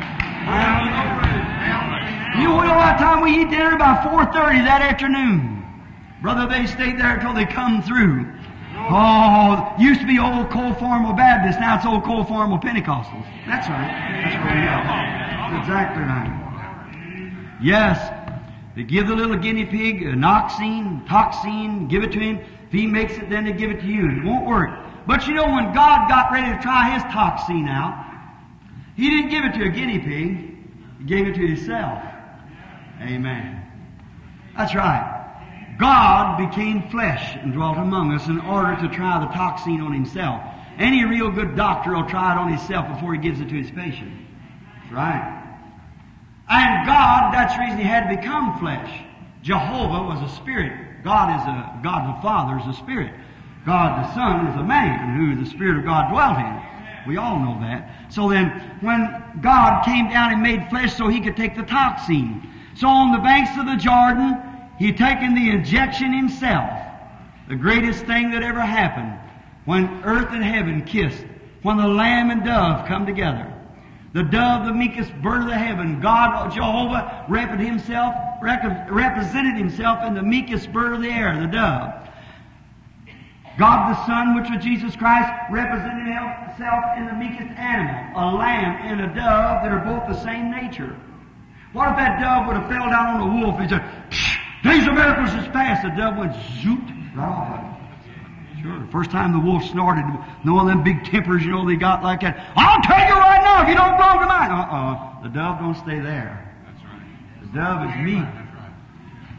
You 2.36 2.52
know 2.52 2.76
what 2.76 3.00
time 3.00 3.24
we 3.24 3.48
eat 3.48 3.50
dinner? 3.50 3.80
About 3.80 4.04
4.30 4.04 4.68
that 4.68 4.82
afternoon. 4.84 5.64
Brother, 6.22 6.52
they 6.52 6.68
stayed 6.68 7.00
there 7.00 7.16
until 7.16 7.34
they 7.34 7.46
come 7.46 7.82
through. 7.82 8.28
Oh, 8.90 9.76
used 9.80 10.02
to 10.02 10.08
be 10.08 10.20
old 10.20 10.50
cold 10.50 10.78
formal 10.80 11.14
Baptist, 11.14 11.60
now 11.60 11.76
it's 11.76 11.86
old 11.86 12.04
cold 12.04 12.28
formal 12.28 12.58
Pentecostals. 12.58 13.26
That's 13.46 13.68
right. 13.70 13.88
That's 14.24 14.36
right. 14.36 14.64
Yeah. 14.64 15.52
That's 15.52 15.68
exactly 15.68 16.04
right. 16.04 17.58
Yes, 17.62 18.00
they 18.76 18.84
give 18.84 19.08
the 19.08 19.16
little 19.16 19.38
guinea 19.38 19.66
pig 19.66 20.02
a 20.02 20.14
noxine, 20.14 21.06
toxine, 21.08 21.90
give 21.90 22.04
it 22.04 22.12
to 22.14 22.20
him. 22.20 22.40
If 22.68 22.72
he 22.72 22.88
makes 22.88 23.14
it, 23.14 23.30
then 23.30 23.44
they 23.46 23.52
give 23.52 23.70
it 23.70 23.82
to 23.82 23.86
you. 23.86 24.10
It 24.10 24.24
won't 24.24 24.48
work. 24.48 24.70
But 25.06 25.28
you 25.28 25.34
know, 25.34 25.46
when 25.46 25.74
God 25.74 26.08
got 26.08 26.32
ready 26.32 26.56
to 26.56 26.62
try 26.62 26.94
his 26.94 27.04
toxine 27.04 27.68
out, 27.70 28.08
he 28.96 29.10
didn't 29.10 29.30
give 29.30 29.44
it 29.46 29.54
to 29.60 29.66
a 29.66 29.70
guinea 29.70 30.00
pig. 30.00 30.58
He 31.00 31.04
gave 31.06 31.28
it 31.28 31.36
to 31.36 31.46
himself. 31.46 32.02
Amen. 33.02 33.62
That's 34.56 34.74
right. 34.74 35.11
God 35.80 36.38
became 36.38 36.90
flesh 36.90 37.36
and 37.36 37.54
dwelt 37.54 37.78
among 37.78 38.14
us 38.14 38.28
in 38.28 38.40
order 38.42 38.76
to 38.82 38.96
try 38.96 39.20
the 39.20 39.34
toxin 39.34 39.82
on 39.82 39.94
himself. 39.94 40.42
Any 40.78 41.06
real 41.06 41.32
good 41.32 41.56
doctor 41.56 41.94
will 41.94 42.08
try 42.08 42.34
it 42.34 42.38
on 42.38 42.50
himself 42.50 42.88
before 42.94 43.14
he 43.14 43.20
gives 43.20 43.40
it 43.40 43.50
to 43.50 43.56
his 43.56 43.72
patient. 43.72 44.14
That's 44.82 44.94
right. 44.94 45.38
And 46.50 46.86
God, 46.86 47.34
that's 47.34 47.56
the 47.56 47.62
reason 47.62 47.78
he 47.78 47.84
had 47.84 48.10
to 48.10 48.18
become 48.18 48.60
flesh. 48.60 49.04
Jehovah 49.42 50.04
was 50.04 50.32
a 50.32 50.36
spirit. 50.36 51.04
God 51.04 51.40
is 51.40 51.48
a, 51.48 51.80
God 51.84 52.18
the 52.18 52.22
Father 52.22 52.60
is 52.60 52.76
a 52.76 52.78
spirit. 52.80 53.14
God 53.66 54.04
the 54.04 54.14
Son 54.14 54.48
is 54.48 54.56
a 54.60 54.64
man 54.64 55.18
who 55.18 55.44
the 55.44 55.50
Spirit 55.50 55.80
of 55.80 55.86
God 55.86 56.12
dwelt 56.12 56.38
in. 56.38 56.62
We 57.08 57.18
all 57.18 57.40
know 57.40 57.60
that. 57.62 58.12
So 58.14 58.30
then, 58.30 58.50
when 58.82 59.40
God 59.42 59.84
came 59.84 60.10
down 60.10 60.34
and 60.34 60.42
made 60.42 60.70
flesh 60.70 60.96
so 60.96 61.08
he 61.08 61.22
could 61.22 61.38
take 61.38 61.56
the 61.56 61.64
toxin. 61.64 62.48
So 62.76 62.88
on 62.88 63.12
the 63.12 63.20
banks 63.20 63.58
of 63.58 63.66
the 63.66 63.76
Jordan, 63.76 64.38
He'd 64.82 64.98
taken 64.98 65.36
the 65.36 65.52
injection 65.52 66.12
himself. 66.12 66.68
The 67.48 67.56
greatest 67.56 68.04
thing 68.06 68.32
that 68.32 68.42
ever 68.42 68.62
happened 68.62 69.14
when 69.66 70.04
earth 70.04 70.30
and 70.32 70.44
heaven 70.44 70.84
kissed, 70.86 71.24
when 71.62 71.78
the 71.78 71.88
lamb 71.88 72.32
and 72.32 72.44
dove 72.44 72.88
come 72.88 73.06
together. 73.06 73.54
The 74.14 74.24
dove, 74.24 74.66
the 74.66 74.74
meekest 74.74 75.14
bird 75.22 75.44
of 75.44 75.50
the 75.50 75.58
heaven, 75.58 76.02
God, 76.02 76.52
Jehovah, 76.52 77.28
himself, 77.30 78.16
represented 78.42 79.56
himself 79.56 80.04
in 80.04 80.16
the 80.16 80.24
meekest 80.24 80.74
bird 80.74 80.94
of 80.94 81.04
the 81.04 81.10
air, 81.10 81.40
the 81.40 81.46
dove. 81.46 81.94
God 83.60 83.92
the 83.92 84.06
Son, 84.08 84.34
which 84.34 84.50
was 84.50 84.64
Jesus 84.64 84.96
Christ, 84.96 85.32
represented 85.52 86.08
himself 86.08 86.84
in 86.98 87.06
the 87.06 87.14
meekest 87.14 87.52
animal, 87.56 88.20
a 88.20 88.34
lamb 88.36 88.82
and 88.82 89.02
a 89.02 89.14
dove 89.14 89.62
that 89.62 89.72
are 89.72 89.86
both 89.86 90.08
the 90.08 90.24
same 90.24 90.50
nature. 90.50 90.98
What 91.72 91.90
if 91.92 91.98
that 91.98 92.20
dove 92.20 92.48
would 92.48 92.58
have 92.58 92.68
fell 92.68 92.90
down 92.90 93.22
on 93.22 93.30
a 93.30 93.42
wolf 93.42 93.60
and 93.60 93.70
said! 93.70 94.01
Days 94.64 94.88
of 94.88 94.94
miracles 94.94 95.34
is 95.34 95.48
past. 95.50 95.84
The 95.84 95.90
dove 95.90 96.18
went 96.18 96.34
zoot 96.34 97.16
right 97.16 97.28
off. 97.28 97.78
Sure. 98.62 98.88
First 98.92 99.10
time 99.10 99.32
the 99.32 99.40
wolf 99.40 99.64
snorted, 99.64 100.06
no 100.46 100.54
one 100.54 100.70
of 100.70 100.76
them 100.76 100.84
big 100.84 101.04
tempers, 101.04 101.44
you 101.44 101.52
know, 101.52 101.66
they 101.66 101.76
got 101.76 102.04
like 102.04 102.22
that. 102.22 102.52
I'll 102.56 102.82
tell 102.84 103.00
you 103.08 103.16
right 103.16 103.42
now 103.42 103.64
if 103.64 103.70
you 103.70 103.76
don't 103.76 103.98
blow 103.98 104.20
tonight. 104.20 104.50
mine. 104.50 104.52
Uh-uh. 104.52 105.24
The 105.24 105.30
dove 105.30 105.60
don't 105.60 105.76
stay 105.76 106.00
there. 106.00 106.48
That's 106.66 106.84
right. 106.86 107.42
The 107.42 107.60
dove 107.60 107.90
is 107.90 108.06
meat. 108.06 108.28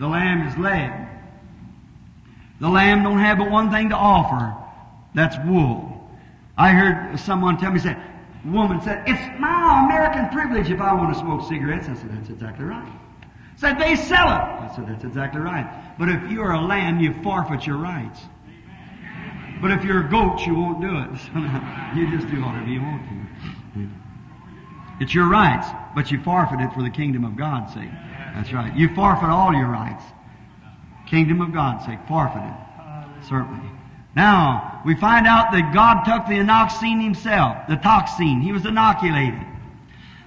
The 0.01 0.09
lamb 0.09 0.49
is 0.49 0.57
leg. 0.59 0.91
The 2.61 2.69
lamb 2.69 3.05
don't 3.05 3.19
have 3.19 3.39
but 3.39 3.51
one 3.51 3.71
thing 3.71 3.91
to 3.91 3.97
offer. 3.97 4.57
That's 5.15 5.37
wool. 5.47 6.11
I 6.57 6.71
heard 6.71 7.19
someone 7.21 7.59
tell 7.59 7.71
me, 7.73 7.79
said, 7.79 8.01
woman 8.45 8.81
said, 8.83 9.05
it's 9.07 9.41
my 9.41 9.85
American 9.85 10.29
privilege 10.31 10.71
if 10.71 10.81
I 10.81 10.93
want 10.95 11.15
to 11.15 11.21
smoke 11.21 11.49
cigarettes. 11.49 11.89
I 11.89 11.95
said, 11.95 12.17
that's 12.17 12.29
exactly 12.29 12.65
right. 12.65 12.93
Said 13.63 13.79
they 13.79 13.95
sell 13.95 14.27
it. 14.27 14.43
I 14.43 14.73
said, 14.75 14.89
that's 14.89 15.05
exactly 15.05 15.41
right. 15.41 15.65
But 15.97 16.09
if 16.09 16.33
you're 16.33 16.51
a 16.51 16.61
lamb, 16.61 16.99
you 16.99 17.15
forfeit 17.23 17.65
your 17.65 17.77
rights. 17.77 18.19
But 19.61 19.71
if 19.71 19.85
you're 19.85 20.05
a 20.05 20.11
goat, 20.11 20.45
you 20.45 20.53
won't 20.57 20.81
do 20.81 20.89
it. 20.89 21.11
you 21.97 22.11
just 22.11 22.29
do 22.29 22.43
whatever 22.43 22.67
you 22.67 22.83
want 22.83 23.03
to. 23.05 23.89
It's 24.99 25.15
your 25.15 25.29
rights, 25.29 25.69
but 25.95 26.11
you 26.11 26.21
forfeit 26.25 26.59
it 26.59 26.73
for 26.73 26.83
the 26.83 26.91
kingdom 26.91 27.25
of 27.25 27.37
God's 27.37 27.73
sake. 27.73 27.93
That's 28.35 28.53
right. 28.53 28.77
You 28.77 28.93
forfeit 28.97 29.29
all 29.29 29.53
your 29.53 29.69
rights. 29.69 30.03
Kingdom 31.07 31.41
of 31.41 31.53
God's 31.53 31.87
sake. 31.87 32.01
Forfeit 32.09 32.43
it. 32.43 33.29
Certainly. 33.29 33.71
Now, 34.17 34.83
we 34.85 34.97
find 34.97 35.25
out 35.29 35.53
that 35.53 35.73
God 35.73 36.03
took 36.03 36.27
the 36.27 36.35
inoxine 36.35 37.01
himself, 37.01 37.69
the 37.69 37.77
toxine. 37.77 38.43
He 38.43 38.51
was 38.51 38.67
inoculated. 38.67 39.47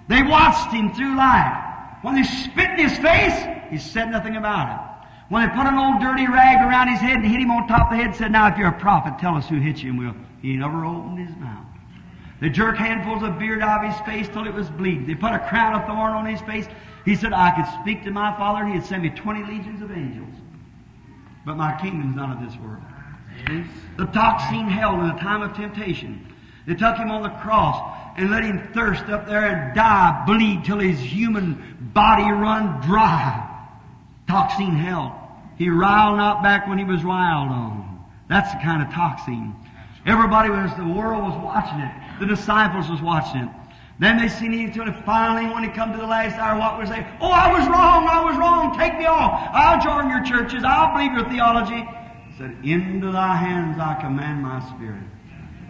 They 0.08 0.24
watched 0.24 0.72
him 0.72 0.94
through 0.94 1.18
life. 1.18 1.65
When 2.06 2.14
they 2.14 2.24
spit 2.24 2.70
in 2.70 2.88
his 2.88 3.00
face, 3.00 3.34
he 3.72 3.80
said 3.80 4.12
nothing 4.12 4.36
about 4.36 4.70
it. 4.70 5.08
When 5.30 5.42
they 5.42 5.56
put 5.56 5.66
an 5.66 5.74
old 5.74 6.00
dirty 6.00 6.28
rag 6.28 6.64
around 6.64 6.90
his 6.90 7.00
head 7.00 7.16
and 7.16 7.26
hit 7.26 7.42
him 7.42 7.50
on 7.50 7.68
top 7.68 7.92
of 7.92 7.98
the 7.98 8.04
head, 8.04 8.16
said, 8.16 8.32
Now 8.32 8.46
if 8.46 8.60
you're 8.60 8.68
a 8.68 8.80
prophet, 8.80 9.18
tell 9.18 9.34
us 9.34 9.50
who 9.50 9.60
hit 9.60 9.82
you 9.82 9.90
and 9.90 9.98
we'll 9.98 10.16
he 10.40 10.56
never 10.56 10.86
opened 10.86 11.28
his 11.28 11.36
mouth. 11.38 11.66
They 12.40 12.50
jerked 12.50 12.78
handfuls 12.78 13.24
of 13.24 13.40
beard 13.40 13.64
out 13.64 13.84
of 13.84 13.92
his 13.92 14.00
face 14.02 14.28
till 14.28 14.46
it 14.46 14.54
was 14.54 14.70
bleeding. 14.70 15.08
They 15.08 15.16
put 15.16 15.34
a 15.34 15.40
crown 15.50 15.74
of 15.74 15.88
thorn 15.88 16.14
on 16.14 16.28
his 16.28 16.42
face. 16.42 16.68
He 17.06 17.16
said, 17.16 17.34
I 17.34 17.50
could 17.56 17.82
speak 17.82 18.04
to 18.04 18.12
my 18.12 18.38
father 18.38 18.64
and 18.64 18.74
he'd 18.76 18.86
send 18.86 19.02
me 19.02 19.10
twenty 19.10 19.44
legions 19.44 19.82
of 19.82 19.92
angels. 19.92 20.36
But 21.44 21.58
my 21.58 21.76
kingdom's 21.82 22.16
not 22.16 22.38
of 22.38 22.48
this 22.48 22.56
world. 22.60 22.84
The 23.98 24.06
toxine 24.06 24.70
held 24.70 25.00
in 25.00 25.08
the 25.08 25.20
time 25.20 25.42
of 25.42 25.56
temptation. 25.56 26.32
They 26.68 26.76
took 26.76 26.98
him 26.98 27.10
on 27.10 27.24
the 27.24 27.30
cross 27.30 27.82
and 28.18 28.32
let 28.32 28.44
him 28.44 28.70
thirst 28.74 29.06
up 29.06 29.28
there 29.28 29.46
and 29.46 29.76
die, 29.76 30.24
bleed 30.26 30.64
till 30.64 30.80
his 30.80 31.00
human 31.00 31.75
body 31.96 32.30
run 32.30 32.82
dry. 32.82 33.42
Toxine 34.28 34.78
hell. 34.78 35.22
He 35.58 35.70
riled 35.70 36.18
not 36.18 36.44
back 36.44 36.68
when 36.68 36.78
he 36.78 36.84
was 36.84 37.04
riled 37.04 37.50
on. 37.50 38.06
That's 38.30 38.52
the 38.52 38.60
kind 38.60 38.84
of 38.84 38.90
toxine. 38.90 39.56
Everybody 40.06 40.50
was, 40.50 40.70
the 40.78 40.86
world 40.86 41.24
was 41.24 41.42
watching 41.42 41.80
it. 41.80 42.20
The 42.20 42.28
disciples 42.28 42.90
was 42.90 43.02
watching 43.02 43.42
it. 43.42 43.50
Then 43.98 44.18
they 44.18 44.28
seen 44.28 44.52
him 44.52 44.68
until 44.68 44.92
finally, 45.04 45.52
when 45.52 45.64
he 45.64 45.70
come 45.70 45.94
to 45.94 45.98
the 45.98 46.06
last 46.06 46.38
hour, 46.38 46.60
what 46.60 46.78
was 46.78 46.90
they? 46.90 47.08
Oh, 47.22 47.32
I 47.32 47.58
was 47.58 47.66
wrong, 47.66 48.08
I 48.10 48.26
was 48.26 48.36
wrong, 48.36 48.78
take 48.78 48.98
me 48.98 49.06
off. 49.06 49.50
I'll 49.54 49.82
join 49.82 50.10
your 50.10 50.22
churches, 50.22 50.64
I'll 50.66 50.94
believe 50.94 51.14
your 51.14 51.30
theology. 51.30 51.88
He 52.30 52.38
said, 52.38 52.58
Into 52.64 53.12
thy 53.12 53.38
hands 53.38 53.80
I 53.80 53.96
command 54.02 54.44
my 54.44 54.60
spirit. 54.76 55.02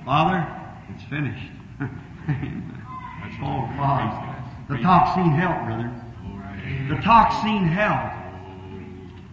Father, 0.03 0.41
it's 0.89 1.03
finished. 1.03 1.51
That's 1.79 3.37
oh, 3.41 3.45
all 3.45 3.69
God. 3.77 4.35
The 4.69 4.75
toxine 4.75 5.37
helped, 5.37 5.65
brother. 5.65 5.93
The 6.89 6.95
toxine 6.95 7.67
helped. 7.67 8.15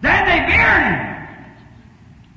Then 0.01 0.25
they 0.25 0.39
buried 0.45 0.97
him. 0.97 1.13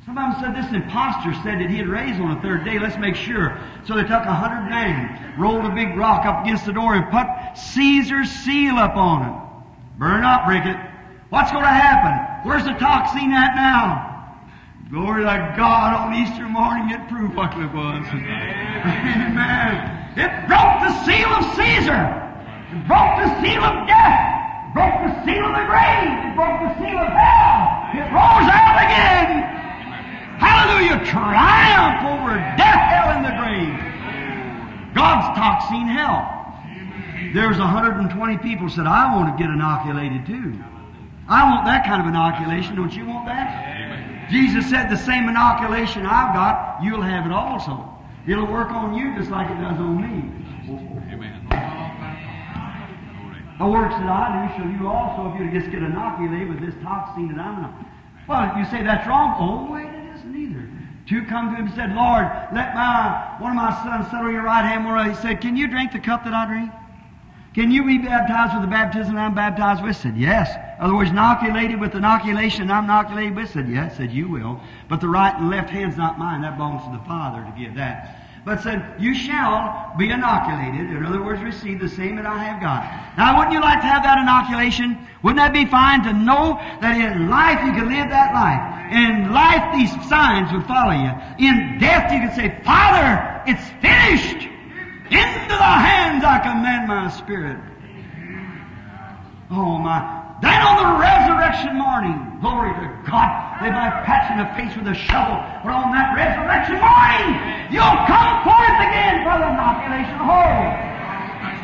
Some 0.07 0.19
of 0.19 0.39
them 0.39 0.55
said 0.55 0.65
this 0.65 0.73
impostor 0.73 1.35
said 1.43 1.59
that 1.59 1.69
he 1.69 1.79
had 1.79 1.89
raised 1.89 2.21
on 2.21 2.35
the 2.35 2.41
third 2.41 2.65
day. 2.65 2.79
Let's 2.79 2.97
make 2.97 3.17
sure. 3.17 3.61
So 3.87 3.97
they 3.97 4.03
took 4.03 4.23
a 4.23 4.35
hundred 4.35 4.71
men, 4.71 5.35
rolled 5.37 5.65
a 5.65 5.75
big 5.75 5.97
rock 5.97 6.25
up 6.25 6.45
against 6.45 6.65
the 6.65 6.73
door, 6.73 6.95
and 6.95 7.11
put 7.11 7.27
Caesar's 7.59 8.31
seal 8.31 8.77
up 8.77 8.97
on 8.97 9.27
it. 9.27 9.35
Burn 9.99 10.23
up, 10.23 10.47
break 10.47 10.65
it. 10.65 10.77
What's 11.31 11.51
going 11.51 11.65
to 11.65 11.69
happen? 11.69 12.47
Where's 12.49 12.63
the 12.63 12.79
toxine 12.79 13.35
at 13.35 13.57
now? 13.57 14.15
Glory 14.91 15.25
to 15.25 15.55
God 15.57 15.95
on 15.95 16.15
Easter 16.15 16.47
morning 16.47 16.91
it 16.95 17.09
proved 17.09 17.35
what 17.35 17.51
it 17.59 17.75
was. 17.75 18.07
Amen. 18.15 19.35
It 20.15 20.31
broke 20.47 20.87
the 20.87 20.95
seal 21.03 21.27
of 21.35 21.43
Caesar. 21.57 21.99
It 22.71 22.87
broke 22.87 23.19
the 23.19 23.27
seal 23.43 23.65
of 23.65 23.89
death 23.89 24.36
broke 24.77 25.09
the 25.09 25.25
seal 25.25 25.41
of 25.41 25.57
the 25.57 25.65
grave. 25.65 26.13
It 26.21 26.37
broke 26.37 26.61
the 26.61 26.73
seal 26.77 27.01
of 27.01 27.09
hell. 27.09 27.97
It 27.97 28.05
rose 28.13 28.45
out 28.53 28.77
again. 28.85 29.41
Hallelujah. 30.37 31.01
Triumph 31.09 32.05
over 32.05 32.37
death, 32.61 32.85
hell, 32.93 33.09
and 33.17 33.25
the 33.25 33.33
grave. 33.41 33.73
God's 34.95 35.33
toxin 35.33 35.89
hell. 35.89 36.29
There's 37.33 37.57
120 37.57 38.39
people 38.39 38.69
said, 38.69 38.87
I 38.87 39.17
want 39.17 39.33
to 39.35 39.43
get 39.43 39.51
inoculated 39.51 40.27
too. 40.27 40.61
I 41.27 41.49
want 41.51 41.65
that 41.65 41.87
kind 41.87 42.03
of 42.03 42.09
inoculation. 42.09 42.77
Don't 42.77 42.93
you 42.93 43.07
want 43.07 43.27
that? 43.27 44.29
Jesus 44.31 44.69
said 44.69 44.91
the 44.91 44.97
same 44.97 45.29
inoculation 45.29 46.05
I've 46.05 46.35
got, 46.35 46.83
you'll 46.83 47.03
have 47.03 47.25
it 47.25 47.33
also. 47.33 47.93
It'll 48.29 48.47
work 48.47 48.71
on 48.71 48.95
you 48.95 49.17
just 49.17 49.31
like 49.31 49.51
it 49.51 49.55
does 49.55 49.79
on 49.79 50.03
me. 50.03 50.31
Amen. 51.13 51.86
The 53.59 53.67
works 53.67 53.95
that 53.95 54.07
I 54.07 54.49
do 54.49 54.63
shall 54.63 54.71
you 54.71 54.89
also 54.89 55.33
if 55.33 55.41
you 55.41 55.51
just 55.59 55.73
get 55.73 55.83
inoculated 55.83 56.49
with 56.49 56.61
this 56.61 56.75
toxin 56.83 57.29
that 57.29 57.41
I'm 57.41 57.65
in. 57.65 57.87
Well, 58.29 58.59
you 58.59 58.65
say 58.67 58.83
that's 58.83 59.07
wrong. 59.09 59.37
Oh, 59.39 59.73
wait, 59.73 59.87
it 59.87 60.17
isn't 60.17 60.37
either. 60.37 60.69
Two 61.09 61.25
come 61.25 61.51
to 61.51 61.57
him 61.57 61.67
and 61.67 61.75
said, 61.75 61.95
Lord, 61.95 62.27
let 62.53 62.75
my 62.75 63.37
one 63.39 63.53
of 63.53 63.57
my 63.57 63.73
sons 63.83 64.11
settle 64.11 64.31
your 64.31 64.43
right 64.43 64.65
hand. 64.65 64.85
Where 64.85 65.09
he 65.09 65.15
said, 65.15 65.41
Can 65.41 65.57
you 65.57 65.69
drink 65.69 65.93
the 65.93 66.01
cup 66.01 66.25
that 66.25 66.35
I 66.35 66.47
drink? 66.47 66.71
Can 67.55 67.71
you 67.71 67.87
be 67.87 67.97
baptized 67.97 68.53
with 68.53 68.63
the 68.63 68.71
baptism 68.71 69.17
I'm 69.17 69.35
baptized 69.35 69.83
with? 69.83 69.97
Said, 69.97 70.17
Yes. 70.19 70.53
In 70.79 70.85
other 70.85 70.95
words, 70.95 71.11
inoculated 71.11 71.81
with 71.81 71.95
inoculation 71.95 72.71
I'm 72.71 72.85
inoculated 72.85 73.35
with? 73.35 73.51
Said, 73.51 73.69
Yes. 73.69 73.97
Said, 73.97 74.13
You 74.13 74.29
will. 74.29 74.61
But 74.89 75.01
the 75.01 75.09
right 75.09 75.35
and 75.35 75.49
left 75.49 75.71
hand's 75.71 75.97
not 75.97 76.19
mine. 76.19 76.43
That 76.43 76.57
belongs 76.59 76.85
to 76.85 76.91
the 76.91 77.05
Father 77.05 77.43
to 77.43 77.59
give 77.59 77.77
that. 77.77 78.16
But 78.47 78.63
said, 78.63 78.95
You 79.01 79.13
shall 79.13 79.93
be 79.99 80.09
inoculated. 80.09 80.97
In 80.97 81.05
other 81.05 81.21
words, 81.21 81.43
receive 81.43 81.81
the 81.81 81.89
same 81.89 82.15
that 82.15 82.27
I 82.27 82.39
have 82.39 82.63
got. 82.63 82.87
Now, 83.19 83.37
wouldn't 83.37 83.53
you 83.53 83.61
like 83.61 83.81
to 83.81 83.87
have 83.89 84.05
that 84.05 84.19
inoculation? 84.19 84.97
Wouldn't 85.25 85.39
that 85.39 85.53
be 85.53 85.67
fine 85.67 86.05
to 86.05 86.13
know 86.13 86.55
that 86.81 86.95
in 86.95 87.29
life 87.29 87.59
you 87.67 87.73
can 87.73 87.91
live 87.91 88.09
that 88.09 88.31
life? 88.33 88.63
In 88.95 89.35
life, 89.35 89.75
these 89.75 89.91
signs 90.09 90.53
would 90.53 90.65
follow 90.65 90.95
you. 90.95 91.11
In 91.43 91.79
death, 91.81 92.13
you 92.13 92.23
could 92.23 92.37
say, 92.39 92.55
Father, 92.63 93.43
it's 93.51 93.67
finished. 93.83 94.47
Into 95.11 95.55
the 95.59 95.75
hands 95.83 96.23
I 96.23 96.39
commend 96.39 96.87
my 96.87 97.11
spirit. 97.11 97.59
Oh 99.51 99.77
my. 99.79 100.16
Then 100.43 100.61
on 100.61 100.77
the 100.85 100.91
resurrection 101.01 101.81
morning, 101.81 102.39
glory 102.45 102.69
to 102.77 102.87
God, 103.09 103.31
they 103.65 103.73
might 103.73 104.05
patch 104.05 104.29
in 104.29 104.37
the 104.37 104.49
face 104.53 104.77
with 104.77 104.85
a 104.85 104.95
shovel, 104.95 105.41
but 105.65 105.73
on 105.73 105.97
that 105.97 106.13
resurrection 106.13 106.77
morning, 106.77 107.41
you'll 107.73 108.01
come 108.05 108.45
forth 108.45 108.79
again 108.85 109.25
for 109.25 109.41
the 109.41 109.49
inoculation 109.49 110.21
hole. 110.21 110.69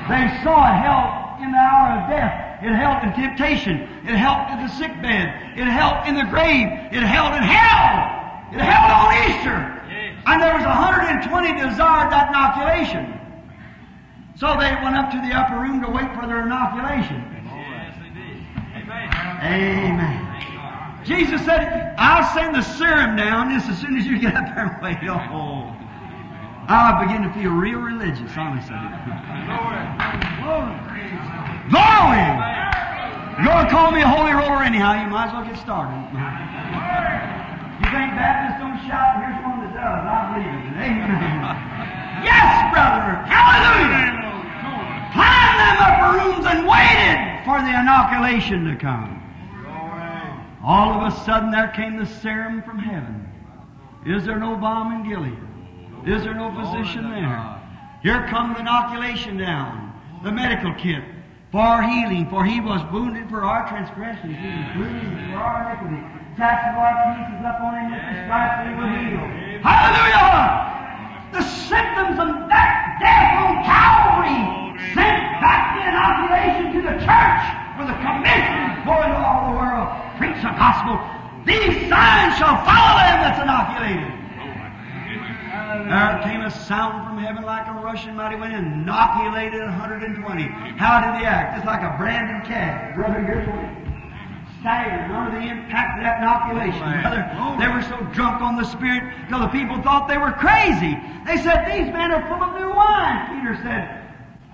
They 0.09 0.25
saw 0.41 0.73
it 0.73 0.77
held 0.81 1.45
in 1.45 1.53
the 1.53 1.61
hour 1.61 2.01
of 2.01 2.09
death. 2.09 2.65
It 2.65 2.73
held 2.73 3.05
in 3.05 3.13
temptation. 3.13 3.83
It 4.09 4.17
held 4.17 4.49
in 4.57 4.65
the 4.65 4.73
sick 4.73 4.95
bed. 5.03 5.59
It 5.59 5.69
held 5.69 6.09
in 6.09 6.15
the 6.15 6.25
grave. 6.33 6.69
It 6.95 7.05
held 7.05 7.35
in 7.35 7.43
hell. 7.43 8.09
It 8.55 8.63
held 8.63 8.89
on 8.89 9.11
Easter. 9.29 9.59
And 10.25 10.41
there 10.41 10.55
was 10.55 10.65
120 10.65 11.29
desired 11.61 12.09
that 12.09 12.31
inoculation. 12.31 13.19
So 14.37 14.57
they 14.57 14.73
went 14.81 14.97
up 14.97 15.11
to 15.11 15.19
the 15.19 15.35
upper 15.35 15.61
room 15.61 15.83
to 15.83 15.91
wait 15.91 16.09
for 16.15 16.27
their 16.27 16.47
inoculation. 16.47 17.42
Amen. 19.43 21.03
Jesus 21.05 21.45
said, 21.45 21.97
I'll 21.99 22.23
send 22.33 22.55
the 22.55 22.63
serum 22.63 23.17
down 23.17 23.51
just 23.51 23.69
as 23.69 23.79
soon 23.79 23.97
as 23.97 24.07
you 24.07 24.19
get 24.19 24.37
up 24.37 24.55
there 24.55 24.71
and 24.71 24.83
wait. 24.83 25.03
Oh. 25.11 25.67
I 26.71 27.03
begin 27.03 27.27
to 27.27 27.33
feel 27.35 27.51
real 27.51 27.81
religious, 27.83 28.31
honestly. 28.39 28.79
Glory! 31.75 32.23
You're 33.43 33.51
going 33.51 33.67
to 33.67 33.71
call 33.73 33.91
me 33.91 34.03
a 34.03 34.07
holy 34.07 34.31
roller 34.31 34.63
anyhow, 34.63 34.95
you 35.03 35.11
might 35.11 35.27
as 35.27 35.33
well 35.35 35.43
get 35.43 35.59
started. 35.59 35.99
You 37.83 37.91
think 37.91 38.15
Baptists 38.15 38.63
don't 38.63 38.79
shout? 38.87 39.27
Here's 39.27 39.43
one 39.43 39.59
that 39.67 39.75
does. 39.75 40.03
I 40.07 40.39
believe 40.39 40.55
it. 40.55 40.87
Amen. 40.87 41.43
Yes, 42.23 42.71
brother! 42.71 43.27
Hallelujah! 43.27 44.23
Climbed 45.11 45.59
them 45.59 45.77
upper 45.83 46.11
rooms 46.15 46.47
and 46.47 46.63
waited 46.63 47.43
for 47.43 47.59
the 47.59 47.75
inoculation 47.75 48.65
to 48.71 48.77
come. 48.77 49.22
All 50.65 50.93
of 50.93 51.13
a 51.13 51.17
sudden 51.25 51.51
there 51.51 51.69
came 51.69 51.99
the 51.99 52.07
serum 52.07 52.63
from 52.63 52.79
heaven. 52.79 53.29
Is 54.07 54.25
there 54.25 54.39
no 54.39 54.57
balm 54.57 54.93
in 54.93 55.11
Gilead? 55.11 55.39
Is 56.07 56.23
there 56.23 56.35
no 56.35 56.51
physician 56.55 57.11
there? 57.11 57.61
Here 58.03 58.27
comes 58.29 58.55
the 58.55 58.61
inoculation 58.63 59.39
down, 59.39 59.93
the 60.25 60.33
medical 60.33 60.75
kit 60.75 61.03
for 61.53 61.83
healing, 61.83 62.27
for 62.31 62.45
he 62.45 62.61
was 62.61 62.81
wounded 62.91 63.29
for 63.29 63.45
our 63.45 63.69
transgressions, 63.69 64.33
he 64.41 64.49
was 64.49 64.67
bruised 64.73 65.21
for 65.29 65.37
our 65.37 65.69
iniquity. 65.69 66.01
Tax 66.41 66.65
of 66.73 66.81
our 66.81 66.97
peace 67.13 67.29
is 67.29 67.45
up 67.45 67.61
on 67.61 67.77
him 67.77 67.93
with 67.93 68.01
the 68.09 68.17
stripes 68.25 68.57
we 68.65 68.73
were 68.73 68.89
healed. 68.89 69.61
Hallelujah! 69.61 70.73
The 71.37 71.45
symptoms 71.45 72.17
of 72.17 72.49
that 72.49 72.97
death 73.05 73.37
on 73.37 73.61
Calvary 73.69 74.41
sent 74.97 75.21
back 75.45 75.77
the 75.77 75.93
inoculation 75.93 76.73
to 76.73 76.81
the 76.89 76.97
church 77.05 77.62
for 77.77 77.85
the 77.87 77.97
commission 77.99 78.59
to 78.77 78.83
go 78.85 78.95
into 79.03 79.19
all 79.19 79.53
the 79.53 79.57
world, 79.59 79.89
preach 80.19 80.37
the 80.43 80.53
gospel. 80.55 80.99
These 81.45 81.89
signs 81.91 82.39
shall 82.39 82.59
follow 82.63 83.03
them 83.03 83.19
that's 83.25 83.41
inoculated. 83.43 84.23
There 85.73 86.21
came 86.23 86.41
a 86.43 86.51
sound 86.51 87.09
from 87.09 87.19
heaven 87.19 87.45
like 87.45 87.67
a 87.67 87.73
rushing 87.73 88.15
mighty 88.15 88.37
wind, 88.37 88.55
inoculated 88.55 89.63
120. 89.63 90.43
How 90.77 91.01
did 91.01 91.21
they 91.21 91.27
act? 91.27 91.57
Just 91.57 91.67
like 91.67 91.83
a 91.83 91.97
branded 91.99 92.47
cat. 92.47 92.95
Brother, 92.95 93.21
here's 93.21 93.49
what 93.49 93.83
staggered 94.63 95.11
under 95.11 95.41
the 95.41 95.45
impact 95.45 95.99
of 95.99 96.05
that 96.07 96.23
inoculation. 96.23 96.87
Brother, 97.03 97.27
they 97.59 97.67
were 97.67 97.83
so 97.83 97.99
drunk 98.15 98.41
on 98.41 98.57
the 98.57 98.65
Spirit 98.65 99.03
till 99.29 99.41
the 99.41 99.49
people 99.49 99.83
thought 99.83 100.07
they 100.07 100.19
were 100.19 100.33
crazy. 100.33 100.95
They 101.27 101.37
said, 101.43 101.67
These 101.67 101.93
men 101.93 102.13
are 102.13 102.23
full 102.31 102.43
of 102.43 102.55
new 102.55 102.71
wine. 102.71 103.43
Peter 103.43 103.59
said, 103.63 104.07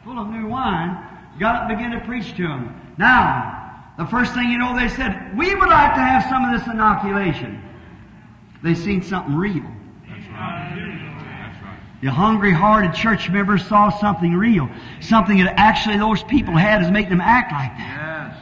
Full 0.05 0.19
of 0.19 0.28
new 0.28 0.49
wine. 0.49 0.97
Got 1.39 1.57
up 1.57 1.69
and 1.69 1.77
began 1.77 1.90
to 1.93 2.01
preach 2.07 2.35
to 2.36 2.49
them. 2.49 2.88
Now, 2.98 3.94
the 3.96 4.06
first 4.06 4.34
thing 4.34 4.50
you 4.50 4.58
know, 4.58 4.76
they 4.76 4.88
said, 4.88 5.36
We 5.38 5.54
would 5.54 5.68
like 5.68 5.94
to 5.94 6.00
have 6.00 6.24
some 6.28 6.44
of 6.44 6.58
this 6.58 6.68
inoculation. 6.68 7.62
They 8.62 8.74
seen 8.74 9.02
something 9.02 9.34
real. 9.34 9.64
The 12.00 12.10
hungry 12.10 12.52
hearted 12.52 12.94
church 12.94 13.28
members 13.30 13.66
saw 13.66 13.90
something 13.90 14.34
real. 14.34 14.68
Something 15.00 15.38
that 15.38 15.54
actually 15.58 15.96
those 15.98 16.22
people 16.24 16.56
had 16.56 16.82
is 16.82 16.90
making 16.90 17.10
them 17.10 17.20
act 17.20 17.52
like 17.52 17.76
that. 17.78 18.36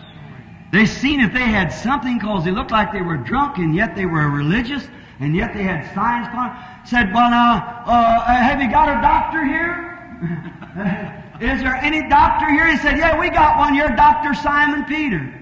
They 0.72 0.84
seen 0.84 1.20
if 1.20 1.32
they 1.32 1.40
had 1.40 1.68
something 1.68 2.18
because 2.18 2.44
they 2.44 2.50
looked 2.50 2.70
like 2.70 2.92
they 2.92 3.00
were 3.00 3.16
drunk 3.16 3.58
and 3.58 3.74
yet 3.74 3.94
they 3.94 4.04
were 4.04 4.28
religious 4.28 4.86
and 5.20 5.34
yet 5.34 5.54
they 5.54 5.62
had 5.62 5.94
signs 5.94 6.26
upon. 6.28 6.56
Said, 6.84 7.14
well 7.14 7.30
now, 7.30 7.82
uh, 7.86 8.24
have 8.26 8.60
you 8.60 8.70
got 8.70 8.88
a 8.88 9.00
doctor 9.00 9.44
here? 9.44 11.22
Is 11.40 11.60
there 11.60 11.74
any 11.76 12.08
doctor 12.08 12.50
here? 12.50 12.66
He 12.66 12.78
said, 12.78 12.96
yeah, 12.96 13.18
we 13.20 13.28
got 13.28 13.58
one 13.58 13.74
here, 13.74 13.88
Dr. 13.94 14.34
Simon 14.34 14.84
Peter. 14.84 15.32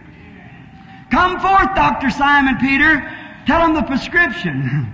Come 1.10 1.38
forth, 1.38 1.74
Dr. 1.76 2.10
Simon 2.10 2.56
Peter. 2.58 3.00
Tell 3.46 3.64
him 3.64 3.74
the 3.74 3.82
prescription. 3.82 4.90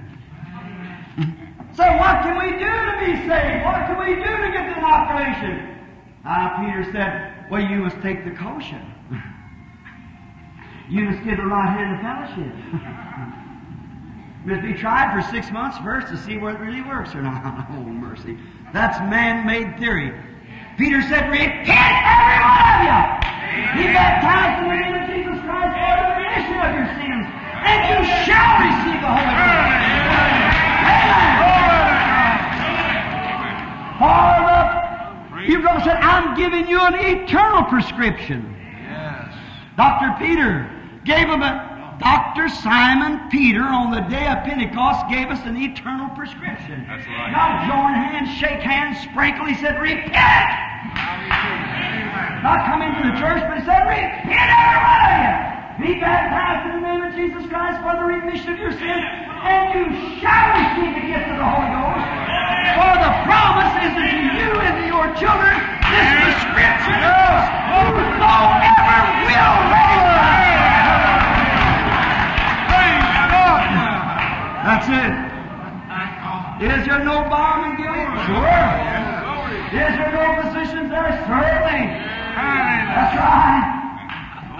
so 1.75 1.85
what 1.97 2.21
can 2.23 2.37
we 2.39 2.53
do 2.59 2.69
to 2.69 2.97
be 3.01 3.17
saved? 3.27 3.65
What 3.65 3.87
can 3.87 3.99
we 3.99 4.15
do 4.17 4.31
to 4.31 4.53
get 4.53 4.69
the 4.69 4.79
inoculation? 4.79 5.79
Ah, 6.27 6.61
Peter 6.61 6.85
said, 6.93 7.51
well, 7.51 7.63
you 7.63 7.79
must 7.79 8.01
take 8.03 8.25
the 8.25 8.33
kosher. 8.33 8.83
You 10.91 11.05
must 11.05 11.23
get 11.23 11.37
the 11.37 11.47
right 11.47 11.71
hand 11.71 11.95
of 11.95 12.01
fellowship. 12.03 12.53
must 14.45 14.63
be 14.63 14.75
tried 14.75 15.15
for 15.15 15.23
six 15.31 15.49
months 15.53 15.79
first 15.79 16.09
to 16.09 16.17
see 16.17 16.37
whether 16.37 16.59
it 16.59 16.67
really 16.67 16.83
works 16.83 17.15
or 17.15 17.23
not. 17.23 17.69
Oh, 17.71 17.85
mercy. 17.85 18.37
That's 18.73 18.99
man-made 18.99 19.79
theory. 19.79 20.13
Peter 20.81 21.03
said, 21.03 21.29
Repent, 21.29 21.69
every 21.69 22.41
one 22.41 22.65
of 22.65 22.81
you! 22.89 22.97
Be 23.77 23.93
baptized 23.93 24.65
in 24.65 24.73
the 24.73 24.81
name 24.81 24.97
of 24.97 25.05
Jesus 25.13 25.37
Christ 25.45 25.77
for 25.77 25.93
the 26.01 26.09
remission 26.17 26.57
of 26.57 26.73
your 26.73 26.89
sins, 26.97 27.29
and 27.69 27.85
you 27.85 28.01
shall 28.25 28.65
receive 28.65 28.97
the 29.05 29.13
Holy 29.13 29.29
Ghost. 29.29 29.61
Amen. 30.89 31.21
For 34.01 34.25
the, 34.49 35.53
you 35.53 35.61
brother 35.61 35.85
said, 35.85 36.01
I'm 36.01 36.35
giving 36.35 36.67
you 36.67 36.81
an 36.81 36.95
eternal 36.95 37.65
prescription. 37.65 38.57
Yes. 38.89 39.35
Dr. 39.77 40.17
Peter 40.19 40.65
gave 41.05 41.29
him 41.29 41.43
a 41.43 41.70
Dr. 42.01 42.49
Simon 42.49 43.29
Peter 43.29 43.61
on 43.61 43.93
the 43.93 44.01
day 44.09 44.25
of 44.25 44.41
Pentecost 44.49 45.05
gave 45.13 45.29
us 45.29 45.45
an 45.45 45.61
eternal 45.61 46.09
prescription. 46.17 46.89
That's 46.89 47.05
right. 47.05 47.29
Not 47.29 47.69
join 47.69 47.93
hands, 47.93 48.33
shake 48.41 48.65
hands, 48.65 49.05
sprinkle. 49.05 49.45
He 49.45 49.55
said, 49.61 49.77
repent! 49.77 50.49
Not 52.41 52.65
come 52.65 52.81
into 52.81 53.05
the 53.05 53.21
church, 53.21 53.45
but 53.45 53.61
he 53.61 53.65
said, 53.69 53.85
repent 53.85 54.49
every 54.49 54.81
one 54.81 55.01
of 55.05 55.13
you! 55.21 55.37
Be 55.81 56.01
baptized 56.01 56.73
in 56.73 56.81
the 56.81 56.89
name 56.89 57.05
of 57.05 57.13
Jesus 57.13 57.45
Christ 57.53 57.85
for 57.85 57.93
the 57.93 58.09
remission 58.09 58.57
of 58.57 58.59
your 58.65 58.73
sins, 58.73 59.05
and 59.45 59.65
you 59.77 59.85
shall 60.25 60.57
receive 60.57 60.97
the 60.97 61.05
gift 61.05 61.29
of 61.29 61.37
the 61.37 61.45
Holy 61.45 61.69
Ghost. 61.69 62.05
For 62.81 62.97
the 62.97 63.13
promise 63.29 63.77
is 63.85 63.93
to 63.93 64.09
you 64.09 64.49
and 64.57 64.73
to 64.81 64.85
your 64.89 65.05
children 65.21 65.53
this 65.85 66.09
prescription 66.17 66.97
whosoever 67.77 69.01
will 69.29 70.00
That's 74.63 74.89
it. 74.89 75.13
Is 76.61 76.87
there 76.87 77.03
no 77.03 77.25
balm 77.29 77.65
in 77.65 77.77
Gilead? 77.81 78.09
Sure. 78.29 78.61
Is 79.73 79.93
there 79.97 80.13
no 80.13 80.43
physicians 80.43 80.91
there? 80.91 81.11
Certainly. 81.25 81.89
That's 82.37 83.17
right. 83.17 83.81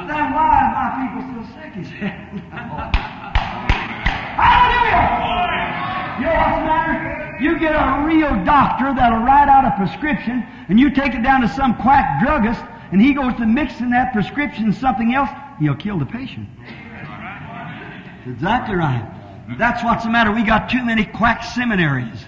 Then 0.09 0.33
why 0.33 0.49
are 0.59 0.73
my 0.75 0.89
people 1.05 1.23
still 1.29 1.45
sick? 1.55 1.73
He 1.75 1.85
said. 1.85 2.11
Hallelujah! 4.41 5.05
You 6.19 6.27
know 6.27 6.35
what's 6.35 6.57
the 6.57 6.65
matter? 6.65 7.39
You 7.41 7.59
get 7.59 7.73
a 7.73 8.05
real 8.07 8.45
doctor 8.45 8.95
that'll 8.95 9.21
write 9.21 9.49
out 9.49 9.65
a 9.67 9.77
prescription, 9.77 10.43
and 10.69 10.81
you 10.81 10.91
take 10.91 11.15
it 11.15 11.23
down 11.23 11.43
to 11.43 11.49
some 11.49 11.77
quack 11.77 12.25
druggist, 12.25 12.63
and 12.93 13.01
he 13.01 13.13
goes 13.13 13.35
to 13.35 13.47
mixing 13.47 13.91
that 13.91 14.13
prescription 14.13 14.67
with 14.69 14.79
something 14.79 15.15
else, 15.15 15.31
he'll 15.61 15.77
kill 15.77 15.99
the 15.99 16.07
patient. 16.07 16.49
That's 16.65 18.27
exactly 18.27 18.75
right. 18.75 19.20
That's 19.59 19.83
what's 19.83 20.05
the 20.05 20.11
matter. 20.11 20.31
We 20.33 20.45
got 20.45 20.71
too 20.71 20.85
many 20.85 21.05
quack 21.05 21.43
seminaries. 21.43 22.25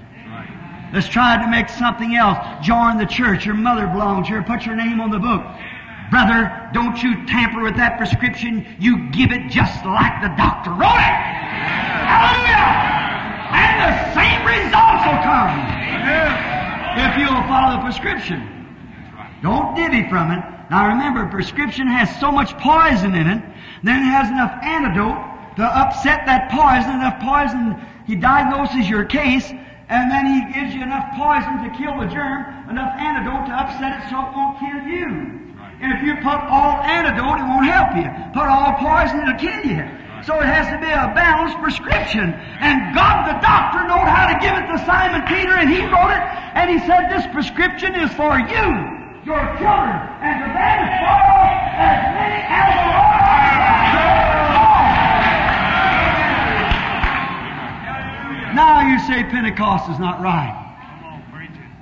Let's 0.92 1.08
try 1.08 1.40
to 1.40 1.48
make 1.48 1.68
something 1.68 2.16
else. 2.16 2.38
Join 2.64 2.98
the 2.98 3.06
church. 3.06 3.46
Your 3.46 3.54
mother 3.54 3.86
belongs 3.86 4.28
here. 4.28 4.42
Put 4.42 4.66
your 4.66 4.76
name 4.76 5.00
on 5.00 5.10
the 5.10 5.18
book. 5.18 5.42
Brother, 6.10 6.68
don't 6.74 7.02
you 7.02 7.24
tamper 7.24 7.62
with 7.62 7.76
that 7.76 7.96
prescription. 7.96 8.76
You 8.78 9.08
give 9.10 9.32
it 9.32 9.48
just 9.48 9.84
like 9.86 10.20
the 10.20 10.28
doctor 10.36 10.68
wrote 10.68 11.00
it. 11.00 11.16
Hallelujah! 12.04 12.68
And 13.56 13.74
the 13.80 13.92
same 14.12 14.44
results 14.44 15.02
will 15.08 15.22
come. 15.24 15.56
If 17.00 17.16
you'll 17.16 17.42
follow 17.48 17.80
the 17.80 17.82
prescription. 17.88 18.44
Don't 19.40 19.74
divvy 19.74 20.06
from 20.10 20.30
it. 20.30 20.44
Now 20.70 20.88
remember, 20.88 21.26
prescription 21.28 21.86
has 21.86 22.20
so 22.20 22.30
much 22.30 22.52
poison 22.58 23.14
in 23.14 23.26
it, 23.26 23.42
then 23.82 24.02
it 24.02 24.10
has 24.12 24.28
enough 24.28 24.52
antidote 24.62 25.31
to 25.56 25.64
upset 25.64 26.24
that 26.26 26.50
poison, 26.50 26.96
enough 26.96 27.20
poison, 27.20 27.76
he 28.06 28.16
diagnoses 28.16 28.88
your 28.88 29.04
case, 29.04 29.50
and 29.88 30.10
then 30.10 30.24
he 30.24 30.40
gives 30.52 30.74
you 30.74 30.82
enough 30.82 31.12
poison 31.12 31.62
to 31.64 31.70
kill 31.76 31.98
the 32.00 32.08
germ, 32.08 32.70
enough 32.70 32.96
antidote 32.96 33.46
to 33.46 33.52
upset 33.52 34.00
it 34.00 34.08
so 34.08 34.16
it 34.24 34.32
won't 34.32 34.56
kill 34.58 34.80
you. 34.88 35.08
And 35.82 35.92
if 35.98 36.00
you 36.06 36.14
put 36.22 36.38
all 36.48 36.80
antidote, 36.80 37.42
it 37.42 37.46
won't 37.50 37.66
help 37.66 37.92
you. 37.98 38.08
Put 38.32 38.48
all 38.48 38.72
poison, 38.80 39.20
it'll 39.20 39.36
kill 39.36 39.62
you. 39.66 39.82
So 40.22 40.38
it 40.38 40.46
has 40.46 40.70
to 40.70 40.78
be 40.78 40.86
a 40.86 41.10
balanced 41.18 41.58
prescription. 41.58 42.32
And 42.62 42.94
God 42.94 43.26
the 43.26 43.36
doctor 43.42 43.82
knowed 43.90 44.06
how 44.06 44.30
to 44.30 44.38
give 44.38 44.54
it 44.54 44.70
to 44.70 44.78
Simon 44.86 45.26
Peter, 45.26 45.50
and 45.50 45.68
he 45.68 45.82
wrote 45.82 46.14
it, 46.14 46.22
and 46.54 46.70
he 46.70 46.78
said, 46.86 47.10
this 47.10 47.26
prescription 47.34 47.98
is 47.98 48.14
for 48.14 48.38
you, 48.38 48.66
your 49.26 49.42
children, 49.58 49.98
and 50.22 50.34
to 50.40 50.48
them 50.54 50.80
for 51.02 51.20
as 51.76 52.00
many 52.14 52.40
as 52.46 52.66
the 52.70 52.84
Lord 52.86 53.11
Now 58.54 58.84
you 58.84 58.98
say 59.00 59.24
Pentecost 59.24 59.88
is 59.90 59.98
not 59.98 60.20
right. 60.20 60.58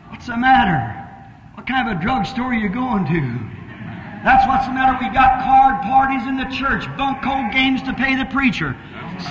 What's 0.09 0.27
the 0.27 0.37
matter? 0.37 0.79
What 1.55 1.67
kind 1.67 1.89
of 1.89 1.97
a 1.97 2.01
drugstore 2.01 2.53
are 2.53 2.55
you 2.55 2.69
going 2.69 3.07
to? 3.11 3.23
That's 4.23 4.47
what's 4.47 4.69
the 4.69 4.77
matter. 4.77 4.95
We 5.01 5.09
got 5.11 5.43
card 5.43 5.83
parties 5.83 6.29
in 6.29 6.37
the 6.37 6.45
church, 6.53 6.85
bunco 6.97 7.51
games 7.51 7.83
to 7.89 7.93
pay 7.97 8.15
the 8.15 8.29
preacher, 8.29 8.77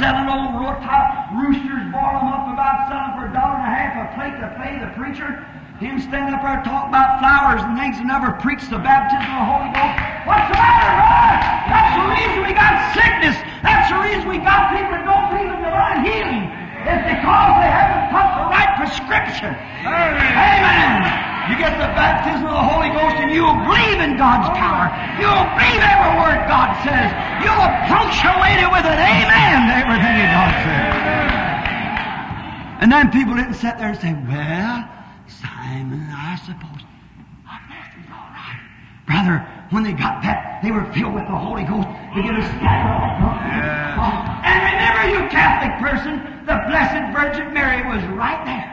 selling 0.02 0.28
old 0.28 0.50
top 0.82 1.30
roosters, 1.38 1.86
boil 1.94 2.18
them 2.20 2.34
up 2.34 2.50
about 2.50 2.90
selling 2.90 3.14
for 3.16 3.30
a 3.30 3.32
dollar 3.32 3.62
and 3.62 3.70
a 3.70 3.74
half 3.78 3.94
a 4.02 4.06
plate 4.18 4.36
to 4.42 4.50
pay 4.58 4.82
the 4.82 4.90
preacher. 4.98 5.46
Him 5.80 6.02
stand 6.02 6.36
up 6.36 6.44
there 6.44 6.60
talk 6.68 6.92
about 6.92 7.24
flowers 7.24 7.64
and 7.64 7.80
things 7.80 8.04
and 8.04 8.10
never 8.12 8.36
preach 8.44 8.68
the 8.68 8.82
baptism 8.84 9.32
of 9.32 9.40
the 9.40 9.48
Holy 9.48 9.72
Ghost. 9.72 9.96
What's 10.28 10.48
the 10.52 10.60
matter, 10.60 10.92
brother? 10.92 11.40
That's 11.72 11.94
the 11.96 12.06
reason 12.20 12.38
we 12.44 12.52
got 12.52 12.74
sickness. 12.92 13.38
That's 13.64 13.88
the 13.88 14.00
reason 14.04 14.28
we 14.28 14.44
got 14.44 14.76
people 14.76 14.92
that 14.92 15.08
don't 15.08 15.32
believe 15.32 15.48
in 15.48 15.60
divine 15.64 16.04
healing. 16.04 16.69
It's 16.90 17.06
because 17.06 17.52
they 17.62 17.70
haven't 17.70 18.10
put 18.10 18.26
the 18.34 18.46
right 18.50 18.72
prescription. 18.82 19.54
Amen. 19.86 21.30
You 21.50 21.58
get 21.58 21.78
the 21.82 21.90
baptism 21.98 22.46
of 22.46 22.54
the 22.54 22.66
Holy 22.66 22.90
Ghost 22.94 23.18
and 23.22 23.34
you'll 23.34 23.58
believe 23.66 24.02
in 24.02 24.18
God's 24.18 24.50
power. 24.58 24.90
You'll 25.18 25.46
believe 25.58 25.82
every 25.82 26.14
word 26.22 26.46
God 26.46 26.74
says. 26.86 27.10
You'll 27.42 27.70
punctuate 27.90 28.62
it 28.62 28.70
with 28.70 28.86
an 28.86 28.98
amen 29.02 29.70
to 29.70 29.74
everything 29.82 30.16
that 30.18 30.30
God 30.34 30.54
says. 30.66 30.94
And 32.82 32.92
then 32.92 33.12
people 33.12 33.36
didn't 33.36 33.56
sit 33.56 33.78
there 33.78 33.90
and 33.90 33.98
say, 33.98 34.14
well, 34.14 34.88
Simon, 35.28 36.06
I 36.10 36.38
suppose 36.46 36.86
I 37.46 37.58
must 37.66 37.98
be 37.98 38.06
all 38.14 38.30
right. 38.30 38.62
Brother, 39.06 39.46
when 39.70 39.84
they 39.84 39.94
got 39.94 40.22
that, 40.24 40.62
they 40.64 40.72
were 40.72 40.86
filled 40.94 41.14
with 41.14 41.30
the 41.30 41.38
Holy 41.38 41.64
Ghost. 41.64 41.86
Get 42.18 42.34
a 42.34 42.42
scatter 42.42 42.90
off. 44.02 44.42
And 44.42 44.58
remember, 44.66 45.04
you 45.14 45.30
Catholic 45.30 45.78
person, 45.78 46.18
the 46.46 46.58
Blessed 46.66 47.14
Virgin 47.14 47.54
Mary 47.54 47.86
was 47.86 48.02
right 48.18 48.42
there. 48.46 48.66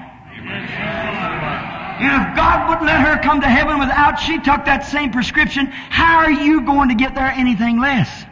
And 2.01 2.23
if 2.23 2.37
God 2.37 2.69
wouldn't 2.69 2.87
let 2.87 3.01
her 3.01 3.23
come 3.23 3.41
to 3.41 3.49
heaven 3.49 3.79
without 3.79 4.17
she 4.17 4.37
took 4.39 4.65
that 4.65 4.85
same 4.87 5.13
prescription, 5.13 5.67
how 5.67 6.19
are 6.19 6.31
you 6.31 6.63
going 6.63 6.89
to 6.89 6.95
get 6.95 7.15
there 7.15 7.29
anything 7.29 7.79
less? 7.79 8.25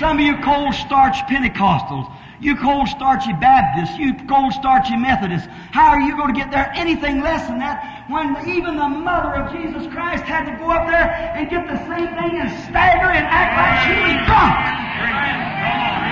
Some 0.00 0.18
of 0.18 0.24
you 0.24 0.36
cold 0.42 0.74
starch 0.74 1.18
Pentecostals, 1.30 2.10
you 2.40 2.56
cold 2.56 2.88
starchy 2.88 3.32
Baptists, 3.34 3.96
you 3.98 4.14
cold 4.26 4.52
starchy 4.54 4.96
Methodists, 4.96 5.46
how 5.70 5.90
are 5.90 6.00
you 6.00 6.16
going 6.16 6.34
to 6.34 6.40
get 6.40 6.50
there 6.50 6.72
anything 6.74 7.20
less 7.20 7.46
than 7.46 7.60
that 7.60 7.91
when 8.08 8.34
even 8.48 8.76
the 8.76 8.88
mother 8.88 9.34
of 9.38 9.52
Jesus 9.54 9.86
Christ 9.92 10.24
had 10.24 10.50
to 10.50 10.54
go 10.58 10.70
up 10.70 10.86
there 10.90 11.06
and 11.38 11.48
get 11.48 11.68
the 11.70 11.78
same 11.86 12.10
thing 12.18 12.34
and 12.34 12.50
stagger 12.66 13.10
and 13.14 13.24
act 13.30 13.54
like 13.54 13.74
she 13.86 13.94
was 13.94 14.16
drunk? 14.26 14.54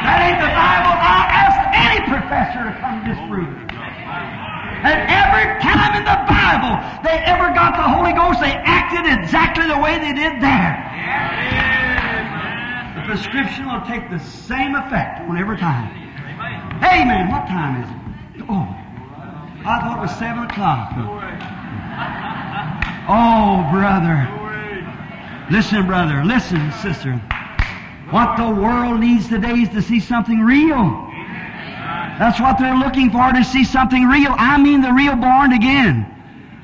That 0.07 0.19
ain't 0.23 0.39
the 0.39 0.53
Bible. 0.55 0.95
I'll 0.95 1.31
ask 1.35 1.59
any 1.75 2.01
professor 2.07 2.63
to 2.63 2.73
come 2.79 3.03
disprove 3.03 3.51
it. 3.51 3.71
And 4.81 4.99
every 5.13 5.61
time 5.61 5.99
in 5.99 6.05
the 6.07 6.21
Bible 6.25 6.79
they 7.03 7.21
ever 7.27 7.53
got 7.53 7.77
the 7.77 7.85
Holy 7.85 8.15
Ghost, 8.15 8.41
they 8.41 8.55
acted 8.65 9.05
exactly 9.11 9.67
the 9.67 9.77
way 9.77 9.99
they 9.99 10.15
did 10.15 10.41
there. 10.41 10.73
The 12.97 13.03
prescription 13.03 13.67
will 13.67 13.83
take 13.83 14.09
the 14.11 14.19
same 14.19 14.75
effect 14.75 15.21
on 15.29 15.37
every 15.37 15.59
time. 15.59 15.91
Amen. 16.83 17.29
What 17.29 17.47
time 17.47 17.83
is 17.83 17.91
it? 17.91 18.47
Oh, 18.49 18.65
I 19.67 19.81
thought 19.81 19.99
it 19.99 20.01
was 20.01 20.17
seven 20.19 20.45
o'clock. 20.45 20.97
Oh, 23.09 23.69
brother. 23.73 24.29
Listen, 25.51 25.87
brother. 25.87 26.25
Listen, 26.25 26.73
sister. 26.81 27.21
What 28.11 28.37
the 28.37 28.49
world 28.49 29.01
needs 29.01 29.29
today 29.29 29.55
is 29.55 29.69
to 29.71 29.83
see 29.83 30.01
something 30.01 30.41
real. 30.41 31.09
That's 32.19 32.39
what 32.39 32.59
they're 32.59 32.77
looking 32.77 33.11
for, 33.11 33.33
to 33.33 33.45
see 33.45 33.65
something 33.65 34.05
real. 34.05 34.35
I 34.37 34.59
mean 34.59 34.83
the 34.83 34.93
real 34.93 35.17
born 35.17 35.53
again. 35.53 36.07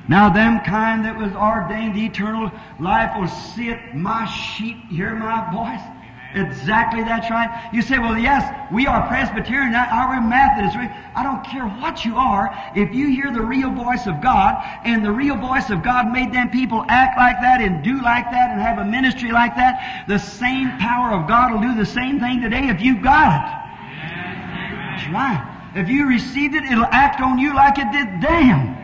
Now 0.09 0.29
them 0.29 0.61
kind 0.61 1.05
that 1.05 1.17
was 1.17 1.33
ordained 1.33 1.97
eternal 1.97 2.53
life 2.79 3.19
will 3.19 3.29
see 3.29 3.71
it, 3.71 3.95
my 3.95 4.27
sheep 4.27 4.77
hear 4.91 5.15
my 5.15 5.51
voice. 5.51 5.96
Exactly, 6.37 7.03
that's 7.03 7.31
right. 7.31 7.71
You 7.73 7.81
say, 7.81 7.99
well, 7.99 8.19
yes, 8.19 8.45
we 8.71 8.87
are 8.87 9.09
Presbyterian, 9.09 9.75
are 9.75 10.11
we 10.11 10.21
Methodist? 10.21 10.77
I 11.15 11.23
don't 11.23 11.43
care 11.43 11.67
what 11.67 12.05
you 12.05 12.17
are. 12.17 12.53
If 12.77 12.95
you 12.95 13.09
hear 13.09 13.33
the 13.33 13.41
real 13.41 13.71
voice 13.71 14.07
of 14.07 14.21
God, 14.21 14.63
and 14.85 15.03
the 15.03 15.11
real 15.11 15.37
voice 15.37 15.71
of 15.71 15.83
God 15.83 16.13
made 16.13 16.35
them 16.35 16.51
people 16.51 16.85
act 16.89 17.17
like 17.17 17.41
that 17.41 17.63
and 17.63 17.83
do 17.83 18.03
like 18.03 18.31
that 18.31 18.51
and 18.51 18.61
have 18.61 18.77
a 18.79 18.85
ministry 18.85 19.33
like 19.33 19.57
that, 19.57 20.05
the 20.09 20.19
same 20.19 20.77
power 20.77 21.11
of 21.13 21.27
God 21.27 21.53
will 21.53 21.63
do 21.63 21.75
the 21.75 21.87
same 21.87 22.21
thing 22.21 22.43
today 22.43 22.69
if 22.69 22.83
you've 22.83 23.03
got 23.03 23.33
it. 23.33 23.67
That's 24.93 25.09
right. 25.09 25.73
If 25.75 25.89
you 25.89 26.07
received 26.07 26.55
it, 26.55 26.65
it'll 26.65 26.85
act 26.85 27.23
on 27.23 27.39
you 27.39 27.55
like 27.55 27.79
it 27.79 27.91
did 27.93 28.21
them. 28.21 28.77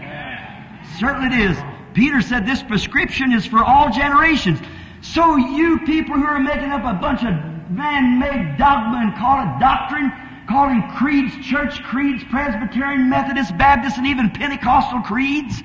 Certainly 0.99 1.37
it 1.37 1.51
is. 1.51 1.59
Peter 1.93 2.23
said 2.23 2.47
this 2.47 2.63
prescription 2.63 3.33
is 3.33 3.45
for 3.45 3.63
all 3.63 3.91
generations. 3.91 4.59
So 5.03 5.37
you 5.37 5.81
people 5.81 6.15
who 6.15 6.25
are 6.25 6.41
making 6.41 6.71
up 6.71 6.85
a 6.85 6.99
bunch 6.99 7.23
of 7.23 7.35
man-made 7.71 8.57
dogma 8.57 8.99
and 9.03 9.15
call 9.17 9.43
it 9.43 9.59
doctrine, 9.59 10.13
calling 10.49 10.83
creeds, 10.97 11.35
church 11.45 11.83
creeds, 11.83 12.23
Presbyterian, 12.31 13.11
Methodist, 13.11 13.57
Baptist, 13.59 13.99
and 13.99 14.07
even 14.07 14.31
Pentecostal 14.31 15.01
creeds, 15.01 15.63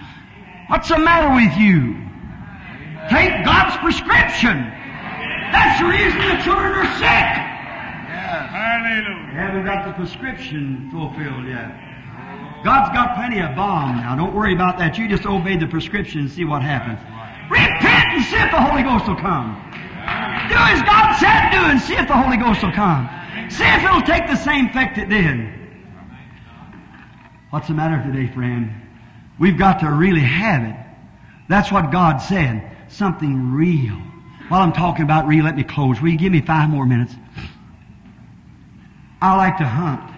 what's 0.67 0.89
the 0.89 0.97
matter 0.97 1.33
with 1.35 1.55
you? 1.57 2.01
Take 3.09 3.45
God's 3.45 3.77
prescription. 3.77 4.57
That's 5.51 5.79
the 5.79 5.87
reason 5.87 6.17
the 6.17 6.43
children 6.43 6.73
are 6.73 6.91
sick. 6.97 7.29
Yes. 8.09 8.49
Hallelujah. 8.51 9.31
They 9.31 9.39
haven't 9.39 9.65
got 9.65 9.85
the 9.85 9.93
prescription 9.93 10.89
fulfilled 10.91 11.45
yet. 11.47 11.71
God's 12.63 12.89
got 12.93 13.15
plenty 13.15 13.39
of 13.39 13.55
balm 13.55 13.97
now. 13.97 14.15
Don't 14.15 14.33
worry 14.33 14.53
about 14.53 14.77
that. 14.79 14.97
You 14.97 15.07
just 15.07 15.25
obey 15.25 15.57
the 15.57 15.67
prescription 15.67 16.21
and 16.21 16.31
see 16.31 16.43
what 16.43 16.63
happens. 16.63 16.99
Repent 17.49 17.96
and 18.17 18.25
see 18.25 18.35
if 18.35 18.49
the 18.49 18.61
Holy 18.61 18.81
Ghost 18.81 19.07
will 19.07 19.15
come. 19.15 19.53
Do 20.49 20.55
as 20.55 20.81
God 20.81 21.13
said 21.19 21.51
do 21.51 21.57
and 21.69 21.79
see 21.79 21.93
if 21.93 22.07
the 22.07 22.17
Holy 22.17 22.37
Ghost 22.37 22.63
will 22.63 22.71
come. 22.71 23.07
See 23.49 23.63
if 23.63 23.83
it'll 23.83 24.01
take 24.01 24.27
the 24.27 24.35
same 24.35 24.67
effect 24.67 24.97
it 24.97 25.09
did. 25.09 25.53
What's 27.51 27.67
the 27.67 27.75
matter 27.75 28.03
today, 28.11 28.31
friend? 28.33 28.73
We've 29.39 29.57
got 29.57 29.81
to 29.81 29.91
really 29.91 30.21
have 30.21 30.63
it. 30.63 30.75
That's 31.47 31.71
what 31.71 31.91
God 31.91 32.17
said. 32.17 32.75
Something 32.89 33.53
real. 33.53 33.95
While 34.49 34.61
I'm 34.61 34.73
talking 34.73 35.03
about 35.03 35.27
real, 35.27 35.45
let 35.45 35.55
me 35.55 35.63
close. 35.63 36.01
Will 36.01 36.09
you 36.09 36.17
give 36.17 36.31
me 36.31 36.41
five 36.41 36.69
more 36.69 36.85
minutes? 36.85 37.13
I 39.21 39.35
like 39.35 39.57
to 39.57 39.65
hunt. 39.65 40.11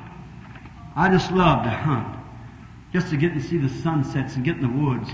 I 0.95 1.09
just 1.09 1.31
love 1.31 1.63
to 1.63 1.69
hunt. 1.69 2.17
Just 2.93 3.09
to 3.09 3.17
get 3.17 3.33
to 3.33 3.41
see 3.41 3.57
the 3.57 3.69
sunsets 3.69 4.35
and 4.35 4.45
get 4.45 4.55
in 4.55 4.61
the 4.61 4.85
woods. 4.85 5.09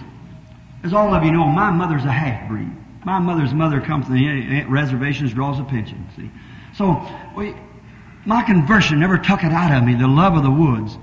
As 0.85 0.93
all 0.93 1.15
of 1.15 1.23
you 1.23 1.31
know, 1.31 1.47
my 1.47 1.71
mother's 1.71 2.05
a 2.05 2.11
half 2.11 2.47
breed. 2.47 2.71
My 3.05 3.17
mother's 3.17 3.55
mother 3.55 3.81
comes 3.81 4.05
from 4.05 4.17
the 4.17 4.65
reservations, 4.65 5.33
draws 5.33 5.59
a 5.59 5.63
pension, 5.63 6.07
see. 6.15 6.29
So, 6.77 7.01
we, 7.35 7.55
my 8.23 8.43
conversion 8.43 8.99
never 8.99 9.17
took 9.17 9.43
it 9.43 9.51
out 9.51 9.75
of 9.75 9.83
me, 9.83 9.95
the 9.95 10.07
love 10.07 10.35
of 10.35 10.43
the 10.43 10.51
woods. 10.51 10.95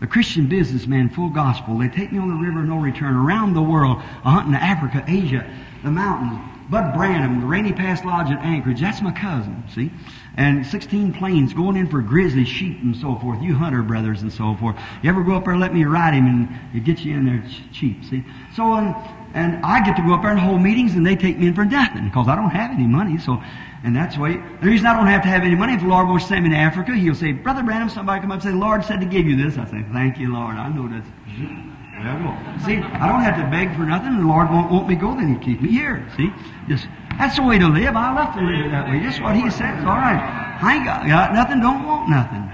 The 0.00 0.06
Christian 0.06 0.48
businessman, 0.48 1.10
full 1.10 1.28
gospel. 1.28 1.76
They 1.76 1.88
take 1.88 2.10
me 2.12 2.18
on 2.18 2.28
the 2.28 2.48
river, 2.48 2.62
no 2.62 2.78
return, 2.78 3.14
around 3.14 3.52
the 3.52 3.62
world, 3.62 3.98
a 3.98 4.30
hunting 4.30 4.54
Africa, 4.54 5.04
Asia, 5.06 5.46
the 5.84 5.90
mountains. 5.90 6.40
Bud 6.70 6.94
Branham, 6.94 7.40
the 7.40 7.46
Rainy 7.46 7.74
Pass 7.74 8.02
Lodge 8.06 8.30
at 8.30 8.38
Anchorage, 8.38 8.80
that's 8.80 9.02
my 9.02 9.12
cousin, 9.12 9.64
see? 9.74 9.90
And 10.36 10.64
16 10.64 11.12
planes 11.14 11.52
going 11.52 11.76
in 11.76 11.88
for 11.88 12.00
grizzly 12.00 12.44
sheep 12.44 12.78
and 12.82 12.96
so 12.96 13.16
forth. 13.16 13.42
You 13.42 13.54
hunter 13.54 13.82
brothers 13.82 14.22
and 14.22 14.32
so 14.32 14.54
forth. 14.56 14.76
You 15.02 15.10
ever 15.10 15.22
go 15.22 15.34
up 15.34 15.44
there, 15.44 15.56
let 15.56 15.74
me 15.74 15.84
ride 15.84 16.14
him 16.14 16.26
and 16.26 16.48
it 16.74 16.84
gets 16.84 17.04
you 17.04 17.14
in 17.16 17.24
there 17.26 17.44
cheap, 17.72 18.04
see? 18.04 18.24
So, 18.54 18.72
um, 18.72 18.94
and 19.34 19.64
I 19.64 19.84
get 19.84 19.96
to 19.96 20.02
go 20.02 20.14
up 20.14 20.22
there 20.22 20.30
and 20.30 20.40
hold 20.40 20.60
meetings 20.62 20.94
and 20.94 21.06
they 21.06 21.16
take 21.16 21.38
me 21.38 21.48
in 21.48 21.54
for 21.54 21.64
nothing 21.64 22.04
because 22.04 22.28
I 22.28 22.34
don't 22.36 22.50
have 22.50 22.70
any 22.70 22.86
money. 22.86 23.18
So, 23.18 23.42
and 23.82 23.94
that's 23.94 24.18
why, 24.18 24.32
the 24.60 24.66
reason 24.66 24.86
I 24.86 24.94
don't 24.94 25.06
have 25.06 25.22
to 25.22 25.28
have 25.28 25.42
any 25.42 25.54
money, 25.54 25.74
if 25.74 25.80
the 25.80 25.88
Lord 25.88 26.06
wants 26.08 26.24
to 26.24 26.28
send 26.30 26.44
me 26.44 26.50
to 26.50 26.56
Africa, 26.56 26.94
He'll 26.94 27.14
say, 27.14 27.32
Brother 27.32 27.62
Branham, 27.62 27.88
somebody 27.88 28.20
come 28.20 28.30
up 28.30 28.42
and 28.42 28.52
say, 28.52 28.52
Lord 28.52 28.84
said 28.84 29.00
to 29.00 29.06
give 29.06 29.26
you 29.26 29.36
this. 29.36 29.56
I 29.56 29.64
say, 29.66 29.84
thank 29.92 30.18
you, 30.18 30.32
Lord. 30.32 30.56
I 30.56 30.68
know 30.68 30.88
that's, 30.88 31.06
See, 32.64 32.76
I 32.78 33.08
don't 33.08 33.20
have 33.20 33.36
to 33.36 33.50
beg 33.50 33.76
for 33.76 33.84
nothing. 33.84 34.16
The 34.16 34.24
Lord 34.24 34.48
won't 34.50 34.70
want 34.70 34.88
me 34.88 34.96
go, 34.96 35.14
then 35.14 35.34
He'll 35.34 35.42
keep 35.42 35.60
me 35.60 35.70
here. 35.70 36.08
See? 36.16 36.32
Just, 36.66 36.88
that's 37.18 37.36
the 37.36 37.42
way 37.42 37.58
to 37.58 37.68
live. 37.68 37.96
I 37.96 38.14
love 38.14 38.34
to 38.34 38.42
live 38.42 38.70
that 38.70 38.88
way. 38.88 39.00
Just 39.00 39.20
what 39.20 39.36
He 39.36 39.50
says. 39.50 39.78
All 39.84 39.96
right. 39.96 40.58
I 40.62 40.76
ain't 40.76 40.84
got, 40.84 41.06
got 41.06 41.32
nothing, 41.32 41.60
don't 41.60 41.86
want 41.86 42.08
nothing. 42.08 42.48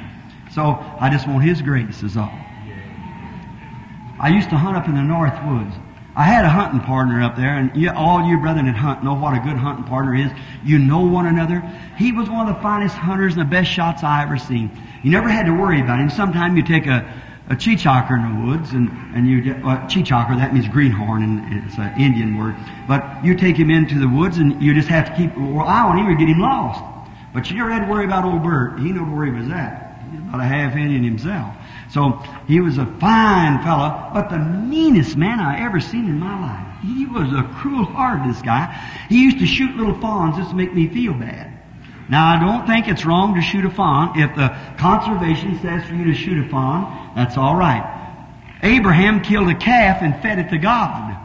So, 0.53 0.79
I 1.01 1.11
just 1.11 1.27
want 1.29 1.45
His 1.45 1.63
grace 1.63 2.03
is 2.03 2.17
all. 2.17 2.33
I 4.19 4.31
used 4.31 4.49
to 4.51 4.57
hunt 4.57 4.77
up 4.77 4.89
in 4.89 4.95
the 4.95 5.03
North 5.03 5.37
Woods. 5.45 5.75
I 6.17 6.25
had 6.25 6.47
a 6.47 6.49
hunting 6.49 6.81
partner 6.81 7.23
up 7.23 7.37
there, 7.37 7.59
and 7.59 7.77
you, 7.77 7.91
all 7.91 8.27
you 8.27 8.39
brethren 8.39 8.65
that 8.65 8.75
hunt 8.75 9.05
know 9.05 9.13
what 9.13 9.37
a 9.37 9.41
good 9.41 9.59
hunting 9.59 9.85
partner 9.85 10.15
is. 10.15 10.33
You 10.65 10.79
know 10.79 11.03
one 11.03 11.27
another. 11.27 11.61
He 11.99 12.11
was 12.11 12.31
one 12.31 12.49
of 12.49 12.57
the 12.57 12.63
finest 12.63 12.97
hunters 12.97 13.35
and 13.35 13.43
the 13.43 13.51
best 13.51 13.71
shots 13.71 14.03
I 14.03 14.23
ever 14.23 14.39
seen. 14.39 14.71
You 15.03 15.11
never 15.11 15.29
had 15.29 15.45
to 15.45 15.53
worry 15.53 15.83
about 15.83 16.01
him. 16.01 16.09
Sometimes 16.09 16.57
you 16.57 16.63
take 16.63 16.87
a, 16.87 17.05
a 17.49 17.55
cheechako 17.55 18.11
in 18.13 18.41
the 18.41 18.47
woods, 18.47 18.73
and, 18.73 18.91
and 19.15 19.29
you 19.29 19.41
get, 19.41 19.63
well, 19.63 19.77
cheechako, 19.89 20.37
that 20.37 20.53
means 20.53 20.67
greenhorn, 20.69 21.23
and 21.23 21.65
it's 21.65 21.79
an 21.79 22.01
Indian 22.01 22.37
word. 22.37 22.57
But 22.89 23.25
you 23.25 23.37
take 23.37 23.57
him 23.57 23.71
into 23.71 23.99
the 23.99 24.09
woods, 24.09 24.39
and 24.39 24.61
you 24.61 24.75
just 24.75 24.89
have 24.89 25.07
to 25.07 25.17
keep, 25.17 25.37
well, 25.37 25.67
eye 25.67 25.83
on 25.83 25.99
him 25.99 26.09
or 26.09 26.15
get 26.17 26.29
him 26.29 26.41
lost. 26.41 26.83
But 27.33 27.49
you 27.51 27.57
never 27.57 27.71
had 27.71 27.87
to 27.87 27.91
worry 27.91 28.05
about 28.05 28.25
old 28.25 28.43
Bert. 28.43 28.81
He 28.81 28.91
knew 28.91 29.05
where 29.05 29.27
he 29.27 29.33
was 29.33 29.49
at. 29.51 30.01
He's 30.11 30.21
about 30.21 30.41
a 30.41 30.45
half 30.45 30.75
Indian 30.77 31.05
himself. 31.05 31.55
So 31.91 32.23
he 32.49 32.61
was 32.61 32.79
a 32.79 32.87
fine 32.99 33.63
fellow, 33.63 34.11
but 34.13 34.29
the 34.29 34.39
meanest 34.39 35.17
man 35.17 35.39
I 35.39 35.61
ever 35.65 35.79
seen 35.79 36.07
in 36.07 36.19
my 36.19 36.41
life. 36.41 36.67
He 36.83 37.07
was 37.07 37.33
a 37.33 37.43
cruel 37.55 37.85
heart, 37.85 38.27
this 38.27 38.43
guy. 38.43 38.75
He 39.09 39.23
used 39.23 39.39
to 39.39 39.47
shoot 39.47 39.77
little 39.77 39.99
fawns 40.01 40.37
just 40.37 40.51
to 40.51 40.57
make 40.57 40.75
me 40.75 40.89
feel 40.89 41.15
bad. 41.15 41.56
Now 42.09 42.37
I 42.37 42.41
don't 42.41 42.67
think 42.67 42.89
it's 42.89 43.05
wrong 43.05 43.35
to 43.35 43.43
shoot 43.43 43.65
a 43.65 43.71
fawn. 43.71 44.19
If 44.19 44.35
the 44.37 44.57
conservation 44.79 45.59
says 45.61 45.85
for 45.87 45.95
you 45.95 46.05
to 46.05 46.15
shoot 46.15 46.45
a 46.45 46.49
fawn, 46.49 47.13
that's 47.17 47.37
alright. 47.37 47.85
Abraham 48.63 49.23
killed 49.23 49.49
a 49.49 49.55
calf 49.55 50.03
and 50.03 50.21
fed 50.23 50.39
it 50.39 50.51
to 50.51 50.59
God. 50.59 51.17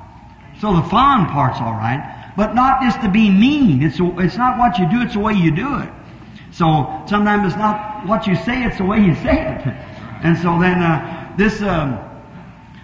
So 0.59 0.75
the 0.75 0.83
fawn 0.83 1.27
part's 1.27 1.59
alright. 1.59 2.33
But 2.35 2.55
not 2.55 2.81
just 2.81 3.01
to 3.01 3.09
be 3.09 3.29
mean. 3.29 3.83
It's, 3.83 3.97
it's 3.99 4.37
not 4.37 4.57
what 4.57 4.79
you 4.79 4.89
do, 4.89 5.01
it's 5.01 5.13
the 5.13 5.19
way 5.19 5.33
you 5.33 5.51
do 5.51 5.79
it. 5.79 5.89
So 6.51 7.03
sometimes 7.07 7.47
it's 7.47 7.57
not 7.57 8.07
what 8.07 8.27
you 8.27 8.35
say, 8.35 8.63
it's 8.63 8.77
the 8.77 8.85
way 8.85 8.99
you 8.99 9.15
say 9.15 9.55
it. 9.55 9.87
And 10.23 10.37
so 10.37 10.59
then 10.59 10.83
uh, 10.83 11.33
this 11.35 11.63
um, 11.63 11.97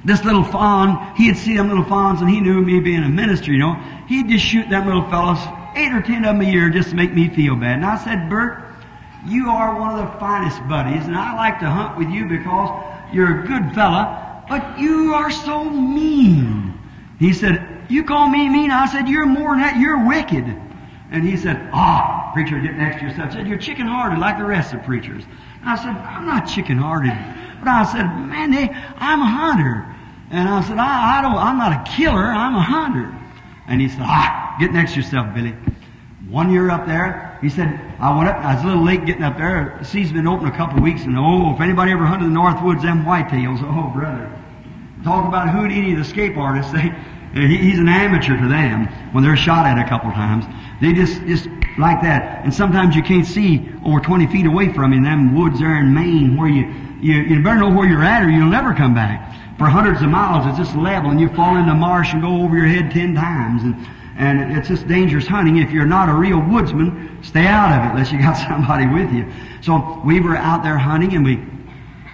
this 0.07 0.23
little 0.23 0.43
fawn, 0.43 1.15
he'd 1.17 1.37
see 1.37 1.57
them 1.57 1.67
little 1.67 1.83
fawns, 1.83 2.21
and 2.21 2.29
he 2.29 2.39
knew 2.39 2.61
me 2.61 2.79
being 2.79 3.03
a 3.03 3.09
minister, 3.09 3.51
you 3.51 3.59
know, 3.59 3.73
he'd 4.07 4.29
just 4.29 4.45
shoot 4.45 4.69
them 4.69 4.85
little 4.85 5.07
fellows, 5.09 5.37
eight 5.77 5.93
or 5.93 6.01
ten 6.01 6.25
of 6.25 6.35
them 6.35 6.41
a 6.41 6.51
year, 6.51 6.69
just 6.69 6.89
to 6.89 6.95
make 6.95 7.13
me 7.13 7.29
feel 7.29 7.55
bad. 7.55 7.75
And 7.75 7.85
I 7.85 7.97
said, 8.03 8.29
Bert, 8.29 8.63
you 9.25 9.49
are 9.49 9.79
one 9.79 9.97
of 9.97 10.05
the 10.05 10.19
finest 10.19 10.59
buddies, 10.67 11.05
and 11.05 11.15
I 11.15 11.35
like 11.35 11.59
to 11.59 11.69
hunt 11.69 11.97
with 11.97 12.09
you 12.09 12.27
because 12.27 12.83
you're 13.13 13.43
a 13.43 13.47
good 13.47 13.73
fella, 13.73 14.43
but 14.49 14.79
you 14.79 15.13
are 15.13 15.31
so 15.31 15.63
mean. 15.69 16.73
He 17.19 17.33
said, 17.33 17.85
you 17.89 18.03
call 18.03 18.27
me 18.29 18.49
mean? 18.49 18.71
I 18.71 18.85
said, 18.87 19.07
you're 19.07 19.25
more 19.25 19.51
than 19.51 19.61
that, 19.61 19.79
you're 19.79 20.07
wicked. 20.07 20.45
And 21.09 21.23
he 21.27 21.37
said, 21.37 21.69
ah, 21.73 22.31
preacher, 22.33 22.59
get 22.59 22.75
next 22.75 22.99
to 22.99 23.07
yourself. 23.07 23.31
Said, 23.31 23.47
you're 23.47 23.57
chicken-hearted 23.57 24.19
like 24.19 24.37
the 24.37 24.45
rest 24.45 24.73
of 24.73 24.83
preachers. 24.83 25.23
I 25.63 25.77
said, 25.77 25.95
I'm 25.95 26.25
not 26.25 26.47
chicken-hearted. 26.47 27.13
But 27.59 27.67
I 27.69 27.83
said, 27.85 28.03
man, 28.03 28.51
they, 28.51 28.69
I'm 28.97 29.21
a 29.21 29.25
hunter. 29.25 29.95
And 30.29 30.49
I 30.49 30.61
said, 30.61 30.77
I, 30.77 31.19
I 31.19 31.21
don't, 31.21 31.37
I'm 31.37 31.57
not 31.57 31.87
a 31.87 31.91
killer, 31.91 32.25
I'm 32.25 32.55
a 32.55 32.61
hunter. 32.61 33.13
And 33.67 33.81
he 33.81 33.89
said, 33.89 34.01
ah, 34.01 34.55
get 34.59 34.71
next 34.71 34.93
to 34.93 35.01
yourself, 35.01 35.33
Billy. 35.35 35.55
One 36.29 36.51
year 36.51 36.69
up 36.69 36.85
there, 36.87 37.37
he 37.41 37.49
said, 37.49 37.79
I 37.99 38.15
went 38.15 38.29
up, 38.29 38.37
I 38.37 38.55
was 38.55 38.63
a 38.63 38.67
little 38.67 38.83
late 38.83 39.05
getting 39.05 39.23
up 39.23 39.37
there. 39.37 39.77
The 39.79 39.85
sea's 39.85 40.11
been 40.11 40.27
open 40.27 40.47
a 40.47 40.55
couple 40.55 40.77
of 40.77 40.83
weeks, 40.83 41.03
and 41.03 41.17
oh, 41.17 41.53
if 41.53 41.61
anybody 41.61 41.91
ever 41.91 42.05
hunted 42.05 42.25
the 42.25 42.33
North 42.33 42.61
Woods, 42.63 42.83
them 42.83 43.05
whitetails, 43.05 43.61
oh, 43.63 43.93
brother. 43.97 44.31
Talk 45.03 45.27
about 45.27 45.49
Houdini, 45.49 45.95
the 45.95 46.01
escape 46.01 46.35
artist, 46.37 46.73
they, 46.73 46.93
he's 47.33 47.79
an 47.79 47.87
amateur 47.87 48.37
to 48.37 48.47
them 48.47 48.87
when 49.13 49.23
they're 49.23 49.37
shot 49.37 49.65
at 49.65 49.77
a 49.77 49.87
couple 49.87 50.09
of 50.09 50.15
times. 50.15 50.45
They 50.81 50.93
just, 50.93 51.21
just 51.25 51.47
like 51.77 52.01
that. 52.01 52.43
And 52.43 52.53
sometimes 52.53 52.95
you 52.95 53.03
can't 53.03 53.25
see 53.25 53.69
over 53.85 53.99
20 53.99 54.27
feet 54.27 54.45
away 54.45 54.73
from 54.73 54.91
you 54.91 54.97
in 54.97 55.03
them 55.03 55.35
woods 55.35 55.59
there 55.59 55.79
in 55.79 55.93
Maine 55.93 56.35
where 56.35 56.49
you, 56.49 56.73
you, 57.01 57.13
you 57.21 57.43
better 57.43 57.59
know 57.59 57.69
where 57.69 57.87
you're 57.87 58.03
at 58.03 58.23
or 58.23 58.29
you'll 58.29 58.49
never 58.49 58.73
come 58.73 58.93
back. 58.93 59.26
For 59.57 59.65
hundreds 59.65 60.03
of 60.03 60.09
miles 60.09 60.45
it's 60.45 60.57
just 60.57 60.77
level 60.77 61.09
and 61.09 61.19
you 61.19 61.29
fall 61.29 61.57
into 61.57 61.73
marsh 61.73 62.13
and 62.13 62.21
go 62.21 62.41
over 62.43 62.55
your 62.55 62.67
head 62.67 62.91
ten 62.91 63.15
times 63.15 63.63
and, 63.63 63.75
and 64.17 64.55
it's 64.55 64.67
just 64.67 64.87
dangerous 64.87 65.25
hunting. 65.25 65.57
If 65.57 65.71
you're 65.71 65.85
not 65.85 66.09
a 66.09 66.13
real 66.13 66.39
woodsman, 66.39 67.23
stay 67.23 67.47
out 67.47 67.73
of 67.73 67.85
it 67.85 67.91
unless 67.91 68.11
you 68.11 68.19
got 68.19 68.33
somebody 68.47 68.85
with 68.85 69.11
you. 69.11 69.25
So 69.61 70.01
we 70.05 70.19
were 70.19 70.37
out 70.37 70.63
there 70.63 70.77
hunting 70.77 71.15
and 71.15 71.25
we, 71.25 71.43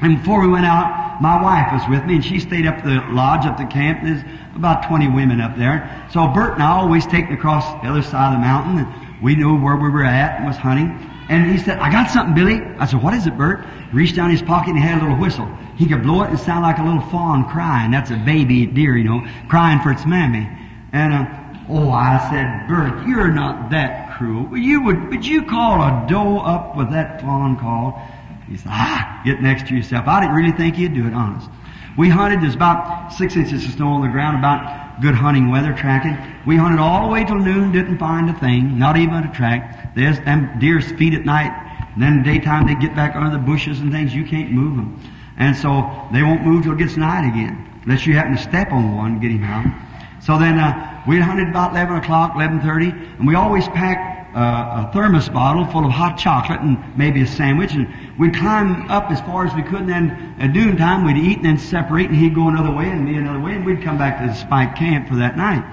and 0.02 0.20
before 0.20 0.42
we 0.42 0.48
went 0.48 0.66
out, 0.66 1.22
my 1.22 1.42
wife 1.42 1.72
was 1.74 1.90
with 1.90 2.06
me 2.06 2.16
and 2.16 2.26
she 2.26 2.40
stayed 2.40 2.66
up 2.66 2.84
the 2.84 3.04
lodge, 3.12 3.46
up 3.46 3.58
the 3.58 3.66
camp. 3.66 4.04
There's 4.04 4.24
about 4.56 4.88
20 4.88 5.10
women 5.10 5.42
up 5.42 5.58
there. 5.58 6.08
So 6.12 6.28
Bert 6.28 6.54
and 6.54 6.64
I 6.64 6.72
always 6.72 7.06
taken 7.06 7.34
across 7.34 7.66
the 7.84 7.90
other 7.90 8.02
side 8.02 8.34
of 8.34 8.40
the 8.40 8.40
mountain 8.40 8.86
and 8.86 9.22
we 9.22 9.36
knew 9.36 9.58
where 9.58 9.76
we 9.76 9.90
were 9.90 10.04
at 10.04 10.38
and 10.38 10.48
was 10.48 10.58
hunting. 10.58 11.10
And 11.30 11.52
he 11.52 11.58
said, 11.58 11.80
I 11.80 11.90
got 11.92 12.10
something, 12.10 12.36
Billy. 12.36 12.62
I 12.78 12.86
said, 12.86 13.02
what 13.02 13.14
is 13.14 13.28
it, 13.28 13.38
Bert? 13.38 13.66
He 13.92 13.98
reached 13.98 14.16
down 14.16 14.30
his 14.30 14.42
pocket 14.42 14.72
and 14.72 14.80
he 14.80 14.84
had 14.84 15.00
a 15.00 15.02
little 15.02 15.18
whistle. 15.18 15.48
He 15.78 15.88
could 15.88 16.04
blow 16.04 16.24
it 16.24 16.30
and 16.30 16.40
sound 16.40 16.64
like 16.64 16.78
a 16.78 16.84
little 16.84 17.02
fawn 17.10 17.50
crying. 17.50 17.92
That's 17.92 18.12
a 18.12 18.18
baby 18.18 18.66
deer, 18.66 18.98
you 18.98 19.06
know, 19.06 19.26
crying 19.48 19.80
for 19.80 19.92
its 19.92 20.06
mammy. 20.06 20.48
And, 20.92 21.14
uh, 21.14 21.26
oh, 21.70 21.90
I 21.90 22.20
said, 22.30 22.68
Bert, 22.68 23.08
you're 23.08 23.32
not 23.32 23.72
that 23.72 24.18
cruel. 24.18 24.58
You 24.58 24.84
would, 24.84 25.10
would 25.10 25.26
you 25.26 25.44
call 25.44 25.82
a 25.82 26.06
doe 26.08 26.40
up 26.40 26.76
with 26.76 26.92
that 26.92 27.22
fawn 27.22 27.58
call? 27.58 28.02
He 28.48 28.58
said, 28.58 28.68
ah, 28.70 29.22
get 29.26 29.42
next 29.42 29.68
to 29.70 29.76
yourself. 29.76 30.08
I 30.08 30.22
didn't 30.22 30.36
really 30.36 30.52
think 30.52 30.78
you'd 30.78 30.94
do 30.94 31.08
it, 31.08 31.14
honest. 31.14 31.50
We 31.98 32.10
hunted, 32.10 32.42
there's 32.42 32.56
about 32.56 33.14
six 33.14 33.36
inches 33.36 33.66
of 33.66 33.72
snow 33.72 33.88
on 33.90 34.02
the 34.02 34.08
ground, 34.10 34.38
about 34.38 35.02
good 35.02 35.16
hunting 35.16 35.50
weather, 35.50 35.74
tracking. 35.74 36.18
We 36.46 36.56
hunted 36.58 36.80
all 36.80 37.08
the 37.08 37.12
way 37.12 37.24
till 37.24 37.38
noon, 37.38 37.72
didn't 37.72 37.98
find 37.98 38.30
a 38.30 38.34
thing, 38.34 38.78
not 38.78 38.98
even 38.98 39.24
a 39.24 39.34
track. 39.34 39.83
There's 39.96 40.20
them 40.22 40.60
deer's 40.60 40.92
feet 40.94 41.14
at 41.14 41.26
night, 41.26 41.52
and 41.94 42.02
then 42.02 42.24
daytime 42.24 42.68
they 42.68 42.76
get 42.76 42.96
back 42.96 43.16
under 43.16 43.30
the 43.30 43.38
bushes 43.44 43.80
and 43.80 43.92
things, 43.92 44.14
you 44.14 44.26
can't 44.26 44.52
move 44.52 44.76
them. 44.76 45.00
And 45.38 45.56
so 45.56 45.70
they 46.12 46.24
won't 46.24 46.44
move 46.46 46.64
till 46.64 46.74
it 46.74 46.80
gets 46.80 46.98
night 46.98 47.28
again, 47.28 47.82
unless 47.84 48.06
you 48.06 48.16
happen 48.16 48.36
to 48.36 48.42
step 48.42 48.72
on 48.72 48.96
one, 48.96 49.20
get 49.20 49.32
him 49.32 49.44
out. 49.44 49.66
So 50.22 50.38
then 50.38 50.58
uh, 50.58 51.04
we 51.08 51.20
hunted 51.20 51.50
about 51.50 51.72
11 51.72 51.98
o'clock, 51.98 52.34
11.30, 52.34 53.20
and 53.20 53.28
we 53.28 53.36
always 53.36 53.68
packed 53.70 54.36
uh, 54.36 54.88
a 54.88 54.94
thermos 54.94 55.30
bottle 55.30 55.66
full 55.68 55.86
of 55.86 55.92
hot 55.92 56.18
chocolate 56.18 56.62
and 56.62 56.98
maybe 56.98 57.22
a 57.22 57.28
sandwich, 57.28 57.74
and 57.74 57.88
we'd 58.18 58.36
climb 58.36 58.90
up 58.90 59.12
as 59.12 59.20
far 59.22 59.46
as 59.46 59.54
we 59.54 59.62
could, 59.62 59.82
and 59.82 59.90
then 59.90 60.36
at 60.40 60.52
noon 60.52 60.78
time 60.78 61.06
we'd 61.06 61.18
eat 61.18 61.38
and 61.38 61.46
then 61.46 61.58
separate, 61.58 62.08
and 62.08 62.16
he'd 62.16 62.34
go 62.34 62.48
another 62.48 62.72
way 62.72 62.90
and 62.90 63.06
me 63.06 63.16
another 63.16 63.40
way, 63.40 63.54
and 63.54 63.66
we'd 63.66 63.84
come 63.84 63.98
back 63.98 64.20
to 64.22 64.28
the 64.28 64.34
spike 64.34 64.76
camp 64.76 65.08
for 65.08 65.16
that 65.16 65.38
night. 65.38 65.64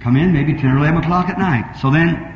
Come 0.00 0.16
in 0.16 0.32
maybe 0.32 0.54
10 0.54 0.64
or 0.70 0.78
11 0.78 1.02
o'clock 1.02 1.28
at 1.28 1.38
night. 1.38 1.76
So 1.80 1.90
then, 1.90 2.29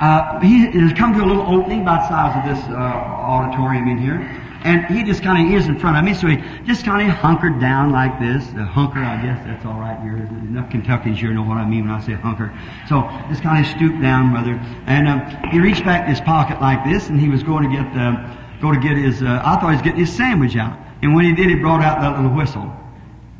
uh, 0.00 0.40
he 0.40 0.66
has 0.66 0.92
come 0.92 1.14
to 1.14 1.24
a 1.24 1.26
little 1.26 1.46
opening 1.46 1.82
about 1.82 2.02
the 2.02 2.08
size 2.08 2.34
of 2.36 2.56
this 2.56 2.64
uh, 2.68 2.76
auditorium 2.76 3.88
in 3.88 3.98
here. 3.98 4.20
And 4.64 4.84
he 4.86 5.04
just 5.04 5.22
kind 5.22 5.46
of 5.46 5.54
is 5.54 5.68
in 5.68 5.78
front 5.78 5.96
of 5.96 6.04
me, 6.04 6.12
so 6.12 6.26
he 6.26 6.42
just 6.64 6.84
kind 6.84 7.08
of 7.08 7.16
hunkered 7.16 7.60
down 7.60 7.92
like 7.92 8.18
this. 8.18 8.42
A 8.54 8.64
hunker, 8.64 8.98
I 8.98 9.22
guess 9.22 9.38
that's 9.46 9.64
all 9.64 9.78
right 9.78 10.00
here. 10.02 10.16
Enough 10.16 10.70
Kentuckians 10.70 11.20
here 11.20 11.32
know 11.32 11.44
what 11.44 11.56
I 11.56 11.64
mean 11.64 11.86
when 11.86 11.94
I 11.94 12.00
say 12.00 12.14
hunker. 12.14 12.52
So 12.88 13.02
just 13.28 13.42
kind 13.42 13.64
of 13.64 13.70
stooped 13.70 14.02
down, 14.02 14.32
brother. 14.32 14.58
And 14.86 15.06
um, 15.06 15.20
he 15.52 15.60
reached 15.60 15.84
back 15.84 16.04
in 16.04 16.10
his 16.10 16.20
pocket 16.20 16.60
like 16.60 16.84
this, 16.84 17.08
and 17.08 17.20
he 17.20 17.28
was 17.28 17.44
going 17.44 17.70
to 17.70 17.76
get 17.76 17.86
uh, 17.96 18.36
go 18.60 18.72
to 18.72 18.80
get 18.80 18.96
his. 18.96 19.22
Uh, 19.22 19.40
I 19.44 19.54
thought 19.60 19.70
he 19.70 19.76
was 19.76 19.82
getting 19.82 20.00
his 20.00 20.16
sandwich 20.16 20.56
out. 20.56 20.76
And 21.00 21.14
when 21.14 21.24
he 21.26 21.34
did, 21.34 21.48
he 21.48 21.54
brought 21.54 21.82
out 21.82 22.00
that 22.00 22.20
little 22.20 22.36
whistle. 22.36 22.74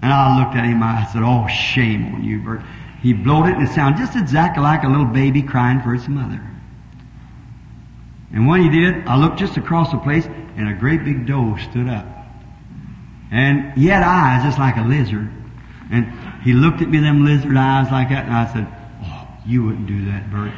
And 0.03 0.12
I 0.12 0.39
looked 0.39 0.55
at 0.55 0.65
him. 0.65 0.81
I 0.83 1.09
said, 1.12 1.23
"Oh, 1.24 1.49
shame 1.49 2.15
on 2.15 2.23
you, 2.23 2.41
Bert." 2.41 2.61
He 3.02 3.12
blowed 3.12 3.47
it, 3.47 3.55
and 3.55 3.68
it 3.68 3.73
sounded 3.73 3.98
just 3.98 4.16
exactly 4.16 4.62
like 4.62 4.82
a 4.85 4.89
little 4.89 5.06
baby 5.06 5.43
crying 5.43 5.81
for 5.81 5.94
its 5.94 6.09
mother. 6.09 6.40
And 8.32 8.47
when 8.47 8.62
he 8.62 8.68
did, 8.68 9.06
I 9.06 9.16
looked 9.16 9.39
just 9.39 9.56
across 9.56 9.93
the 9.93 9.98
place, 9.98 10.27
and 10.56 10.68
a 10.68 10.74
great 10.74 11.05
big 11.05 11.27
doe 11.27 11.56
stood 11.70 11.89
up. 11.89 12.06
And 13.31 13.73
he 13.73 13.86
had 13.86 14.02
eyes 14.02 14.44
just 14.44 14.59
like 14.59 14.77
a 14.77 14.82
lizard. 14.82 15.31
And 15.90 16.12
he 16.43 16.52
looked 16.52 16.82
at 16.82 16.89
me, 16.89 16.98
them 16.98 17.24
lizard 17.24 17.56
eyes 17.56 17.90
like 17.90 18.09
that, 18.09 18.27
and 18.27 18.35
I 18.35 18.52
said, 18.52 18.66
Oh, 19.05 19.28
You 19.47 19.64
wouldn't 19.64 19.86
do 19.86 20.05
that, 20.06 20.31
Bert. 20.31 20.52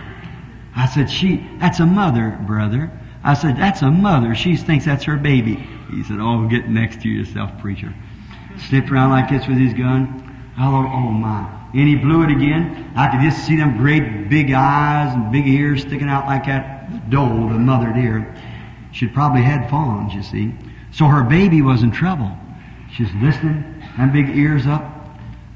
I 0.76 0.86
said, 0.86 1.10
she, 1.10 1.44
that's 1.58 1.80
a 1.80 1.86
mother, 1.86 2.38
brother. 2.46 2.90
I 3.24 3.34
said, 3.34 3.56
that's 3.56 3.82
a 3.82 3.90
mother. 3.90 4.34
She 4.34 4.56
thinks 4.56 4.84
that's 4.84 5.04
her 5.04 5.16
baby. 5.16 5.56
He 5.90 6.04
said, 6.04 6.18
oh, 6.20 6.46
get 6.46 6.68
next 6.68 7.02
to 7.02 7.08
yourself, 7.08 7.50
preacher. 7.60 7.92
Slipped 8.68 8.90
around 8.90 9.10
like 9.10 9.28
this 9.28 9.46
with 9.48 9.58
his 9.58 9.74
gun. 9.74 10.52
I 10.56 10.66
thought, 10.66 10.86
oh 10.94 11.10
my. 11.10 11.57
And 11.74 11.88
he 11.88 11.96
blew 11.96 12.22
it 12.22 12.30
again. 12.30 12.92
I 12.96 13.08
could 13.08 13.20
just 13.20 13.46
see 13.46 13.56
them 13.56 13.76
great 13.76 14.28
big 14.28 14.52
eyes 14.52 15.14
and 15.14 15.30
big 15.30 15.46
ears 15.46 15.82
sticking 15.82 16.08
out 16.08 16.26
like 16.26 16.46
that 16.46 17.10
doe, 17.10 17.26
the 17.26 17.58
mother 17.58 17.92
deer. 17.92 18.34
She'd 18.92 19.12
probably 19.12 19.42
had 19.42 19.68
fawns, 19.68 20.14
you 20.14 20.22
see. 20.22 20.54
So 20.92 21.06
her 21.06 21.22
baby 21.22 21.60
was 21.60 21.82
in 21.82 21.90
trouble. 21.90 22.30
She's 22.94 23.12
listening, 23.20 23.82
and 23.98 24.12
big 24.12 24.30
ears 24.30 24.66
up. 24.66 24.82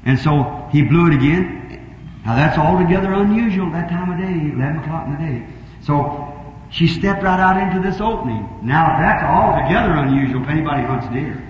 And 0.05 0.19
so 0.19 0.69
he 0.71 0.83
blew 0.83 1.07
it 1.07 1.15
again. 1.15 2.21
Now 2.25 2.35
that's 2.35 2.57
altogether 2.57 3.11
unusual 3.13 3.71
that 3.71 3.89
time 3.89 4.11
of 4.11 4.17
day, 4.17 4.53
11 4.55 4.83
o'clock 4.83 5.07
in 5.07 5.11
the 5.13 5.17
day. 5.17 5.47
So 5.81 6.29
she 6.69 6.87
stepped 6.87 7.23
right 7.23 7.39
out 7.39 7.57
into 7.57 7.87
this 7.87 7.99
opening. 7.99 8.47
Now 8.63 8.97
that's 8.99 9.23
altogether 9.23 9.93
unusual 9.93 10.43
if 10.43 10.49
anybody 10.49 10.83
hunts 10.83 11.07
deer. 11.11 11.41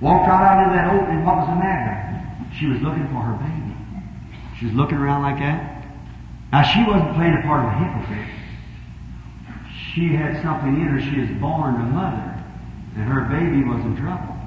Walked 0.00 0.28
right 0.28 0.42
out 0.42 0.64
into 0.64 0.74
that 0.74 0.92
opening. 0.92 1.24
What 1.24 1.36
was 1.36 1.48
the 1.48 1.56
matter? 1.56 1.94
She 2.58 2.66
was 2.66 2.80
looking 2.82 3.06
for 3.08 3.22
her 3.22 3.38
baby. 3.38 3.61
She 4.62 4.66
was 4.66 4.76
looking 4.76 4.98
around 4.98 5.22
like 5.22 5.40
that. 5.40 5.82
Now 6.52 6.62
she 6.62 6.84
wasn't 6.86 7.16
playing 7.16 7.34
a 7.34 7.42
part 7.42 7.66
of 7.66 7.74
a 7.74 7.82
hypocrite. 7.82 8.30
She 9.90 10.14
had 10.14 10.40
something 10.40 10.80
in 10.80 10.86
her. 10.86 11.00
She 11.02 11.18
was 11.18 11.30
born 11.40 11.74
a 11.74 11.78
mother, 11.90 12.38
and 12.94 13.02
her 13.02 13.26
baby 13.26 13.66
was 13.66 13.82
in 13.82 13.96
trouble. 13.96 14.38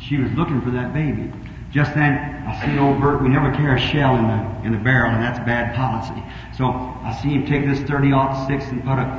She 0.00 0.18
was 0.18 0.32
looking 0.32 0.60
for 0.62 0.72
that 0.72 0.92
baby. 0.92 1.30
Just 1.70 1.94
then, 1.94 2.42
I 2.42 2.58
see 2.66 2.76
old 2.76 3.00
Bert. 3.00 3.22
We 3.22 3.28
never 3.28 3.54
carry 3.54 3.80
a 3.80 3.86
shell 3.86 4.16
in 4.16 4.26
the 4.26 4.66
in 4.66 4.72
the 4.72 4.82
barrel, 4.82 5.12
and 5.12 5.22
that's 5.22 5.38
bad 5.46 5.76
policy. 5.76 6.20
So 6.58 6.66
I 6.66 7.16
see 7.22 7.28
him 7.28 7.46
take 7.46 7.64
this 7.64 7.78
30-06 7.88 8.68
and 8.72 8.82
put 8.82 8.98
a, 8.98 9.14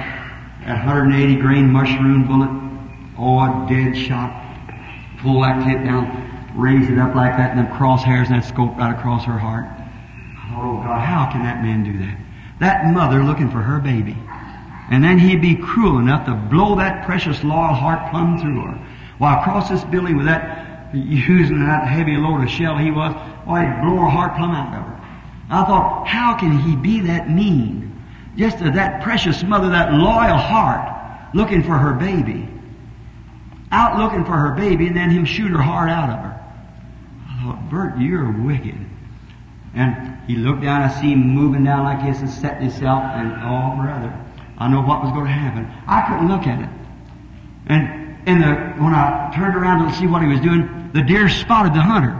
a 0.67 0.75
180 0.83 1.39
grain 1.39 1.71
mushroom 1.71 2.27
bullet. 2.27 2.51
Oh, 3.17 3.39
a 3.39 3.65
dead 3.69 3.95
shot. 3.95 4.27
Pull 5.21 5.39
that 5.43 5.63
tip 5.63 5.85
down, 5.85 6.51
raise 6.53 6.89
it 6.89 6.99
up 6.99 7.15
like 7.15 7.37
that, 7.37 7.55
and 7.55 7.59
them 7.59 7.71
crosshairs 7.77 8.27
and 8.27 8.43
that 8.43 8.45
scope 8.45 8.75
right 8.75 8.91
across 8.93 9.23
her 9.23 9.39
heart. 9.39 9.69
Oh 10.55 10.77
God, 10.77 10.99
how 10.99 11.31
can 11.31 11.43
that 11.43 11.61
man 11.61 11.83
do 11.83 11.97
that? 11.99 12.17
That 12.59 12.93
mother 12.93 13.23
looking 13.23 13.49
for 13.49 13.57
her 13.59 13.79
baby. 13.79 14.17
And 14.91 15.03
then 15.03 15.17
he'd 15.17 15.41
be 15.41 15.55
cruel 15.55 15.99
enough 15.99 16.25
to 16.25 16.33
blow 16.33 16.75
that 16.75 17.05
precious 17.05 17.43
loyal 17.43 17.73
heart 17.73 18.11
plumb 18.11 18.39
through 18.39 18.61
her. 18.61 18.87
While 19.17 19.41
across 19.41 19.69
this 19.69 19.83
building 19.85 20.17
with 20.17 20.27
that, 20.27 20.93
using 20.93 21.59
that 21.59 21.87
heavy 21.87 22.15
load 22.17 22.43
of 22.43 22.49
shell 22.49 22.77
he 22.77 22.91
was, 22.91 23.13
oh, 23.47 23.55
he'd 23.55 23.81
blow 23.81 24.03
her 24.03 24.09
heart 24.09 24.35
plumb 24.35 24.51
out 24.51 24.77
of 24.77 24.85
her. 24.85 24.93
I 25.49 25.65
thought, 25.65 26.07
how 26.07 26.35
can 26.35 26.57
he 26.59 26.75
be 26.75 27.01
that 27.01 27.29
mean? 27.29 28.01
Just 28.35 28.59
to 28.59 28.71
that 28.71 29.03
precious 29.03 29.43
mother, 29.43 29.69
that 29.69 29.93
loyal 29.93 30.37
heart, 30.37 31.35
looking 31.35 31.63
for 31.63 31.77
her 31.77 31.93
baby. 31.93 32.47
Out 33.71 33.97
looking 33.97 34.25
for 34.25 34.33
her 34.33 34.51
baby, 34.51 34.87
and 34.87 34.95
then 34.95 35.09
him 35.09 35.25
shoot 35.25 35.49
her 35.49 35.61
heart 35.61 35.89
out 35.89 36.09
of 36.09 36.19
her. 36.19 36.43
I 37.29 37.43
thought, 37.43 37.69
Bert, 37.69 37.97
you're 37.97 38.31
wicked. 38.31 38.77
And 39.73 40.12
he 40.27 40.35
looked 40.35 40.61
down, 40.61 40.81
I 40.81 41.01
see 41.01 41.11
him 41.11 41.29
moving 41.29 41.63
down 41.63 41.83
like 41.83 42.05
this 42.05 42.19
and 42.19 42.29
setting 42.29 42.69
himself, 42.69 43.03
and 43.03 43.31
oh, 43.43 43.75
brother, 43.81 44.13
I 44.57 44.69
know 44.69 44.81
what 44.81 45.03
was 45.03 45.11
going 45.11 45.25
to 45.25 45.31
happen. 45.31 45.69
I 45.87 46.01
couldn't 46.07 46.27
look 46.27 46.47
at 46.47 46.61
it. 46.61 46.69
And 47.67 48.27
in 48.27 48.39
the, 48.39 48.55
when 48.81 48.93
I 48.93 49.31
turned 49.35 49.55
around 49.55 49.89
to 49.89 49.97
see 49.97 50.07
what 50.07 50.21
he 50.21 50.27
was 50.27 50.39
doing, 50.39 50.91
the 50.93 51.01
deer 51.01 51.27
spotted 51.27 51.73
the 51.73 51.81
hunter. 51.81 52.19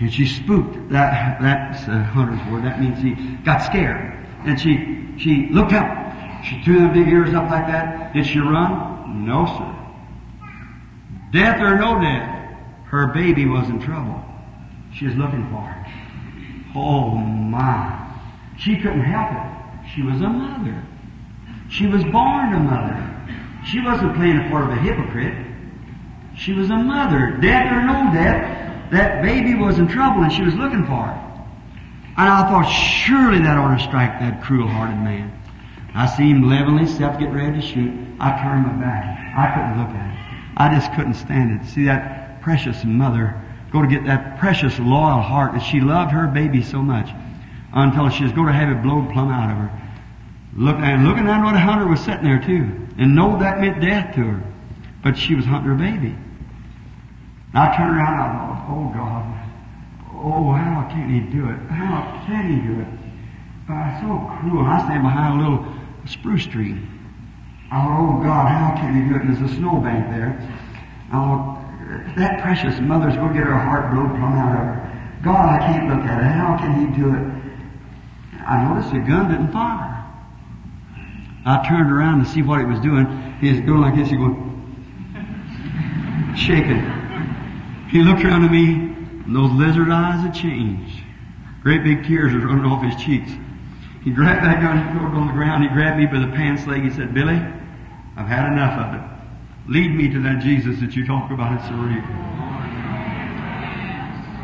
And 0.00 0.12
she 0.12 0.26
spooked. 0.26 0.90
That, 0.90 1.40
that's 1.40 1.86
a 1.88 2.02
hunter's 2.02 2.44
word. 2.52 2.64
That 2.64 2.80
means 2.80 3.00
he 3.00 3.14
got 3.44 3.58
scared. 3.58 4.12
And 4.44 4.60
she, 4.60 5.14
she 5.18 5.48
looked 5.50 5.72
up. 5.72 6.44
She 6.44 6.62
threw 6.62 6.80
the 6.80 6.88
big 6.88 7.08
ears 7.08 7.32
up 7.32 7.50
like 7.50 7.66
that. 7.68 8.12
Did 8.12 8.26
she 8.26 8.38
run? 8.38 9.24
No, 9.26 9.46
sir. 9.46 9.72
Death 11.32 11.60
or 11.60 11.76
no 11.76 12.00
death, 12.00 12.56
her 12.86 13.08
baby 13.08 13.46
was 13.46 13.68
in 13.68 13.80
trouble. 13.80 14.22
She 14.94 15.06
was 15.06 15.14
looking 15.16 15.48
for 15.50 15.70
it. 15.70 15.92
Oh 16.76 17.10
my. 17.10 18.14
She 18.58 18.76
couldn't 18.76 19.00
help 19.00 19.32
it. 19.32 19.88
She 19.94 20.02
was 20.02 20.20
a 20.20 20.28
mother. 20.28 20.82
She 21.70 21.86
was 21.86 22.04
born 22.04 22.52
a 22.52 22.60
mother. 22.60 23.02
She 23.64 23.80
wasn't 23.80 24.14
playing 24.14 24.38
a 24.38 24.50
part 24.50 24.64
of 24.64 24.70
a 24.70 24.80
hypocrite. 24.80 25.46
She 26.36 26.52
was 26.52 26.68
a 26.70 26.76
mother. 26.76 27.38
Death 27.40 27.72
or 27.72 27.82
no 27.82 28.12
death, 28.12 28.90
that 28.92 29.22
baby 29.22 29.54
was 29.54 29.78
in 29.78 29.88
trouble 29.88 30.22
and 30.22 30.32
she 30.32 30.42
was 30.42 30.54
looking 30.54 30.86
for 30.86 31.08
it. 31.08 31.26
And 32.18 32.28
I 32.28 32.48
thought, 32.48 32.68
surely 32.68 33.38
that 33.40 33.56
ought 33.56 33.76
to 33.76 33.82
strike 33.82 34.20
that 34.20 34.42
cruel-hearted 34.42 34.98
man. 34.98 35.32
I 35.94 36.06
see 36.06 36.28
him 36.30 36.48
leveling 36.48 36.86
himself, 36.86 37.18
getting 37.18 37.34
ready 37.34 37.58
to 37.58 37.66
shoot. 37.66 37.92
I 38.20 38.38
turned 38.42 38.66
my 38.66 38.72
back. 38.84 39.34
I 39.36 39.54
couldn't 39.54 39.78
look 39.78 39.96
at 39.96 40.12
it. 40.12 40.52
I 40.58 40.74
just 40.74 40.92
couldn't 40.94 41.14
stand 41.14 41.60
it. 41.60 41.66
See 41.66 41.84
that 41.84 42.42
precious 42.42 42.84
mother 42.84 43.42
go 43.76 43.82
to 43.82 43.88
get 43.88 44.06
that 44.06 44.38
precious 44.38 44.78
loyal 44.78 45.20
heart 45.20 45.52
that 45.52 45.60
she 45.60 45.80
loved 45.80 46.10
her 46.12 46.26
baby 46.26 46.62
so 46.62 46.80
much 46.80 47.10
until 47.72 48.08
she 48.08 48.24
was 48.24 48.32
going 48.32 48.46
to 48.46 48.52
have 48.52 48.70
it 48.70 48.82
blown 48.82 49.12
plumb 49.12 49.30
out 49.30 49.50
of 49.50 49.56
her. 49.58 49.70
Look, 50.56 50.76
and 50.76 51.04
looking 51.04 51.28
at 51.28 51.44
what 51.44 51.54
hunter 51.56 51.86
was 51.86 52.00
sitting 52.00 52.24
there 52.24 52.40
too, 52.40 52.88
and 52.96 53.14
know 53.14 53.38
that 53.38 53.60
meant 53.60 53.80
death 53.80 54.14
to 54.14 54.22
her. 54.22 54.42
But 55.02 55.18
she 55.18 55.34
was 55.34 55.44
hunting 55.44 55.68
her 55.68 55.76
baby. 55.76 56.16
And 57.52 57.58
I 57.58 57.76
turned 57.76 57.96
around 57.96 58.14
and 58.14 58.22
I 58.22 58.28
thought, 58.32 58.66
oh 58.72 58.86
God, 58.96 59.22
oh 60.24 60.52
how 60.52 60.88
can 60.90 61.12
he 61.12 61.20
do 61.30 61.44
it? 61.50 61.58
How 61.68 62.24
can 62.26 62.48
he 62.48 62.66
do 62.66 62.80
it? 62.80 62.88
Uh, 63.68 64.00
so 64.00 64.40
cruel. 64.40 64.64
And 64.64 64.72
I 64.72 64.84
stand 64.86 65.02
behind 65.02 65.40
a 65.40 65.44
little 65.44 65.66
spruce 66.06 66.46
tree. 66.46 66.80
I 67.70 67.84
thought, 67.84 68.00
oh 68.00 68.22
God, 68.24 68.48
how 68.48 68.80
can 68.80 69.02
he 69.02 69.08
do 69.08 69.16
it? 69.16 69.22
And 69.22 69.36
there's 69.36 69.52
a 69.52 69.54
snowbank 69.54 70.08
there. 70.10 70.40
I 71.08 71.12
thought, 71.12 71.65
that 72.16 72.40
precious 72.42 72.80
mother's 72.80 73.16
going 73.16 73.28
to 73.28 73.34
get 73.34 73.44
her 73.44 73.58
heart 73.58 73.92
blown 73.92 74.10
plumb 74.10 74.38
out 74.38 74.52
of 74.52 74.64
her. 74.66 75.20
God, 75.22 75.48
I 75.48 75.58
can't 75.58 75.88
look 75.88 76.04
at 76.04 76.20
it. 76.20 76.26
How 76.26 76.56
can 76.58 76.72
he 76.80 76.86
do 77.00 77.08
it? 77.14 78.42
I 78.46 78.64
noticed 78.68 78.92
the 78.92 79.00
gun 79.00 79.30
didn't 79.30 79.52
fire. 79.52 79.92
I 81.44 81.66
turned 81.68 81.92
around 81.92 82.24
to 82.24 82.30
see 82.30 82.42
what 82.42 82.60
he 82.60 82.64
was 82.64 82.80
doing. 82.80 83.06
He 83.40 83.50
was 83.50 83.60
doing 83.60 83.80
like 83.80 83.96
this. 83.96 84.08
He 84.08 84.16
going, 84.16 84.46
shaking. 86.36 86.82
He 87.88 88.02
looked 88.02 88.24
around 88.24 88.44
at 88.44 88.50
me, 88.50 88.74
and 89.26 89.34
those 89.34 89.50
lizard 89.52 89.90
eyes 89.90 90.22
had 90.22 90.34
changed. 90.34 91.02
Great 91.62 91.82
big 91.82 92.06
tears 92.06 92.32
were 92.32 92.46
running 92.46 92.64
off 92.64 92.82
his 92.82 92.94
cheeks. 93.02 93.30
He 94.04 94.10
grabbed 94.10 94.44
that 94.44 94.60
gun, 94.60 94.78
he 94.78 94.92
threw 94.92 95.08
it 95.08 95.14
on 95.14 95.26
the 95.26 95.32
ground. 95.32 95.64
He 95.64 95.68
grabbed 95.68 95.98
me 95.98 96.06
by 96.06 96.20
the 96.24 96.32
pants 96.32 96.66
leg. 96.66 96.82
He 96.82 96.90
said, 96.90 97.12
Billy, 97.12 97.42
I've 98.16 98.28
had 98.28 98.52
enough 98.52 98.78
of 98.78 98.94
it. 98.94 99.15
Lead 99.68 99.94
me 99.94 100.08
to 100.08 100.22
that 100.22 100.40
Jesus 100.40 100.80
that 100.80 100.94
you 100.94 101.06
talk 101.06 101.30
about. 101.30 101.60
So 101.66 101.74
real. 101.74 102.02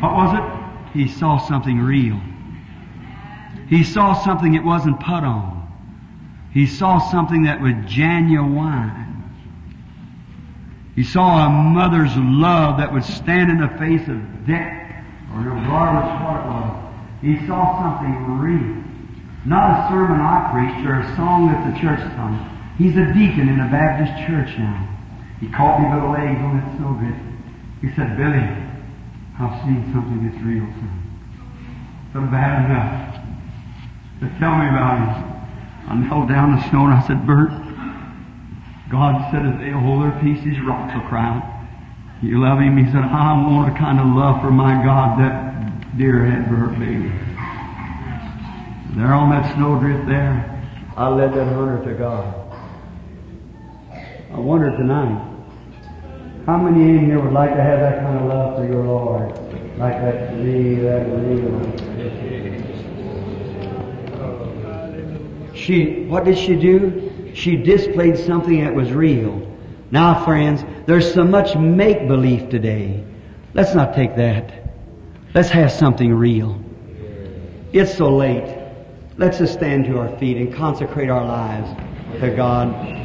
What 0.01 0.13
was 0.15 0.37
it? 0.37 0.97
He 0.97 1.07
saw 1.07 1.37
something 1.37 1.79
real. 1.79 2.19
He 3.69 3.83
saw 3.83 4.13
something 4.13 4.53
that 4.53 4.63
wasn't 4.65 4.99
put 4.99 5.23
on. 5.23 5.61
He 6.51 6.67
saw 6.67 6.99
something 6.99 7.43
that 7.43 7.61
was 7.61 7.73
genuine. 7.87 8.99
He 10.95 11.03
saw 11.03 11.47
a 11.47 11.49
mother's 11.49 12.15
love 12.15 12.77
that 12.77 12.93
would 12.93 13.03
stand 13.03 13.49
in 13.49 13.57
the 13.59 13.69
face 13.79 14.07
of 14.07 14.45
death, 14.45 15.03
or 15.33 15.39
regardless 15.39 16.21
what 16.21 16.35
it 16.37 16.45
was. 16.45 16.93
He 17.21 17.47
saw 17.47 17.81
something 17.81 18.37
real. 18.37 18.83
Not 19.45 19.85
a 19.85 19.89
sermon 19.89 20.19
I 20.21 20.51
preached 20.51 20.85
or 20.87 20.99
a 20.99 21.15
song 21.15 21.47
that 21.47 21.73
the 21.73 21.79
church 21.79 21.99
sung. 22.15 22.37
He's 22.77 22.95
a 22.97 23.07
deacon 23.13 23.49
in 23.49 23.59
a 23.59 23.69
Baptist 23.71 24.27
church 24.27 24.57
now. 24.59 24.92
He 25.43 25.51
caught 25.51 25.83
me 25.83 25.91
by 25.91 25.99
the 25.99 26.07
leg 26.07 26.39
on 26.39 26.55
that 26.55 26.71
snowdrift. 26.79 27.19
He 27.83 27.91
said, 27.99 28.15
Billy, 28.15 28.47
I've 29.35 29.59
seen 29.67 29.91
something 29.91 30.23
that's 30.23 30.39
real, 30.39 30.63
son. 30.79 31.03
So 32.15 32.21
bad 32.31 32.63
enough 32.63 33.19
to 34.23 34.39
tell 34.39 34.55
me 34.55 34.71
about 34.71 35.03
it. 35.03 35.11
I 35.91 35.95
knelt 35.99 36.29
down 36.29 36.53
in 36.53 36.63
the 36.63 36.69
snow 36.69 36.87
and 36.87 36.95
I 36.95 37.03
said, 37.03 37.27
Bert, 37.27 37.51
God 38.87 39.19
said 39.35 39.43
if 39.43 39.59
they 39.59 39.75
hold 39.75 40.07
their 40.07 40.15
peace, 40.23 40.39
these 40.45 40.63
rocks 40.63 40.95
will 40.95 41.03
cry 41.11 41.27
out. 41.27 41.43
You 42.23 42.39
love 42.39 42.63
him? 42.63 42.77
He 42.77 42.87
said, 42.87 43.03
I 43.03 43.35
want 43.43 43.67
a 43.67 43.77
kind 43.77 43.99
of 43.99 44.15
love 44.15 44.39
for 44.39 44.49
my 44.49 44.79
God 44.79 45.19
that 45.19 45.97
deer 45.97 46.23
had 46.23 46.47
for 46.47 46.55
her 46.55 46.71
baby. 46.79 47.11
There 48.95 49.11
on 49.11 49.29
that 49.31 49.53
snowdrift 49.55 50.07
there, 50.07 50.39
I 50.95 51.09
led 51.09 51.33
that 51.33 51.51
hunter 51.51 51.83
to 51.83 51.93
God. 51.99 52.39
I 54.31 54.39
wonder 54.39 54.71
tonight, 54.71 55.32
how 56.45 56.57
many 56.57 56.97
in 56.97 57.05
here 57.05 57.21
would 57.21 57.31
like 57.31 57.55
to 57.55 57.63
have 57.63 57.79
that 57.79 58.03
kind 58.03 58.19
of 58.19 58.25
love 58.25 58.57
for 58.57 58.65
your 58.65 58.83
Lord? 58.83 59.31
Like 59.77 60.01
that 60.01 60.33
real, 60.35 60.83
that 60.83 61.07
real. 61.07 61.93
She, 65.55 66.03
what 66.07 66.25
did 66.25 66.37
she 66.37 66.57
do? 66.57 67.31
She 67.33 67.55
displayed 67.55 68.17
something 68.17 68.61
that 68.61 68.75
was 68.75 68.91
real. 68.91 69.49
Now, 69.91 70.25
friends, 70.25 70.65
there's 70.85 71.13
so 71.13 71.23
much 71.23 71.55
make 71.55 72.07
believe 72.07 72.49
today. 72.49 73.05
Let's 73.53 73.73
not 73.73 73.93
take 73.95 74.17
that. 74.17 74.51
Let's 75.33 75.49
have 75.49 75.71
something 75.71 76.13
real. 76.13 76.61
It's 77.71 77.95
so 77.95 78.13
late. 78.13 78.57
Let's 79.17 79.37
just 79.37 79.53
stand 79.53 79.85
to 79.85 79.99
our 79.99 80.17
feet 80.17 80.35
and 80.37 80.53
consecrate 80.53 81.09
our 81.09 81.23
lives 81.23 81.69
to 82.19 82.35
God. 82.35 83.02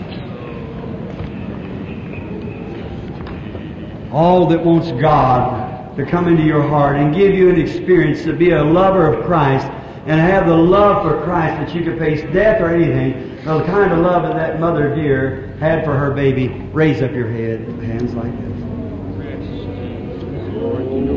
All 4.12 4.46
that 4.46 4.64
wants 4.64 4.90
God 5.00 5.96
to 5.96 6.06
come 6.06 6.28
into 6.28 6.44
your 6.44 6.62
heart 6.62 6.96
and 6.96 7.14
give 7.14 7.34
you 7.34 7.50
an 7.50 7.60
experience 7.60 8.22
to 8.22 8.32
be 8.32 8.50
a 8.50 8.62
lover 8.62 9.12
of 9.12 9.26
Christ 9.26 9.66
and 10.06 10.18
have 10.20 10.46
the 10.46 10.56
love 10.56 11.02
for 11.02 11.22
Christ 11.24 11.58
that 11.60 11.74
you 11.74 11.84
could 11.84 11.98
face 11.98 12.22
death 12.32 12.62
or 12.62 12.68
anything, 12.68 13.36
the 13.44 13.62
kind 13.64 13.92
of 13.92 13.98
love 13.98 14.22
that 14.22 14.36
that 14.36 14.58
mother 14.58 14.94
deer 14.94 15.54
had 15.60 15.84
for 15.84 15.94
her 15.94 16.12
baby. 16.12 16.48
Raise 16.72 17.02
up 17.02 17.12
your 17.12 17.28
head, 17.28 17.60
hands 17.82 18.14
like 18.14 18.32
this. 18.32 18.48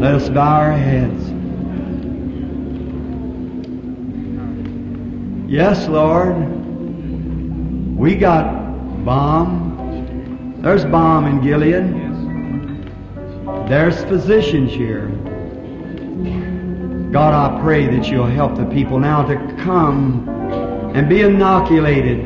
Let 0.02 0.16
us 0.16 0.30
bow 0.30 0.60
our 0.62 0.72
heads. 0.74 1.30
Yes, 5.50 5.88
Lord. 5.88 6.36
We 7.98 8.16
got 8.16 9.06
balm. 9.06 10.60
There's 10.62 10.86
balm 10.86 11.28
in 11.28 11.42
Gilead. 11.42 12.11
There's 13.72 14.04
physicians 14.04 14.74
here. 14.74 15.08
God, 17.14 17.34
I 17.34 17.62
pray 17.62 17.88
that 17.88 18.10
you'll 18.10 18.26
help 18.26 18.58
the 18.58 18.66
people 18.66 19.00
now 19.00 19.24
to 19.26 19.36
come 19.64 20.28
and 20.94 21.08
be 21.08 21.22
inoculated. 21.22 22.20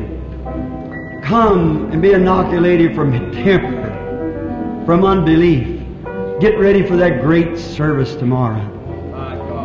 Come 1.22 1.92
and 1.92 2.02
be 2.02 2.14
inoculated 2.14 2.96
from 2.96 3.12
temper, 3.30 4.82
from 4.84 5.04
unbelief. 5.04 5.80
Get 6.40 6.58
ready 6.58 6.84
for 6.84 6.96
that 6.96 7.22
great 7.22 7.56
service 7.56 8.16
tomorrow. 8.16 8.64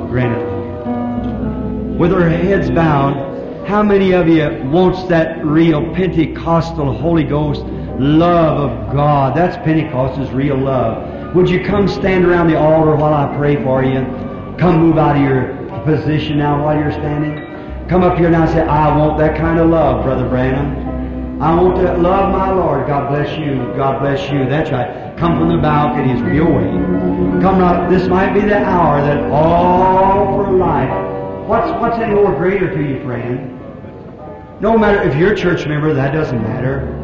Grant 0.07 0.39
it. 0.39 1.97
With 1.97 2.13
our 2.13 2.29
heads 2.29 2.69
bowed, 2.69 3.65
how 3.67 3.81
many 3.81 4.11
of 4.11 4.27
you 4.27 4.69
wants 4.69 5.01
that 5.05 5.43
real 5.43 5.81
Pentecostal 5.95 6.93
Holy 6.93 7.23
Ghost 7.23 7.63
love 7.99 8.69
of 8.69 8.93
God? 8.93 9.35
That's 9.35 9.57
Pentecostal's 9.65 10.29
real 10.29 10.57
love. 10.57 11.20
Would 11.33 11.49
you 11.49 11.63
come 11.63 11.87
stand 11.87 12.25
around 12.25 12.47
the 12.47 12.59
altar 12.59 12.93
while 12.93 13.13
I 13.13 13.33
pray 13.37 13.55
for 13.63 13.81
you? 13.83 14.01
Come 14.59 14.81
move 14.81 14.97
out 14.97 15.15
of 15.15 15.21
your 15.21 15.55
position 15.85 16.37
now 16.37 16.61
while 16.61 16.77
you're 16.77 16.91
standing. 16.91 17.87
Come 17.87 18.03
up 18.03 18.17
here 18.17 18.29
now 18.29 18.41
and 18.41 18.51
say, 18.51 18.61
I 18.61 18.97
want 18.97 19.17
that 19.19 19.37
kind 19.37 19.57
of 19.57 19.69
love, 19.69 20.03
Brother 20.03 20.27
Branham. 20.27 21.41
I 21.41 21.55
want 21.55 21.77
to 21.77 21.93
love 21.97 22.33
my 22.33 22.51
Lord. 22.51 22.85
God 22.85 23.09
bless 23.09 23.39
you. 23.39 23.55
God 23.77 24.01
bless 24.01 24.29
you. 24.29 24.45
That's 24.49 24.71
right. 24.71 25.17
Come 25.17 25.39
from 25.39 25.47
the 25.47 25.57
balconies 25.57 26.19
your 26.35 26.53
way. 26.53 26.69
Come 27.41 27.59
right. 27.59 27.89
This 27.89 28.09
might 28.09 28.33
be 28.33 28.41
the 28.41 28.57
hour 28.57 29.01
that 29.01 29.31
all 29.31 30.35
for 30.35 30.51
life. 30.51 31.47
What's 31.47 31.71
what's 31.79 31.97
any 31.97 32.13
more 32.13 32.35
greater 32.35 32.69
to 32.73 32.81
you, 32.81 33.01
friend? 33.03 33.57
No 34.61 34.77
matter 34.77 35.01
if 35.01 35.15
you're 35.15 35.31
a 35.31 35.37
church 35.37 35.65
member, 35.65 35.93
that 35.93 36.11
doesn't 36.11 36.43
matter. 36.43 37.00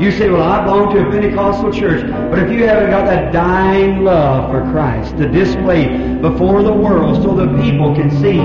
You 0.00 0.10
say, 0.10 0.28
well, 0.28 0.42
I 0.42 0.64
belong 0.64 0.92
to 0.94 1.06
a 1.06 1.10
Pentecostal 1.10 1.72
church. 1.72 2.02
But 2.30 2.40
if 2.40 2.50
you 2.50 2.66
haven't 2.66 2.90
got 2.90 3.04
that 3.06 3.32
dying 3.32 4.02
love 4.02 4.50
for 4.50 4.68
Christ 4.72 5.16
to 5.18 5.28
display 5.28 6.16
before 6.16 6.64
the 6.64 6.72
world 6.72 7.22
so 7.22 7.34
the 7.34 7.46
people 7.62 7.94
can 7.94 8.10
see, 8.10 8.38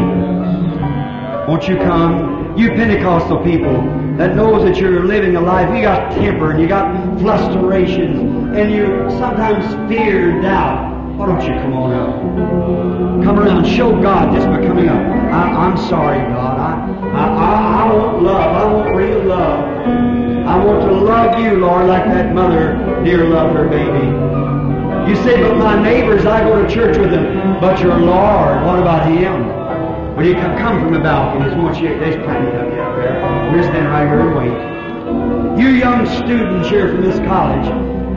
won't 1.49 1.67
you 1.67 1.77
come? 1.77 2.55
You 2.55 2.69
Pentecostal 2.69 3.43
people 3.43 3.81
that 4.17 4.35
knows 4.35 4.63
that 4.63 4.77
you're 4.77 5.05
living 5.05 5.37
a 5.37 5.41
life, 5.41 5.75
you 5.75 5.81
got 5.81 6.11
temper 6.11 6.51
and 6.51 6.61
you 6.61 6.67
got 6.67 7.19
frustrations 7.19 8.19
and 8.55 8.71
you 8.71 8.85
sometimes 9.17 9.65
fear, 9.89 10.31
and 10.31 10.43
doubt. 10.43 11.17
Why 11.17 11.25
don't 11.25 11.41
you 11.41 11.53
come 11.61 11.73
on 11.73 11.93
up? 11.93 13.23
Come 13.25 13.39
around, 13.39 13.65
show 13.65 13.99
God 13.99 14.35
just 14.35 14.45
by 14.47 14.63
coming 14.65 14.87
up. 14.87 14.97
I, 14.97 15.67
am 15.67 15.77
sorry, 15.77 16.19
God. 16.19 16.59
I, 16.59 17.09
I, 17.17 17.85
I 17.85 17.93
want 17.93 18.23
love. 18.23 18.55
I 18.55 18.73
want 18.73 18.95
real 18.95 19.23
love. 19.23 20.28
I 20.49 20.57
want 20.65 20.81
to 20.81 20.91
love 20.91 21.39
you, 21.39 21.59
Lord, 21.59 21.85
like 21.85 22.05
that 22.05 22.33
mother 22.33 22.73
deer 23.05 23.23
loved 23.23 23.55
her 23.55 23.69
baby. 23.69 24.07
You 25.07 25.15
say, 25.17 25.39
but 25.43 25.55
my 25.57 25.79
neighbors, 25.79 26.25
I 26.25 26.41
go 26.41 26.59
to 26.59 26.67
church 26.67 26.97
with 26.97 27.11
them. 27.11 27.59
But 27.61 27.79
your 27.79 27.99
Lord, 27.99 28.65
what 28.65 28.79
about 28.79 29.07
him? 29.11 29.45
When 30.15 30.25
you 30.25 30.33
come, 30.33 30.81
from 30.81 30.91
the 30.91 31.01
balconies, 31.01 31.53
won't 31.53 31.79
you? 31.79 31.89
There's 31.99 32.15
plenty 32.25 32.47
of 32.47 32.73
you 32.73 32.81
up 32.81 32.95
there. 32.97 33.53
We're 33.53 33.61
standing 33.61 33.91
right 33.91 34.07
here 34.07 34.21
and 34.21 34.35
wait. 35.55 35.63
You 35.63 35.69
young 35.69 36.07
students 36.07 36.67
here 36.67 36.89
from 36.89 37.03
this 37.03 37.19
college, 37.27 37.67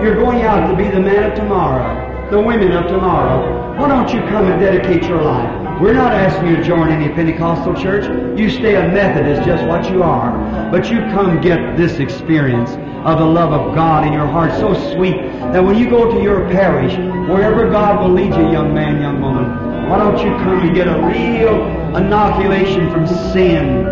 you're 0.03 0.17
going 0.17 0.41
out 0.41 0.71
to 0.71 0.75
be 0.75 0.89
the 0.89 1.01
man 1.01 1.33
of 1.33 1.37
tomorrow, 1.37 2.31
the 2.31 2.41
women 2.41 2.73
of 2.73 2.87
tomorrow. 2.87 3.79
Why 3.79 3.89
don't 3.89 4.09
you 4.09 4.21
come 4.31 4.51
and 4.51 4.59
dedicate 4.59 5.03
your 5.05 5.21
life? 5.21 5.62
We're 5.81 5.95
not 5.95 6.13
asking 6.13 6.49
you 6.49 6.57
to 6.57 6.63
join 6.63 6.91
any 6.91 7.13
Pentecostal 7.13 7.75
church. 7.75 8.05
You 8.39 8.51
stay 8.51 8.77
a 8.77 8.89
Methodist, 8.89 9.47
just 9.47 9.65
what 9.67 9.91
you 9.91 10.03
are. 10.03 10.71
But 10.71 10.91
you 10.91 10.99
come 11.13 11.41
get 11.41 11.77
this 11.77 11.99
experience 11.99 12.71
of 13.05 13.19
the 13.19 13.25
love 13.25 13.53
of 13.53 13.75
God 13.75 14.07
in 14.07 14.13
your 14.13 14.27
heart 14.27 14.53
so 14.53 14.75
sweet 14.95 15.17
that 15.53 15.65
when 15.65 15.77
you 15.77 15.91
go 15.91 16.13
to 16.13 16.23
your 16.23 16.49
parish, 16.51 16.97
wherever 17.29 17.69
God 17.69 18.01
will 18.01 18.15
lead 18.15 18.33
you, 18.35 18.53
young 18.53 18.73
man, 18.73 19.03
young 19.03 19.21
woman, 19.21 19.89
why 19.89 19.99
don't 19.99 20.19
you 20.19 20.31
come 20.45 20.61
and 20.61 20.75
get 20.75 20.87
a 20.87 21.01
real 21.07 21.67
inoculation 21.97 22.91
from 22.91 23.07
sin? 23.07 23.85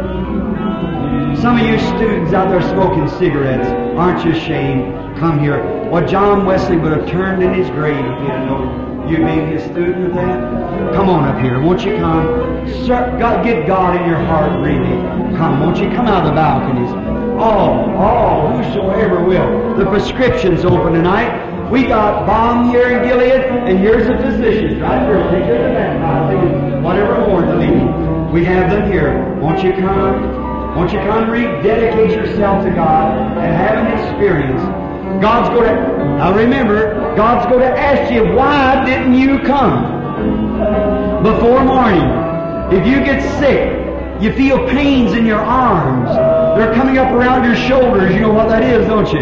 Some 1.41 1.59
of 1.59 1.67
you 1.67 1.79
students 1.97 2.33
out 2.33 2.51
there 2.51 2.63
smoking 2.63 3.09
cigarettes, 3.19 3.69
aren't 3.99 4.25
you 4.25 4.33
ashamed? 4.33 5.19
Come 5.19 5.41
here. 5.41 5.63
Well, 5.91 6.07
John 6.07 6.47
Wesley 6.47 6.77
would 6.77 6.93
have 6.93 7.09
turned 7.09 7.43
in 7.43 7.53
his 7.55 7.69
grave 7.71 7.97
if 7.97 8.21
he 8.21 8.27
had 8.27 8.47
known 8.47 8.90
you 9.09 9.19
being 9.19 9.49
his 9.49 9.63
student 9.65 10.07
of 10.07 10.15
that. 10.15 10.95
Come 10.95 11.09
on 11.09 11.25
up 11.25 11.41
here. 11.43 11.61
Won't 11.63 11.85
you 11.85 11.97
come? 11.97 12.67
Sir, 12.87 13.17
God, 13.19 13.45
get 13.45 13.67
God 13.67 14.01
in 14.01 14.09
your 14.09 14.19
heart, 14.19 14.61
really. 14.61 15.01
Come. 15.37 15.61
Won't 15.61 15.79
you 15.79 15.89
come 15.91 16.07
out 16.07 16.25
of 16.25 16.31
the 16.31 16.35
balconies? 16.35 16.91
All, 17.41 17.91
all, 17.97 18.63
whosoever 18.63 19.25
will. 19.25 19.77
The 19.77 19.87
prescription's 19.87 20.65
open 20.65 20.93
tonight. 20.93 21.71
We 21.71 21.87
got 21.87 22.27
balm 22.27 22.69
here 22.71 22.91
in 22.91 23.09
Gilead, 23.09 23.69
and 23.69 23.79
here's 23.79 24.07
the 24.07 24.17
physicians 24.19 24.81
right 24.81 25.07
here. 25.07 25.23
Take 25.31 25.45
care 25.45 25.57
of 25.57 25.71
the 25.71 25.79
baptizing, 25.79 26.83
whatever 26.83 27.27
more 27.29 27.43
the 27.43 27.57
leading. 27.57 28.33
We 28.33 28.45
have 28.45 28.71
them 28.71 28.91
here. 28.91 29.35
Won't 29.41 29.63
you 29.63 29.73
come? 29.73 30.77
Won't 30.77 30.93
you 30.93 30.99
come 31.01 31.31
rededicate 31.31 32.11
yourself 32.11 32.65
to 32.65 32.71
God 32.71 33.39
and 33.39 33.55
have 33.57 33.87
an 33.87 33.99
experience? 33.99 34.63
God's 35.23 35.49
going 35.51 35.75
to, 35.75 36.17
now 36.17 36.35
remember, 36.35 37.00
God's 37.17 37.47
going 37.51 37.61
to 37.61 37.79
ask 37.79 38.13
you, 38.13 38.35
why 38.35 38.85
didn't 38.85 39.15
you 39.15 39.41
come 39.41 41.23
before 41.23 41.65
morning? 41.65 42.09
If 42.73 42.87
you 42.87 43.05
get 43.05 43.21
sick, 43.39 44.23
you 44.23 44.33
feel 44.33 44.59
pains 44.69 45.13
in 45.13 45.27
your 45.27 45.41
arms, 45.41 46.09
they're 46.57 46.73
coming 46.75 46.99
up 46.99 47.11
around 47.11 47.45
your 47.45 47.57
shoulders, 47.57 48.15
you 48.15 48.21
know 48.21 48.33
what 48.33 48.49
that 48.49 48.63
is, 48.63 48.87
don't 48.87 49.13
you? 49.13 49.21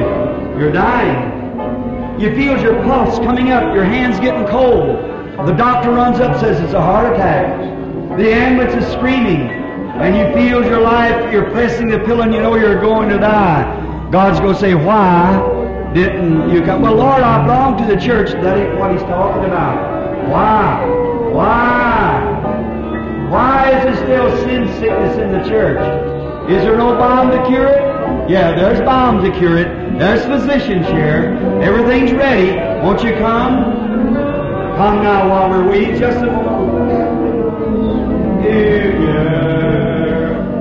You're 0.60 0.72
dying. 0.72 2.20
You 2.20 2.34
feel 2.34 2.60
your 2.60 2.82
pulse 2.82 3.18
coming 3.20 3.52
up, 3.52 3.74
your 3.74 3.84
hands 3.84 4.18
getting 4.20 4.46
cold. 4.48 4.98
The 5.46 5.52
doctor 5.52 5.92
runs 5.92 6.18
up, 6.20 6.38
says 6.40 6.60
it's 6.60 6.74
a 6.74 6.80
heart 6.80 7.12
attack. 7.14 7.58
The 8.18 8.32
ambulance 8.32 8.84
is 8.84 8.92
screaming, 8.92 9.40
and 9.40 10.16
you 10.16 10.34
feel 10.34 10.64
your 10.64 10.80
life, 10.80 11.32
you're 11.32 11.50
pressing 11.50 11.88
the 11.88 12.00
pillow 12.00 12.22
and 12.22 12.34
you 12.34 12.42
know 12.42 12.56
you're 12.56 12.80
going 12.80 13.08
to 13.08 13.18
die. 13.18 14.10
God's 14.10 14.40
going 14.40 14.54
to 14.54 14.60
say, 14.60 14.74
why 14.74 15.57
didn't 15.94 16.50
you 16.50 16.62
come? 16.62 16.82
Well, 16.82 16.94
Lord, 16.94 17.22
I 17.22 17.44
belong 17.44 17.78
to 17.78 17.86
the 17.86 18.00
church. 18.00 18.32
That 18.32 18.58
ain't 18.58 18.78
what 18.78 18.92
he's 18.92 19.02
talking 19.02 19.44
about. 19.44 20.28
Why? 20.28 20.84
Why? 21.32 23.28
Why 23.30 23.70
is 23.70 23.84
there 23.84 23.96
still 23.96 24.36
sin 24.44 24.68
sickness 24.78 25.18
in 25.18 25.32
the 25.32 25.48
church? 25.48 25.80
Is 26.50 26.62
there 26.62 26.76
no 26.76 26.96
balm 26.96 27.30
to 27.30 27.46
cure 27.46 27.68
it? 27.68 28.30
Yeah, 28.30 28.54
there's 28.54 28.80
balm 28.80 29.22
to 29.22 29.30
cure 29.38 29.56
it. 29.58 29.98
There's 29.98 30.24
physicians 30.24 30.86
here. 30.86 31.36
Everything's 31.62 32.12
ready. 32.12 32.56
Won't 32.84 33.02
you 33.02 33.12
come? 33.16 33.64
Come 34.76 35.02
now 35.02 35.28
while 35.28 35.50
we're 35.50 35.68
waiting 35.68 35.98
just 35.98 36.18
a 36.18 36.26
moment. 36.26 36.88
Dear, 38.42 38.92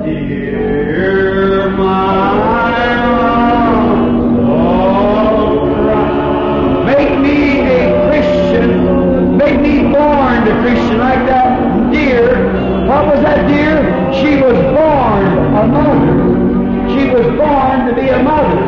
dear 0.04 1.70
my 1.70 2.47
Make 9.48 9.62
me 9.62 9.82
born 9.84 10.44
a 10.44 10.62
Christian 10.62 10.98
like 10.98 11.26
that 11.26 11.90
deer. 11.94 12.86
What 12.86 13.06
was 13.08 13.22
that 13.24 13.48
deer? 13.48 13.80
She 14.12 14.36
was 14.44 14.60
born 14.76 15.24
a 15.56 15.64
mother. 15.72 16.90
She 16.92 17.08
was 17.08 17.26
born 17.40 17.88
to 17.88 17.96
be 17.96 18.10
a 18.10 18.22
mother. 18.22 18.60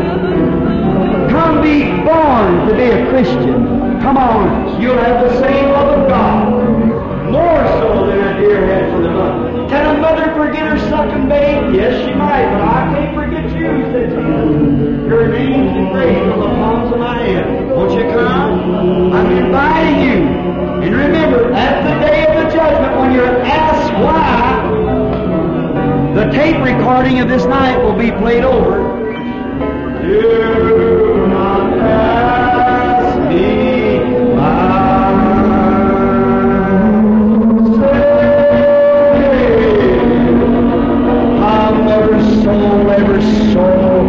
Come 1.30 1.62
be 1.62 1.84
born 2.08 2.66
to 2.70 2.74
be 2.74 2.96
a 2.96 3.10
Christian. 3.10 4.00
Come 4.00 4.16
on, 4.16 4.82
you'll 4.82 4.98
have 4.98 5.20
the 5.22 5.38
same 5.42 5.70
love 5.70 6.00
of 6.00 6.08
God. 6.08 6.48
More 7.30 7.68
so 7.82 8.08
than 8.08 8.20
a 8.20 8.40
deer 8.40 8.66
had 8.66 8.94
for 8.94 9.02
the 9.02 9.10
mother. 9.10 9.68
Can 9.68 9.98
a 9.98 10.00
mother 10.00 10.34
forget 10.34 10.66
her 10.66 10.80
sucking 10.90 11.28
babe? 11.28 11.76
Yes, 11.76 12.08
she 12.08 12.14
might, 12.14 12.46
but 12.54 12.62
I 12.62 12.96
can't 12.96 13.14
forget 13.14 13.44
you, 13.52 13.84
said 13.92 14.10
Jesus. 14.16 15.10
Your 15.10 15.28
name's 15.28 15.76
engraved 15.76 16.32
on 16.32 16.40
the 16.40 16.48
palms 16.56 16.94
of 16.94 17.00
my 17.00 17.18
hand. 17.22 17.70
Won't 17.70 17.92
you 17.92 18.10
come? 18.14 19.12
I'm 19.12 19.30
inviting 19.30 20.08
you. 20.08 20.39
And 20.82 20.96
remember, 20.96 21.52
at 21.54 21.84
the 21.84 22.00
day 22.06 22.26
of 22.26 22.36
the 22.36 22.56
judgment, 22.56 22.98
when 23.00 23.12
you're 23.14 23.42
asked 23.42 23.94
why, 24.04 24.64
the 26.16 26.32
tape 26.32 26.64
recording 26.64 27.20
of 27.20 27.28
this 27.28 27.46
night 27.46 27.78
will 27.84 27.98
be 27.98 28.12
played 28.12 28.44
over. 28.44 28.78
Do 30.02 31.28
not 31.28 31.80
pass 31.80 33.18
me 33.30 33.60
never 41.90 42.22
soul, 42.44 42.92
ever 42.92 43.22
soul. 43.22 44.06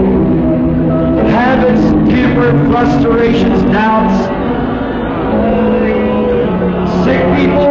Habits, 1.29 1.83
temper, 2.11 2.51
frustrations, 2.71 3.63
doubts. 3.73 4.30
People, 7.41 7.65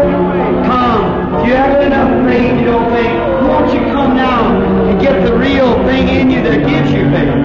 come. 0.65 1.37
If 1.39 1.47
you 1.47 1.53
have 1.53 1.81
enough 1.81 2.25
faith, 2.25 2.57
you 2.59 2.65
don't 2.65 2.89
think, 2.89 3.09
won't 3.45 3.71
you 3.73 3.81
come 3.93 4.15
now 4.15 4.57
and 4.89 4.99
get 4.99 5.25
the 5.25 5.37
real 5.37 5.73
thing 5.85 6.07
in 6.09 6.31
you 6.31 6.41
that 6.41 6.65
gives 6.65 6.89
you 6.91 7.05
faith? 7.13 7.37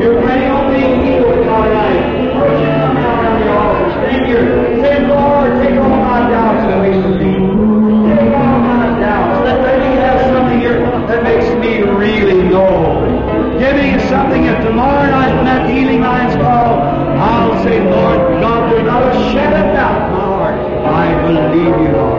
You're 0.00 0.20
planning 0.22 0.50
on 0.50 0.72
being 0.72 1.04
healed 1.04 1.36
tomorrow 1.36 1.68
night. 1.68 2.00
Won't 2.32 2.56
you 2.64 2.70
come 2.80 2.96
down 2.96 3.26
on 3.28 3.40
the 3.40 3.48
altar? 3.52 3.90
Stand 3.92 4.26
here. 4.26 4.44
Say, 4.80 5.06
Lord, 5.06 5.50
take 5.60 5.76
all 5.78 6.00
my 6.00 6.20
doubts 6.32 6.64
away 6.72 6.92
from 7.02 7.14
me. 7.20 7.32
Take 8.16 8.32
all 8.32 8.58
my 8.58 9.00
doubts. 9.00 9.44
Let, 9.44 9.78
me 9.84 9.90
have 10.00 10.20
something 10.32 10.60
here 10.60 10.80
that 11.08 11.22
makes 11.22 11.48
me 11.60 11.82
really 11.82 12.42
know. 12.48 13.04
Give 13.58 13.76
me 13.76 13.98
something 14.08 14.42
that 14.48 14.64
tomorrow 14.64 15.10
night 15.10 15.34
when 15.36 15.44
that 15.44 15.68
healing 15.68 16.00
line's 16.00 16.34
called, 16.36 16.80
I'll 17.20 17.62
say, 17.62 17.78
I 21.64 22.11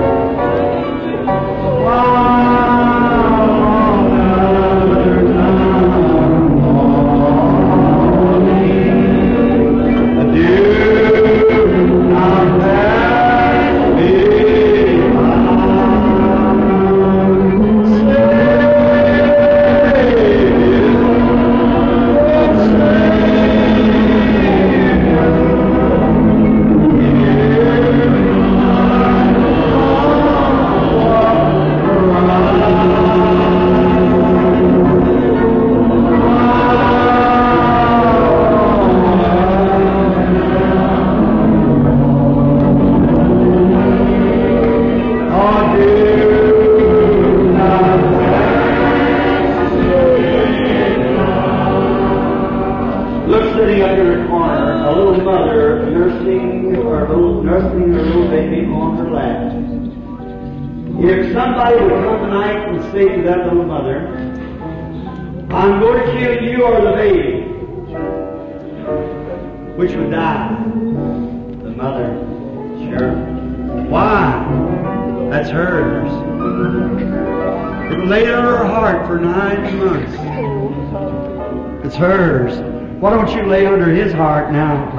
It's 81.93 81.99
hers. 81.99 82.57
Why 82.99 83.11
don't 83.11 83.29
you 83.35 83.43
lay 83.45 83.67
under 83.67 83.93
his 83.93 84.11
heart 84.13 84.51
now? 84.51 84.89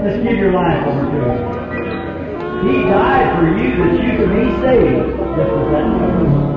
Let's 0.00 0.16
give 0.24 0.38
your 0.38 0.52
life 0.52 0.86
over 0.86 1.04
to 1.04 1.20
him. 1.20 2.66
He 2.66 2.80
died 2.88 3.28
for 3.36 3.48
you 3.52 3.76
that 3.76 3.92
you 3.92 4.16
could 4.16 4.32
be 4.32 4.48
saved. 4.64 5.20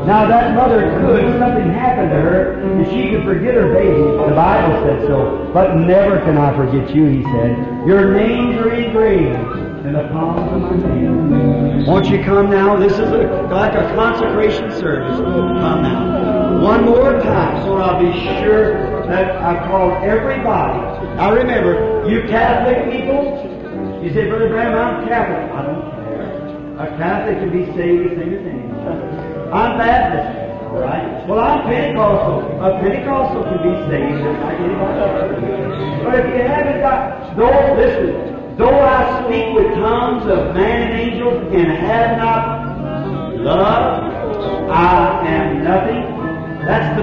Now 0.08 0.26
that 0.30 0.56
mother 0.56 0.80
could, 1.02 1.38
something 1.38 1.70
happened 1.74 2.12
to 2.12 2.16
her, 2.16 2.62
and 2.62 2.88
she 2.88 3.12
could 3.12 3.26
forget 3.26 3.56
her 3.56 3.74
baby. 3.74 4.00
The 4.00 4.34
Bible 4.34 4.82
said 4.86 5.06
so. 5.06 5.52
But 5.54 5.76
never 5.76 6.22
can 6.22 6.38
I 6.38 6.56
forget 6.56 6.96
you, 6.96 7.08
he 7.08 7.24
said. 7.24 7.58
Your 7.86 8.14
names 8.14 8.56
are 8.56 8.72
engraved 8.72 9.86
in 9.86 9.92
the 9.92 10.08
palms 10.14 10.50
of 10.50 10.80
my 10.82 10.96
hand. 10.96 11.88
Won't 11.88 12.08
you 12.08 12.24
come 12.24 12.50
now? 12.50 12.78
This 12.78 12.94
is 12.94 13.00
a, 13.00 13.50
like 13.52 13.74
a 13.74 13.94
consecration 13.96 14.72
service. 14.72 15.18
Come 15.18 15.84
now. 15.84 16.27
One 16.62 16.86
more 16.86 17.14
time, 17.22 17.64
so 17.64 17.78
I'll 17.78 18.00
be 18.02 18.12
sure 18.42 19.06
that 19.08 19.38
I 19.42 19.68
call 19.68 19.92
everybody. 20.04 20.80
Now 21.16 21.34
remember, 21.34 22.08
you 22.10 22.22
Catholic 22.28 22.92
people, 22.92 24.02
you 24.04 24.14
say, 24.14 24.28
Brother 24.28 24.50
Branham, 24.50 24.78
I'm 24.78 25.08
Catholic. 25.08 25.52
I 25.54 25.62
don't 25.62 25.82
care. 25.92 26.78
A 26.80 26.98
Catholic 26.98 27.38
can 27.40 27.52
be 27.52 27.66
saved 27.78 28.10
the 28.10 28.16
same 28.16 28.34
as 28.34 28.46
anyone. 28.46 29.54
I'm 29.54 29.78
Baptist. 29.78 30.48
All 30.68 30.82
right. 30.82 31.28
Well, 31.28 31.40
I'm 31.40 31.62
Pentecostal. 31.64 32.62
A 32.62 32.80
Pentecostal 32.82 33.44
can 33.44 33.60
be 33.64 33.74
saved 33.90 34.18
just 34.24 34.40
like 34.42 34.60
anybody 34.60 35.00
else. 35.00 36.04
But 36.04 36.14
if 36.20 36.26
you 36.26 36.42
haven't 36.42 36.82
got, 36.82 37.38
though, 37.38 37.76
listen, 37.78 38.58
though 38.58 38.80
I 38.82 39.24
speak 39.24 39.56
with 39.56 39.74
tongues 39.76 40.26
of 40.26 40.54
man 40.54 40.92
and 40.92 41.00
angels 41.00 41.38
and 41.54 41.68
have 41.72 42.18
not 42.18 43.38
love, 43.38 43.97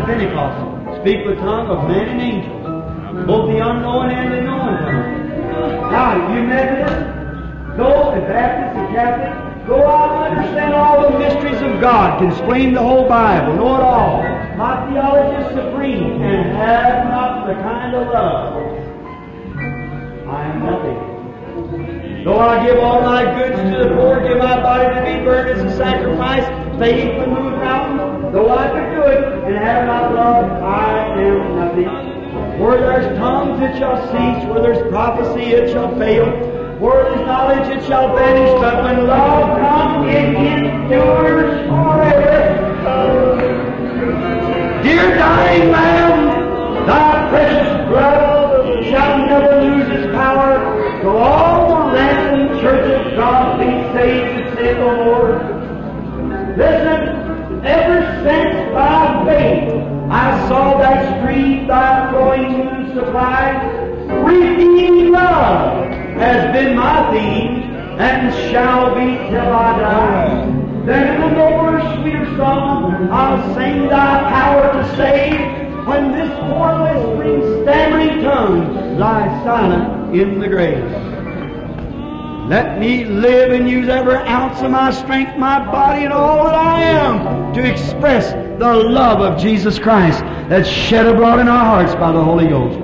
The 0.05 0.13
Pentecostal. 0.13 1.01
Speak 1.01 1.25
with 1.25 1.39
tongue 1.39 1.69
of 1.69 1.89
man 1.89 2.09
and 2.09 2.21
angel. 2.21 3.25
Both 3.25 3.49
the 3.49 3.57
unknown 3.57 4.11
and 4.11 4.35
the 4.35 4.41
known 4.43 4.77
tongue. 4.77 5.91
Now, 5.91 6.29
you 6.29 6.43
Methodists, 6.45 7.79
go 7.79 8.13
and 8.13 8.27
Baptists 8.29 8.77
and 8.77 8.95
Catholics, 8.95 9.67
go 9.67 9.89
out 9.89 10.29
and 10.29 10.37
understand 10.37 10.75
all 10.75 11.11
the 11.11 11.19
mysteries 11.19 11.63
of 11.63 11.81
God, 11.81 12.19
can 12.19 12.29
explain 12.29 12.75
the 12.75 12.83
whole 12.83 13.09
Bible, 13.09 13.57
know 13.57 13.77
it 13.77 13.81
all. 13.81 14.23
My 14.59 14.93
theology 14.93 15.41
is 15.41 15.49
supreme 15.55 16.21
and 16.21 16.53
have 16.53 17.09
not 17.09 17.47
the 17.47 17.55
kind 17.55 17.95
of 17.97 18.07
love. 18.09 18.61
I 20.29 20.45
am 20.53 20.67
nothing. 20.67 22.25
Though 22.25 22.41
I 22.41 22.67
give 22.67 22.79
all 22.79 23.01
my 23.01 23.25
goods 23.25 23.57
to 23.57 23.89
the 23.89 23.95
poor, 23.95 24.21
give 24.21 24.37
my 24.37 24.61
body 24.61 24.85
to 24.85 25.01
be 25.01 25.25
burned 25.25 25.49
as 25.49 25.73
a 25.73 25.75
sacrifice, 25.79 26.45
faith 26.79 27.17
to 27.21 27.27
move 27.27 27.55
mountains, 27.55 28.35
though 28.35 28.51
I 28.51 28.69
could 28.69 28.95
do 28.95 29.03
it 29.05 29.34
and 29.47 29.57
have 29.57 29.87
not 29.87 30.15
love, 30.15 30.63
I 30.63 31.21
am 31.21 31.57
nothing. 31.57 32.59
Where 32.59 32.79
there's 32.81 33.19
tongues, 33.19 33.61
it 33.63 33.79
shall 33.79 33.97
cease. 34.07 34.49
Where 34.49 34.63
there's 34.63 34.91
prophecy, 34.91 35.53
it 35.53 35.71
shall 35.71 35.97
fail. 35.99 36.27
Where 36.79 37.05
there's 37.05 37.27
knowledge, 37.27 37.69
it 37.69 37.85
shall 37.87 38.15
vanish. 38.17 38.51
But 38.61 38.83
when 38.85 39.07
love 39.07 39.59
comes, 39.59 40.09
it 40.09 40.35
endures 40.35 41.69
forever. 41.69 42.55
Dear 44.83 45.15
dying 45.17 45.71
man, 45.71 46.87
thy 46.87 47.29
precious 47.31 47.89
blood 47.89 48.85
shall 48.85 49.27
never 49.27 49.61
lose 49.61 49.89
its 49.99 50.15
power. 50.15 51.01
So 51.03 51.17
all 51.17 51.69
the 51.69 51.97
random 51.97 52.61
church 52.61 53.07
of 53.07 53.17
God 53.17 53.59
be 53.59 53.67
saved 53.93 54.41
and 54.41 54.57
say 54.57 54.75
the 54.75 54.85
Lord. 54.85 55.55
Listen, 56.57 57.65
ever 57.65 58.23
since 58.23 58.73
by 58.75 59.14
faith 59.45 59.73
I 60.11 60.49
saw 60.49 60.79
that 60.79 60.99
stream 61.19 61.67
thy 61.67 62.11
flowing 62.11 62.53
to 62.85 62.95
supply, 62.95 63.45
redeeming 64.23 65.13
love 65.13 65.89
has 66.23 66.53
been 66.53 66.77
my 66.77 67.11
theme 67.13 67.63
and 67.99 68.33
shall 68.51 68.95
be 68.95 69.17
till 69.31 69.53
I 69.53 69.79
die. 69.81 70.85
Then 70.87 71.23
in 71.23 71.37
nobler, 71.37 71.81
sweeter 71.97 72.27
song 72.37 73.09
I'll 73.11 73.55
sing 73.55 73.89
thy 73.89 74.13
power 74.31 74.73
to 74.73 74.97
save 74.97 75.87
when 75.87 76.13
this 76.13 76.31
poor 76.41 76.71
whispering, 76.83 77.63
stammering 77.63 78.23
tongue 78.23 78.99
lies 78.99 79.45
silent 79.45 80.15
in 80.15 80.39
the 80.39 80.49
grave. 80.49 81.14
Let 82.49 82.79
me 82.79 83.07
live 83.07 83.53
and 83.53 83.67
use 83.67 83.89
every 83.89 84.17
ounce 84.17 84.61
of 84.61 84.71
my 84.71 84.91
strength, 84.91 85.39
my 85.39 85.65
body, 85.65 86.05
and 86.05 86.13
all 86.13 86.45
that 86.45 86.55
I 86.55 86.83
am 86.83 87.55
to 87.55 87.65
express 87.65 88.33
the 88.59 88.75
love 88.75 89.23
of 89.23 89.41
Jesus 89.41 89.79
Christ 89.79 90.21
that's 90.51 90.69
shed 90.69 91.07
abroad 91.07 91.41
in 91.41 91.49
our 91.49 91.65
hearts 91.65 91.95
by 91.95 92.13
the 92.13 92.23
Holy 92.23 92.47
Ghost. 92.47 92.79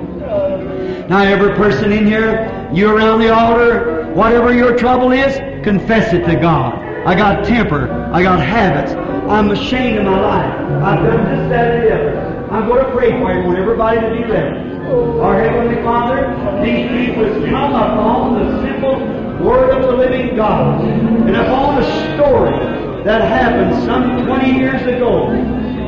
Now, 1.09 1.21
every 1.21 1.53
person 1.53 1.91
in 1.91 2.07
here, 2.07 2.69
you 2.73 2.89
around 2.89 3.19
the 3.19 3.31
altar, 3.31 4.11
whatever 4.15 4.51
your 4.51 4.75
trouble 4.75 5.11
is, 5.11 5.37
confess 5.63 6.11
it 6.11 6.25
to 6.25 6.35
God. 6.37 6.73
I 7.05 7.13
got 7.13 7.45
temper. 7.45 7.91
I 8.11 8.23
got 8.23 8.39
habits. 8.41 8.93
I'm 9.29 9.51
ashamed 9.51 9.99
of 9.99 10.05
my 10.05 10.19
life. 10.19 10.55
I've 10.81 11.05
done 11.05 11.23
this, 11.25 11.49
that, 11.51 11.71
and 11.75 11.83
the 11.83 11.93
other. 11.93 12.47
I'm 12.51 12.67
going 12.67 12.83
to 12.83 12.91
pray 12.93 13.11
for 13.11 13.45
want 13.45 13.59
everybody 13.59 13.99
to 14.01 14.09
be 14.09 14.23
ready. 14.23 14.70
Our 14.91 15.41
Heavenly 15.41 15.81
Father, 15.83 16.35
these 16.61 16.89
people 16.89 17.23
come 17.49 17.73
upon 17.73 18.39
the 18.39 18.61
simple 18.61 18.99
Word 19.41 19.71
of 19.71 19.83
the 19.83 19.93
living 19.93 20.35
God 20.35 20.83
and 20.83 21.35
upon 21.35 21.81
a 21.81 22.15
story 22.15 23.03
that 23.05 23.21
happened 23.21 23.83
some 23.85 24.25
20 24.25 24.51
years 24.51 24.81
ago 24.81 25.29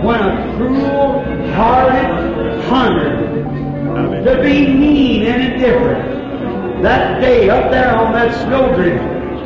when 0.03 0.19
a 0.21 0.55
cruel, 0.55 1.21
hearted 1.53 2.63
hunter, 2.63 4.23
to 4.23 4.41
be 4.41 4.73
mean 4.73 5.23
and 5.23 5.53
indifferent, 5.53 6.81
that 6.81 7.19
day 7.19 7.49
up 7.49 7.71
there 7.71 7.93
on 7.93 8.13
that 8.13 8.33
snowdrift, 8.45 9.03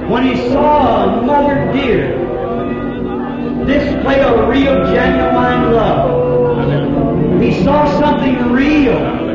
when 0.07 0.23
he 0.23 0.49
saw 0.51 1.05
a 1.05 1.21
mother 1.23 1.71
deer 1.73 2.15
display 3.65 4.19
a 4.21 4.47
real, 4.47 4.85
genuine 4.85 5.73
love. 5.73 7.41
He 7.41 7.63
saw 7.63 7.99
something 7.99 8.51
real. 8.51 9.26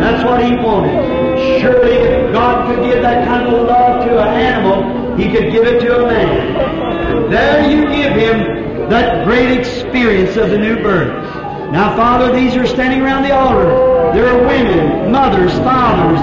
That's 0.00 0.24
what 0.24 0.42
he 0.44 0.54
wanted. 0.56 1.60
Surely 1.60 1.92
if 1.92 2.32
God 2.32 2.66
could 2.68 2.84
give 2.84 3.02
that 3.02 3.26
kind 3.26 3.46
of 3.46 3.66
love 3.66 4.04
to 4.04 4.18
an 4.20 4.28
animal, 4.28 5.16
he 5.16 5.24
could 5.24 5.50
give 5.50 5.64
it 5.66 5.80
to 5.80 6.04
a 6.04 6.06
man. 6.06 7.30
There 7.30 7.68
you 7.68 7.82
give 7.88 8.12
him 8.12 8.88
that 8.88 9.26
great 9.26 9.58
experience 9.58 10.36
of 10.36 10.50
the 10.50 10.58
new 10.58 10.82
birth. 10.82 11.24
Now, 11.72 11.94
Father, 11.96 12.34
these 12.34 12.54
are 12.56 12.66
standing 12.66 13.02
around 13.02 13.24
the 13.24 13.34
altar. 13.34 13.68
There 14.14 14.26
are 14.26 14.46
women, 14.46 15.12
mothers, 15.12 15.52
fathers, 15.58 16.18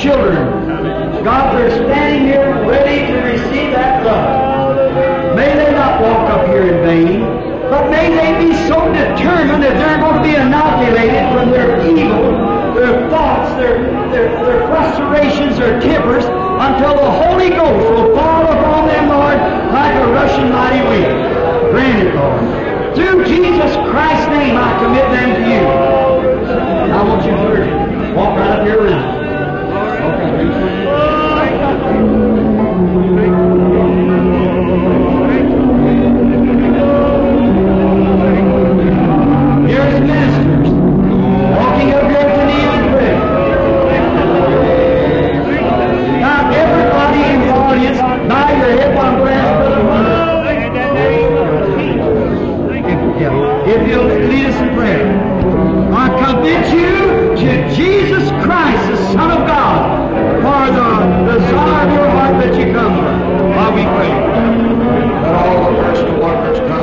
children. 0.00 1.22
God, 1.22 1.56
they're 1.56 1.70
standing 1.70 2.28
here 2.28 2.66
ready 2.66 3.12
to 3.12 3.18
receive 3.20 3.72
that 3.72 4.04
love. 4.04 5.36
May 5.36 5.54
they 5.54 5.70
not 5.72 6.00
walk 6.00 6.30
up 6.30 6.46
here 6.48 6.62
in 6.62 6.84
vain, 6.84 7.20
but 7.70 7.90
may 7.90 8.08
they 8.10 8.46
be 8.46 8.54
so 8.66 8.92
determined 8.92 9.62
that 9.62 9.76
they're 9.76 9.98
going 9.98 10.16
to 10.16 10.22
be 10.22 10.34
inoculated 10.34 11.32
from 11.32 11.50
their 11.50 11.86
evil 11.86 12.47
their 13.08 13.18
thoughts, 13.18 13.54
their, 13.56 13.82
their, 14.10 14.44
their 14.44 14.66
frustrations, 14.66 15.56
their 15.58 15.80
tempers, 15.80 16.24
until 16.24 16.94
the 16.94 17.10
Holy 17.10 17.50
Ghost 17.50 17.90
will 17.90 18.14
fall 18.14 18.44
upon 18.44 18.88
them, 18.88 19.08
Lord, 19.08 19.38
like 19.72 19.94
a 19.94 20.12
rushing 20.12 20.50
mighty 20.50 20.86
wind. 20.88 21.72
Grant 21.72 22.08
it, 22.08 22.14
Lord. 22.14 22.94
Through 22.94 23.24
Jesus 23.24 23.74
Christ's 23.90 24.28
name, 24.28 24.56
I 24.56 24.78
commit 24.82 25.04
them 25.10 25.34
to 25.34 25.48
you. 25.48 25.60
I 26.92 27.02
want 27.02 27.24
you 27.24 27.30
to 27.30 28.14
walk 28.14 28.38
right 28.38 28.50
up 28.50 28.66
here 28.66 28.80
around. 28.82 29.18
Here's 39.68 40.37
audience, 47.78 47.98
bow 48.28 48.50
your 48.50 48.70
head 48.78 48.94
while 48.96 49.06
I'm 49.06 49.18
going 49.18 49.28
to 49.28 49.34
ask 49.34 49.50
Brother 49.60 50.08
If 53.70 53.88
you'll 53.88 54.06
lead 54.06 54.46
us 54.46 54.56
in 54.60 54.74
prayer. 54.74 55.04
I 55.92 56.08
commit 56.24 56.72
you 56.72 57.36
to 57.36 57.74
Jesus 57.74 58.30
Christ, 58.44 58.90
the 58.90 58.96
Son 59.12 59.30
of 59.30 59.46
God, 59.46 60.10
for 60.42 60.66
the 60.74 60.90
desire 61.38 61.86
of 61.86 61.92
your 61.94 62.08
heart 62.10 62.34
that 62.42 62.54
you 62.58 62.72
come 62.72 62.94
from. 62.96 63.16
While 63.50 63.72
we 63.74 63.82
pray. 63.82 64.12
Let 65.22 65.34
all 65.34 65.72
the 65.72 65.78
personal 65.82 66.20
workers 66.20 66.58
come. 66.58 66.77